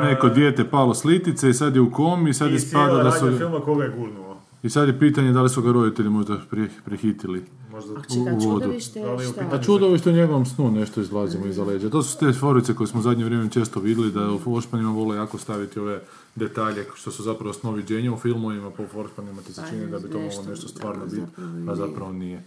Neko 0.04 0.28
dijete 0.28 0.70
palo 0.70 0.94
s 0.94 1.04
litice 1.04 1.50
i 1.50 1.54
sad 1.54 1.74
je 1.74 1.80
u 1.80 1.90
komi 1.90 2.30
i 2.30 2.34
sad 2.34 2.50
I 2.50 2.54
ispada 2.54 2.86
cijela 2.86 3.02
da 3.02 3.12
su... 3.12 3.38
filma 3.38 3.60
koga 3.60 3.84
je 3.84 3.90
gurnuo. 3.90 4.40
I 4.62 4.70
sad 4.70 4.88
je 4.88 4.98
pitanje 4.98 5.32
da 5.32 5.42
li 5.42 5.48
su 5.48 5.62
ga 5.62 5.72
roditelji 5.72 6.10
možda 6.10 6.38
pre, 6.50 6.68
prehitili. 6.84 7.44
Možda 7.74 7.94
Čekaj, 7.94 8.18
u 8.18 8.24
vodu. 8.24 8.40
čudovište, 8.42 9.00
šta? 9.00 9.16
pitanju- 9.34 9.54
A 9.54 9.62
čudovište 9.62 10.10
u 10.10 10.14
njegovom 10.14 10.46
snu 10.46 10.70
nešto 10.70 11.00
izlazimo 11.00 11.46
iza 11.46 11.64
leđa. 11.64 11.90
To 11.90 12.02
su 12.02 12.18
te 12.18 12.32
forice 12.32 12.74
koje 12.74 12.86
smo 12.86 13.00
u 13.00 13.02
zadnje 13.02 13.24
vrijeme 13.24 13.50
često 13.50 13.80
vidjeli, 13.80 14.12
da 14.12 14.30
u 14.30 14.38
Forspanima 14.38 14.90
vole 14.90 15.16
jako 15.16 15.38
staviti 15.38 15.78
ove 15.78 16.00
detalje 16.36 16.84
što 16.94 17.10
su 17.10 17.22
zapravo 17.22 17.52
snovi 17.52 17.82
dženja 17.82 18.12
u 18.12 18.18
filmovima, 18.18 18.70
po 18.70 18.86
Forspanima 18.86 19.42
ti 19.42 19.52
se 19.52 19.60
Pa 19.62 19.68
čini 19.68 19.86
da 19.86 19.98
bi 19.98 20.10
to 20.10 20.18
moglo 20.18 20.42
nešto, 20.48 20.68
stvarno 20.68 21.04
biti, 21.06 21.22
a 21.68 21.76
zapravo 21.76 22.12
nije. 22.12 22.44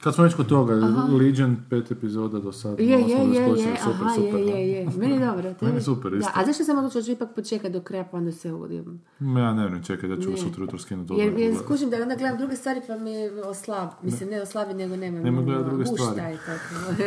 Kad 0.00 0.14
smo 0.14 0.24
već 0.24 0.34
kod 0.34 0.46
toga, 0.46 0.74
Legion, 1.14 1.56
pet 1.70 1.90
epizoda 1.90 2.38
do 2.38 2.52
sada, 2.52 2.82
Je, 2.82 2.88
je, 2.88 3.00
je, 3.00 3.36
je, 3.38 3.76
super, 3.76 4.00
aha, 4.00 4.14
super. 4.14 4.34
je, 4.36 4.46
je, 4.50 4.70
je. 4.70 4.88
Meni 4.98 5.12
je 5.14 5.20
dobro. 5.20 5.42
tebi- 5.50 5.64
Meni 5.64 5.80
super, 5.80 6.14
isto. 6.14 6.30
Da, 6.34 6.40
a 6.40 6.46
zašto 6.46 6.64
sam 6.64 6.78
odlučila 6.78 7.02
ću 7.02 7.10
ipak 7.10 7.34
počekati 7.34 7.70
do 7.70 7.80
kraja 7.80 8.04
pa 8.04 8.16
onda 8.16 8.32
se 8.32 8.52
uvodim? 8.52 9.00
Ma 9.20 9.40
Ja 9.40 9.54
ne 9.54 9.60
vjerujem, 9.60 9.84
čekaj, 9.84 10.08
da 10.08 10.16
ću 10.16 10.36
sutra 10.36 10.62
jutro 10.62 10.78
skinuti 10.78 11.14
Jer 11.14 11.30
pogledat. 11.30 11.58
skužim 11.58 11.90
da 11.90 11.96
onda 11.96 12.14
gledam 12.14 12.38
druge 12.38 12.56
stvari 12.56 12.80
pa 12.86 12.96
mi 12.96 13.10
oslab. 13.40 13.88
Mislim, 14.02 14.28
ne 14.30 14.42
oslabi, 14.42 14.74
nego 14.74 14.96
nemam. 14.96 15.22
Nemoj 15.22 15.44
gledat 15.44 15.62
ono, 15.62 15.70
druge 15.70 15.86
stvari. 15.86 16.36
tako. 16.38 17.02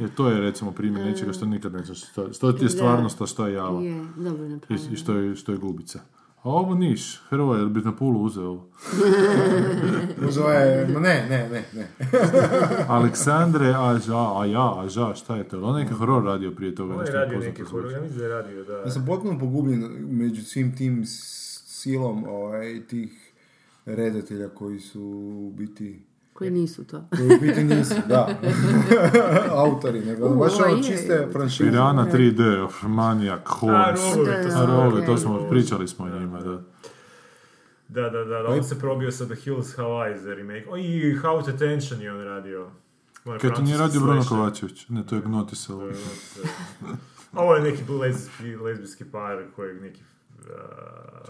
Jer 0.00 0.10
to 0.16 0.28
je 0.28 0.40
recimo 0.40 0.72
primjer 0.72 1.06
nečega 1.06 1.32
što 1.32 1.46
nikad 1.46 1.72
nećeš, 1.72 2.02
što, 2.02 2.32
što 2.32 2.52
ti 2.52 2.64
je 2.64 2.68
stvarnost, 2.70 3.20
a 3.20 3.26
što 3.26 3.46
je 3.46 3.54
java. 3.54 3.80
je, 3.80 4.04
dobro 4.16 4.48
napravljeno. 4.48 4.92
i 4.92 4.96
što 4.96 5.12
je, 5.14 5.36
što 5.36 5.52
je 5.52 5.58
gubica. 5.58 6.00
A 6.42 6.48
ovo 6.48 6.74
niš, 6.74 7.22
Hrvoje, 7.28 7.60
jel 7.60 7.68
bi 7.68 7.80
na 7.80 7.96
pulu 7.96 8.22
uzeo 8.22 8.44
ovo? 8.44 8.68
Uzeo 10.28 10.48
je, 10.48 10.86
ne, 10.88 11.26
ne, 11.30 11.48
ne, 11.48 11.64
ne. 11.72 11.88
Aleksandre 12.88 13.74
Aža, 13.78 14.40
a 14.40 14.46
ja, 14.46 14.80
Aža, 14.84 15.14
šta 15.14 15.36
je 15.36 15.48
to? 15.48 15.62
On 15.62 15.78
je 15.78 15.84
neki 15.84 15.94
horor 15.94 16.24
radio 16.24 16.50
prije 16.50 16.74
toga. 16.74 16.94
On 16.94 17.06
je 17.06 17.12
radio 17.12 17.38
neki 17.38 17.62
horor, 17.62 17.92
ja 17.92 18.00
mislim 18.00 18.18
da 18.18 18.24
je 18.24 18.30
radio, 18.30 18.64
da. 18.64 18.76
Ja 18.76 18.90
sam 18.90 19.06
potpuno 19.06 19.38
pogubljen 19.38 20.06
među 20.10 20.44
svim 20.44 20.76
tim 20.76 21.02
silom 21.06 22.24
ovaj, 22.24 22.86
tih 22.86 23.32
redatelja 23.86 24.48
koji 24.48 24.80
su 24.80 25.02
u 25.02 25.52
biti 25.56 26.02
Koji 26.32 26.50
nisu 26.50 26.84
to. 26.84 27.04
koji 27.10 27.26
u 27.26 27.40
biti 27.40 27.64
nisu, 27.64 27.94
da, 28.08 28.28
autori, 29.56 30.00
nego 30.00 30.26
U, 30.26 30.36
baš 30.36 30.52
ono 30.54 30.66
je. 30.66 30.82
čiste 30.82 31.28
franšize. 31.32 31.70
Piranha 31.70 32.06
3D, 32.06 32.60
of 32.60 32.82
Maniac, 32.82 33.40
Holmes. 33.46 33.76
A, 33.76 33.94
rogovi, 34.16 34.26
to 34.50 34.66
rogovi, 34.66 35.06
to 35.06 35.16
smo, 35.18 35.48
pričali 35.50 35.88
smo 35.88 36.04
o 36.04 36.18
njima, 36.18 36.40
da. 36.40 36.60
Da, 37.90 38.02
da, 38.02 38.24
da, 38.24 38.38
da, 38.38 38.48
on 38.48 38.64
se 38.64 38.78
probio 38.78 39.10
sa 39.10 39.26
The 39.26 39.34
Hills 39.34 39.76
Hawaii 39.76 40.16
za 40.16 40.34
remake. 40.34 40.66
O, 40.70 40.76
i 40.76 41.14
House 41.14 41.50
Attention 41.50 42.00
je 42.00 42.12
on 42.12 42.20
radio. 42.20 42.70
Kaj 43.40 43.52
to 43.52 43.62
nije 43.62 43.78
radio 43.78 44.00
Bruno. 44.00 44.24
Kovačević? 44.28 44.88
Ne, 44.88 45.06
to 45.06 45.14
je 45.14 45.20
Gnotisel. 45.20 45.78
To 45.78 45.94
se- 45.94 46.40
Ovo 47.32 47.54
je 47.54 47.62
neki 47.62 47.82
lezbijski, 48.56 49.04
par 49.04 49.44
kojeg 49.56 49.82
neki 49.82 50.00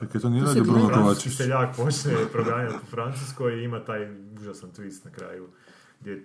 Čekaj, 0.01 0.21
to 0.21 0.29
nije 0.29 0.45
radio 0.45 0.63
Bruno 0.63 0.79
gleda. 0.79 0.95
francuski 0.95 1.31
seljak 1.31 1.77
počne 1.77 2.13
proganjati 2.33 2.75
u 2.83 2.91
Francuskoj 2.91 3.61
i 3.61 3.65
ima 3.65 3.85
taj 3.85 4.09
užasan 4.41 4.71
twist 4.79 5.05
na 5.05 5.11
kraju 5.11 5.49
gdje 6.01 6.11
je 6.13 6.25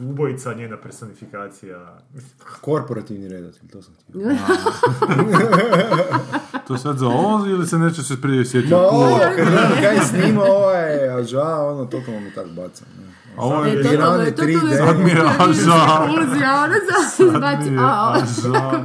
ubojica 0.00 0.54
njena 0.54 0.76
personifikacija. 0.76 1.98
Korporativni 2.60 3.28
redatelj, 3.28 3.68
to 3.72 3.82
sam 3.82 3.94
htio. 3.94 4.20
To 6.66 6.74
je 6.74 6.78
sad 6.78 6.98
za 6.98 7.06
ovo 7.06 7.46
ili 7.46 7.66
se 7.66 7.78
neće 7.78 8.02
se 8.02 8.20
prije 8.20 8.44
sjetiti? 8.46 8.74
Ma 8.74 8.80
ovo, 8.80 9.18
kad 9.36 9.46
gledam 9.48 9.72
kaj 9.82 9.94
je 9.94 10.02
snimao, 10.02 10.46
ovo 10.46 10.70
je, 10.70 11.14
a 11.14 11.22
ža, 11.22 11.56
ono, 11.60 11.84
totalno 11.84 12.20
mi 12.20 12.30
tak 12.30 12.46
baca. 12.48 12.84
Ne. 13.00 13.04
A 13.36 13.44
ovo 13.44 13.64
E, 13.64 13.68
je... 13.68 13.82
to 13.82 13.88
3D. 14.42 14.76
to 14.78 14.86
Sad 14.86 14.98
mi 15.00 15.10
je 15.10 15.20
aža. 15.38 16.08
Iluzija, 16.08 16.64
ono 16.64 16.74
mi 17.70 17.76
je 17.76 17.78
a, 17.80 18.14
aža. 18.22 18.84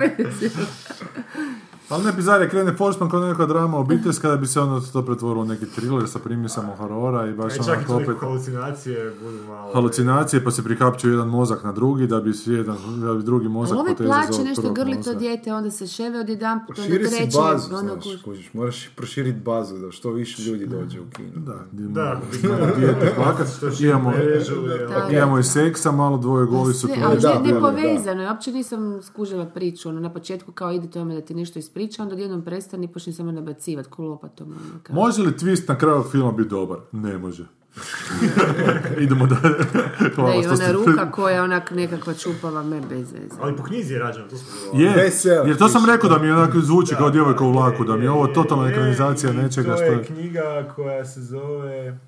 Ali 1.89 2.03
ne 2.03 2.11
bizarje, 2.11 2.49
krene 2.49 2.73
Forsman 2.73 3.09
kao 3.09 3.19
neka 3.19 3.45
drama 3.45 3.77
obiteljska 3.77 4.29
da 4.29 4.37
bi 4.37 4.47
se 4.47 4.59
ono 4.61 4.81
to 4.81 5.05
pretvorilo 5.05 5.41
u 5.41 5.45
neki 5.45 5.65
thriller 5.65 6.09
sa 6.09 6.19
primjesama 6.19 6.75
horora 6.75 7.27
i 7.27 7.33
baš 7.33 7.53
I 7.55 7.57
čak 7.57 7.67
onako 7.67 7.95
opet 7.95 8.15
halucinacije 8.19 9.13
budu 9.23 9.43
malo... 9.47 9.73
halucinacije 9.73 10.43
pa 10.43 10.51
se 10.51 10.63
prikapčuje 10.63 11.11
jedan 11.11 11.27
mozak 11.29 11.63
na 11.63 11.71
drugi 11.71 12.07
da 12.07 12.19
bi, 12.21 12.33
si 12.33 12.51
jedan, 12.51 12.77
da 13.01 13.13
bi 13.13 13.23
drugi 13.23 13.47
mozak 13.49 13.77
Ali 13.77 13.89
potezao 13.89 14.13
za 14.13 14.27
plaće 14.27 14.43
nešto 14.43 14.73
grli 14.73 15.03
to 15.03 15.13
dijete, 15.13 15.53
onda 15.53 15.71
se 15.71 15.87
ševe 15.87 16.19
odjedanput, 16.19 16.79
onda 16.79 16.91
Širi 16.91 17.07
si 17.07 17.15
treće, 17.17 17.37
bazu, 17.37 17.75
ono 17.75 17.93
znaš, 17.93 18.03
kuž- 18.05 18.23
kužiš, 18.23 18.53
moraš 18.53 18.89
proširiti 18.95 19.39
bazu 19.39 19.77
da 19.77 19.91
što 19.91 20.11
više 20.11 20.41
ljudi 20.41 20.65
dođe 20.65 20.99
u 20.99 21.05
kino. 21.15 21.29
Da, 21.35 21.55
Da, 21.71 22.21
dijete 22.77 23.13
plakat, 23.15 23.47
imamo, 23.81 24.13
Da. 24.89 25.17
imamo 25.17 25.39
i 25.39 25.43
seksa, 25.43 25.91
malo 25.91 26.17
dvoje 26.17 26.45
goli 26.45 26.73
su 26.73 26.87
ali 27.05 27.19
Da, 27.19 27.39
ne, 27.39 27.59
povezano, 27.59 28.21
ja 28.21 28.31
uopće 28.31 28.51
nisam 28.51 29.01
skužila 29.01 29.45
priču, 29.45 29.89
ono, 29.89 29.99
na 29.99 30.13
početku 30.13 30.51
kao 30.51 30.71
ide 30.71 30.87
tome 30.87 31.15
da 31.15 31.21
ti 31.21 31.33
nešto 31.35 31.59
ispriča, 31.59 31.78
onda 31.99 32.15
odjednom 32.15 32.45
prestani 32.45 32.85
i 32.85 32.87
počne 32.87 33.13
samo 33.13 33.31
nabacivat 33.31 33.87
ko 33.87 34.03
lopatom. 34.03 34.47
Ono, 34.47 34.79
kao. 34.83 34.95
Može 34.95 35.21
li 35.21 35.31
twist 35.31 35.69
na 35.69 35.77
kraju 35.77 36.03
filma 36.11 36.31
biti 36.31 36.49
dobar? 36.49 36.77
Ne 36.91 37.17
može. 37.17 37.45
Idemo 39.03 39.27
dalje. 39.27 39.55
Da, 39.73 40.09
Hvala 40.15 40.35
i 40.35 40.43
što 40.43 40.49
ona 40.49 40.63
ste- 40.63 40.73
ruka 40.73 41.11
koja 41.11 41.35
je 41.35 41.41
onak 41.41 41.71
nekakva 41.71 42.13
čupava, 42.13 42.63
me 42.63 42.81
bez 42.81 43.11
veze. 43.11 43.35
Ali 43.41 43.57
po 43.57 43.63
knjizi 43.63 43.93
je 43.93 43.99
rađeno, 43.99 44.27
to 44.27 44.37
smo 44.37 44.47
govorili. 44.65 44.89
Je, 44.89 44.95
Bestseller, 44.95 45.47
jer 45.47 45.57
to 45.57 45.69
sam 45.69 45.85
rekao 45.85 46.09
da 46.09 46.17
mi 46.19 46.31
onako 46.31 46.59
zvuči 46.59 46.95
kao 46.95 47.09
djevojka 47.09 47.43
u 47.43 47.51
vlaku, 47.51 47.83
da 47.83 47.97
mi 47.97 48.03
je 48.03 48.11
ovo 48.11 48.27
totalna 48.27 48.69
ekranizacija 48.69 49.33
i 49.33 49.35
nečega 49.35 49.71
to 49.71 49.75
što 49.75 49.85
je 49.85 49.91
je... 49.91 50.03
knjiga 50.03 50.73
koja 50.75 51.05
se 51.05 51.21
zove... 51.21 51.99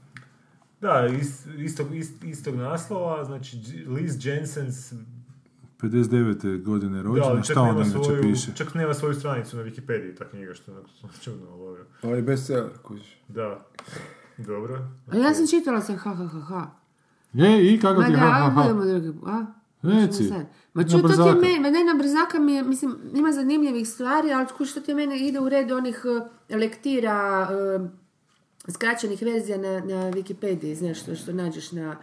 Da, 0.82 1.08
ist, 1.22 1.48
istog, 1.58 1.96
ist, 1.96 2.24
istog 2.24 2.56
naslova, 2.56 3.26
znači 3.26 3.58
Liz 3.88 4.26
Jensens 4.26 4.94
59. 5.82 6.64
godine 6.64 6.98
Da, 6.98 7.04
rođena, 7.04 7.28
ali 7.28 7.44
čak 7.44 7.54
šta 7.54 7.62
onda 7.62 7.86
svoju, 7.86 8.22
piše? 8.22 8.52
čak 8.56 8.74
nema 8.74 8.94
svoju 8.94 9.14
stranicu 9.14 9.58
na 9.58 9.64
Wikipediji, 9.64 10.18
ta 10.18 10.30
knjiga, 10.30 10.54
što 10.54 10.72
je 10.72 10.78
onako 10.78 10.90
čudno, 11.22 11.48
ali 11.52 11.60
dobro. 11.60 11.86
On 12.04 12.16
je 12.16 12.22
bestseller, 12.22 12.70
kužiš. 12.84 13.18
Da, 13.28 13.66
dobro. 14.38 14.88
A 15.08 15.18
ja 15.18 15.34
sam 15.34 15.48
čitala 15.48 15.82
sam 15.82 15.98
ha 15.98 16.14
ha 16.14 16.28
ha 16.28 16.40
ha. 16.40 16.72
Je, 17.34 17.74
i 17.74 17.80
kako 17.80 18.02
Ma 18.02 18.06
ti 18.08 18.12
da, 18.12 18.18
ha, 18.18 18.26
ha, 18.26 18.46
ajmo 18.46 18.62
ha. 18.62 18.62
budemo 18.62 19.00
drugi, 19.00 19.20
a? 19.26 19.46
Reci. 19.82 20.24
Ma 20.24 20.44
na 20.74 20.84
ču, 20.90 21.02
to 21.02 21.08
ti 21.08 21.30
je 21.30 21.36
meni, 21.36 21.60
ma 21.60 21.70
ne 21.70 21.84
na 21.84 21.94
brzaka 22.00 22.40
mi 22.40 22.54
je, 22.54 22.64
mislim, 22.64 22.96
ima 23.14 23.32
zanimljivih 23.32 23.90
stvari, 23.90 24.34
ali 24.34 24.48
kuš, 24.58 24.74
to 24.74 24.82
ti 24.82 24.92
je 24.92 24.96
meni 24.96 25.28
ide 25.28 25.40
u 25.40 25.50
red 25.50 25.72
onih 25.72 26.06
eh, 26.50 26.56
lektira, 26.58 27.48
eh, 27.52 27.90
skraćenih 28.72 29.22
verzija 29.22 29.58
na, 29.58 29.80
na 29.80 30.12
Wikipediji, 30.12 30.76
znaš, 30.76 31.02
što, 31.02 31.16
što 31.16 31.34
nađeš 31.34 31.72
na, 31.72 31.96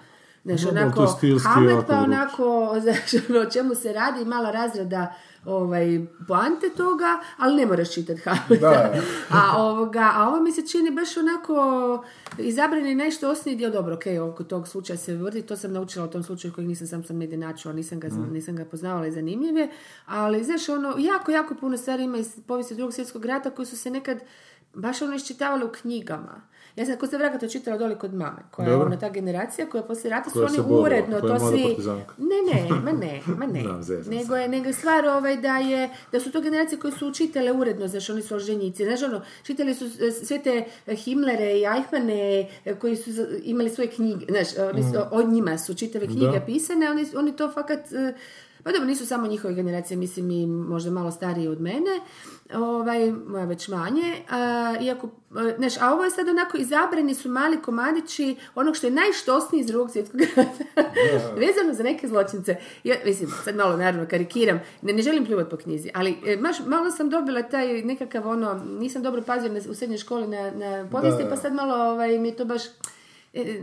znaš, 0.48 0.62
to 0.62 0.68
je 0.68 0.82
onako, 0.82 1.06
stilski 1.06 1.48
Hamlet, 1.48 1.86
pa 1.86 1.98
onako, 1.98 2.74
znaš, 2.82 3.28
ono, 3.28 3.40
o 3.40 3.50
čemu 3.50 3.74
se 3.74 3.92
radi, 3.92 4.24
mala 4.24 4.50
razrada 4.50 5.14
ovaj, 5.44 6.00
poante 6.28 6.70
toga, 6.76 7.20
ali 7.36 7.56
ne 7.56 7.66
moraš 7.66 7.94
čitati 7.94 8.20
Hamleta. 8.20 8.94
A, 9.30 9.62
ovoga, 9.62 10.12
a 10.14 10.28
ovo 10.28 10.40
mi 10.40 10.52
se 10.52 10.66
čini 10.66 10.90
baš 10.90 11.16
onako 11.16 12.04
izabrani 12.38 12.94
nešto 12.94 13.30
osnovni 13.30 13.56
dio, 13.56 13.70
dobro, 13.70 13.94
ok, 13.94 14.32
oko 14.32 14.44
tog 14.44 14.68
slučaja 14.68 14.96
se 14.96 15.14
vrdi, 15.14 15.42
to 15.42 15.56
sam 15.56 15.72
naučila 15.72 16.04
o 16.04 16.08
tom 16.08 16.22
slučaju 16.22 16.54
kojeg 16.54 16.68
nisam 16.68 16.86
sam 16.86 17.04
sam 17.04 17.18
negdje 17.18 17.38
načula, 17.38 17.74
nisam 17.74 18.00
ga, 18.00 18.08
nisam 18.32 18.56
ga 18.56 18.64
poznavala 18.64 19.06
i 19.06 19.12
zanimljive, 19.12 19.68
ali 20.06 20.44
znaš, 20.44 20.68
ono, 20.68 20.94
jako, 20.98 21.32
jako 21.32 21.54
puno 21.54 21.76
stvari 21.76 22.04
ima 22.04 22.18
iz 22.18 22.40
povijesti 22.46 22.74
drugog 22.74 22.94
svjetskog 22.94 23.24
rata 23.24 23.50
koji 23.50 23.66
su 23.66 23.76
se 23.76 23.90
nekad 23.90 24.18
baš 24.74 25.02
ono 25.02 25.14
iščitavali 25.14 25.64
u 25.64 25.72
knjigama. 25.72 26.42
Ja 26.78 26.86
sam 26.86 26.96
kod 26.96 27.10
se 27.10 27.18
vraga 27.18 27.38
to 27.38 27.48
čitala 27.48 27.78
doli 27.78 27.94
kod 27.94 28.14
mame, 28.14 28.42
koja 28.50 28.68
je 28.68 28.76
ona 28.76 28.98
ta 28.98 29.08
generacija 29.08 29.66
koja 29.66 29.82
poslije 29.82 30.10
rata 30.10 30.30
su 30.30 30.44
oni 30.44 30.58
borila, 30.58 30.82
uredno, 30.82 31.20
to 31.20 31.38
svi... 31.38 31.76
Ne, 32.18 32.36
ne, 32.52 32.68
ma 32.84 32.92
ne, 32.92 33.20
ma 33.26 33.46
ne. 33.46 33.64
Nego 34.06 34.36
je 34.36 34.48
nego 34.48 34.66
je 34.66 34.72
stvar 34.72 35.06
ovaj 35.06 35.36
da 35.36 35.56
je 35.56 35.90
da 36.12 36.20
su 36.20 36.32
to 36.32 36.40
generacije 36.40 36.78
koje 36.78 36.92
su 36.92 37.08
učitale 37.08 37.52
uredno, 37.52 37.88
znaš, 37.88 38.10
oni 38.10 38.22
su 38.22 38.34
Olženjici, 38.34 38.84
znaš, 38.84 39.02
ono, 39.02 39.22
čitali 39.42 39.74
su 39.74 39.84
e, 39.84 40.10
sve 40.10 40.38
te 40.42 40.64
Himlere 40.94 41.52
i 41.52 41.64
Eichmane 41.76 42.48
e, 42.64 42.74
koji 42.74 42.96
su 42.96 43.10
imali 43.42 43.70
svoje 43.70 43.90
knjige, 43.90 44.26
znaš, 44.28 44.48
oni 44.72 44.82
su, 44.82 44.98
od 45.10 45.28
njima 45.28 45.58
su 45.58 45.74
čitave 45.74 46.06
knjige 46.06 46.38
Da. 46.38 46.46
pisane, 46.46 46.90
oni, 46.90 47.06
oni 47.16 47.36
to 47.36 47.50
fakat, 47.52 47.92
e, 47.92 48.14
pa 48.62 48.72
dobro, 48.72 48.86
nisu 48.86 49.06
samo 49.06 49.26
njihove 49.26 49.54
generacije, 49.54 49.96
mislim 49.96 50.30
i 50.30 50.46
možda 50.46 50.90
malo 50.90 51.10
stariji 51.10 51.48
od 51.48 51.60
mene, 51.60 52.00
ovaj, 52.54 53.12
moja 53.12 53.44
već 53.44 53.68
manje, 53.68 54.14
a, 54.30 54.74
iako, 54.80 55.08
e, 55.50 55.54
znaš, 55.58 55.76
a 55.80 55.92
ovo 55.94 56.04
je 56.04 56.10
sad 56.10 56.28
onako, 56.28 56.56
izabrani 56.56 57.14
su 57.14 57.28
mali 57.28 57.62
komadići 57.62 58.36
onog 58.54 58.76
što 58.76 58.86
je 58.86 58.90
najštosniji 58.90 59.60
iz 59.60 59.66
drugog 59.66 59.90
svjetskog 59.90 60.20
rata, 60.20 60.64
vezano 61.46 61.74
za 61.74 61.82
neke 61.82 62.08
zločince. 62.08 62.56
Ja, 62.84 62.96
mislim, 63.04 63.30
sad 63.44 63.56
malo 63.56 63.76
naravno 63.76 64.06
karikiram, 64.08 64.60
ne, 64.82 64.92
ne 64.92 65.02
želim 65.02 65.26
pljuvat 65.26 65.50
po 65.50 65.56
knjizi, 65.56 65.90
ali 65.94 66.16
e, 66.26 66.36
maš, 66.36 66.56
malo 66.66 66.90
sam 66.90 67.10
dobila 67.10 67.42
taj 67.42 67.82
nekakav 67.82 68.28
ono, 68.28 68.54
nisam 68.78 69.02
dobro 69.02 69.22
pazila 69.22 69.54
na, 69.54 69.60
u 69.70 69.74
srednjoj 69.74 69.98
školi 69.98 70.26
na, 70.26 70.50
na 70.50 70.88
povijesti, 70.90 71.24
pa 71.30 71.36
sad 71.36 71.54
malo 71.54 71.74
ovaj, 71.92 72.18
mi 72.18 72.28
je 72.28 72.36
to 72.36 72.44
baš, 72.44 72.62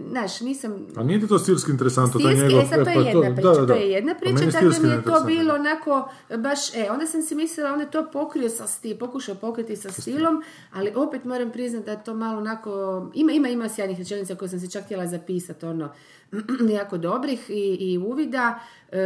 znaš, 0.10 0.42
nisam, 0.42 0.88
A 0.96 1.04
nije 1.04 1.28
to 1.28 1.40
stilski 1.40 1.72
interesantno, 1.72 2.20
taj 2.20 2.36
Stilski, 2.36 2.48
njegov... 2.48 2.64
e 2.64 2.68
sad 2.68 2.80
to 2.80 2.86
pa 2.86 2.92
je 2.92 3.06
jedna 3.06 3.36
priča, 3.36 3.50
da, 3.50 3.54
da, 3.54 3.62
da. 3.62 3.74
to 3.74 3.80
je 3.80 3.92
jedna 3.92 4.14
Pa 4.14 4.20
priča, 4.20 4.40
meni 4.40 4.52
tako 4.52 4.82
mi 4.82 4.90
je 4.90 5.04
to 5.04 5.24
bilo 5.26 5.54
onako, 5.54 6.10
baš, 6.38 6.76
e, 6.76 6.88
onda 6.92 7.06
sam 7.06 7.22
si 7.22 7.36
mislila, 7.36 7.74
on 7.74 7.80
je 7.80 7.92
to 7.92 8.08
pokrio 8.12 8.50
sa 8.50 8.68
stil, 8.68 8.98
pokušao 8.98 9.36
pokriti 9.36 9.76
sa 9.76 9.92
stilom, 9.92 10.44
ali 10.74 10.92
opet 10.96 11.24
moram 11.24 11.52
priznati 11.52 11.86
da 11.86 11.92
je 11.92 12.04
to 12.04 12.14
malo 12.14 12.38
onako, 12.38 12.72
ima, 13.14 13.32
ima, 13.32 13.50
ima 13.50 13.70
sjajnih 13.70 13.98
rečenica 13.98 14.36
koje 14.36 14.50
sam 14.50 14.60
si 14.60 14.72
čak 14.72 14.84
htjela 14.86 15.08
zapisati, 15.08 15.66
ono, 15.66 15.90
jako 16.80 16.98
dobrih 16.98 17.50
i, 17.50 17.78
i 17.80 17.98
uvida, 17.98 18.60
e, 18.92 18.98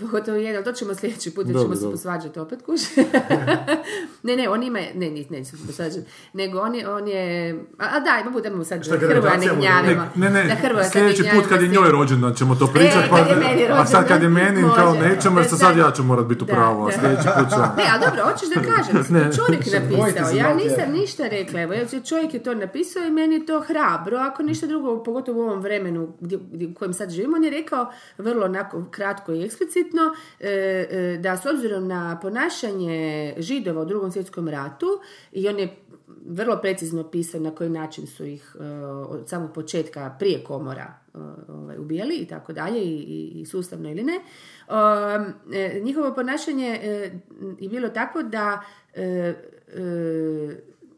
pogotovo 0.00 0.36
jedan, 0.36 0.64
to 0.64 0.72
ćemo 0.72 0.94
sljedeći 0.94 1.30
put, 1.30 1.46
jer 1.46 1.54
Dobro, 1.54 1.76
ćemo 1.76 1.76
se 1.76 1.90
posvađati 1.90 2.38
opet, 2.38 2.62
kuš. 2.62 2.80
ne, 4.22 4.36
ne, 4.36 4.48
on 4.48 4.62
ima, 4.62 4.78
ne, 4.94 5.10
ne, 5.10 5.24
neću 5.30 5.50
se 5.50 5.66
posvađati, 5.66 6.02
nego 6.32 6.58
on 6.58 6.74
je, 6.74 6.88
on 6.88 7.08
je, 7.08 7.52
a, 7.78 7.84
a 7.86 8.00
daj, 8.00 8.24
ma 8.24 8.30
budemo 8.30 8.64
sad 8.64 8.84
Šta, 8.84 8.98
Hrvoja 8.98 9.36
ne 9.36 9.46
gnjavimo. 9.56 10.06
Ne, 10.14 10.30
ne, 10.30 10.44
Da 10.44 10.54
Hrvoja 10.54 10.84
sljedeći 10.84 11.22
ne 11.22 11.30
put 11.32 11.46
kad 11.48 11.62
je 11.62 11.68
njoj 11.68 11.90
rođendan 11.90 12.34
ćemo 12.34 12.54
to 12.54 12.66
pričati, 12.66 13.06
E, 13.06 13.68
pa, 13.68 13.74
a 13.74 13.86
sad 13.86 14.08
kad 14.08 14.22
je 14.22 14.28
meni 14.28 14.62
kao 14.76 14.94
nećemo, 14.94 15.38
jer 15.38 15.44
Da, 15.44 15.48
sad, 15.48 15.58
sad- 15.58 15.76
ja 15.76 15.90
ću 15.90 16.02
morat 16.02 16.26
biti 16.26 16.44
u 16.44 16.46
Da, 16.46 16.52
pravu, 16.52 16.84
a 16.84 16.86
da. 16.86 16.92
sljedeći 16.92 17.28
put 17.38 17.48
ću... 17.50 17.56
Ne, 17.76 17.84
ali 17.92 18.00
dobro, 18.00 18.24
hoćeš 18.24 18.48
da 18.48 18.60
kažem, 18.70 18.96
mislim, 18.96 19.20
to 19.20 19.26
je 19.26 19.32
čovjek 19.32 19.66
napisao. 19.80 20.36
Ja 20.36 20.54
nisam 20.54 20.92
ništa 20.92 21.28
rekla, 21.28 21.60
evo, 21.60 21.74
čovjek 22.08 22.34
je 22.34 22.42
to 22.42 22.54
napisao 22.54 23.02
i 23.02 23.10
meni 23.10 23.34
je 23.34 23.46
to 23.46 23.60
hrabro, 23.60 24.16
ako 24.18 24.42
ništa 24.42 24.66
drugo, 24.66 25.02
pogotovo 25.02 25.40
u 25.40 25.42
ovom 25.42 25.60
vremenu 25.60 26.12
gdje, 26.20 26.38
gdje- 26.52 26.66
u 26.66 26.74
kojem 26.74 26.94
sad 26.94 27.10
živimo, 27.10 27.36
on 27.36 27.44
je 27.44 27.50
rekao 27.50 27.86
vrlo 28.18 28.44
onako 28.44 28.84
kratko 28.94 29.32
i 29.32 29.44
eksplicitno 29.44 30.02
e, 30.40 30.48
e, 30.48 31.18
da 31.20 31.36
s 31.36 31.46
obzirom 31.46 31.88
na 31.88 32.18
ponašanje 32.22 33.34
židova 33.38 33.82
u 33.82 33.84
drugom 33.84 34.12
svjetskom 34.12 34.48
ratu 34.48 34.86
i 35.32 35.48
on 35.48 35.58
je 35.58 35.76
vrlo 36.26 36.58
precizno 36.62 37.10
pisao 37.10 37.40
na 37.40 37.50
koji 37.50 37.70
način 37.70 38.06
su 38.06 38.24
ih 38.24 38.56
e, 38.60 38.64
od 38.86 39.28
samog 39.28 39.52
početka 39.52 40.16
prije 40.18 40.44
komora 40.44 40.94
ovaj, 41.48 41.78
ubijali 41.78 42.16
i 42.16 42.26
tako 42.26 42.52
dalje 42.52 42.80
i, 42.82 43.44
sustavno 43.50 43.90
ili 43.90 44.02
ne. 44.04 44.20
Um, 44.68 45.34
njihovo 45.82 46.14
ponašanje 46.14 46.66
je 47.60 47.68
bilo 47.68 47.88
tako 47.88 48.22
da 48.22 48.62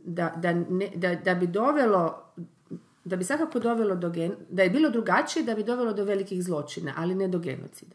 da, 0.05 0.33
da, 0.95 1.15
da 1.15 1.35
bi 1.35 1.47
dovelo 1.47 2.33
da 3.07 3.17
bi 3.17 3.25
svakako 3.25 3.59
dovelo 3.61 3.97
do 3.97 4.11
gen, 4.11 4.35
da 4.51 4.63
je 4.63 4.71
bilo 4.71 4.91
drugačije 4.91 5.45
da 5.45 5.55
bi 5.55 5.65
dovelo 5.65 5.93
do 5.93 6.05
velikih 6.05 6.43
zločina, 6.43 6.93
ali 6.97 7.15
ne 7.15 7.29
do 7.29 7.39
genocida. 7.39 7.95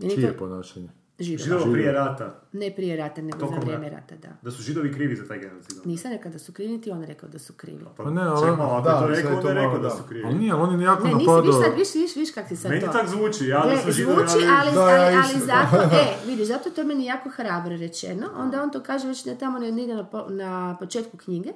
Čije 0.00 0.36
ponašanje? 0.38 0.88
Židova. 1.18 1.44
Židova 1.58 1.72
prije 1.72 1.92
rata, 1.92 2.40
Ne 2.52 2.70
prije 2.70 2.96
rata, 2.96 3.22
nego 3.22 3.38
Tokom 3.38 3.54
za 3.54 3.60
vrijeme 3.60 3.88
rata. 3.90 4.14
rata, 4.14 4.28
da. 4.28 4.34
da 4.42 4.50
su 4.50 4.62
židovi 4.62 4.92
krivi 4.92 5.16
za 5.16 5.24
taj 5.24 5.38
genocid. 5.38 5.76
Nisam 5.84 6.12
rekla 6.12 6.30
da 6.30 6.38
su 6.38 6.52
krivi, 6.52 6.72
niti 6.72 6.90
on 6.90 7.04
rekao 7.04 7.28
da 7.28 7.38
su 7.38 7.52
krivi. 7.52 7.84
Pa 7.96 8.10
ne, 8.10 8.22
ali- 8.22 8.40
ček 8.42 8.58
malo, 8.58 8.72
ako 8.72 8.82
Da, 8.82 8.90
je 8.90 9.00
to 9.00 9.06
rekao, 9.06 9.42
to 9.42 9.48
je 9.48 9.54
rekao 9.54 9.78
da 9.78 9.82
da. 9.82 9.90
su 9.90 10.02
krivi. 10.02 10.24
Ali 10.26 10.34
nije, 10.34 10.52
ali 10.52 10.62
on 10.64 10.80
je 10.80 10.84
jako 10.84 11.04
Ne, 11.04 11.14
nisi, 11.14 11.26
napadao... 11.26 11.42
viš 11.42 11.54
sad, 11.56 11.74
viš, 11.76 11.94
viš, 11.94 12.16
viš 12.16 12.30
kak 12.30 12.48
ti 12.48 12.56
sad 12.56 12.70
Meni 12.70 12.82
to. 12.82 12.88
tak 12.88 13.08
zvuči, 13.08 13.46
ja 13.46 13.66
da 13.66 13.76
su 13.78 13.90
židovi, 13.92 14.16
zvuči, 14.16 14.46
ali, 14.50 14.74
Da, 14.74 14.80
ali, 14.82 14.92
ja 14.92 15.22
ali 15.24 15.34
isto. 15.34 15.46
zato, 15.72 15.76
e, 15.94 16.26
vidiš, 16.26 16.46
zato 16.46 16.70
to 16.70 16.80
je 16.80 16.86
meni 16.86 17.04
jako 17.06 17.28
hrabro 17.30 17.76
rečeno. 17.76 18.26
Onda 18.36 18.62
on 18.62 18.70
to 18.70 18.80
kaže 18.80 19.08
već 19.08 19.24
ne 19.24 19.34
tamo 19.34 19.58
ne 19.58 19.68
ide 19.68 19.94
na, 19.94 20.04
po- 20.04 20.26
na 20.30 20.76
početku 20.76 21.16
knjige, 21.16 21.50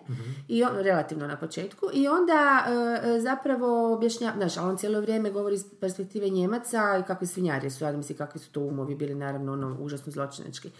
i 0.48 0.64
on, 0.64 0.70
relativno 0.74 1.26
na 1.26 1.36
početku, 1.36 1.86
i 1.92 2.08
onda 2.08 2.64
e, 3.02 3.08
e, 3.08 3.20
zapravo 3.20 3.66
objašnjava, 3.94 4.36
znaš, 4.36 4.56
ali 4.56 4.68
on 4.68 4.76
cijelo 4.76 5.00
vrijeme 5.00 5.30
govori 5.30 5.54
iz 5.54 5.64
perspektive 5.80 6.28
Njemaca 6.30 6.78
i 6.98 7.04
kakvi 7.04 7.26
svinjari 7.26 7.70
su, 7.70 7.84
ja 7.84 7.92
mislim 7.92 8.18
kakvi 8.18 8.40
su 8.40 8.50
to 8.50 8.60
umovi 8.62 8.94
bili, 8.94 9.14
naravno, 9.14 9.49
ono, 9.52 9.76
užasno 9.80 10.12
zločinački. 10.12 10.70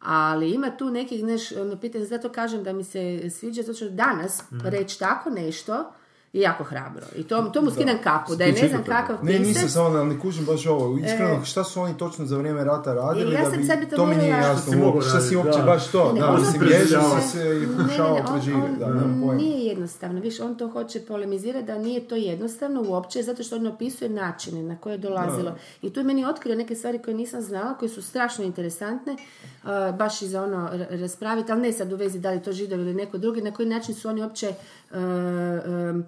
Ali 0.00 0.50
ima 0.50 0.76
tu 0.76 0.90
nekih, 0.90 1.20
znaš, 1.20 1.52
ono, 1.52 1.76
pitanje, 1.76 2.04
zato 2.04 2.28
kažem 2.28 2.64
da 2.64 2.72
mi 2.72 2.84
se 2.84 3.30
sviđa, 3.30 3.62
zato 3.62 3.76
što 3.76 3.88
danas 3.88 4.42
reći 4.64 4.98
tako 4.98 5.30
nešto 5.30 5.92
je 6.36 6.42
jako 6.42 6.64
hrabro. 6.64 7.06
I 7.14 7.22
to, 7.24 7.42
to 7.44 7.62
mu 7.62 7.70
skinem 7.70 7.98
kapu, 8.00 8.36
da 8.36 8.44
je 8.44 8.52
ne 8.52 8.68
znam 8.68 8.82
kakav 8.84 9.16
Ne, 9.22 9.32
nisam 9.32 9.54
pisac. 9.54 9.70
samo, 9.70 9.88
ali 9.88 10.08
ne 10.08 10.20
kužim 10.20 10.44
baš 10.44 10.66
ovo. 10.66 10.98
Iskreno, 10.98 11.44
šta 11.44 11.64
su 11.64 11.80
oni 11.80 11.96
točno 11.96 12.26
za 12.26 12.36
vrijeme 12.36 12.64
rata 12.64 12.94
radili? 12.94 13.30
E. 13.30 13.34
Ja 13.34 13.44
da 13.44 13.50
sam 13.50 13.58
bi, 13.58 13.64
sad 13.64 13.78
bi 13.78 13.86
to 13.86 13.96
to 13.96 14.06
mi 14.06 14.16
nije 14.16 14.28
jasno. 14.28 15.00
Šta 15.02 15.20
si 15.20 15.28
si 15.28 15.36
uopće 15.36 15.58
da. 15.58 15.64
baš 15.64 15.88
to? 15.88 16.12
Ne, 16.12 16.20
Da, 16.20 16.26
ono 16.28 16.42
bježao 16.60 17.20
se 17.22 17.60
i 17.62 17.76
pokušavao 17.78 18.18
preživjeti. 18.32 18.70
on- 18.72 18.78
Da, 18.80 18.86
nemam 18.88 19.20
pojma. 19.20 19.34
Nije 19.34 19.66
jednostavno, 19.66 20.20
više 20.20 20.42
on 20.42 20.54
to 20.54 20.68
hoće 20.68 21.00
polemizirati 21.00 21.66
da 21.66 21.78
nije 21.78 22.00
to 22.00 22.14
jednostavno 22.16 22.82
uopće, 22.82 23.22
zato 23.22 23.42
što 23.42 23.56
on 23.56 23.66
opisuje 23.66 24.10
načine 24.10 24.62
na 24.62 24.76
koje 24.76 24.94
je 24.94 24.98
dolazilo. 24.98 25.52
I 25.82 25.90
tu 25.90 26.00
je 26.00 26.04
meni 26.04 26.24
otkrio 26.24 26.54
neke 26.54 26.74
stvari 26.74 26.98
koje 26.98 27.14
nisam 27.14 27.42
znala, 27.42 27.74
koje 27.74 27.88
su 27.88 28.02
strašno 28.02 28.44
interesantne, 28.44 29.12
uh, 29.12 29.68
baš 29.94 30.22
i 30.22 30.28
za 30.28 30.42
ono 30.42 30.68
raspraviti, 30.90 31.52
ali 31.52 31.62
ne 31.62 31.72
sad 31.72 31.92
u 31.92 31.96
vezi 31.96 32.18
da 32.18 32.30
li 32.30 32.42
to 32.42 32.52
židovi 32.52 32.82
ili 32.82 32.94
neko 32.94 33.18
drugi, 33.18 33.42
na 33.42 33.50
koji 33.50 33.68
način 33.68 33.94
su 33.94 34.08
oni 34.08 34.22
uopće 34.22 34.48
uh, 34.90 34.96
um, 34.96 36.04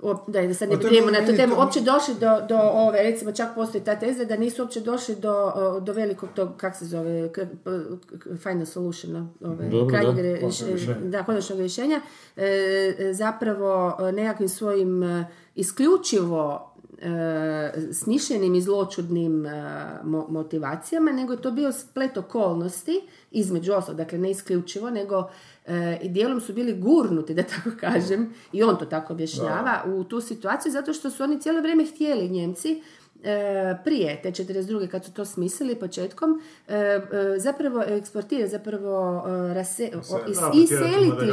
op- 0.00 0.28
da, 0.28 0.42
da 0.42 0.54
sad 0.54 0.68
ne 0.68 0.78
prijemo 0.78 1.10
na 1.10 1.18
tu 1.20 1.32
temu, 1.34 1.54
uopće 1.56 1.80
došli 1.82 2.14
do, 2.14 2.46
do 2.48 2.58
ove, 2.62 3.02
recimo 3.02 3.32
čak 3.32 3.48
postoji 3.54 3.84
ta 3.84 3.96
teza 3.96 4.24
da 4.24 4.36
nisu 4.36 4.62
uopće 4.62 4.80
došli 4.80 5.16
do, 5.16 5.52
do 5.80 5.92
velikog 5.92 6.28
tog, 6.30 6.48
kak 6.56 6.76
se 6.76 6.84
zove, 6.86 7.32
k- 7.32 7.46
final 8.36 8.66
solution, 8.66 9.16
ove, 9.42 9.68
Dobro, 9.68 9.86
krajnjeg 9.88 10.16
da. 10.26 10.40
Konačnog 10.40 10.70
rješenja. 10.70 10.94
da, 11.00 11.22
konačnog 11.22 11.58
rješenja, 11.58 12.00
e, 12.36 12.42
zapravo 13.12 13.72
e, 14.00 14.12
nekakvim 14.12 14.48
svojim 14.48 15.02
e, 15.02 15.26
isključivo 15.54 16.72
e, 16.98 17.10
smišljenim 17.92 18.54
i 18.54 18.60
zločudnim 18.60 19.46
e, 19.46 19.50
mo- 20.04 20.28
motivacijama, 20.28 21.12
nego 21.12 21.32
je 21.32 21.40
to 21.40 21.50
bio 21.50 21.72
splet 21.72 22.16
okolnosti, 22.16 23.00
između 23.30 23.72
ostalog, 23.72 23.96
dakle 23.96 24.18
ne 24.18 24.30
isključivo, 24.30 24.90
nego 24.90 25.30
e, 25.68 25.98
i 26.02 26.08
dijelom 26.08 26.40
su 26.40 26.52
bili 26.52 26.74
gurnuti, 26.80 27.34
da 27.34 27.42
tako 27.42 27.70
kažem, 27.80 28.34
i 28.52 28.62
on 28.62 28.78
to 28.78 28.84
tako 28.84 29.12
objašnjava, 29.12 29.82
u 29.86 30.04
tu 30.04 30.20
situaciju, 30.20 30.72
zato 30.72 30.92
što 30.92 31.10
su 31.10 31.22
oni 31.22 31.40
cijelo 31.40 31.60
vrijeme 31.60 31.86
htjeli 31.86 32.28
Njemci, 32.28 32.82
prije 33.76 34.22
te 34.22 34.30
42. 34.30 34.86
kad 34.86 35.04
su 35.04 35.12
to 35.12 35.24
smislili 35.24 35.74
početkom, 35.76 36.30
e, 36.68 36.74
e, 36.74 37.00
zapravo 37.36 37.82
eksportirati, 37.82 38.48
zapravo 38.48 38.88
e, 39.18 39.54
rase- 39.54 39.90
iseliti 40.54 41.26
i- 41.26 41.32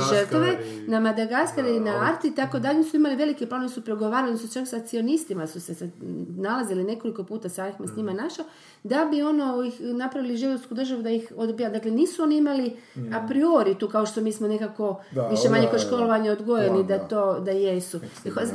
na 0.88 1.00
Madagaskar 1.00 1.66
i 1.66 1.80
na 1.80 1.92
Arti 2.04 2.28
i 2.28 2.36
tako 2.36 2.60
dalje 2.60 2.84
su 2.84 2.96
imali 2.96 3.16
velike 3.16 3.48
planove, 3.48 3.70
su 3.70 3.82
pregovarali, 3.82 4.38
su 4.38 4.48
čak 4.50 4.68
sa 4.68 4.80
cionistima 4.80 5.48
su 5.48 5.62
se 5.62 5.90
nalazili 6.30 6.84
nekoliko 6.84 7.24
puta, 7.24 7.50
savjeh 7.50 7.80
me 7.80 7.88
s 7.88 7.96
njima 7.96 8.14
našao, 8.14 8.46
da 8.84 9.06
bi 9.06 9.22
ono 9.24 9.64
ih 9.64 9.82
napravili 9.82 10.38
židovsku 10.38 10.74
državu 10.74 11.02
da 11.02 11.10
ih 11.10 11.34
odbija. 11.36 11.70
Dakle, 11.70 11.92
nisu 11.92 12.24
oni 12.24 12.38
imali 12.38 12.78
a 13.14 13.28
priori 13.28 13.76
tu 13.76 13.90
kao 13.90 14.06
što 14.06 14.22
mi 14.22 14.32
smo 14.32 14.48
nekako 14.48 15.02
Da, 15.12 15.28
više 15.28 15.50
manje 15.50 15.68
da. 15.68 15.80
školovanje 15.80 16.32
odgojeni 16.32 16.84
Da, 16.84 17.00
to 17.00 17.40
da 17.40 17.52
jesu. 17.52 18.00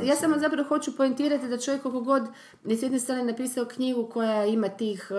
Ja 0.03 0.15
samo 0.15 0.39
zapravo 0.39 0.63
hoću 0.65 0.91
poentirati 0.91 1.47
da 1.47 1.57
čovjek 1.57 1.81
koliko 1.81 2.01
god 2.01 2.23
s 2.65 2.83
jedne 2.83 2.99
strane 2.99 3.20
napisao 3.23 3.65
knjigu 3.65 4.09
koja 4.13 4.45
ima 4.45 4.69
tih 4.69 5.11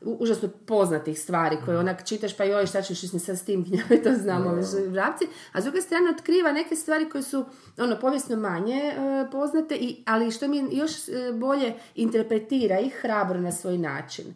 uh, 0.00 0.18
užasno 0.20 0.48
poznatih 0.66 1.20
stvari 1.20 1.56
koje 1.64 1.78
onak 1.78 2.04
čitaš 2.06 2.36
pa 2.36 2.44
joj 2.44 2.66
šta 2.66 2.82
ćeš 2.82 3.00
sad 3.00 3.38
s 3.38 3.44
tim 3.44 3.64
knjigama 3.64 4.02
to 4.04 4.12
znamo 4.22 4.50
ovi 4.50 4.88
vrapci, 4.88 5.24
a 5.52 5.60
s 5.60 5.64
druge 5.64 5.80
strane 5.80 6.10
otkriva 6.10 6.52
neke 6.52 6.76
stvari 6.76 7.08
koje 7.10 7.22
su 7.22 7.44
ono 7.78 7.96
povijesno 8.00 8.36
manje 8.36 8.92
uh, 8.96 9.30
poznate 9.32 9.76
i, 9.76 10.02
ali 10.06 10.30
što 10.30 10.48
mi 10.48 10.68
još 10.72 10.90
uh, 10.90 11.38
bolje 11.38 11.74
interpretira 11.94 12.80
ih 12.80 12.94
hrabro 13.02 13.40
na 13.40 13.52
svoj 13.52 13.78
način. 13.78 14.34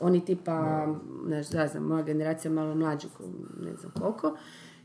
Oni 0.00 0.24
tipa, 0.24 0.86
ne 1.26 1.42
znam, 1.42 1.82
moja 1.82 2.02
generacija 2.02 2.50
malo 2.50 2.74
mlađa, 2.74 3.08
ne 3.60 3.74
znam 3.74 3.92
koliko, 3.98 4.36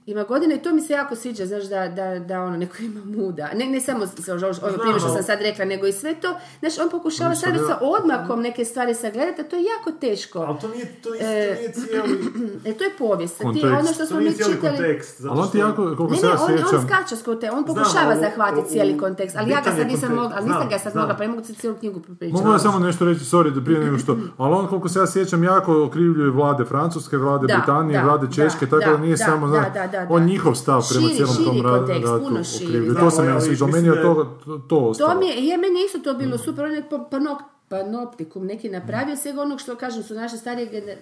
ima 0.06 0.23
godine 0.23 0.56
i 0.56 0.60
to 0.60 0.72
mi 0.72 0.82
se 0.82 0.94
jako 0.94 1.15
sviđa, 1.15 1.45
znaš, 1.45 1.64
da, 1.64 1.88
da, 1.90 2.19
da 2.19 2.41
ono, 2.41 2.57
neko 2.57 2.76
ima 2.80 3.02
muda. 3.07 3.49
Ne, 3.53 3.65
ne 3.68 3.82
samo 3.82 4.07
s- 4.07 4.30
ovo, 4.30 4.38
ovo 4.61 4.73
primjer 4.73 4.99
što 4.99 5.10
sam 5.10 5.23
sad 5.23 5.41
rekla, 5.41 5.65
nego 5.65 5.88
i 5.88 5.94
sve 5.94 6.15
to. 6.15 6.27
Znaš, 6.60 6.80
on 6.80 6.90
pokušava 6.90 7.36
staviti 7.36 7.64
sa 7.65 7.77
odmakom 7.84 8.41
neke 8.41 8.65
stvari 8.65 8.94
sagledati, 8.95 9.41
a 9.41 9.45
to 9.45 9.56
je 9.56 9.64
jako 9.64 9.91
teško. 9.91 10.40
Ali 10.40 10.57
to 10.60 10.68
nije, 10.68 10.86
to, 10.95 11.10
isto, 11.11 11.26
E, 11.26 11.48
to 11.48 11.60
nije 11.60 11.72
cijeli, 11.73 12.19
E, 12.65 12.73
to 12.73 12.84
je 12.84 12.90
povijest. 12.91 13.38
Ti, 13.38 13.44
Kontekst. 13.44 13.65
ono 13.69 13.84
što 13.86 13.94
to 13.95 14.06
smo 14.06 14.19
nije 14.19 14.30
mi 14.30 14.36
cijeli 14.36 14.53
čitali... 14.53 14.77
kontekst. 14.77 15.22
Zato 15.22 15.32
Ali 15.32 15.41
on 15.41 15.45
ti 15.45 15.57
što- 15.57 15.57
jako, 15.60 15.76
koliko 15.76 16.03
Ne, 16.06 16.18
se 16.18 16.26
ne, 16.26 16.32
ja 16.32 16.36
on, 16.36 16.41
on 16.44 16.57
sjećam... 16.57 16.88
skače 16.88 17.15
on 17.49 17.64
Znam, 17.64 17.65
pokušava 17.65 18.14
u- 18.14 18.19
zahvatiti 18.19 18.61
u- 18.61 18.69
cijeli 18.69 18.98
kontekst, 18.98 19.36
ali 19.38 19.52
ja 19.52 19.61
ga 19.61 19.72
sad 19.72 19.88
nisam 19.88 20.10
mogla, 20.11 20.32
ali 20.32 20.45
nisam 20.45 20.57
Znam, 20.57 20.69
ga 20.69 20.80
sad 20.80 20.91
znam. 20.91 21.02
mogla, 21.02 21.15
pa 21.15 21.23
ne 21.23 21.30
mogu 21.30 21.44
sad 21.44 21.56
cijelu 21.56 21.76
knjigu 21.77 21.99
pričati. 21.99 22.34
Mogu 22.34 22.52
ja 22.52 22.60
samo 22.60 22.80
nešto 22.80 23.06
reći, 23.06 23.19
sorry, 23.22 23.49
da 23.52 23.61
prije 23.61 23.80
nego 23.80 23.98
što, 23.98 24.18
ali 24.38 24.53
on 24.53 24.68
koliko 24.68 24.90
se 24.90 24.99
ja 24.99 25.07
sjećam 25.07 25.44
jako 25.44 25.84
okrivljuje 25.84 26.30
vlade 26.32 26.65
Francuske, 26.65 27.18
vlade 27.18 27.48
Britanije, 27.48 28.03
vlade 28.03 28.27
Češke, 28.27 28.65
tako 28.68 28.86
da, 28.88 28.98
nije 28.98 29.18
samo, 29.19 29.48
znaš, 29.48 29.65
da, 29.95 30.05
da, 30.05 30.13
on 30.13 30.26
njihov 30.26 30.55
stav 30.55 30.85
prema 30.89 31.01
Širi- 31.01 31.11
cijelom 31.11 31.34
širi 31.34 31.45
tom 31.47 31.61
ra- 31.61 31.77
kontekst, 31.77 32.03
ratu 32.03 32.23
puno 32.23 32.43
širi. 32.43 32.80
Da, 32.84 32.93
To 32.95 33.11
se 33.11 33.17
ali 33.19 33.27
meni 33.30 33.41
sviđa, 33.41 33.65
mislim 33.65 33.84
meni 33.84 33.97
je 33.97 34.03
to, 34.03 34.13
to, 34.45 34.57
to 34.59 34.77
ostalo. 34.77 35.13
To 35.13 35.19
mi 35.19 35.26
je, 35.26 35.35
je, 35.38 35.57
meni 35.57 35.80
isto 35.85 35.99
to 35.99 36.13
bilo 36.13 36.38
super, 36.38 36.65
on 36.65 36.72
je 36.72 36.84
pa- 36.89 37.07
panok- 37.11 37.43
panoptikum 37.69 38.45
neki 38.45 38.69
napravio, 38.69 39.15
svega 39.15 39.41
onog 39.41 39.59
što 39.59 39.76
kažem 39.76 40.03
su 40.03 40.13
naše 40.15 40.38
starije 40.38 40.67
gene- 40.67 40.97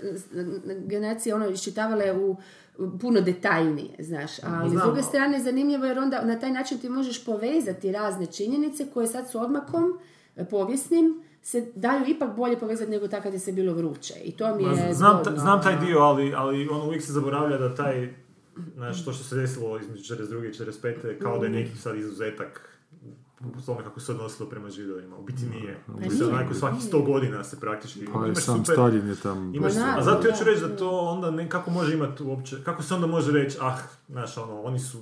generacije 0.79 1.35
ono 1.35 1.49
iščitavale 1.49 2.13
u 2.13 2.35
puno 2.97 3.21
detaljnije, 3.21 3.89
znaš, 3.99 4.31
ali 4.41 4.69
s 4.69 4.71
znam, 4.71 4.83
druge 4.83 5.03
strane 5.03 5.39
zanimljivo 5.39 5.85
jer 5.85 5.99
onda 5.99 6.21
na 6.23 6.39
taj 6.39 6.51
način 6.51 6.77
ti 6.79 6.89
možeš 6.89 7.25
povezati 7.25 7.91
razne 7.91 8.25
činjenice 8.25 8.85
koje 8.85 9.07
sad 9.07 9.29
s 9.29 9.35
odmakom 9.35 9.93
e, 10.35 10.45
povijesnim 10.45 11.23
se 11.41 11.71
daju 11.75 12.05
ipak 12.07 12.35
bolje 12.35 12.57
povezati 12.57 12.91
nego 12.91 13.07
tako 13.07 13.23
kad 13.23 13.33
je 13.33 13.39
se 13.39 13.51
bilo 13.51 13.73
vruće. 13.73 14.13
I 14.15 14.31
to 14.31 14.55
mi 14.55 14.63
je 14.63 14.93
znam, 14.93 14.93
zgodno, 15.15 15.31
ta- 15.31 15.39
znam 15.39 15.61
taj 15.61 15.73
ono. 15.73 15.85
dio, 15.85 15.99
ali, 15.99 16.33
ali 16.33 16.67
ono 16.69 16.85
uvijek 16.85 17.03
se 17.03 17.11
zaboravlja 17.11 17.57
da 17.57 17.75
taj, 17.75 18.13
znaš, 18.75 19.05
to 19.05 19.13
što 19.13 19.23
se 19.23 19.35
desilo 19.35 19.79
između 19.79 20.15
42. 20.15 20.45
i 20.45 20.53
45. 20.53 21.19
kao 21.19 21.37
da 21.37 21.45
je 21.45 21.51
neki 21.51 21.77
sad 21.77 21.95
izuzetak 21.97 22.69
u 23.41 23.61
tome 23.61 23.83
kako 23.83 23.99
se 23.99 24.11
odnosilo 24.11 24.49
prema 24.49 24.69
židovima. 24.69 25.17
U 25.17 25.23
biti 25.23 25.45
nije. 25.45 25.77
U 25.87 25.97
biti 25.99 26.15
nije, 26.15 26.25
onako 26.25 26.53
svakih 26.53 26.79
100 26.83 27.05
godina 27.05 27.43
se 27.43 27.59
praktički... 27.59 28.05
Pa 28.13 28.25
imaš 28.25 28.37
sam 28.37 28.57
super- 28.57 28.73
Stalin 28.73 29.07
je 29.07 29.15
tam... 29.15 29.55
Imaš, 29.55 29.71
a 29.97 30.03
zato 30.03 30.27
ja 30.27 30.33
ću 30.33 30.43
reći 30.43 30.61
da 30.61 30.75
to 30.75 30.89
onda 30.91 31.31
ne, 31.31 31.49
kako 31.49 31.71
može 31.71 31.93
imati 31.93 32.23
uopće, 32.23 32.57
kako 32.63 32.83
se 32.83 32.93
onda 32.93 33.07
može 33.07 33.31
reći, 33.33 33.57
ah, 33.61 33.77
znaš, 34.09 34.37
ono, 34.37 34.61
oni 34.61 34.79
su 34.79 34.97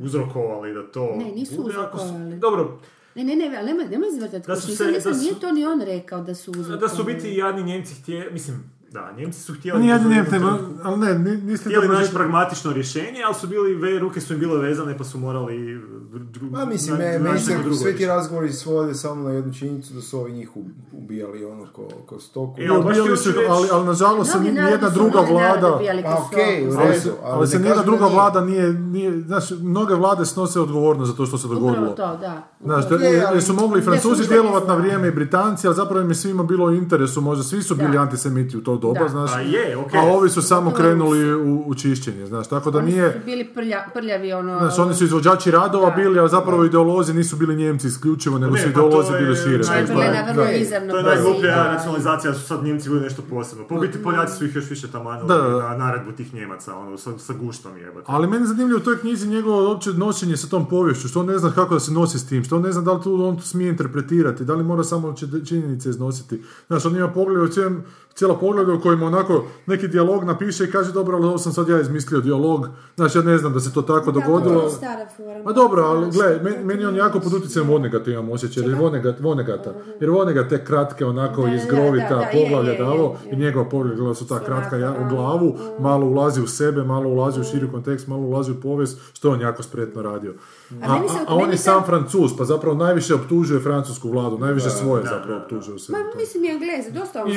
uzrokovali 0.00 0.74
da 0.74 0.82
to... 0.84 1.14
Ne, 1.16 1.24
nisu 1.26 1.56
bude, 1.56 1.74
ako 1.76 1.98
su- 1.98 2.04
uzrokovali. 2.04 2.38
Dobro, 2.38 2.78
Ne, 3.14 3.24
ne, 3.24 3.36
ne, 3.36 3.56
ali 3.56 3.66
nemoj, 3.66 3.84
nemoj 3.86 4.08
izvrtati 4.08 4.46
Da 4.46 4.56
su 4.56 4.68
Nisam 4.68 4.86
se- 4.86 4.92
mislila, 4.92 5.12
da 5.12 5.18
su- 5.18 5.22
nije 5.22 5.34
to 5.36 5.52
ni 5.52 5.66
on 5.66 5.80
rekao 5.82 6.20
da 6.20 6.34
su 6.34 6.50
uzrokovali. 6.50 6.80
da 6.80 6.88
su 6.88 7.02
u 7.02 7.06
biti 7.06 7.34
jadni 7.34 7.62
Njemci 7.62 7.94
htjeli, 7.94 8.32
mislim, 8.32 8.64
da, 8.90 9.12
Njemci 9.12 9.40
su 9.40 9.52
Pa 9.52 9.58
htjeli... 9.58 9.80
nije 9.80 9.94
nije, 9.96 10.16
jednom 10.16 10.32
nego- 10.32 10.46
trenutku- 10.48 10.80
ali 10.82 10.98
ne, 10.98 11.14
ni- 11.16 11.36
niste 11.38 11.64
Htjeli 11.64 11.88
naći 11.88 12.00
rekli. 12.00 12.14
pragmatično 12.14 12.72
rješenje, 12.72 13.22
ali 13.26 13.34
su 13.34 13.46
bili, 13.46 13.74
ve, 13.74 13.98
ruke 13.98 14.20
su 14.20 14.32
im 14.32 14.40
bile 14.40 14.58
vezane 14.58 14.98
pa 14.98 15.04
su 15.04 15.18
morali 15.18 15.80
drugo... 16.24 16.56
Ma 16.58 16.64
mislim, 16.64 16.96
me, 16.96 17.18
meni 17.18 17.38
se 17.38 17.56
sve 17.74 17.96
ti 17.96 18.06
razgovori 18.06 18.52
svode 18.52 18.94
samo 18.94 19.22
na 19.22 19.30
jednu 19.30 19.52
činjenicu 19.54 19.94
da 19.94 20.00
su 20.00 20.18
ovi 20.18 20.32
njih 20.32 20.50
ubijali 20.92 21.44
ono 21.44 21.66
ko, 21.66 21.88
ko 22.06 22.20
stoku. 22.20 22.60
E, 22.60 22.66
ali 22.68 22.80
Ubijali 22.80 23.16
su, 23.16 23.30
ali, 23.50 23.68
ali 23.72 23.86
nažalost 23.86 24.32
se 24.32 24.40
nijedna 24.40 24.88
druga 24.88 25.20
vlada... 25.22 25.74
ubijali 25.76 26.02
A, 26.02 26.02
kroz 26.06 26.26
okej, 26.26 26.62
to. 26.62 26.68
u 26.68 26.78
Ali 26.78 26.88
redu, 26.88 27.00
se, 27.00 27.10
ali 27.24 27.46
se 27.46 27.58
nijedna 27.58 27.82
druga 27.82 28.06
vlada 28.06 28.40
nije, 28.40 28.72
nije, 28.72 29.20
znaš, 29.20 29.50
mnoge 29.52 29.94
vlade 29.94 30.26
snose 30.26 30.60
odgovornost 30.60 31.10
za 31.10 31.16
to 31.16 31.26
što 31.26 31.38
se 31.38 31.46
Upravo 31.46 31.60
dogodilo. 31.62 31.88
to, 31.88 32.16
da. 32.16 32.48
Znaš, 32.60 32.84
Upravo 32.84 33.02
jer 33.04 33.42
su 33.42 33.54
mogli 33.54 33.78
i 33.78 33.82
Francuzi 33.82 34.28
djelovati 34.28 34.66
na 34.66 34.74
vrijeme 34.74 35.08
i 35.08 35.12
Britanci, 35.12 35.66
ali 35.66 35.76
zapravo 35.76 36.00
im 36.00 36.08
je 36.08 36.14
svima 36.14 36.42
bilo 36.42 36.66
u 36.66 36.72
interesu, 36.72 37.20
možda 37.20 37.44
svi 37.44 37.62
su 37.62 37.74
bili 37.74 37.98
antisemiti 37.98 38.56
u 38.56 38.62
to 38.62 38.76
doba, 38.80 39.00
Da. 39.00 39.08
znaš. 39.08 39.30
A 39.32 39.40
je, 39.40 39.76
okej. 39.76 40.00
A 40.00 40.04
ovi 40.04 40.30
su 40.30 40.42
samo 40.42 40.70
krenuli 40.70 41.34
u, 41.34 41.64
u 41.66 41.74
čišćenje, 41.74 42.26
znaš, 42.26 42.48
tako 42.48 42.70
da 42.70 42.78
Oni 42.78 42.90
nije... 42.92 43.12
su 43.12 43.18
bili 43.24 43.44
prlja, 43.46 43.84
prljavi, 43.94 44.32
ono... 44.32 44.58
Znaš, 44.58 44.78
oni 44.78 44.94
su 44.94 45.04
izvođači 45.04 45.50
radova 45.50 45.90
Da. 45.90 45.96
bili, 45.96 46.20
a 46.20 46.28
zapravo 46.28 46.64
ideolozi 46.64 47.14
nisu 47.14 47.36
bili 47.36 47.56
Njemci 47.56 47.86
isključivo, 47.86 48.38
nego 48.38 48.52
Ne, 48.54 48.60
su 48.60 48.64
pa 48.64 48.70
ideolozi 48.70 49.08
to 49.08 49.14
je 49.16 49.22
bili 49.22 49.36
šire. 49.36 49.62
Chamberlaina 49.64 50.22
Da, 50.22 50.32
vrlo 50.32 50.50
izravno 50.50 50.90
To 50.90 50.96
je 50.96 51.02
najgluplja 51.04 51.72
nacionalizacija, 51.72 52.34
su 52.34 52.40
sad 52.40 52.64
Njemci 52.64 52.88
bili 52.88 53.00
nešto 53.00 53.22
posebno. 53.30 53.64
Po 53.68 53.80
biti 53.80 54.02
Poljaci 54.02 54.36
su 54.38 54.44
ih 54.44 54.56
još 54.56 54.70
više 54.70 54.86
da. 55.26 55.38
na 55.60 55.76
naredbu 55.76 56.12
tih 56.12 56.34
Njemaca, 56.34 56.76
ono, 56.76 56.98
sa, 56.98 57.18
sa 57.18 57.32
guštom 57.32 57.78
jebate. 57.78 58.06
Ali 58.06 58.26
meni 58.26 58.42
je 58.42 58.46
zanimljivo 58.46 58.76
u 58.76 58.84
toj 58.84 58.98
knjizi 58.98 59.28
njegovo 59.28 59.68
uopće 59.68 59.90
nošenje 59.90 60.36
sa 60.36 60.46
tom 60.46 60.68
poviješću, 60.68 61.08
što 61.08 61.20
on 61.20 61.26
ne 61.26 61.38
zna 61.38 61.52
kako 61.52 61.74
da 61.74 61.80
se 61.80 61.92
nosi 61.92 62.18
s 62.18 62.26
tim, 62.26 62.44
što 62.44 62.56
on 62.56 62.62
ne 62.62 62.72
zna 62.72 62.82
da 62.82 62.92
li 62.92 63.02
tu 63.02 63.24
on 63.24 63.36
to 63.36 63.42
smije 63.42 63.68
interpretirati, 63.70 64.44
da 64.44 64.54
li 64.54 64.64
mora 64.64 64.84
samo 64.84 65.12
či- 65.12 65.46
činjenice 65.46 65.90
iznositi. 65.90 66.42
Znaš, 66.66 66.84
on 66.84 66.96
ima 66.96 67.08
pogled 67.08 67.42
u 67.42 67.48
cijelom, 67.48 67.82
cijela 68.14 68.36
pogleda 68.36 68.72
u 68.72 68.80
kojima 68.80 69.06
onako 69.06 69.44
neki 69.66 69.88
dijalog 69.88 70.24
napiše 70.24 70.64
i 70.64 70.70
kaže 70.70 70.92
dobro, 70.92 71.16
ali 71.16 71.26
ovo 71.26 71.38
sam 71.38 71.52
sad 71.52 71.68
ja 71.68 71.80
izmislio 71.80 72.20
dijalog, 72.20 72.66
znači 72.96 73.18
ja 73.18 73.24
ne 73.24 73.38
znam 73.38 73.52
da 73.52 73.60
se 73.60 73.72
to 73.72 73.82
tako 73.82 74.12
Da, 74.12 74.20
dogodilo. 74.20 74.62
je 74.62 74.70
stara 74.70 75.06
fora. 75.16 75.42
Ma 75.44 75.52
dobro, 75.52 75.82
ali 75.82 76.10
gle, 76.10 76.40
meni, 76.42 76.64
meni 76.64 76.82
je 76.82 76.88
on 76.88 76.96
jako 76.96 77.20
pod 77.20 77.32
utjecajem 77.34 77.68
Vonegata 77.68 78.10
imam 78.10 78.30
osjećaj, 78.30 78.62
jer 78.62 78.74
Vonegat, 78.74 79.20
Vonegata, 79.20 79.70
jer 80.00 80.10
Vonegat 80.10 80.48
te 80.48 80.64
kratke 80.64 81.06
onako 81.06 81.42
Da, 81.42 81.54
izgrovita 81.54 82.08
da, 82.08 82.14
da, 82.14 82.20
je, 82.22 82.30
poglavlja 82.34 82.70
je, 82.70 82.74
je, 82.74 82.84
davo 82.84 83.16
je. 83.24 83.30
i 83.30 83.36
njegova 83.36 83.64
poglavlja 83.64 84.14
su 84.14 84.26
ta 84.26 84.38
Su 84.38 84.44
kratka 84.44 84.76
ja, 84.76 84.94
u 84.96 85.08
glavu, 85.08 85.48
mm. 85.48 85.82
malo 85.82 86.06
ulazi 86.06 86.42
u 86.42 86.46
sebe, 86.46 86.82
malo 86.82 87.08
ulazi 87.08 87.40
u 87.40 87.44
širi 87.44 87.70
kontekst, 87.70 88.06
malo 88.06 88.22
ulazi 88.22 88.52
u 88.52 88.60
povijest, 88.60 89.00
što 89.12 89.28
je 89.28 89.34
on 89.34 89.40
jako 89.40 89.62
spretno 89.62 90.02
radio. 90.02 90.34
A, 90.72 90.74
a- 90.84 90.98
a 91.26 91.34
on 91.34 91.50
je 91.50 91.56
sam 91.58 91.82
francuz, 91.84 92.30
pa 92.38 92.44
zapravo 92.44 92.76
najviše 92.76 93.14
optužuje 93.14 93.60
francusku 93.60 94.10
vladu, 94.10 94.38
najviše 94.38 94.70
svoje 94.70 95.02
da, 95.02 95.08
zapravo 95.10 95.40
optužuje 95.40 95.72
u 95.72 95.74
Ma 95.74 95.78
svemu 95.78 96.04
tome. 96.04 96.14
mislim 96.16 96.44
i 96.44 96.48
Engleze, 96.48 96.90
dosta 96.90 97.22
on. 97.22 97.30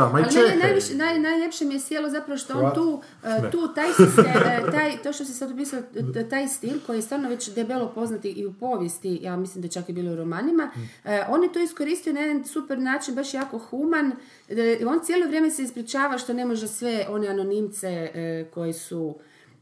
Da, 0.00 0.08
ma 0.12 0.20
i 0.20 0.22
meni 0.22 0.34
Čehe. 0.34 0.56
najviše, 0.56 0.94
naj, 0.94 1.18
najljepše 1.18 1.64
mi 1.64 1.74
je 1.74 1.80
sjelo 1.80 2.10
zapravo 2.10 2.38
što 2.38 2.58
on 2.58 2.74
tu, 2.74 3.00
e, 3.24 3.50
tu 3.50 3.74
taj, 3.74 3.92
se, 3.92 4.22
e, 4.52 4.70
taj, 4.70 5.02
to 5.02 5.12
što 5.12 5.24
si 5.24 5.32
sad 5.32 5.50
opisao, 5.50 5.80
taj 6.30 6.48
stil 6.48 6.78
koji 6.86 6.98
je 6.98 7.02
stvarno 7.02 7.28
već 7.28 7.50
debelo 7.54 7.92
poznati 7.94 8.30
i 8.30 8.46
u 8.46 8.52
povijesti, 8.52 9.18
ja 9.22 9.36
mislim 9.36 9.62
da 9.62 9.68
čak 9.68 9.88
i 9.88 9.92
bilo 9.92 10.12
u 10.12 10.16
romanima, 10.16 10.70
e, 11.04 11.24
on 11.28 11.42
je 11.42 11.52
to 11.52 11.60
iskoristio 11.60 12.12
na 12.12 12.20
jedan 12.20 12.44
super 12.44 12.78
način, 12.78 13.14
baš 13.14 13.34
jako 13.34 13.58
human, 13.58 14.12
e, 14.48 14.78
on 14.86 15.00
cijelo 15.04 15.26
vrijeme 15.26 15.50
se 15.50 15.62
ispričava 15.62 16.18
što 16.18 16.32
ne 16.32 16.44
može 16.44 16.68
sve 16.68 17.06
one 17.08 17.28
anonimce 17.28 18.10
koji 18.54 18.72
su 18.72 19.14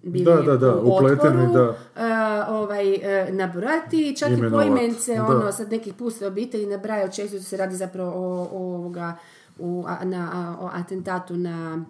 bili 0.06 0.24
Da, 0.24 0.42
da, 0.42 0.56
da, 0.56 0.76
u 0.76 0.96
upleteni, 0.96 1.42
otporu, 1.42 1.52
da. 1.52 1.74
e, 1.96 2.50
ovaj, 2.50 2.94
e, 2.94 3.32
nabrojati, 3.32 4.16
čak 4.16 4.30
i 4.30 4.32
Imenovat, 4.32 4.66
poimence, 4.66 5.14
da. 5.14 5.26
ono, 5.26 5.52
sad 5.52 5.70
nekih 5.70 5.94
puste 5.94 6.26
obitelji 6.26 6.66
nabrajao, 6.66 7.08
često 7.08 7.38
se 7.38 7.56
radi 7.56 7.76
zapravo 7.76 8.10
o, 8.10 8.48
o 8.52 8.74
ovoga, 8.74 9.16
u, 9.58 9.84
a, 9.88 10.04
na, 10.04 10.30
a, 10.32 10.64
o 10.64 10.70
atentatu 10.72 11.36
na 11.36 11.84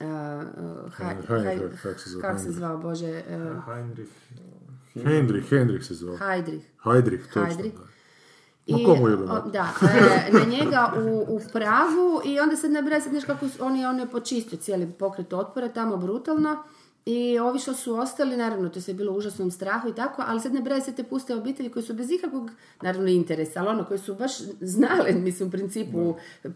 a, 0.00 0.04
a, 0.04 0.44
Haj- 0.98 1.26
Heinrich, 1.28 1.82
Haj- 1.82 1.82
kako 1.82 1.98
se 1.98 2.10
se 2.10 2.20
Heinrich. 2.22 2.56
zvao, 2.56 2.78
Bože, 2.78 3.22
uh, 3.56 3.64
Heinrich. 3.64 5.48
Hendrik 5.50 5.84
se 5.84 5.94
zvao. 5.94 6.16
Heidrich. 6.16 6.64
Heidrich, 6.84 7.26
točno. 7.26 7.44
Heidrich. 7.44 7.74
da. 7.74 7.88
I, 8.66 8.72
Ma 8.72 8.78
komu 8.84 9.08
jebe 9.08 9.22
o, 9.22 9.40
da, 9.40 9.68
e, 9.82 10.32
na 10.32 10.44
njega 10.44 10.92
u, 10.96 11.24
u 11.28 11.40
pravu 11.52 12.20
i 12.24 12.40
onda 12.40 12.56
sad 12.56 12.70
nabraja 12.70 13.00
sad 13.00 13.12
nešto 13.12 13.32
kako 13.34 13.46
on 13.60 13.76
je, 13.76 13.88
on 13.88 13.98
je 13.98 14.06
počistio 14.10 14.58
cijeli 14.58 14.92
pokret 14.98 15.32
otpora 15.32 15.68
tamo 15.68 15.96
brutalno 15.96 16.62
i 17.08 17.38
ovi 17.38 17.58
što 17.58 17.74
su 17.74 17.94
ostali, 17.94 18.36
naravno, 18.36 18.68
to 18.68 18.78
je 18.78 18.82
sve 18.82 18.94
bilo 18.94 19.12
u 19.12 19.16
užasnom 19.16 19.50
strahu 19.50 19.88
i 19.88 19.94
tako, 19.94 20.22
ali 20.26 20.40
sad 20.40 20.54
nabraja 20.54 20.80
se 20.80 20.94
te 20.94 21.02
puste 21.02 21.34
obitelji 21.34 21.70
koji 21.70 21.82
su 21.82 21.94
bez 21.94 22.10
ikakvog, 22.10 22.50
naravno, 22.82 23.08
interesa, 23.08 23.60
ali 23.60 23.68
ono, 23.68 23.84
koji 23.84 23.98
su 23.98 24.14
baš 24.14 24.32
znale, 24.60 25.12
mislim, 25.12 25.48
u 25.48 25.52
principu, 25.52 26.16
50%, 26.44 26.50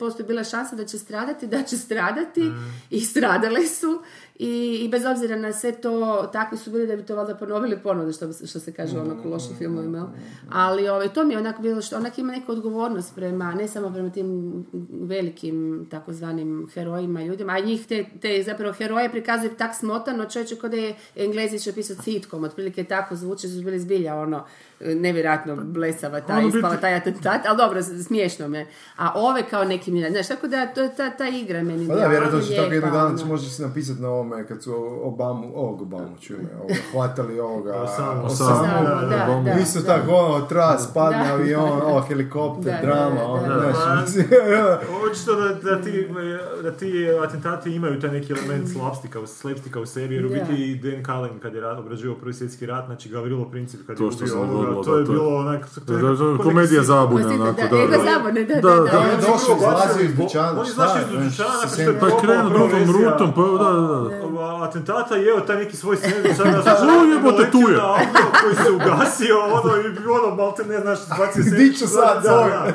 50% 0.00 0.18
je 0.18 0.24
bila 0.24 0.44
šansa 0.44 0.76
da 0.76 0.84
će 0.84 0.98
stradati, 0.98 1.46
da 1.46 1.62
će 1.62 1.76
stradati 1.76 2.50
i 2.90 3.00
stradale 3.00 3.66
su 3.66 4.02
i, 4.38 4.80
i 4.84 4.88
bez 4.88 5.04
obzira 5.04 5.36
na 5.36 5.52
sve 5.52 5.72
to, 5.72 6.26
takvi 6.32 6.58
su 6.58 6.70
bili 6.70 6.86
da 6.86 6.96
bi 6.96 7.02
to 7.02 7.16
valjda 7.16 7.34
ponovili 7.34 7.78
ponovno, 7.82 8.12
što, 8.12 8.32
što 8.32 8.60
se 8.60 8.72
kaže 8.72 8.98
onako 8.98 9.28
u 9.28 9.30
lošim 9.30 9.56
filmovima, 9.58 9.98
jel? 9.98 10.06
ali 10.50 10.88
ovaj, 10.88 11.08
to 11.08 11.24
mi 11.24 11.34
je 11.34 11.38
onako 11.38 11.62
bilo 11.62 11.82
što 11.82 11.96
onak 11.96 12.18
ima 12.18 12.32
neku 12.32 12.52
odgovornost 12.52 13.14
prema, 13.14 13.54
ne 13.54 13.68
samo 13.68 13.90
prema 13.90 14.10
tim 14.10 14.66
velikim 14.90 15.86
takozvanim 15.90 16.68
herojima 16.74 17.22
i 17.22 17.26
ljudima, 17.26 17.52
a 17.52 17.60
njih 17.60 17.86
te, 17.86 18.04
te 18.20 18.42
zapravo 18.42 18.72
heroje 18.72 19.10
prikazuju 19.10 19.50
tak 19.58 19.74
smotano, 19.74 20.26
čovječe 20.26 20.56
kod 20.56 20.70
da 20.70 20.76
je 20.76 20.96
Englezi 21.16 21.58
će 21.58 21.72
pisati 21.72 22.02
sitkom, 22.02 22.44
otprilike 22.44 22.84
tako 22.84 23.16
zvuče, 23.16 23.48
su 23.48 23.62
bili 23.62 23.80
zbilja 23.80 24.14
ono, 24.14 24.44
nevjerojatno 24.80 25.56
blesava 25.56 26.20
ta 26.20 26.32
Ono 26.34 26.48
ispala 26.48 26.68
biti- 26.70 26.80
taj 26.80 26.94
atentat, 26.94 27.40
ali 27.46 27.56
dobro, 27.56 27.82
smiješno 27.82 28.48
me. 28.48 28.66
A 28.96 29.12
ove 29.16 29.42
kao 29.42 29.64
neki 29.64 29.90
mi, 29.90 30.10
znaš, 30.10 30.28
tako 30.28 30.46
da 30.46 30.66
to 30.66 30.82
je 30.82 30.96
ta, 30.96 31.10
ta 31.10 31.26
igra 31.26 31.62
meni. 31.62 31.88
Pa 31.88 31.94
da, 31.94 32.06
vjerojatno 32.06 32.40
će 32.40 32.56
tako 32.56 32.72
jednog 32.72 32.92
dana 32.92 33.06
ono. 33.06 33.18
će 33.18 33.24
možda 33.24 33.48
se 33.48 33.62
napisati 33.62 34.00
na 34.00 34.08
ovome 34.08 34.46
kad 34.46 34.62
su 34.62 34.74
Obamu, 35.02 35.52
ovog 35.54 35.82
Obamu 35.82 36.16
čume, 36.20 36.38
ovoga, 36.58 36.74
hvatali 36.92 37.40
ovoga 37.40 37.74
Osamu. 37.74 38.24
Osamu. 38.24 38.50
Samo, 38.50 38.88
da, 39.00 39.24
Obamu. 39.24 39.44
da, 39.44 39.52
Isto 39.52 39.80
da. 39.80 39.86
tako, 39.86 40.12
ono, 40.12 40.40
tras, 40.42 40.88
padne 40.94 41.18
Da. 41.18 41.32
avion, 41.34 41.80
o, 41.84 42.00
helikopter, 42.00 42.72
Da, 42.72 42.78
da, 42.80 42.86
drama, 42.86 43.14
da, 43.16 43.24
ono, 43.24 43.48
da. 43.48 43.60
znaš, 43.60 43.74
Pa, 43.86 43.94
mislim, 43.96 44.26
Očito 45.04 45.34
da, 45.34 45.48
da, 45.54 45.82
ti, 45.82 46.08
da 46.62 46.70
ti 46.72 46.92
atentati 47.20 47.70
imaju 47.70 48.00
taj 48.00 48.10
neki 48.10 48.32
element 48.34 48.68
slapstika, 48.70 49.20
u- 49.20 49.26
slapstika 49.26 49.80
u 49.80 49.86
sebi, 49.86 50.14
jer 50.14 50.26
u 50.26 50.30
Da. 50.30 50.34
biti 50.36 50.74
Dan 50.76 51.04
Cullen 51.04 51.38
kad 51.38 51.54
je 51.54 51.66
obrađivao 51.68 52.16
prvi 52.16 52.34
svjetski 52.34 52.66
rat, 52.66 52.86
znači 52.86 53.08
Gavrilo 53.08 53.44
Princip 53.46 53.80
kad 53.86 54.00
je 54.00 54.10
što 54.12 54.42
ubio 54.42 54.65
to 54.74 54.82
da, 54.84 54.92
je 54.92 54.98
je- 54.98 55.04
bilo 55.06 55.36
onak... 55.36 55.60
Je- 55.88 55.94
je 55.94 56.38
komedija 56.38 56.82
zabune, 56.84 57.26
onako, 57.26 57.60
da, 57.62 57.68
da, 57.68 57.76
ego 57.78 57.90
da. 57.92 58.04
zabune, 58.04 58.44
da, 58.44 58.54
Da, 58.56 58.60
da, 58.62 58.76
da. 58.76 58.84
da. 58.84 58.98
Je 58.98 59.16
došao, 59.18 59.56
izlazio 59.56 60.04
iz 60.04 60.14
dućana, 60.14 60.50
On 60.50 60.58
je 60.58 60.64
šta 60.64 60.84
izašao 60.84 60.96
je, 60.98 61.04
iz 61.18 61.30
dućana, 61.30 61.48
nakon 61.50 61.68
što 61.68 61.76
sem- 61.76 61.86
je 61.86 62.00
Pa 62.00 62.06
je 62.06 62.10
probao 62.10 62.20
krenuo 62.20 62.48
drugom 62.48 62.70
provizija, 62.70 63.10
rutom, 63.10 63.32
pa 63.32 63.42
da, 63.42 63.70
da, 63.72 63.86
da. 64.00 64.25
A, 64.38 64.64
atentata 64.64 65.16
jeo 65.16 65.40
taj 65.40 65.56
neki 65.56 65.76
svoj 65.76 65.96
sandvič, 65.96 66.36
sad 66.36 66.46
nas 66.54 66.66
O, 66.66 67.04
jebote, 67.04 67.50
tu 67.50 67.58
je. 67.60 67.76
koji 68.42 68.54
se 68.56 68.70
ugasio, 68.72 69.38
ono, 69.40 69.76
i 69.76 69.86
ono, 70.08 70.34
malte 70.36 70.64
ne 70.64 70.80
znaš, 70.80 70.98
bacio 71.18 71.42
se... 71.44 71.50
Di 71.50 71.74
ću 71.74 71.86
sad, 71.88 72.22
Da. 72.22 72.66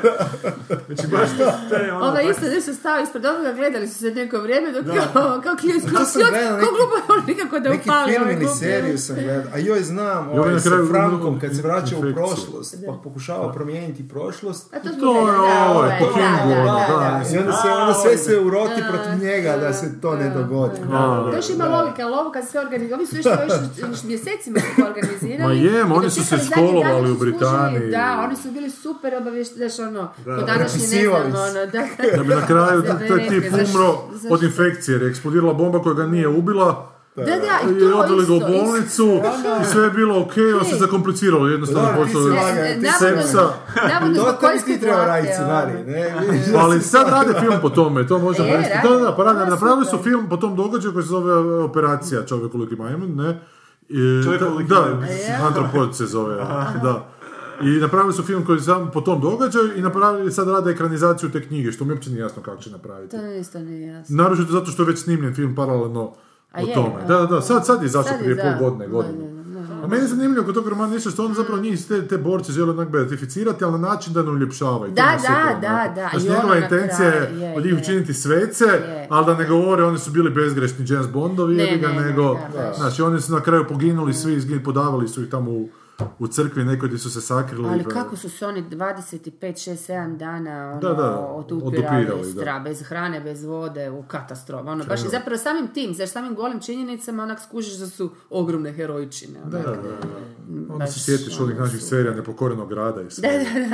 Znači, 0.86 1.06
baš 1.06 1.28
to, 1.38 1.44
te, 1.70 1.92
ono, 1.92 2.12
tak- 2.12 2.30
isto 2.30 2.46
nešto 2.46 2.72
stao 2.72 3.00
ispred 3.00 3.24
ovoga, 3.26 3.52
gledali 3.52 3.88
su 3.88 3.94
se 3.94 4.10
neko 4.10 4.38
vrijeme 4.38 4.72
dok 4.72 4.84
Da. 4.84 4.92
kao, 5.12 5.40
kao 5.42 5.56
klijus, 5.56 5.82
kao 5.84 5.92
kao 6.12 6.30
neki- 6.30 6.48
glupo, 6.58 7.12
on 7.12 7.22
nikako 7.26 7.58
da 7.58 7.68
Neki 7.68 7.88
upali 7.88 8.12
film 8.12 8.22
ovaj 8.22 8.34
ili 8.34 8.48
seriju 8.48 8.98
sam 8.98 9.16
gledao, 9.16 9.52
a 9.54 9.58
joj 9.58 9.80
znam, 9.82 10.28
ovaj 10.30 10.60
sa 10.60 10.70
Frankom, 10.90 11.40
kad 11.40 11.56
se 11.56 11.62
vraća 11.62 11.96
u 11.98 12.14
prošlost, 12.14 12.76
pa 12.86 12.92
pokušava 13.04 13.52
promijeniti 13.52 14.08
prošlost, 14.08 14.74
A 14.74 14.78
to 14.78 14.88
smo 14.88 15.08
je 15.08 15.14
gledali, 15.14 15.38
da, 15.38 15.70
ovaj, 15.70 15.98
po 16.00 16.06
Kingu, 16.06 16.54
da, 16.54 16.60
ono, 16.62 16.98
da, 16.98 17.22
i 17.32 17.38
onda 17.38 17.52
se, 17.52 17.68
onda 17.70 17.94
sve 17.94 18.16
se 18.18 18.40
uroti 18.40 18.82
protiv 18.88 19.12
njega 19.22 19.56
da 19.56 19.72
se 19.72 20.00
to 20.00 20.16
ne 20.16 20.28
da, 20.30 20.34
dogodi. 20.34 20.80
da. 20.90 21.28
To 21.30 21.36
još 21.36 21.50
ima 21.54 21.66
logika, 21.68 22.02
ali 22.02 22.14
ovo 22.14 22.30
kad 22.32 22.44
se 22.44 22.50
sve 22.50 22.60
organizira, 22.60 22.96
ovi 22.96 23.06
su 23.06 23.16
još, 23.16 23.26
još, 23.78 24.02
mjesecima 24.12 24.60
su 24.60 24.82
organizirali. 24.86 25.54
Ma 25.54 25.70
je, 25.70 25.84
oni 25.84 26.10
su 26.10 26.24
se 26.24 26.38
školovali 26.38 27.10
u 27.10 27.14
Britaniji. 27.14 27.90
Da, 27.90 28.22
oni 28.26 28.36
su 28.36 28.50
bili 28.50 28.70
super 28.70 29.14
obavješti, 29.14 29.54
znaš 29.54 29.78
ono, 29.78 30.12
Da. 30.24 30.36
kod 30.36 30.46
današnje 30.46 30.80
ne 30.80 31.04
znam, 31.04 31.22
ono, 31.26 31.66
da. 31.66 31.86
Da 32.16 32.22
bi 32.22 32.28
na 32.34 32.46
kraju 32.46 32.82
taj 32.82 33.28
tip 33.28 33.44
umro 33.68 33.98
od 34.30 34.42
infekcije, 34.42 34.92
jer 34.92 35.02
je 35.02 35.08
eksplodirala 35.10 35.54
bomba 35.54 35.82
koja 35.82 35.94
ga 35.94 36.06
nije 36.06 36.28
ubila. 36.28 36.88
Da, 37.16 37.24
da, 37.24 37.70
i 37.70 37.76
I 37.76 37.80
to 37.80 37.98
odveli 37.98 38.26
ga 38.26 38.34
u 38.34 38.40
bolnicu 38.40 39.20
i 39.62 39.64
sve 39.64 39.84
je 39.84 39.90
bilo 39.90 40.20
ok, 40.20 40.32
on 40.60 40.64
se 40.64 40.76
zakompliciralo, 40.76 41.48
jednostavno 41.48 41.88
Da, 41.88 41.94
E, 42.60 42.74
ti 42.74 42.86
navodno 43.88 44.14
To 44.14 44.20
zbog 44.22 44.40
tebi 44.40 44.74
ti 44.74 44.80
treba 44.80 45.04
raditi 45.04 45.32
scenarij, 45.34 45.74
ono. 45.76 45.84
ne? 45.86 46.52
Da 46.52 46.58
Ali 46.58 46.80
sad 46.80 47.08
rade 47.08 47.40
film 47.40 47.54
po 47.62 47.70
tome, 47.70 48.06
to 48.06 48.18
možemo 48.18 48.48
E, 48.48 48.56
reći. 48.56 48.70
Da, 48.82 48.96
da, 48.96 49.14
pa 49.16 49.24
rade, 49.24 49.50
napravili 49.50 49.86
su 49.86 49.98
film 49.98 50.28
po 50.28 50.36
tom 50.36 50.56
događaju 50.56 50.92
koji 50.92 51.02
se 51.02 51.08
zove 51.08 51.32
e, 51.32 51.62
Operacija 51.62 52.24
Čovjek 52.26 52.52
koliki 52.52 52.76
majmun, 52.76 53.14
ne? 53.16 53.40
I, 53.88 54.22
Čovjek 54.24 54.40
da, 54.40 54.48
koliki 54.48 54.68
da, 54.70 54.80
majmun. 54.80 55.04
antropod 55.46 55.96
se 55.96 56.06
zove, 56.06 56.34
da. 56.82 57.08
I 57.62 57.66
napravili 57.80 58.12
su 58.14 58.22
film 58.22 58.44
koji 58.46 58.60
sam 58.60 58.90
po 58.90 59.00
tom 59.00 59.20
događaju 59.20 59.76
i 59.76 59.82
napravili 59.82 60.32
sad 60.32 60.48
rade 60.48 60.70
ekranizaciju 60.70 61.30
te 61.30 61.46
knjige, 61.46 61.72
što 61.72 61.84
mi 61.84 61.92
uopće 61.92 62.10
nije 62.10 62.20
jasno 62.20 62.42
kako 62.42 62.62
će 62.62 62.70
napraviti. 62.70 63.16
To 63.16 63.26
isto 63.26 63.58
nije 63.58 63.88
jasno. 63.88 64.16
Naročito 64.16 64.52
zato 64.52 64.70
što 64.70 64.82
je 64.82 64.86
već 64.86 64.98
snimljen 64.98 65.34
film 65.34 65.54
paralelno 65.54 66.12
A 66.52 66.62
o 66.62 66.66
je, 66.66 66.74
tome. 66.74 66.94
a- 66.98 67.06
Da, 67.06 67.26
da, 67.26 67.40
sad, 67.40 67.66
sad 67.66 67.82
je 67.82 67.86
izašao 67.86 68.12
je, 68.12 68.18
prije 68.18 68.34
da. 68.34 68.42
pol 68.42 68.68
godine. 68.68 68.86
Da, 68.86 69.42
da, 69.54 69.60
da, 69.60 69.74
da. 69.74 69.84
A 69.84 69.86
meni 69.86 70.02
je 70.02 70.08
zanimljivo 70.08 70.44
kod 70.44 70.54
tog 70.54 70.68
romana 70.68 70.92
nešto 70.92 71.10
što 71.10 71.24
on 71.24 71.34
zapravo 71.34 71.62
njih 71.62 71.86
te, 71.86 72.08
te 72.08 72.18
borce 72.18 72.52
žele 72.52 72.70
onak 72.70 72.88
beatificirati, 72.88 73.64
ali 73.64 73.72
na 73.72 73.78
način 73.80 74.12
da 74.12 74.22
ne 74.22 74.30
uljepšavaju. 74.30 74.92
Da, 74.92 75.16
da, 75.18 75.58
da, 75.60 75.92
da, 75.94 76.08
Znači, 76.10 76.28
njegova 76.28 76.58
intencija 76.58 77.08
je 77.08 77.54
od 77.56 77.64
njih 77.64 77.74
učiniti 77.76 78.14
svece, 78.14 78.64
Je. 78.64 79.06
ali 79.10 79.26
da 79.26 79.34
ne 79.34 79.44
govore 79.46 79.84
oni 79.84 79.98
su 79.98 80.10
bili 80.10 80.30
bezgrešni 80.30 80.84
James 80.88 81.08
Bondovi, 81.08 81.54
Ne, 81.56 81.64
jebi 81.64 81.78
ga, 81.78 81.88
ne, 81.88 81.94
ne, 81.94 82.00
nego, 82.02 82.38
da, 82.54 82.72
znači 82.76 83.02
oni 83.02 83.20
su 83.20 83.32
na 83.32 83.40
kraju 83.40 83.64
poginuli, 83.68 84.14
svi 84.14 84.34
izgin, 84.34 84.62
podavali 84.62 85.08
su 85.08 85.22
ih 85.22 85.30
tamo 85.30 85.50
u, 85.50 85.68
u 86.18 86.26
crkvi, 86.28 86.64
nekoj 86.64 86.88
gdje 86.88 86.98
su 86.98 87.10
se 87.10 87.20
sakrili. 87.20 87.68
Ali 87.68 87.84
kako 87.84 88.16
su 88.16 88.30
se 88.30 88.46
oni 88.46 88.62
25, 88.62 89.30
6, 89.40 89.92
7 89.92 90.16
dana 90.16 90.70
ono, 90.70 90.80
Da, 90.80 90.94
da, 90.94 91.18
otupirali, 91.18 92.04
odupirali, 92.04 92.32
stra, 92.32 92.52
da. 92.52 92.58
bez 92.60 92.82
hrane, 92.82 93.20
bez 93.20 93.44
vode, 93.44 93.90
u 93.90 94.02
katastrofu. 94.02 94.68
Ono, 94.68 94.84
baš 94.84 95.00
i 95.00 95.08
zapravo 95.08 95.38
samim 95.38 95.68
tim, 95.68 95.94
znaš, 95.94 96.10
samim 96.10 96.34
golim 96.34 96.60
činjenicama 96.60 97.22
onak 97.22 97.40
skužiš 97.40 97.72
da 97.72 97.86
su 97.86 98.10
ogromne 98.30 98.72
herojčine. 98.72 99.40
Onak. 99.42 99.66
Onda 100.48 100.78
baš, 100.78 100.90
se 100.90 101.00
sjetiš 101.00 101.40
onih 101.40 101.56
ono, 101.56 101.64
naših 101.64 101.80
su- 101.80 101.86
serija 101.86 102.14
Nepokorenog 102.14 102.68
grada 102.68 103.02
i 103.02 103.10
sve. 103.10 103.28
Da, 103.28 103.60
da, 103.60 103.66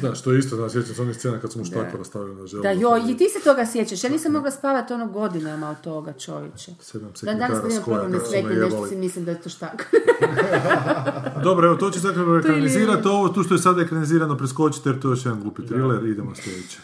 da. 0.00 0.08
Da, 0.08 0.14
što 0.14 0.32
je 0.32 0.38
isto, 0.38 0.56
da, 0.56 0.68
sjećam 0.68 0.94
se 0.94 1.02
onih 1.02 1.16
scena 1.16 1.38
kad 1.38 1.52
su 1.52 1.58
mu 1.58 1.64
štakora 1.64 2.04
stavili 2.04 2.34
na 2.34 2.46
želu. 2.46 2.62
Da, 2.62 2.70
joj, 2.70 3.00
i 3.08 3.16
ti 3.16 3.28
se 3.28 3.44
toga 3.44 3.66
sjećaš. 3.66 4.04
Ja 4.04 4.10
nisam 4.10 4.32
mogla 4.32 4.50
spavati 4.50 4.92
ono 4.92 5.06
godinama 5.06 5.70
od 5.70 5.80
toga, 5.80 6.12
čovječe. 6.12 6.72
Sedam 6.80 7.10
sekretara 7.14 7.70
s 7.70 7.84
koja 7.84 8.08
nešto 8.08 8.86
si 8.86 8.96
mislim 8.96 9.24
da 9.24 9.30
je 9.30 9.40
to 9.40 9.48
štak. 9.48 9.86
Dobro, 11.44 11.66
evo, 11.66 11.76
to 11.76 11.90
će 11.90 11.98
zapravo 12.00 12.38
ekranizirati 12.38 13.08
ovo, 13.08 13.28
tu 13.28 13.42
što 13.42 13.54
je 13.54 13.58
sad 13.58 13.78
ekranizirano, 13.78 14.36
preskočite 14.36 14.88
jer 14.88 15.00
to 15.00 15.08
je 15.08 15.12
još 15.12 15.24
jedan 15.24 15.40
glupi 15.40 15.66
thriller, 15.66 16.04
idemo 16.06 16.34
sljedeće. 16.34 16.78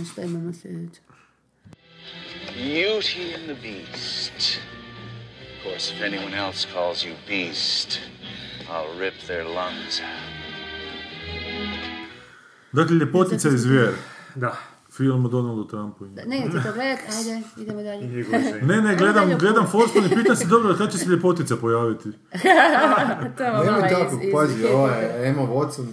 A 0.00 0.04
šta 0.12 0.22
imamo 0.22 0.52
sljedeće? 0.52 1.00
Beauty 2.56 3.34
and 3.34 3.44
the 3.44 3.56
Beast. 3.62 4.58
Of 5.42 5.64
course, 5.64 5.94
if 5.94 6.02
anyone 6.02 6.34
else 6.46 6.68
calls 6.72 7.04
you 7.04 7.14
Beast, 7.28 8.00
I'll 8.68 9.00
rip 9.00 9.14
their 9.26 9.44
lungs 9.44 10.00
out. 10.00 10.38
Dakle, 12.72 12.96
Ljepotica 12.96 13.48
i 13.48 13.58
zvijer. 13.58 13.92
Da. 14.34 14.56
Film 14.98 15.24
o 15.24 15.28
Donaldu 15.28 15.64
Trumpu. 15.64 16.04
i- 16.06 16.08
Ne, 16.26 16.42
ti 16.42 16.52
to 16.54 16.72
gledat, 16.72 16.98
ajde, 17.18 17.42
idemo 17.58 17.82
dalje. 17.82 18.06
Ne, 18.62 18.82
ne, 18.82 18.96
gledam, 18.96 19.28
gledam 19.30 19.66
Forsman 19.66 20.04
i 20.04 20.10
pitam 20.10 20.36
se 20.36 20.46
dobro, 20.54 20.74
kad 20.74 20.92
će 20.92 20.98
se 20.98 21.10
Ljepotica 21.10 21.56
pojaviti? 21.56 22.10
to 23.36 23.44
je 23.44 23.50
Nemoj 23.50 23.66
mala 23.66 23.80
tako, 23.80 24.14
iz, 24.14 24.22
iz 24.22 24.32
pazi, 24.32 24.64
ovaj, 24.66 25.28
Emma 25.28 25.42
Watson, 25.44 25.86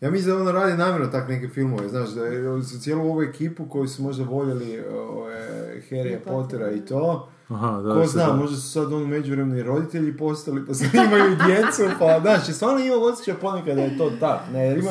ja 0.00 0.10
mislim 0.10 0.34
da 0.34 0.42
ona 0.42 0.52
radi 0.52 0.72
namjerno 0.74 1.06
tak 1.06 1.28
neke 1.28 1.48
filmove, 1.48 1.88
znaš, 1.88 2.08
da 2.10 2.24
je 2.24 2.42
cijelu 2.80 3.02
ovu 3.02 3.22
ekipu 3.22 3.66
koji 3.66 3.88
su 3.88 4.02
možda 4.02 4.24
voljeli 4.24 4.80
ove, 4.86 5.46
Harrya 5.90 6.18
Pottera 6.20 6.70
i 6.70 6.80
to, 6.80 7.28
Aha, 7.48 7.70
da. 7.72 7.94
ko 7.94 8.06
zna, 8.06 8.26
da. 8.26 8.32
možda 8.32 8.56
su 8.56 8.70
sad 8.70 8.92
ono 8.92 9.06
međuvremeni 9.06 9.62
roditelji 9.62 10.16
postali, 10.16 10.66
pa 10.66 10.74
sad 10.74 10.94
imaju 10.96 11.36
djecu, 11.46 11.82
pa 11.98 12.20
znaš, 12.20 12.46
stvarno 12.46 12.78
imam 12.80 13.02
osjećaj 13.02 13.34
ponekad 13.34 13.76
da 13.76 13.82
je 13.82 13.98
to 13.98 14.10
tak, 14.20 14.40
ne, 14.52 14.66
jer 14.66 14.78
ima 14.78 14.90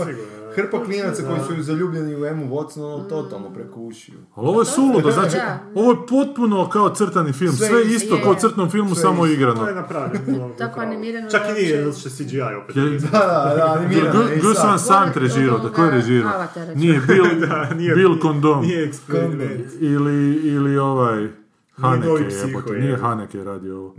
hrpa 0.55 0.83
klinaca 0.83 1.23
koji 1.23 1.57
su 1.57 1.63
zaljubljeni 1.63 2.15
u 2.15 2.25
Emmu 2.25 2.45
Watson, 2.47 2.83
ono 2.85 3.03
totalno 3.03 3.49
preko 3.49 3.79
ušiju. 3.81 4.17
Ali 4.35 4.47
ovo 4.47 4.61
je 4.61 4.65
suludo, 4.65 5.11
znači, 5.11 5.35
Da. 5.35 5.59
ovo 5.75 5.91
je 5.91 5.97
potpuno 6.09 6.69
kao 6.69 6.89
crtani 6.89 7.33
film, 7.33 7.53
Sve 7.53 7.67
sve 7.67 7.83
isto. 7.85 8.15
Je. 8.15 8.23
kao 8.23 8.35
crtnom 8.35 8.69
filmu, 8.69 8.89
Sve 8.89 9.01
samo 9.01 9.13
isto. 9.15 9.25
To 9.25 9.25
je 9.27 9.33
igrano. 9.33 9.71
napravljeno. 9.71 10.49
Tako 10.57 10.79
animirano 10.81 11.29
Čak 11.29 11.41
i 11.41 11.47
da 11.47 11.53
nije, 11.53 11.83
zato 11.83 11.97
što 11.99 12.09
je 12.09 12.27
CGI 12.27 12.41
opet. 12.63 12.75
Je- 12.75 12.83
Da, 12.91 13.09
da, 13.11 13.53
da, 13.57 13.73
animirano. 13.77 14.19
Gus. 14.41 14.57
Van 14.59 14.79
Sant 14.79 15.17
režirao, 15.17 15.55
Onoga 15.55 15.69
tako 15.69 15.83
je 15.83 15.91
režirao. 15.91 16.31
Nije 16.75 17.01
Bill, 17.07 17.39
Da, 17.39 17.69
nije 17.69 17.95
Bill 17.95 18.21
Condom. 18.21 18.61
Nije 18.61 18.83
eksperiment. 18.83 19.65
Ili, 19.79 20.15
ili 20.35 20.77
ovaj... 20.77 21.27
Haneke, 21.73 22.07
jebote, 22.37 22.73
nije 22.73 22.89
je. 22.91 22.97
Haneke 22.97 23.43
radio 23.43 23.77
ovo. 23.77 23.95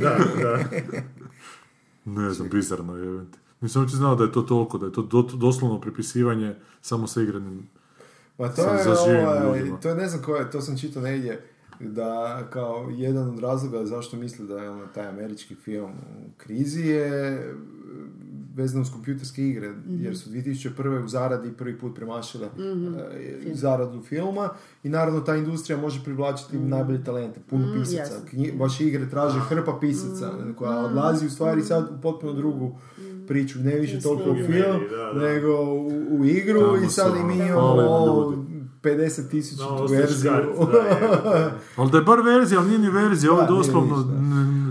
Da, 0.00 0.16
da. 0.42 0.58
Ne 2.04 2.30
znam, 2.30 2.48
bizarno 2.48 2.96
je. 2.96 3.24
Nisam 3.60 3.82
uopće 3.82 3.96
znao 3.96 4.16
da 4.16 4.24
je 4.24 4.32
to 4.32 4.42
toliko, 4.42 4.78
da 4.78 4.86
je 4.86 4.92
to 4.92 5.02
do- 5.02 5.22
doslovno 5.34 5.80
prepisivanje 5.80 6.54
samo 6.80 7.06
sa 7.06 7.22
igranim 7.22 7.68
Ma 8.38 8.48
to 8.48 8.54
Sa 8.54 9.10
je, 9.10 9.28
ovaj, 9.28 9.58
ljudima. 9.58 9.76
to 9.76 9.88
je 9.88 9.94
ne 9.94 10.08
znam 10.08 10.22
koje, 10.22 10.50
to 10.50 10.60
sam 10.60 10.78
čitao 10.78 11.02
negdje, 11.02 11.42
da 11.80 12.42
kao 12.50 12.88
jedan 12.90 13.28
od 13.28 13.38
razloga 13.38 13.86
zašto 13.86 14.16
misle 14.16 14.46
da 14.46 14.58
je 14.58 14.70
ono, 14.70 14.86
taj 14.86 15.08
američki 15.08 15.54
film 15.54 15.90
u 15.90 16.30
krizi 16.36 16.80
je 16.80 17.06
e, 17.34 17.54
vezano 18.54 18.82
uz 18.82 18.90
kompjuterske 18.90 19.48
igre, 19.48 19.70
jer 19.88 20.18
su 20.18 20.30
2001. 20.30 21.04
u 21.04 21.08
zaradi 21.08 21.52
prvi 21.52 21.78
put 21.78 21.94
premašile 21.94 22.48
e, 23.46 23.54
zaradu 23.54 24.02
filma 24.02 24.48
i 24.82 24.88
naravno 24.88 25.20
ta 25.20 25.36
industrija 25.36 25.78
može 25.78 26.04
privlačiti 26.04 26.58
najbolje 26.58 27.04
talente, 27.04 27.40
puno 27.40 27.72
pisaca. 27.74 27.98
jasno. 27.98 28.16
Knji- 28.26 28.58
baš 28.58 28.80
igre 28.80 29.10
traže 29.10 29.40
hrpa 29.40 29.78
pisaca 29.80 30.26
koja 30.56 30.78
odlazi 30.78 31.26
u 31.26 31.30
stvari 31.30 31.62
sad 31.62 31.90
u 31.90 32.02
potpuno 32.02 32.32
drugu 32.32 32.78
priču, 33.30 33.58
ne 33.58 33.74
više 33.74 34.00
toliko 34.00 34.30
u 34.30 34.34
Film. 34.34 34.46
film, 34.46 34.80
Da, 34.90 35.12
da. 35.20 35.28
nego 35.28 35.52
u, 35.64 35.86
u 36.10 36.24
igru 36.24 36.60
Tamo 36.60 36.76
i 36.76 36.88
sad 36.88 37.16
i 37.16 37.24
mi 37.24 37.34
ono, 37.34 37.46
imamo 37.46 37.88
ovo 37.88 38.30
ljudi. 38.30 38.50
50 38.82 39.30
tisuća 39.30 39.62
No, 39.64 39.86
verziju. 39.86 40.32
Ali 41.76 41.90
da 41.90 41.98
je 41.98 42.04
bar 42.04 42.20
verzija, 42.20 42.60
ali 42.60 42.68
nije 42.68 42.78
ni 42.78 42.90
verzija, 42.90 43.32
ovo 43.32 43.40
je 43.40 43.46
doslovno... 43.46 44.04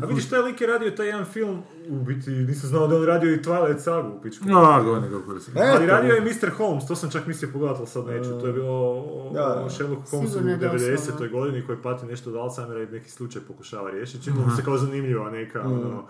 A 0.03 0.06
vidiš, 0.06 0.30
taj 0.30 0.41
lik 0.41 0.61
je 0.61 0.68
radio 0.68 0.91
taj 0.91 1.07
jedan 1.07 1.26
film, 1.26 1.61
u 1.90 2.03
biti 2.03 2.30
nisam 2.30 2.69
znao 2.69 2.88
da 2.88 2.95
je 2.95 3.02
on 3.02 3.07
radio 3.07 3.34
i 3.34 3.38
Twilight 3.38 3.80
sagu 3.80 4.18
u 4.18 4.22
pičku. 4.22 4.45
A, 4.49 4.84
goni 4.84 5.07
kako. 5.10 5.60
E, 5.60 5.72
Ali 5.76 5.86
radio 5.86 6.14
je 6.14 6.22
Mr. 6.22 6.49
Holmes, 6.57 6.88
to 6.88 6.95
sam 6.95 7.10
čak 7.11 7.27
mislio 7.27 7.49
pogledati, 7.53 7.80
ali 7.80 7.88
sad 7.88 8.06
neću. 8.07 8.40
To 8.40 8.48
je 8.48 8.53
bilo 8.53 8.77
o, 8.91 9.31
Da, 9.34 9.40
da. 9.40 9.64
o 9.65 9.69
Sherlock 9.69 10.10
Holmesu 10.10 10.34
u 10.34 10.41
Sigurno 10.41 10.52
je 10.52 10.72
90. 10.72 10.91
doslovno. 10.95 11.40
godini 11.40 11.65
koji 11.65 11.77
pati 11.81 12.06
nešto 12.06 12.30
od 12.30 12.36
Alzheimera 12.36 12.84
i 12.84 12.88
neki 12.88 13.11
slučaj 13.11 13.41
pokušava 13.48 13.91
riješiti. 13.91 14.23
Čini 14.23 14.38
mu 14.45 14.56
se 14.56 14.64
kao 14.64 14.77
zanimljiva 14.77 15.31
neka 15.31 15.61
ono, 15.61 16.03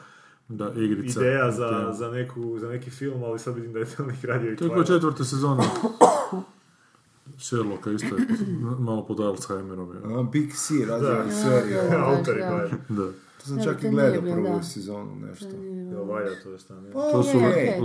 Da, 0.50 0.72
igrica. 0.76 1.20
ideja 1.22 1.52
za, 1.52 1.94
za, 1.94 2.12
neku, 2.12 2.60
za 2.60 2.70
neki 2.70 2.90
film, 2.90 3.24
ali 3.24 3.40
sad 3.40 3.56
vidim 3.56 3.74
da 3.74 3.80
je 3.80 3.86
to 3.88 4.04
lik 4.04 4.24
radio 4.24 4.52
i 4.52 4.56
To 4.58 4.76
je 4.76 4.86
četvrta 4.86 5.24
sezona. 5.24 5.64
Sherlocka 7.40 7.92
isto 7.92 8.16
je 8.16 8.26
malo 8.80 9.06
pod 9.06 9.20
Alzheimerom. 9.20 9.92
Je. 9.92 10.16
A, 10.16 10.24
Big 10.24 10.54
C 10.54 10.74
radio 10.88 11.08
Da. 11.08 11.14
je 11.16 11.32
seriju. 11.32 11.78
Da, 11.84 11.90
da. 11.90 12.06
Autor 12.08 12.38
je 12.38 12.44
Da. 12.90 13.08
To 13.38 13.46
sam 13.46 13.64
čak 13.64 13.84
i 13.84 13.90
gledao 13.90 14.22
prvu 14.24 14.44
da. 14.48 14.64
sezonu 14.64 15.16
nešto. 15.18 15.48
Jel 15.92 16.06
valja 16.06 16.30
to 16.44 16.58
šta 16.58 16.76
ne? 16.76 16.92
To 16.92 17.24
su 17.24 17.38
je. 17.38 17.80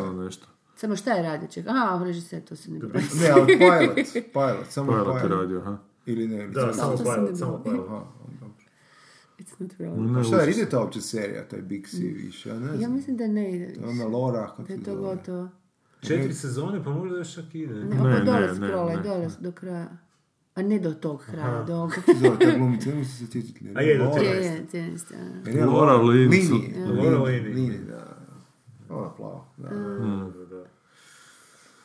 ono 0.00 0.24
nešto. 0.24 0.46
Samo 0.76 0.96
šta 0.96 1.10
je 1.10 1.22
radio? 1.22 1.48
Čekaj, 1.48 1.72
aha, 1.72 2.04
režiser, 2.04 2.42
to 2.42 2.56
se 2.56 2.70
ne 2.70 2.78
bilo. 2.78 2.92
Ne, 2.92 3.30
ali 3.30 3.46
pilot, 3.58 3.96
pilot, 4.32 4.66
samo 4.68 4.92
Pilot 4.92 5.06
je 5.06 5.20
pilot. 5.20 5.30
radio, 5.32 5.60
aha. 5.60 5.76
Ili 6.06 6.28
ne, 6.28 6.48
Da, 6.48 6.72
samo- 6.72 6.96
sam 6.96 7.04
pilot, 7.06 7.38
samo 7.38 7.62
pilot. 7.64 7.86
Aha, 9.60 9.68
dobro. 9.70 9.96
It's 9.96 9.98
not 9.98 10.02
real. 10.02 10.12
Ne, 10.12 10.20
A 10.20 10.24
šta 10.24 10.40
je, 10.42 10.50
ide 10.52 10.68
ta 10.68 10.80
uopće 10.80 11.00
serija, 11.00 11.48
taj 11.48 11.62
Big 11.62 11.86
C 11.88 11.96
više, 11.98 12.48
ja 12.48 12.58
ne 12.58 12.66
Ja 12.66 12.76
znam. 12.76 12.92
mislim 12.92 13.16
da 13.16 13.26
ne 13.26 13.56
ide 13.56 13.66
više. 13.66 13.80
Ona 13.82 14.04
Laura, 14.06 14.46
kako 14.46 14.62
Da 14.62 14.66
se 14.66 14.72
je 14.74 14.78
to 14.78 14.90
zove. 14.92 15.02
gotovo. 15.06 15.48
Četiri 16.00 16.34
sezone, 16.34 16.84
pa 16.84 16.90
možda 16.90 17.16
još 17.16 17.34
čak 17.34 17.54
ide. 17.54 17.74
Ne, 17.74 17.96
Ne, 17.96 18.20
dole 18.20 18.40
ne, 18.40 18.54
scrollaj, 18.54 18.96
ne. 18.96 19.02
dole 19.02 19.28
do 19.40 19.52
kraja. 19.52 19.88
A 20.54 20.62
ne 20.62 20.78
do 20.78 20.92
tog 20.92 21.22
kraja, 21.22 21.62
do 21.62 21.74
ovog. 21.74 21.92
Zove 22.16 22.38
ta 22.38 22.56
glumica, 22.56 22.90
ne 22.90 23.04
se 23.04 23.16
sjetiti. 23.16 23.68
A 23.74 23.80
je, 23.82 23.98
do 23.98 24.04
Laura. 24.04 24.20
tjera. 24.20 24.34
Je, 24.36 24.44
je, 24.44 24.66
tijeneste, 24.66 25.14
a. 25.16 25.48
Jer 25.48 25.56
je 25.56 25.64
Laura 25.64 25.94
Lini. 25.94 26.36
Lini. 26.36 26.74
Laura 26.96 27.18
Lini. 27.18 27.48
Lini, 27.48 27.78
da. 27.78 28.16
Ona 28.88 29.10
plava, 29.10 29.44
da. 29.56 29.68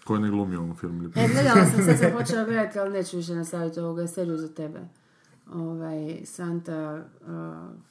Koji 0.03 0.22
ne 0.22 0.30
glumi 0.30 0.57
u 0.57 0.61
ovom 0.61 0.76
filmu. 0.76 1.03
E, 1.06 1.27
gledala 1.27 1.65
sam, 1.65 1.84
sad 1.84 1.99
sam 1.99 2.11
počela 2.11 2.43
gledati, 2.43 2.80
ali 2.80 2.93
neću 2.93 3.18
više 3.18 3.35
nastaviti 3.35 3.80
ovoga 3.80 4.07
seriju 4.07 4.38
za 4.38 4.47
tebe. 4.49 4.80
Ovaj, 5.53 6.22
Santa... 6.26 7.03
Uh, 7.22 7.85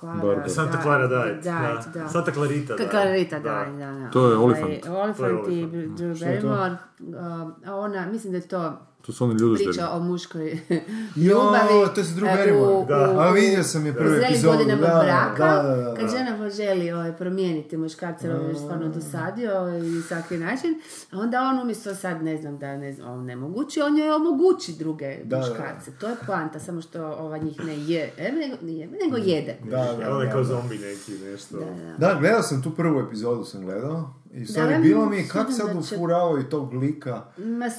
Clara... 0.00 0.48
Santa 0.48 0.82
Clara 0.82 1.06
Diet. 1.06 1.42
Diet, 1.42 1.94
da. 1.94 2.00
da. 2.00 2.08
Santa 2.08 2.32
Clarita 2.32 2.76
Diet. 2.76 2.90
Clarita, 2.90 3.38
Da. 3.38 3.64
da, 3.64 3.92
da, 3.92 3.92
da. 3.92 4.10
To 4.10 4.28
je 4.30 4.36
Ovaj, 4.36 4.44
Olifant. 4.44 4.86
Olifant 4.86 5.44
To 5.44 5.50
je 5.50 5.58
i. 5.58 5.66
Drew? 5.66 6.14
Barrymore. 6.14 6.76
uh, 7.00 7.74
ona, 7.74 8.06
mislim 8.06 8.32
da 8.32 8.38
je 8.38 8.48
to 8.48 8.78
To 9.02 9.12
su 9.12 9.24
oni 9.24 9.32
ljudožderi. 9.32 9.70
priča 9.70 9.90
o 9.90 10.00
muškoj 10.00 10.50
Jo, 11.16 11.22
ljubavi. 11.28 11.94
to 11.94 12.00
je 12.00 12.04
sa 12.04 12.14
Drew 12.14 12.82
e, 12.82 12.86
Da. 12.88 13.14
A 13.18 13.30
vidio 13.30 13.62
sam 13.62 13.86
je 13.86 13.92
u 13.92 13.94
prvi 13.94 14.08
zrelim 14.08 14.24
epizod. 14.28 14.56
godinama 14.56 14.80
da, 14.82 15.02
braka, 15.04 15.62
da, 15.62 15.62
da, 15.62 15.76
da, 15.76 15.94
kad 15.94 16.04
da. 16.04 16.16
žena 16.16 16.50
želi 16.50 16.92
ovaj, 16.92 17.12
promijeniti 17.12 17.76
muškarca, 17.76 18.28
on 18.36 18.48
je 18.48 18.54
stvarno 18.54 18.88
dosadio 18.88 19.50
i 19.98 20.02
svaki 20.02 20.38
način, 20.38 20.80
a 21.10 21.18
onda 21.18 21.40
on 21.42 21.60
umjesto 21.60 21.94
sad, 21.94 22.22
ne 22.22 22.36
znam 22.36 22.58
da 22.58 22.76
ne 22.76 22.92
znam, 22.92 23.10
on 23.10 23.24
ne 23.24 23.36
mogući, 23.36 23.80
on 23.80 23.98
joj 23.98 24.12
omogući 24.12 24.72
druge 24.72 25.16
Da, 25.24 25.36
da. 25.36 25.38
muškarce. 25.38 25.90
To 26.00 26.08
je 26.08 26.16
poanta, 26.26 26.60
samo 26.60 26.80
što 26.80 27.04
ova 27.04 27.38
njih 27.38 27.64
ne 27.64 27.76
je, 27.86 28.12
e, 28.18 28.32
nego, 28.32 28.56
nije, 28.62 28.88
nego 29.04 29.16
jede. 29.16 29.56
Da, 29.64 29.70
da, 29.70 30.04
je 30.20 30.26
da, 30.26 30.30
kao 30.32 30.40
da. 30.40 30.44
zombi 30.44 30.78
neki, 30.78 31.24
nešto. 31.24 31.58
Da, 31.98 32.14
gledao 32.20 32.42
sam 32.42 32.62
tu 32.62 32.70
prvu 32.70 33.00
epizodu 33.00 33.44
sam 33.44 33.62
gledao. 33.64 34.14
I 34.32 34.46
stvari 34.46 34.74
Da, 34.74 34.80
bilo 34.80 35.06
mi 35.06 35.16
je 35.16 35.28
kako 35.28 35.52
sad 35.52 35.66
da 35.66 35.82
će- 35.82 35.94
ufuravaju 35.94 36.44
tog 36.44 36.72
lika 36.74 37.22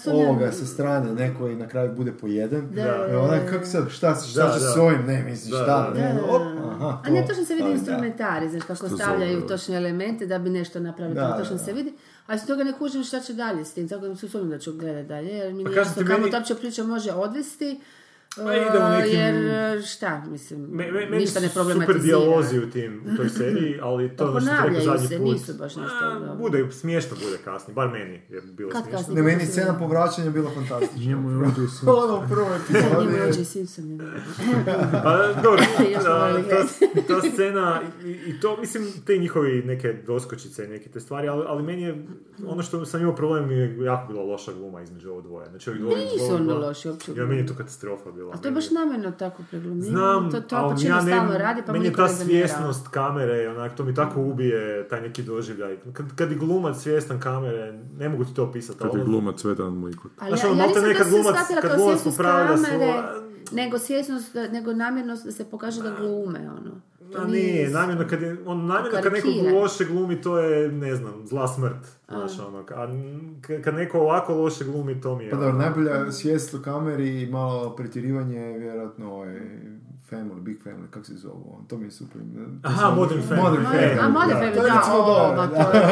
ovoga 0.07 0.51
sa 0.51 0.65
strane, 0.65 1.13
neko 1.13 1.47
i 1.47 1.55
na 1.55 1.67
kraju 1.67 1.91
bude 1.93 2.11
pojeden. 2.13 2.69
Da. 2.71 3.07
I 3.11 3.15
ona, 3.15 3.39
kako 3.47 3.65
sad, 3.65 3.89
šta, 3.89 4.15
šta 4.17 4.43
Da, 4.43 4.53
će 4.53 4.59
s 4.59 4.77
ovim, 4.77 5.05
ne 5.07 5.23
misliš, 5.23 5.53
šta, 5.53 5.65
da, 5.65 5.93
ne, 5.95 6.13
da, 6.13 6.23
op, 6.25 6.41
aha, 6.65 7.01
A 7.03 7.09
ne, 7.09 7.25
točno 7.27 7.45
se 7.45 7.53
vidi 7.53 7.65
da. 7.65 7.73
instrumentari, 7.73 8.49
znaš, 8.49 8.63
kako 8.63 8.75
Što 8.77 8.89
stavljaju 8.89 9.35
zove, 9.35 9.47
točne 9.47 9.75
elemente 9.77 10.25
da 10.25 10.39
bi 10.39 10.49
nešto 10.51 10.79
napravili, 10.79 11.15
Da, 11.15 11.31
to 11.31 11.43
točno 11.43 11.57
se 11.57 11.73
vidi. 11.73 11.93
A 12.27 12.37
s 12.37 12.45
toga 12.45 12.63
ne 12.63 12.73
kužim 12.73 13.03
šta 13.03 13.19
će 13.19 13.33
dalje 13.33 13.65
s 13.65 13.73
tim, 13.73 13.89
tako 13.89 14.07
da 14.07 14.15
se 14.15 14.29
sumnjam 14.29 14.49
da 14.49 14.59
ću 14.59 14.73
gledati 14.73 15.07
dalje, 15.07 15.29
jer 15.29 15.53
mi 15.53 15.63
Pa 15.63 15.71
kamo 15.97 16.19
meni- 16.19 16.31
ta 16.31 16.55
priča 16.55 16.83
može 16.83 17.11
odvesti. 17.11 17.79
Ma 18.37 18.55
ide 18.55 18.65
u 18.73 18.81
uh, 18.81 18.89
nekim- 18.89 19.13
Jer, 19.13 19.35
šta, 19.85 20.23
mislim, 20.25 20.61
Me, 20.61 20.85
me, 20.85 20.99
meni 21.01 21.17
ništa 21.17 21.39
ne 21.39 21.47
su 21.47 21.53
problematizira. 21.53 21.87
super 21.87 22.01
dijalozi 22.03 22.59
u 22.59 22.69
tim, 22.69 23.01
u 23.05 23.17
toj 23.17 23.29
seriji, 23.29 23.79
ali 23.81 24.09
to 24.09 24.15
Pa 24.17 24.23
ono 24.25 24.39
što 24.39 24.49
rekao 24.49 24.61
ponavljaju 24.61 24.85
zadnji 24.85 25.07
se, 25.07 25.17
put. 25.17 25.25
nisu 25.27 25.53
baš 25.53 25.75
nešto 25.75 25.95
A, 25.95 26.13
dobro. 26.13 26.35
Bude, 26.35 26.71
smiješno 26.71 27.17
bude 27.17 27.37
kasnije, 27.37 27.75
bar 27.75 27.87
meni 27.89 28.21
je 28.29 28.41
bilo 28.43 28.69
Kad 28.71 28.83
smiješno. 28.83 29.13
Ne, 29.13 29.21
meni 29.23 29.45
scena 29.45 29.79
povraćanja 29.79 30.29
bila 30.31 30.51
fantastična. 30.51 31.05
Njemu 31.05 31.31
je 31.31 31.37
ovdje 31.39 31.67
sin. 31.69 31.89
Ono 31.89 32.17
u 32.17 32.29
prvoj 32.29 32.55
epizodi. 32.57 32.95
Njima 33.01 33.11
je- 33.13 33.25
Roger 33.25 33.45
Simpson. 33.45 33.99
Pa 34.93 35.41
dobro, 35.43 35.61
ta, 36.49 36.63
ta 37.07 37.21
scena 37.23 37.81
i, 38.03 38.09
i 38.09 38.39
to, 38.39 38.57
mislim, 38.57 38.83
te 39.05 39.17
njihovi 39.17 39.63
neke 39.63 39.93
doskočice 39.97 40.65
i 40.65 40.69
neke 40.69 40.89
te 40.89 40.99
stvari, 40.99 41.27
ali, 41.27 41.43
ali 41.47 41.63
meni 41.63 41.81
je, 41.81 42.05
ono 42.45 42.63
što 42.63 42.85
sam 42.85 43.01
imao 43.01 43.15
problem 43.15 43.51
je 43.51 43.77
jako 43.79 44.07
bila 44.07 44.23
loša 44.23 44.51
gluma 44.53 44.81
između 44.81 45.09
ovo 45.09 45.21
dvoje. 45.21 45.49
Znači, 45.49 45.69
ovih 45.69 45.81
dvoje, 45.81 45.97
Nisu 45.97 46.37
dvoje- 46.37 46.57
loši 46.57 46.89
uopće. 46.89 47.11
Ja, 47.11 47.25
meni 47.25 47.41
je 47.41 47.47
to 47.47 47.53
katastrofa 47.55 48.11
bila. 48.11 48.22
Napravila. 48.25 48.33
A 48.33 48.37
to 48.37 48.47
je 48.47 48.51
baš 48.51 48.71
namjerno 48.71 49.11
tako 49.13 49.43
preglumljeno. 49.49 49.89
Znam, 49.89 50.31
to, 50.31 50.41
to 50.41 50.55
ali 50.55 50.85
ja 50.85 51.01
ne, 51.01 51.37
radi, 51.37 51.61
pa 51.61 51.73
meni 51.73 51.85
je 51.85 51.93
ta 51.93 52.07
svjesnost 52.09 52.87
kamere, 52.87 53.49
onak, 53.49 53.75
to 53.75 53.83
mi 53.83 53.95
tako 53.95 54.21
ubije 54.21 54.53
taj 54.87 55.01
neki 55.01 55.23
doživljaj. 55.23 55.77
Kad, 55.93 56.15
kad 56.15 56.31
je 56.31 56.37
glumac 56.37 56.77
svjestan 56.77 57.19
kamere, 57.19 57.63
ne 57.97 58.09
mogu 58.09 58.25
ti 58.25 58.33
to 58.33 58.43
opisati. 58.43 58.79
Kad 58.79 58.87
je 58.87 58.93
ono- 58.93 59.03
glumac 59.05 59.41
Svetan 59.41 59.73
Mlikut. 59.73 60.11
Ali 60.17 60.31
ja, 60.33 60.37
ono, 60.43 60.53
ja 60.53 60.55
malte 60.57 60.81
nisam 60.81 60.95
sve 60.95 61.11
glumac- 61.11 61.33
shvatila 61.33 61.61
kad 61.61 61.69
kao 61.69 61.77
glumac 61.77 61.93
svjesnost 61.93 62.17
kamere, 62.19 62.57
svoja- 62.57 63.13
nego 63.53 63.79
svjesnost, 63.79 64.33
nego 64.51 64.73
namjernost 64.73 65.25
da 65.25 65.31
se 65.31 65.45
pokaže 65.45 65.81
da 65.83 65.91
glume, 65.91 66.39
ono. 66.51 66.71
A 67.17 67.27
nije, 67.27 67.69
namjerno 67.69 68.07
kad, 68.09 68.21
je, 68.21 68.37
on, 68.45 68.65
namjerno 68.65 68.99
kad 69.03 69.13
neko 69.13 69.27
loše 69.53 69.85
glumi, 69.85 70.21
to 70.21 70.39
je, 70.39 70.71
ne 70.71 70.95
znam, 70.95 71.27
zla 71.27 71.47
smrt. 71.47 71.87
Znaš, 72.07 72.39
ono, 72.39 72.65
a 72.75 72.87
kad 73.63 73.75
neko 73.75 73.99
ovako 73.99 74.33
loše 74.35 74.63
glumi, 74.63 75.01
to 75.01 75.15
mi 75.15 75.23
je... 75.23 75.29
Pa 75.29 75.35
dobro, 75.35 75.49
ono- 75.49 75.59
najbolja 75.59 76.11
svijest 76.11 76.53
o 76.53 76.61
kameri 76.61 77.21
i 77.21 77.31
malo 77.31 77.75
pretjerivanje 77.75 78.37
je 78.39 78.59
vjerojatno 78.59 79.13
ovaj 79.13 79.39
Family, 80.13 80.41
Big 80.41 80.57
Family, 80.59 80.87
kako 80.89 81.05
se 81.05 81.13
zove 81.15 81.33
on, 81.49 81.65
to 81.67 81.77
mi 81.77 81.85
je 81.85 81.91
super. 81.91 82.21
Aha, 82.63 82.89
Modern 82.91 83.21
Family. 83.21 83.35
Modern 83.37 83.63
Modern- 83.63 83.73
Family. 83.73 83.99
A 83.99 84.09
Modern 84.09 84.29
da. 84.29 84.35
Family, 84.35 84.55
To 84.55 84.63
je 84.63 84.69
da, 84.69 85.35
ma 85.35 85.47
da. 85.47 85.63
to 85.63 85.77
je, 85.77 85.83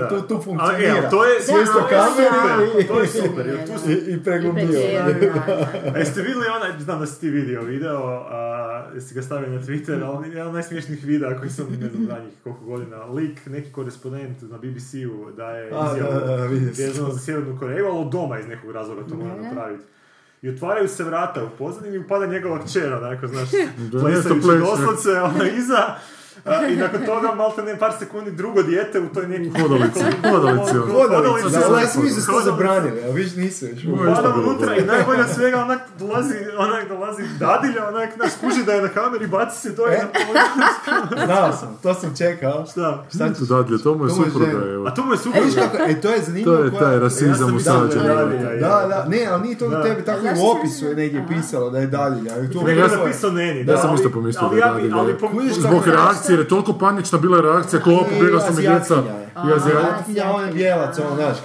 da. 0.00 0.08
tu, 0.10 0.20
tu 0.22 0.34
e, 0.34 0.40
funkcionira. 0.40 1.10
to 1.10 1.24
je 1.24 1.42
Svijest 1.42 1.72
o 1.72 1.80
Da, 1.80 1.88
kameri 1.88 2.28
da. 2.68 2.80
i, 2.80 2.86
To 2.86 3.00
je 3.00 3.06
super, 3.08 3.46
jer 3.46 3.66
tu 3.66 3.90
i, 3.90 4.14
i 4.14 4.24
preglumio. 4.24 4.66
da. 4.66 5.98
Jeste 5.98 6.20
vidjeli 6.22 6.44
onaj, 6.56 6.78
znam 6.80 7.00
da 7.00 7.06
si 7.06 7.20
ti 7.20 7.30
vidio 7.30 7.62
video, 7.62 7.98
a, 8.30 8.46
jesi 8.94 9.14
ga 9.14 9.22
stavio 9.22 9.48
na 9.50 9.58
Twitter, 9.58 10.04
ali 10.04 10.28
jedan 10.28 10.48
od 10.48 10.54
najsmiješnijih 10.54 11.04
videa 11.04 11.38
koji 11.38 11.50
sam, 11.50 11.66
ne 11.72 11.88
znam, 11.88 12.06
zadnjih 12.06 12.32
koliko 12.44 12.64
godina, 12.64 13.04
lik, 13.04 13.46
neki 13.46 13.72
korespondent 13.72 14.42
na 14.42 14.58
BBC-u 14.58 15.30
daje 15.32 15.70
A, 15.72 15.92
izjavu 15.92 16.14
da, 16.20 16.26
da, 16.28 16.46
vidio 16.46 16.74
sam. 16.74 16.84
vezano 16.84 17.10
za 17.10 17.18
Sjevernu 17.18 17.58
Koreju, 17.58 17.86
ali 17.86 17.98
od 17.98 18.08
doma 18.08 18.38
iz 18.38 18.46
nekog 18.48 18.70
razloga 18.70 19.02
to 19.02 19.14
mora 19.16 19.34
Da. 19.34 19.42
napraviti. 19.42 19.84
I 20.42 20.48
otvaraju 20.48 20.88
se 20.88 21.04
vrata 21.04 21.44
u 21.44 21.48
pozadini 21.58 21.96
i 21.96 21.98
upada 21.98 22.26
njegova 22.26 22.64
kćer, 22.64 22.92
onako, 22.92 23.26
znaš, 23.26 23.48
plesajući 23.90 24.46
doslovce, 24.58 25.20
ona 25.20 25.50
iza, 25.50 25.94
a, 26.46 26.66
I 26.66 26.76
nakon 26.76 27.00
toga, 27.02 27.34
malte 27.34 27.62
ne, 27.62 27.76
par 27.76 27.92
sekundi, 27.98 28.30
drugo 28.32 28.62
dijete 28.62 29.00
u 29.00 29.08
toj 29.08 29.26
neki... 29.28 29.60
Hodalici, 29.60 30.00
hodalici, 30.30 30.76
ono. 30.76 30.92
Hodalica, 30.92 31.48
da, 31.50 31.80
ja 31.80 31.86
sam 31.86 32.02
mislio 32.02 32.16
da 32.16 32.22
su 32.22 32.32
to 32.32 32.40
zabranili, 32.42 33.00
a 33.02 33.10
viš 33.10 33.34
nisu 33.36 33.66
još. 33.66 33.78
Pada 34.06 34.34
unutra 34.36 34.76
i 34.76 34.84
najbolje 34.84 35.20
od 35.20 35.30
svega 35.30 35.58
onak 35.58 35.78
dolazi, 35.98 36.34
onak 36.58 36.88
dolazi 36.88 37.22
dadilja, 37.38 37.88
onak 37.88 38.16
nas 38.16 38.36
kuži 38.40 38.64
da 38.64 38.72
je 38.72 38.82
na 38.82 38.88
kameri, 38.88 39.26
baci 39.26 39.60
se 39.60 39.76
to 39.76 39.88
i 39.88 39.92
E? 39.92 40.04
na. 40.34 41.24
Znao 41.26 41.52
sam, 41.52 41.78
to 41.82 41.94
sam 41.94 42.16
čekao. 42.16 42.66
Šta? 42.66 43.04
Šta 43.08 43.28
ćeš? 43.30 43.48
Dadlje, 43.48 43.78
to 43.78 43.94
mu 43.94 44.04
je 44.04 44.12
mu 44.12 44.22
je 44.22 44.30
supruga, 44.30 44.66
evo. 44.66 44.86
A 44.86 44.90
to 44.90 45.04
mu 45.04 45.12
je 45.12 45.16
E, 45.16 45.18
super. 45.18 45.42
viš 45.44 45.54
kako, 45.54 45.76
e, 45.78 46.00
to 46.00 46.08
je 46.10 46.20
zanimljivo. 46.20 46.56
To 46.56 46.64
je 46.64 46.70
taj 46.72 46.98
rasizam 46.98 47.54
usađen. 47.56 47.82
mislio 47.82 48.02
da 48.04 48.14
dadilja, 48.14 48.50
Da, 48.60 48.86
da, 48.86 49.06
ne, 49.08 49.26
ali 49.26 49.42
nije 49.42 49.58
to 49.58 49.68
Da. 49.68 49.80
u 49.80 49.82
tebi, 49.82 50.02
tako 50.02 50.20
u 50.38 50.50
opisu 50.50 50.86
je 50.86 50.94
negdje 50.96 51.24
pisalo 51.28 51.70
da 51.70 51.78
je 51.78 51.86
dadilja. 51.88 52.32
Je 52.32 52.76
Ja 52.76 52.88
sam- 52.88 52.98
napisao 52.98 53.30
Neni. 53.30 53.60
ja 53.62 53.76
sam 53.76 53.90
ali- 53.90 53.96
isto 53.96 54.10
pomislio 54.10 54.48
da 54.48 54.56
je 54.56 54.62
dadilja. 54.62 54.96
Zbog 55.52 55.86
reakcije, 55.86 56.35
jer 56.36 56.44
je 56.44 56.48
toliko 56.48 56.72
panična 56.72 57.18
bila 57.18 57.40
reakcija, 57.40 57.82
ko 57.82 57.90
opa, 57.94 58.16
I 58.16 58.20
bjegao 58.20 58.40
sam 58.40 58.58
i 58.58 58.62
djeca. 58.62 59.02
Azijatkinja, 59.34 60.24
on 60.34 60.46
je 60.46 60.52
bijelac, 60.52 60.98
ono, 60.98 61.16
znaš, 61.16 61.36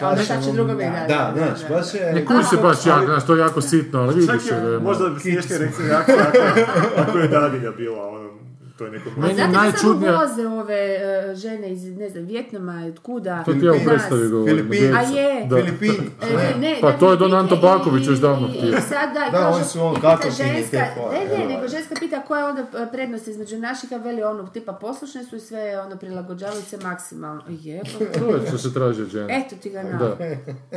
će 0.43 0.49
ono, 0.49 0.53
drugo 0.53 0.73
biti, 0.73 0.89
Da, 1.07 1.33
znaš, 1.37 1.69
baš 1.69 1.93
je... 1.93 2.13
Ne 2.13 2.25
kuži 2.25 2.43
se 2.49 2.57
baš 2.57 2.85
jak, 2.85 3.05
znaš, 3.05 3.25
to 3.25 3.35
je 3.35 3.39
jako 3.39 3.61
sitno, 3.61 3.99
ali 3.99 4.15
vidiš 4.15 4.45
je 4.45 4.61
da 4.61 4.67
je 4.67 4.73
je 4.73 4.79
možda 4.79 5.03
malo. 5.03 5.19
smiješna 5.19 5.57
reakcija 5.57 5.99
ako, 5.99 6.11
ako 7.01 7.17
je 7.17 7.27
dadilja 7.27 7.71
bila, 7.71 8.07
ono, 8.07 8.29
to 8.81 8.85
je 8.85 8.91
neko... 8.91 9.09
A 9.09 9.13
Meni 9.17 9.29
je 9.31 9.37
zato 9.37 9.51
najčudnija- 9.53 10.11
samo 10.27 10.27
voze 10.27 10.47
ove 10.49 10.95
e, 10.95 11.35
žene 11.35 11.71
iz, 11.71 11.83
ne 11.93 12.09
znam, 12.09 12.25
Vjetnama, 12.25 12.85
od 12.87 12.99
kuda? 12.99 13.43
To 13.43 13.53
ti 13.53 13.59
ja 13.61 13.71
u 13.73 13.85
predstavi 13.85 14.27
govorim. 14.29 14.55
Filipinac. 14.57 14.79
djeca. 14.81 15.17
A 15.17 15.19
je. 15.19 15.45
Da. 15.45 15.55
Filipini. 15.57 16.07
E, 16.21 16.35
ne, 16.35 16.69
ne, 16.69 16.77
Pa 16.81 16.91
da, 16.91 16.97
to 16.97 17.11
je 17.11 17.17
Don 17.17 17.33
Anto 17.33 17.55
i- 17.55 17.59
Baković 17.59 18.07
još 18.07 18.19
davno 18.19 18.47
i- 18.47 18.51
htio. 18.51 18.69
I 18.69 18.81
sad 18.81 19.09
da, 19.13 19.29
Da, 19.31 19.49
oni 19.49 19.63
su 19.63 19.81
ono 19.81 19.91
i 19.91 19.95
pita 19.95 20.09
Katovčine 20.09 20.49
i 20.49 20.53
ženska, 20.53 20.77
te 21.11 21.19
ne, 21.29 21.37
ne, 21.39 21.55
nego 21.55 21.67
ženska 21.67 21.95
pita 21.99 22.21
koja 22.21 22.39
je 22.39 22.45
onda 22.45 22.61
e, 22.61 22.91
prednost 22.91 23.27
između 23.27 23.57
naših, 23.59 23.93
a 23.93 23.97
veli 23.97 24.23
ono, 24.23 24.47
tipa 24.47 24.73
poslušne 24.73 25.23
su 25.23 25.35
i 25.35 25.41
sve 25.41 25.79
ono 25.79 25.95
prilagođavaju 25.97 26.61
se 26.61 26.77
maksimalno. 26.79 27.41
Jebote. 27.49 28.19
To 28.19 28.27
je 28.27 28.47
što 28.47 28.57
se 28.59 28.73
traži 28.73 29.01
od 29.01 29.07
žene. 29.09 29.37
Eto 29.39 29.55
ti 29.57 29.69
ga 29.69 29.83
na. 29.83 29.97
Da, 29.99 30.17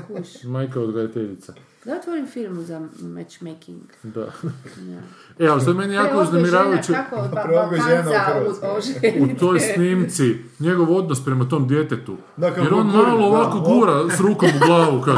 Kuš. 0.02 0.42
majka 0.44 0.80
odgajateljica. 0.80 1.52
Da 1.84 1.94
otvorim 1.94 2.26
firmu 2.26 2.62
za 2.62 2.80
matchmaking. 2.98 3.82
Da. 4.02 4.20
Ja. 4.20 5.00
E, 5.38 5.46
ali 5.46 5.60
što 5.60 5.70
je 5.70 5.74
meni 5.74 5.94
jako 5.94 6.20
uznemiravajuće, 6.20 6.92
žena 7.82 8.10
u 9.20 9.24
u- 9.24 9.38
toj 9.38 9.60
snimci, 9.60 10.36
njegov 10.60 10.92
odnos 10.92 11.24
prema 11.24 11.48
tom 11.48 11.68
djetetu. 11.68 12.16
Da, 12.36 12.46
Jer 12.46 12.74
on 12.74 12.90
gura, 12.90 13.02
malo 13.02 13.18
da, 13.20 13.24
ovako 13.26 13.58
op. 13.58 13.64
gura 13.64 14.08
s 14.10 14.20
rukom 14.20 14.48
u 14.56 14.66
glavu. 14.66 15.00
Kad, 15.00 15.14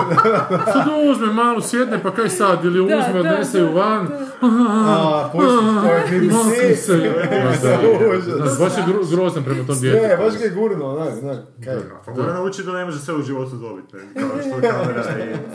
sad 0.64 0.86
uzme 1.10 1.26
malo, 1.26 1.60
sjedne, 1.60 2.02
pa 2.02 2.10
kaj 2.10 2.28
sad, 2.28 2.64
ili 2.64 2.80
uzme, 2.80 3.12
da, 3.12 3.18
odnese 3.20 3.58
ju 3.58 3.72
van. 3.72 4.08
A, 4.42 5.30
pusti, 5.32 6.76
se. 6.76 6.96
Da, 6.96 8.44
baš 8.60 8.72
je 8.72 8.84
gro- 8.84 9.10
grozan 9.10 9.44
prema 9.44 9.66
tom 9.66 9.80
djetetu. 9.80 10.22
baš 10.22 10.38
ga 10.38 10.44
je 10.44 10.50
gurno, 10.50 10.94
znaš, 10.96 11.14
znaš. 11.14 11.36
kaj. 11.64 11.76
Pa 12.06 12.12
mora 12.12 12.34
naučiti 12.34 12.62
da 12.62 12.72
ne 12.72 12.84
može 12.84 12.98
sve 12.98 13.14
u 13.14 13.22
životu 13.22 13.56
dobiti, 13.56 13.96
ne, 13.96 14.02
kao 14.14 14.30
što 14.40 14.50
kamera 14.62 15.04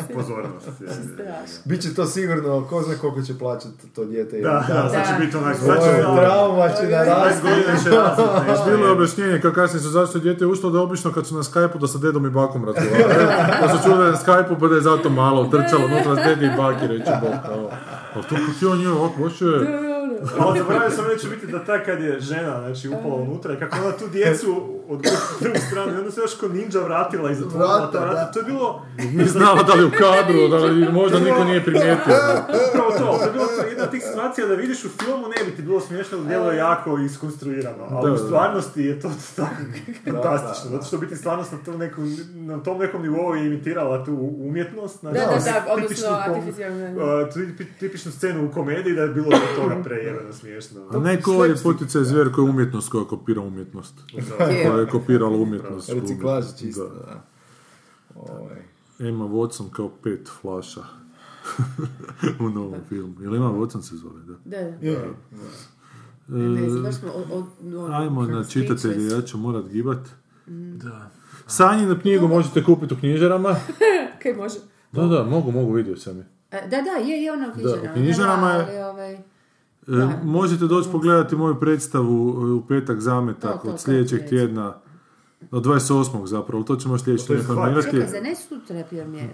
i 0.09 0.13
pozornost. 0.13 0.67
Je. 1.01 1.33
Biće 1.65 1.93
to 1.93 2.05
sigurno, 2.05 2.65
ko 2.65 2.81
zna 2.81 2.95
koliko 2.95 3.21
će 3.21 3.37
plaćati 3.37 3.87
to 3.95 4.05
dijete. 4.05 4.37
Da, 4.37 4.65
da, 4.67 4.89
će 4.97 5.11
Da. 5.11 5.17
biti 5.19 5.37
onak, 5.37 5.57
Ovo 5.57 5.67
sad 5.67 5.83
će 5.83 5.89
je 5.89 6.01
trauma, 6.01 6.69
će 6.69 6.85
da 6.85 6.97
20 6.97 7.05
raste. 7.05 7.41
godina 7.41 7.79
će 7.83 7.89
razviti 7.91 8.49
nešto. 8.49 8.65
Bilo 8.67 8.85
je 8.85 8.91
objašnjenje 8.91 9.39
kao 9.41 9.51
kasnije 9.51 9.81
su 9.81 9.89
zašto 9.89 10.17
je 10.17 10.21
dijete 10.21 10.45
ušlo 10.45 10.69
da 10.69 10.77
je 10.77 10.83
obično 10.83 11.11
kad 11.11 11.27
su 11.27 11.35
na 11.35 11.43
Skype-u 11.43 11.79
da 11.79 11.87
sa 11.87 11.97
dedom 11.97 12.25
i 12.25 12.31
bakom 12.31 12.65
razgovaraju. 12.65 13.27
Pa 13.61 13.69
su 13.69 13.83
čuli 13.83 13.97
da 13.97 14.11
na 14.11 14.17
Skype-u 14.17 14.59
pa 14.59 14.67
da 14.67 14.75
je 14.75 14.81
zato 14.81 15.09
malo 15.11 15.45
trčalo 15.45 15.85
unutra 15.85 16.15
s 16.15 16.27
dedi 16.27 16.45
i 16.45 16.57
baki 16.57 16.87
reći 16.87 17.11
bok. 17.21 17.33
Ali 18.15 18.23
to 18.23 18.35
kako 18.35 18.61
je 18.61 18.67
on 18.67 18.81
je 18.81 18.89
ovako, 18.89 19.21
baš 19.23 19.41
je... 19.41 19.90
Ali 20.39 20.59
zaboravio 20.59 20.89
sam 20.89 21.05
reći 21.05 21.27
biti 21.27 21.47
da 21.47 21.63
ta 21.63 21.83
kad 21.83 22.01
je 22.01 22.19
žena, 22.19 22.59
znači, 22.59 22.89
upala 22.89 23.15
unutra 23.15 23.53
i 23.53 23.57
kako 23.57 23.77
ona 23.77 23.91
tu 23.91 24.07
djecu 24.07 24.63
od 24.89 25.01
drugu 25.39 25.57
stranu 25.61 25.97
onda 25.97 26.11
se 26.11 26.21
još 26.21 26.35
ko 26.35 26.47
ninja 26.47 26.79
vratila 26.79 27.31
i 27.31 27.35
zatvorila 27.35 27.77
Vrata, 27.77 27.91
ta 27.91 27.99
vrata. 27.99 28.13
da. 28.15 28.31
To 28.31 28.39
je 28.39 28.45
bilo... 28.45 28.81
Nije 28.97 29.25
znala 29.27 29.63
da 29.63 29.73
li 29.73 29.83
u 29.85 29.91
kadru, 29.91 30.47
da 30.47 30.57
li 30.57 30.91
možda 30.91 31.19
niko 31.19 31.43
nije 31.43 31.63
primijetio. 31.63 32.13
Upravo 32.69 32.91
to, 32.91 33.17
to 33.17 33.25
je 33.25 33.31
bilo 33.31 33.45
to 33.47 33.67
jedna 33.67 33.83
od 33.83 33.91
tih 33.91 34.03
situacija 34.03 34.47
da 34.47 34.53
vidiš 34.55 34.85
u 34.85 34.89
filmu 34.89 35.27
ne 35.29 35.45
bi 35.45 35.55
ti 35.55 35.61
bilo 35.61 35.79
smiješno, 35.81 36.17
da 36.17 36.23
djeluje 36.23 36.57
jako 36.57 36.97
iskonstruirano, 36.99 37.87
ali 37.89 38.09
Da, 38.09 38.13
u 38.13 38.17
stvarnosti 38.17 38.81
je 38.81 38.99
to 38.99 39.09
tako 39.35 39.55
fantastično, 40.05 40.71
zato 40.71 40.85
što 40.85 40.97
biti 40.97 41.15
stvarnost 41.15 41.51
na 41.51 41.57
tom 41.57 41.77
nekom, 41.77 42.03
na 42.33 42.59
tom 42.59 42.77
nekom 42.77 43.01
nivou 43.01 43.35
je 43.35 43.45
imitirala 43.45 44.05
tu 44.05 44.13
umjetnost, 44.39 44.99
znači, 44.99 45.13
Da, 45.15 45.25
da, 45.25 45.31
da, 45.65 45.75
tipičnu 45.75 46.07
odnosno 46.07 46.33
artificijalno. 46.33 46.87
tipi- 47.25 47.65
tipičnu 47.79 48.11
scenu 48.11 48.45
u 48.45 48.51
komediji 48.51 48.93
da 48.95 49.01
je 49.01 49.07
bilo 49.09 49.29
toga 49.55 49.75
prejeveno 50.11 50.33
smiješno. 50.33 50.87
A 50.91 50.97
neko 50.99 51.45
je 51.45 51.55
poticaj 51.55 52.03
zvijer 52.03 52.31
koji 52.31 52.45
je 52.45 52.49
umjetnost 52.49 52.89
koja 52.89 53.05
kopira 53.05 53.41
umjetnost. 53.41 53.93
Koja 54.37 54.49
je 54.49 54.87
kopirala 54.87 55.37
umjetnost. 55.37 55.89
Reciklaža 55.89 56.47
čisto, 56.53 56.83
Da. 56.85 56.95
da. 56.95 57.23
Ovaj. 58.15 58.61
Emma 58.99 59.25
Watson 59.25 59.69
kao 59.69 59.89
pet 59.93 60.29
flaša. 60.41 60.81
u 62.39 62.49
novom 62.49 62.79
filmu. 62.89 63.13
Jel 63.21 63.35
Emma 63.35 63.49
Watson 63.49 63.81
se 63.81 63.95
zove, 63.95 64.19
da? 64.21 64.33
Da, 64.47 64.71
da. 64.71 64.87
Je. 64.87 65.09
Ne, 66.27 66.61
ne 66.61 66.69
znam, 66.69 66.83
baš 66.83 66.95
smo 66.95 67.09
o- 67.09 67.37
o- 67.37 67.47
ono, 67.77 67.93
Ajmo 67.93 68.21
na 68.23 68.43
čitatelje, 68.43 68.77
speechless. 68.79 69.13
ja 69.13 69.21
ću 69.21 69.37
morat 69.37 69.67
gibat. 69.67 70.07
Da. 70.75 71.09
Sanjinu 71.47 71.99
knjigu 72.01 72.27
možete 72.27 72.63
kupiti 72.63 72.93
u 72.93 72.97
knjižarama. 72.97 73.55
Kaj 74.23 74.33
može? 74.33 74.55
Da, 74.91 75.01
da, 75.03 75.23
mogu, 75.23 75.51
mogu, 75.51 75.73
vidio 75.73 75.97
sam 75.97 76.17
je. 76.17 76.27
E, 76.51 76.61
Da, 76.61 76.81
da, 76.81 76.91
je, 76.91 77.17
je 77.17 77.31
ona 77.31 77.47
u 77.49 77.53
knjižarama. 77.53 77.91
u 77.91 77.93
knjižarama 77.93 78.49
je- 78.51 78.61
ali, 78.63 78.83
ovaj, 78.83 79.17
E, 79.87 79.91
možete 80.23 80.65
doći 80.65 80.89
pogledati 80.91 81.35
moju 81.35 81.59
predstavu 81.59 82.15
e, 82.41 82.51
u 82.51 82.61
petak 82.61 82.99
zametak 82.99 83.51
To, 83.53 83.57
to, 83.59 83.69
od 83.69 83.79
sljedećeg 83.79 84.29
tjedna. 84.29 84.73
Od 85.51 85.65
28. 85.65 86.25
zapravo, 86.25 86.63
to 86.63 86.75
ćemo 86.75 86.97
sljedeći 86.97 87.27
To 87.27 87.33
je 87.33 87.39
tjedan 87.39 87.55
zahvat. 87.55 87.73
formirati. 87.73 87.97
Čekaj, 87.97 88.11
za 88.11 88.21
ne 88.21 88.35
sutra 88.35 88.77
je 88.77 88.85
premijera. 88.85 89.33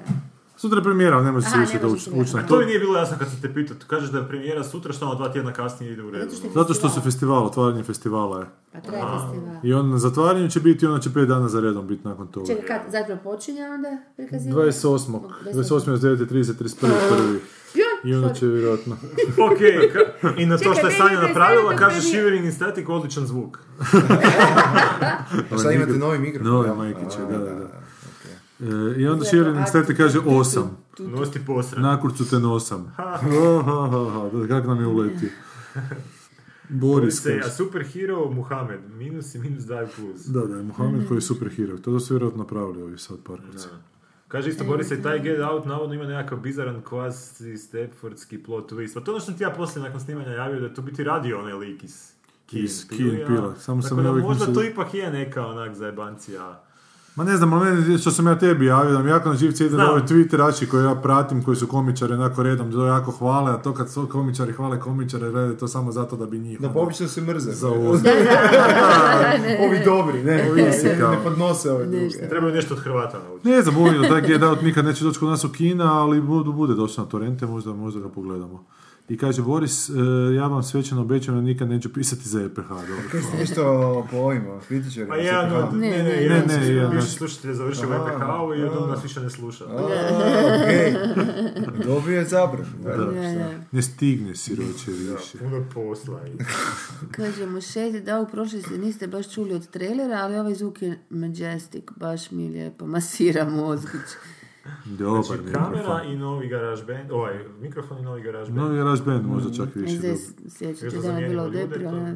Sutra 0.57 0.77
je 0.77 0.83
premijera, 0.83 1.15
ali 1.15 1.25
ne 1.25 1.31
može 1.31 1.45
se 1.45 1.51
Aha, 1.53 1.61
više 1.61 1.73
može 1.73 1.87
ući 1.87 2.03
se, 2.03 2.11
ući 2.11 2.35
na. 2.35 2.41
To 2.41 2.47
to. 2.47 2.59
mi 2.59 2.65
nije 2.65 2.79
bilo 2.79 2.97
jasno 2.97 3.17
kad 3.19 3.27
sam 3.29 3.41
te 3.41 3.53
pitao, 3.53 3.77
kažeš 3.87 4.09
da 4.09 4.17
je 4.17 4.27
premijera 4.27 4.63
sutra, 4.63 4.93
što 4.93 5.05
ono 5.05 5.15
dva 5.15 5.31
tjedna 5.31 5.53
kasnije 5.53 5.93
ide 5.93 6.03
u 6.03 6.11
redu. 6.11 6.25
Zato 6.25 6.35
što 6.37 6.49
Zato 6.53 6.73
što 6.73 6.89
su 6.89 7.01
festival. 7.01 7.45
otvaranje 7.45 7.83
festivala 7.83 8.39
je. 8.39 8.45
Pa 8.73 8.79
traje 8.81 9.03
festival. 9.03 9.55
I 9.63 9.73
on 9.73 9.89
na 9.89 9.97
zatvaranju 9.97 10.49
će 10.49 10.59
biti 10.59 10.85
i 10.85 10.87
onda 10.87 10.99
će 11.01 11.09
5 11.09 11.25
dana 11.25 11.47
za 11.47 11.59
redom 11.59 11.87
biti 11.87 12.07
nakon 12.07 12.27
toga. 12.27 12.45
Čekaj, 12.47 12.65
kad 12.67 12.91
zapravo 12.91 13.19
počinje 13.23 13.61
onda 13.63 13.97
prikazivanje? 14.15 14.67
28. 14.67 15.19
28. 15.45 15.91
od 15.91 16.01
9.30, 16.01 16.53
31. 16.53 16.75
prvi. 17.09 17.39
I 18.03 18.13
onda 18.13 18.33
će 18.33 18.45
vjerojatno... 18.47 18.97
Ok, 19.51 19.57
ka- 19.93 20.33
i 20.37 20.45
na 20.45 20.57
to 20.57 20.73
što 20.73 20.87
je 20.87 20.93
Sanja 20.93 21.21
napravila, 21.21 21.75
kaže. 21.75 22.01
Shivering 22.01 22.45
in 22.45 22.53
Static, 22.53 22.85
odličan 22.89 23.25
zvuk. 23.25 23.59
A 25.51 25.57
sad 25.57 25.73
imate 25.73 25.91
novi 25.91 26.19
mikrofon? 26.19 26.51
Novi? 26.51 26.69
Majkiće, 26.77 27.21
A, 27.21 27.25
da, 27.25 27.37
da, 27.37 27.45
da. 27.45 27.65
okej. 28.59 28.95
E, 28.95 29.01
I 29.01 29.07
onda 29.07 29.25
Shivering 29.25 29.67
Stati 29.67 29.95
kaže 29.95 30.19
8. 30.19 30.63
Nosti 30.99 31.45
posred. 31.45 31.81
Nakurcu 31.81 32.29
te 32.29 32.39
nosam. 32.39 32.93
Ha, 32.97 33.03
ha, 33.03 33.89
ha, 33.89 34.09
ha, 34.11 34.29
da 34.33 34.47
kak 34.47 34.67
nam 34.67 34.79
je 34.79 34.87
uletio. 34.87 35.29
Boris 36.69 37.21
Se, 37.21 37.33
a 37.33 37.41
kaže. 37.41 37.55
superhero 37.55 38.29
Muhammed, 38.31 38.79
minus 38.89 39.35
i 39.35 39.39
minus 39.39 39.63
2 39.63 39.87
plus. 39.95 40.25
Da, 40.25 40.39
da, 40.41 40.55
je 40.57 40.63
Mohamed 40.63 41.07
koji 41.07 41.17
je 41.17 41.21
superhero. 41.21 41.77
To 41.77 41.99
su 41.99 42.13
vjerojatno 42.13 42.37
napravili 42.37 42.81
ovi 42.83 42.97
sad 42.97 43.17
Parkovci. 43.23 43.67
Kaže 44.27 44.49
isto 44.49 44.63
Boris 44.63 44.91
i 44.91 45.03
taj 45.03 45.19
Get 45.19 45.39
Out 45.39 45.65
navodno 45.65 45.95
ima 45.95 46.05
nekakav 46.05 46.39
bizaran 46.39 46.83
quasi 46.83 47.57
Stepfordski 47.57 48.43
plot 48.43 48.71
twist. 48.71 48.93
Pa 48.93 48.99
to 48.99 49.11
ono 49.11 49.19
što 49.19 49.31
ti 49.31 49.43
ja 49.43 49.49
poslije 49.49 49.83
nakon 49.83 49.99
snimanja 49.99 50.31
javio 50.31 50.59
da 50.59 50.65
je 50.65 50.73
to 50.73 50.81
biti 50.81 51.03
radio 51.03 51.39
onaj 51.39 51.53
lik 51.53 51.83
iz 51.83 52.11
Peele-a. 52.89 53.33
ja. 53.33 53.55
Samo 53.55 53.81
sam 53.81 53.97
da 53.97 54.03
ja 54.03 54.11
uvijek 54.11 54.27
možda 54.27 54.53
to 54.53 54.63
ipak 54.63 54.93
je 54.93 55.11
neka 55.11 55.47
onak 55.47 55.75
zajebancija. 55.75 56.66
Ma 57.17 57.23
ne 57.23 57.37
znam, 57.37 57.53
ali 57.53 57.71
meni 57.71 57.97
što 57.97 58.11
sam 58.11 58.27
ja 58.27 58.39
tebi 58.39 58.65
javio, 58.65 58.91
da 58.91 59.03
mi 59.03 59.09
jako 59.09 59.29
na 59.29 59.35
živce 59.35 59.65
ide 59.65 59.77
da 59.77 59.91
ovi 59.91 60.01
twitterači 60.01 60.67
koje 60.67 60.83
ja 60.83 60.95
pratim, 60.95 61.43
koji 61.43 61.57
su 61.57 61.67
komičari 61.67 62.13
onako 62.13 62.43
redom, 62.43 62.71
to 62.71 62.85
jako 62.85 63.11
hvale, 63.11 63.51
a 63.51 63.57
to 63.57 63.73
kad 63.73 63.89
su 63.89 64.07
komičari 64.07 64.53
hvale 64.53 64.79
komičare, 64.79 65.31
rade 65.31 65.57
to 65.57 65.67
samo 65.67 65.91
zato 65.91 66.15
da 66.15 66.25
bi 66.25 66.39
njih... 66.39 66.59
Da 66.61 66.67
ono, 66.67 66.73
pobično 66.73 67.07
se 67.07 67.21
mrze. 67.21 67.51
Za 67.51 67.67
ovo. 67.67 67.89
Ovi 69.67 69.81
dobri, 69.85 70.23
ne, 70.23 70.51
Ovisi 70.51 70.89
kao. 70.99 71.11
ne 71.11 71.17
podnose 71.23 71.71
ove 71.71 71.85
druge. 71.85 72.29
Trebaju 72.29 72.55
nešto 72.55 72.73
od 72.73 72.79
Hrvata 72.79 73.19
naučiti. 73.27 73.49
Ne 73.49 73.61
znam, 73.61 73.77
uvijek 73.77 74.01
da 74.01 74.07
taj 74.09 74.21
Get 74.21 74.43
Out 74.43 74.61
nikad 74.61 74.85
neće 74.85 75.03
doći 75.03 75.19
kod 75.19 75.29
nas 75.29 75.43
u 75.43 75.49
kina, 75.49 75.99
ali 76.01 76.21
bude 76.21 76.73
doći 76.73 76.99
na 76.99 77.05
torrente, 77.05 77.45
možda, 77.45 77.73
možda 77.73 77.99
ga 77.99 78.09
pogledamo. 78.09 78.65
I 79.09 79.17
kaže, 79.17 79.41
Boris, 79.41 79.89
e, 79.89 79.93
ja 80.35 80.47
vam 80.47 80.63
svećano 80.63 81.01
obećam 81.01 81.35
da 81.35 81.41
nikad 81.41 81.69
neću 81.69 81.93
pisati 81.93 82.21
za 82.23 82.41
EPH, 82.41 82.57
dobro. 82.87 82.95
Kaj 83.11 83.21
ste 83.21 83.37
nešto 83.37 83.63
po 84.11 84.17
ovima, 84.17 84.59
kritičarima? 84.59 85.09
Pa 85.09 85.17
jedan 85.17 85.53
od, 85.53 85.73
Ne, 85.73 85.89
ne, 85.89 85.97
ne, 85.97 86.03
ne, 86.03 86.09
ne, 86.09 86.23
jedan 86.23 86.43
ne, 86.47 86.57
ne, 86.57 86.67
jedan. 86.67 86.91
bivši 86.91 87.07
slušatelj 87.09 87.51
je 87.51 87.55
završio 87.55 87.89
u 87.89 87.93
EPH-u 87.93 88.55
i 88.55 88.63
od 88.63 88.73
onda 88.73 88.87
nas 88.87 89.03
više 89.03 89.19
ne 89.19 89.29
sluša. 89.29 89.65
Okej, 89.65 90.93
dobio 91.85 92.17
je 92.17 92.25
da. 92.25 93.49
Ne 93.71 93.81
stigne 93.81 94.35
siroće 94.35 94.91
više. 94.91 95.37
Puno 95.39 95.65
posla. 95.73 96.21
i- 96.27 96.37
Kaže 97.11 97.45
mu 97.45 97.61
šeti 97.63 98.01
da 98.01 98.19
u 98.19 98.27
prošlosti 98.27 98.77
niste 98.77 99.07
baš 99.07 99.33
čuli 99.33 99.53
od 99.53 99.67
trailera, 99.67 100.15
ali 100.15 100.37
ovaj 100.37 100.55
zvuk 100.55 100.81
je 100.81 100.99
majestic, 101.09 101.83
baš 101.95 102.31
mi 102.31 102.49
lijepo 102.49 102.85
masira 102.87 103.45
mozgić. 103.45 104.01
Dobar 104.85 105.23
Znači, 105.23 105.43
mikrofon. 105.43 105.71
kamera 105.71 106.03
i 106.03 106.15
novi 106.17 106.47
garaž 106.47 106.79
band, 106.83 107.11
ovaj, 107.11 107.33
mikrofon 107.61 107.97
i 107.97 108.01
novi 108.01 108.21
garaž 108.21 108.47
band. 108.47 108.57
Novi 108.59 108.77
Garage 108.77 109.01
Band 109.05 109.25
možda 109.25 109.53
čak 109.53 109.75
više. 109.75 109.97
zdaj 109.97 110.11
dobro. 110.11 110.49
sjećate 110.49 110.97
da 110.97 111.19
je 111.59 111.67
bilo 111.67 111.89
ona... 111.89 112.15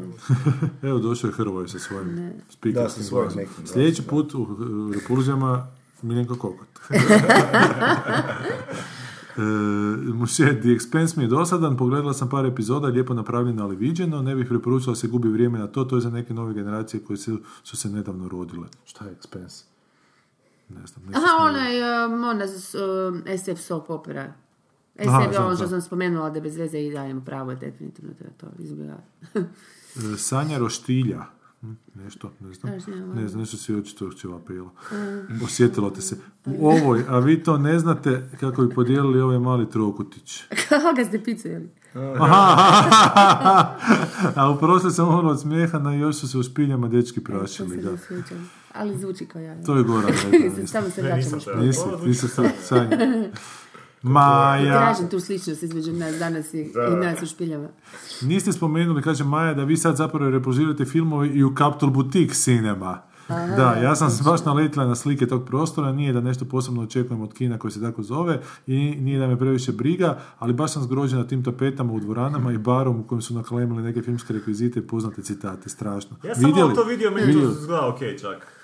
Evo 0.89 0.99
došao 0.99 1.27
je 1.27 1.33
Hrvoj 1.33 1.67
sa 1.67 1.79
svojim 1.79 2.15
Da, 2.15 2.29
speakerskim 2.49 3.03
sa 3.03 3.09
svojim 3.09 3.29
glasom. 3.29 3.67
Sljedeći 3.67 4.01
put 4.01 4.33
u 4.35 4.47
Repulzijama 4.93 5.67
Miljenko 6.01 6.35
Kokot. 6.35 6.67
E, 9.37 9.41
Muše, 10.13 10.59
The 10.61 10.69
Expense 10.69 11.17
mi 11.17 11.23
je 11.23 11.27
dosadan, 11.27 11.77
pogledala 11.77 12.13
sam 12.13 12.29
par 12.29 12.45
epizoda, 12.45 12.87
lijepo 12.87 13.13
napravljeno, 13.13 13.63
ali 13.63 13.75
viđeno, 13.75 14.21
ne 14.21 14.35
bih 14.35 14.45
preporučila 14.49 14.91
da 14.91 14.95
se 14.95 15.07
gubi 15.07 15.29
vrijeme 15.29 15.59
na 15.59 15.67
to, 15.67 15.83
to 15.83 15.95
je 15.95 16.01
za 16.01 16.09
neke 16.09 16.33
nove 16.33 16.53
generacije 16.53 16.99
koje 16.99 17.17
su, 17.17 17.37
su 17.63 17.77
se 17.77 17.89
nedavno 17.89 18.27
rodile. 18.29 18.67
Šta 18.85 19.05
je 19.05 19.15
Expense? 19.15 19.63
Ne 20.79 20.87
znam. 20.87 21.05
Aha, 21.15 21.37
onaj, 21.39 22.05
um, 22.05 22.23
ona 22.23 22.45
um, 22.45 23.23
SF 23.37 23.61
soap 23.61 23.89
opera. 23.89 24.33
SF 24.99 25.07
Aha, 25.07 25.21
je 25.21 25.39
ono 25.39 25.55
što 25.55 25.67
sam 25.67 25.81
spomenula 25.81 26.29
da 26.29 26.37
je 26.37 26.41
bez 26.41 26.57
veze 26.57 26.79
i 26.79 26.91
dajem 26.91 27.25
pravo, 27.25 27.55
definitivno 27.55 28.13
to 28.37 28.47
izbjegati. 28.59 29.03
E, 29.95 30.17
Sanja 30.17 30.57
Roštilja. 30.57 31.25
Hm, 31.61 31.71
Nešto, 31.95 32.31
ne 32.39 32.53
znam. 32.53 32.73
Ne 33.15 33.27
znam, 33.27 33.39
nešto 33.39 33.57
si 33.57 33.75
očito 33.75 34.11
ćevapila. 34.11 34.69
Osjetilo 35.43 35.89
te 35.89 36.01
se. 36.01 36.17
U 36.45 36.67
ovoj, 36.67 37.05
a 37.09 37.19
vi 37.19 37.43
to 37.43 37.57
ne 37.57 37.79
znate 37.79 38.29
kako 38.39 38.65
bi 38.65 38.75
podijelili 38.75 39.21
ovaj 39.21 39.39
mali 39.39 39.69
trokutić. 39.69 40.43
Kako 40.69 40.95
ga 40.95 41.05
ste 41.05 41.23
picu, 41.23 41.47
jeli? 41.47 41.69
a 44.35 44.51
u 44.55 44.59
prošle 44.59 44.91
sam 44.91 45.07
umro 45.07 45.29
od 45.29 45.41
smijeha, 45.41 45.79
na 45.79 45.93
još 45.93 46.15
su 46.15 46.27
se 46.27 46.37
u 46.37 46.43
špiljama 46.43 46.87
dečki 46.87 47.19
To 47.19 47.31
prašili. 47.31 47.81
Da. 47.81 47.91
Ali 48.73 48.97
zvuči 48.97 49.25
kao 49.25 49.41
ja. 49.41 49.63
To 49.63 49.77
je 49.77 49.83
Goran 49.83 50.11
rekao. 50.31 50.67
Samo 50.67 50.89
se 50.89 51.03
Ne, 51.03 51.09
vraćamo 51.09 51.37
nisam 52.05 52.29
što. 52.29 52.43
Maja, 54.03 54.77
Tražim 54.77 55.09
tu 55.09 55.19
sličnost 55.19 55.63
između 55.63 55.93
nas 55.93 56.19
danas 56.19 56.53
i, 56.53 56.61
i 56.61 56.95
nas 57.05 57.21
u 57.21 57.25
špiljama. 57.25 57.67
niste 58.21 58.51
spomenuli, 58.51 59.01
kaže 59.01 59.23
Maja, 59.23 59.53
da 59.53 59.63
vi 59.63 59.77
sad 59.77 59.95
zapravo 59.95 60.29
repozirate 60.31 60.85
filmove 60.85 61.29
i 61.29 61.43
u 61.43 61.55
Capitol 61.57 61.89
Boutique 61.89 62.33
Cinema. 62.33 63.01
Da, 63.29 63.73
ja 63.83 63.95
sam 63.95 64.25
baš 64.25 64.45
naletila 64.45 64.85
na 64.85 64.95
slike 64.95 65.27
tog 65.27 65.45
prostora, 65.45 65.91
nije 65.91 66.13
da 66.13 66.21
nešto 66.21 66.45
posebno 66.45 66.81
očekujem 66.81 67.21
od 67.21 67.33
kina 67.33 67.59
koji 67.59 67.71
se 67.71 67.81
tako 67.81 68.03
zove 68.03 68.41
i 68.67 68.75
nije 68.75 69.19
da 69.19 69.27
me 69.27 69.39
previše 69.39 69.71
briga, 69.71 70.19
ali 70.39 70.53
baš 70.53 70.73
sam 70.73 70.83
zgrožena 70.83 71.27
tim 71.27 71.43
tapetama 71.43 71.93
u 71.93 71.99
dvoranama 71.99 72.51
i 72.51 72.57
barom 72.57 72.99
u 72.99 73.03
kojem 73.07 73.21
su 73.21 73.33
naklemili 73.33 73.83
neke 73.83 74.01
filmske 74.01 74.33
rekvizite 74.33 74.79
i 74.79 74.87
poznate 74.87 75.21
citate, 75.21 75.69
strašno. 75.69 76.17
Ja 76.23 76.35
sam 76.35 76.51
malo 76.51 76.71
to 76.71 76.83
vidio, 76.83 77.11
meni 77.11 77.33
to 77.33 77.39
izgleda 77.39 77.87
okej 77.87 78.17
čak. 78.17 78.60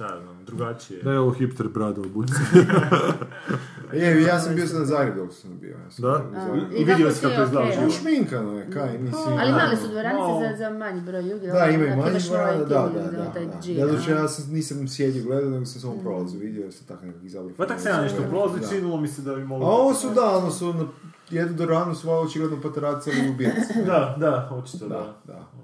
Šta 0.00 0.14
ja 0.14 0.20
znam, 0.20 0.44
drugačije. 0.46 1.02
Da 1.02 1.12
je 1.12 1.18
ovo 1.18 1.30
hipster 1.30 1.68
brado 1.68 2.00
obuci. 2.00 2.32
Je, 3.92 4.22
ja 4.22 4.40
sam 4.40 4.54
bio 4.54 4.66
na 4.78 4.84
Zagrebu 4.84 5.20
dok 5.20 5.34
sam 5.34 5.58
bio. 5.60 5.70
Ja 5.70 5.90
sam 5.90 6.02
Da? 6.02 6.24
bio 6.30 6.40
Zagrebu. 6.40 6.76
I 6.76 6.84
vidio 6.84 7.10
si 7.10 7.20
kako 7.20 7.34
je 7.34 7.44
izgleda 7.44 7.66
okej? 7.66 7.86
uživo. 7.86 7.90
Šminkano 7.90 8.58
je, 8.58 8.70
kaj, 8.70 8.98
mislim. 8.98 9.38
Ali 9.38 9.50
da. 9.50 9.56
male 9.56 9.76
su 9.76 9.88
dvoranice 9.88 10.48
za, 10.48 10.56
za 10.56 10.70
manji 10.70 11.00
broj 11.00 11.22
ljudi. 11.22 11.46
Da, 11.46 11.62
ono, 11.62 11.72
ima 11.72 11.86
i 11.86 11.96
manji 11.96 12.18
dvorana, 12.20 12.58
da, 12.58 12.64
da, 12.64 13.10
da. 13.10 13.32
taj 13.32 13.46
da. 13.46 13.52
Ja 13.66 13.84
ono. 13.84 13.96
doći, 13.96 14.10
ja 14.10 14.28
sam, 14.28 14.54
nisam 14.54 14.88
sjedio 14.88 15.24
gledao, 15.24 15.50
nego 15.50 15.64
sam 15.64 15.80
samo 15.80 15.94
prolazu 16.02 16.38
vidio, 16.38 16.72
sam 16.72 16.86
tako 16.86 17.06
nekak 17.06 17.22
izabrao. 17.22 17.56
Pa 17.56 17.66
tak 17.66 17.80
se 17.80 17.88
ja 17.88 18.00
nešto 18.00 18.22
prolazi, 18.30 18.68
činilo 18.70 19.00
mi 19.00 19.08
se 19.08 19.22
da 19.22 19.34
bi 19.34 19.42
A 19.42 19.46
moglo... 19.46 19.66
ovo 19.66 19.94
su, 19.94 20.10
da, 20.14 20.36
ono 20.36 20.50
su, 20.50 20.72
na 20.72 20.84
jednu 21.30 21.56
dvoranu 21.56 21.94
su 21.94 22.10
ovo 22.10 22.20
očigledno 22.20 22.60
patracali 22.62 23.30
u 23.30 23.34
Bijeci. 23.34 23.74
Da, 23.86 24.16
da, 24.18 24.50
očito 24.52 24.88
da. 24.88 24.94
Da, 24.94 25.34
da. 25.34 25.59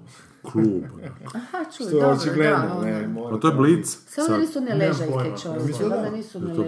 Klub. 0.51 0.83
Aha, 1.27 1.57
čuj, 1.67 1.71
Što 1.77 1.83
je 1.87 1.91
dobro, 1.93 2.09
očigledno, 2.11 2.57
da, 2.75 2.81
ne, 2.81 2.97
ono. 2.97 3.07
mora 3.09 3.35
A 3.35 3.39
to 3.39 3.47
je 3.47 3.53
Blitz. 3.53 3.95
Samo 4.07 4.27
da 4.27 4.37
nisu 4.37 4.59
ne 4.61 4.65
Nemam 4.67 4.79
ležaljke 4.81 5.13
pojma. 5.13 5.37
čovječe, 5.37 5.83
da. 5.85 6.09
nisu 6.09 6.37
Je 6.37 6.43
ne 6.43 6.53
to. 6.55 6.63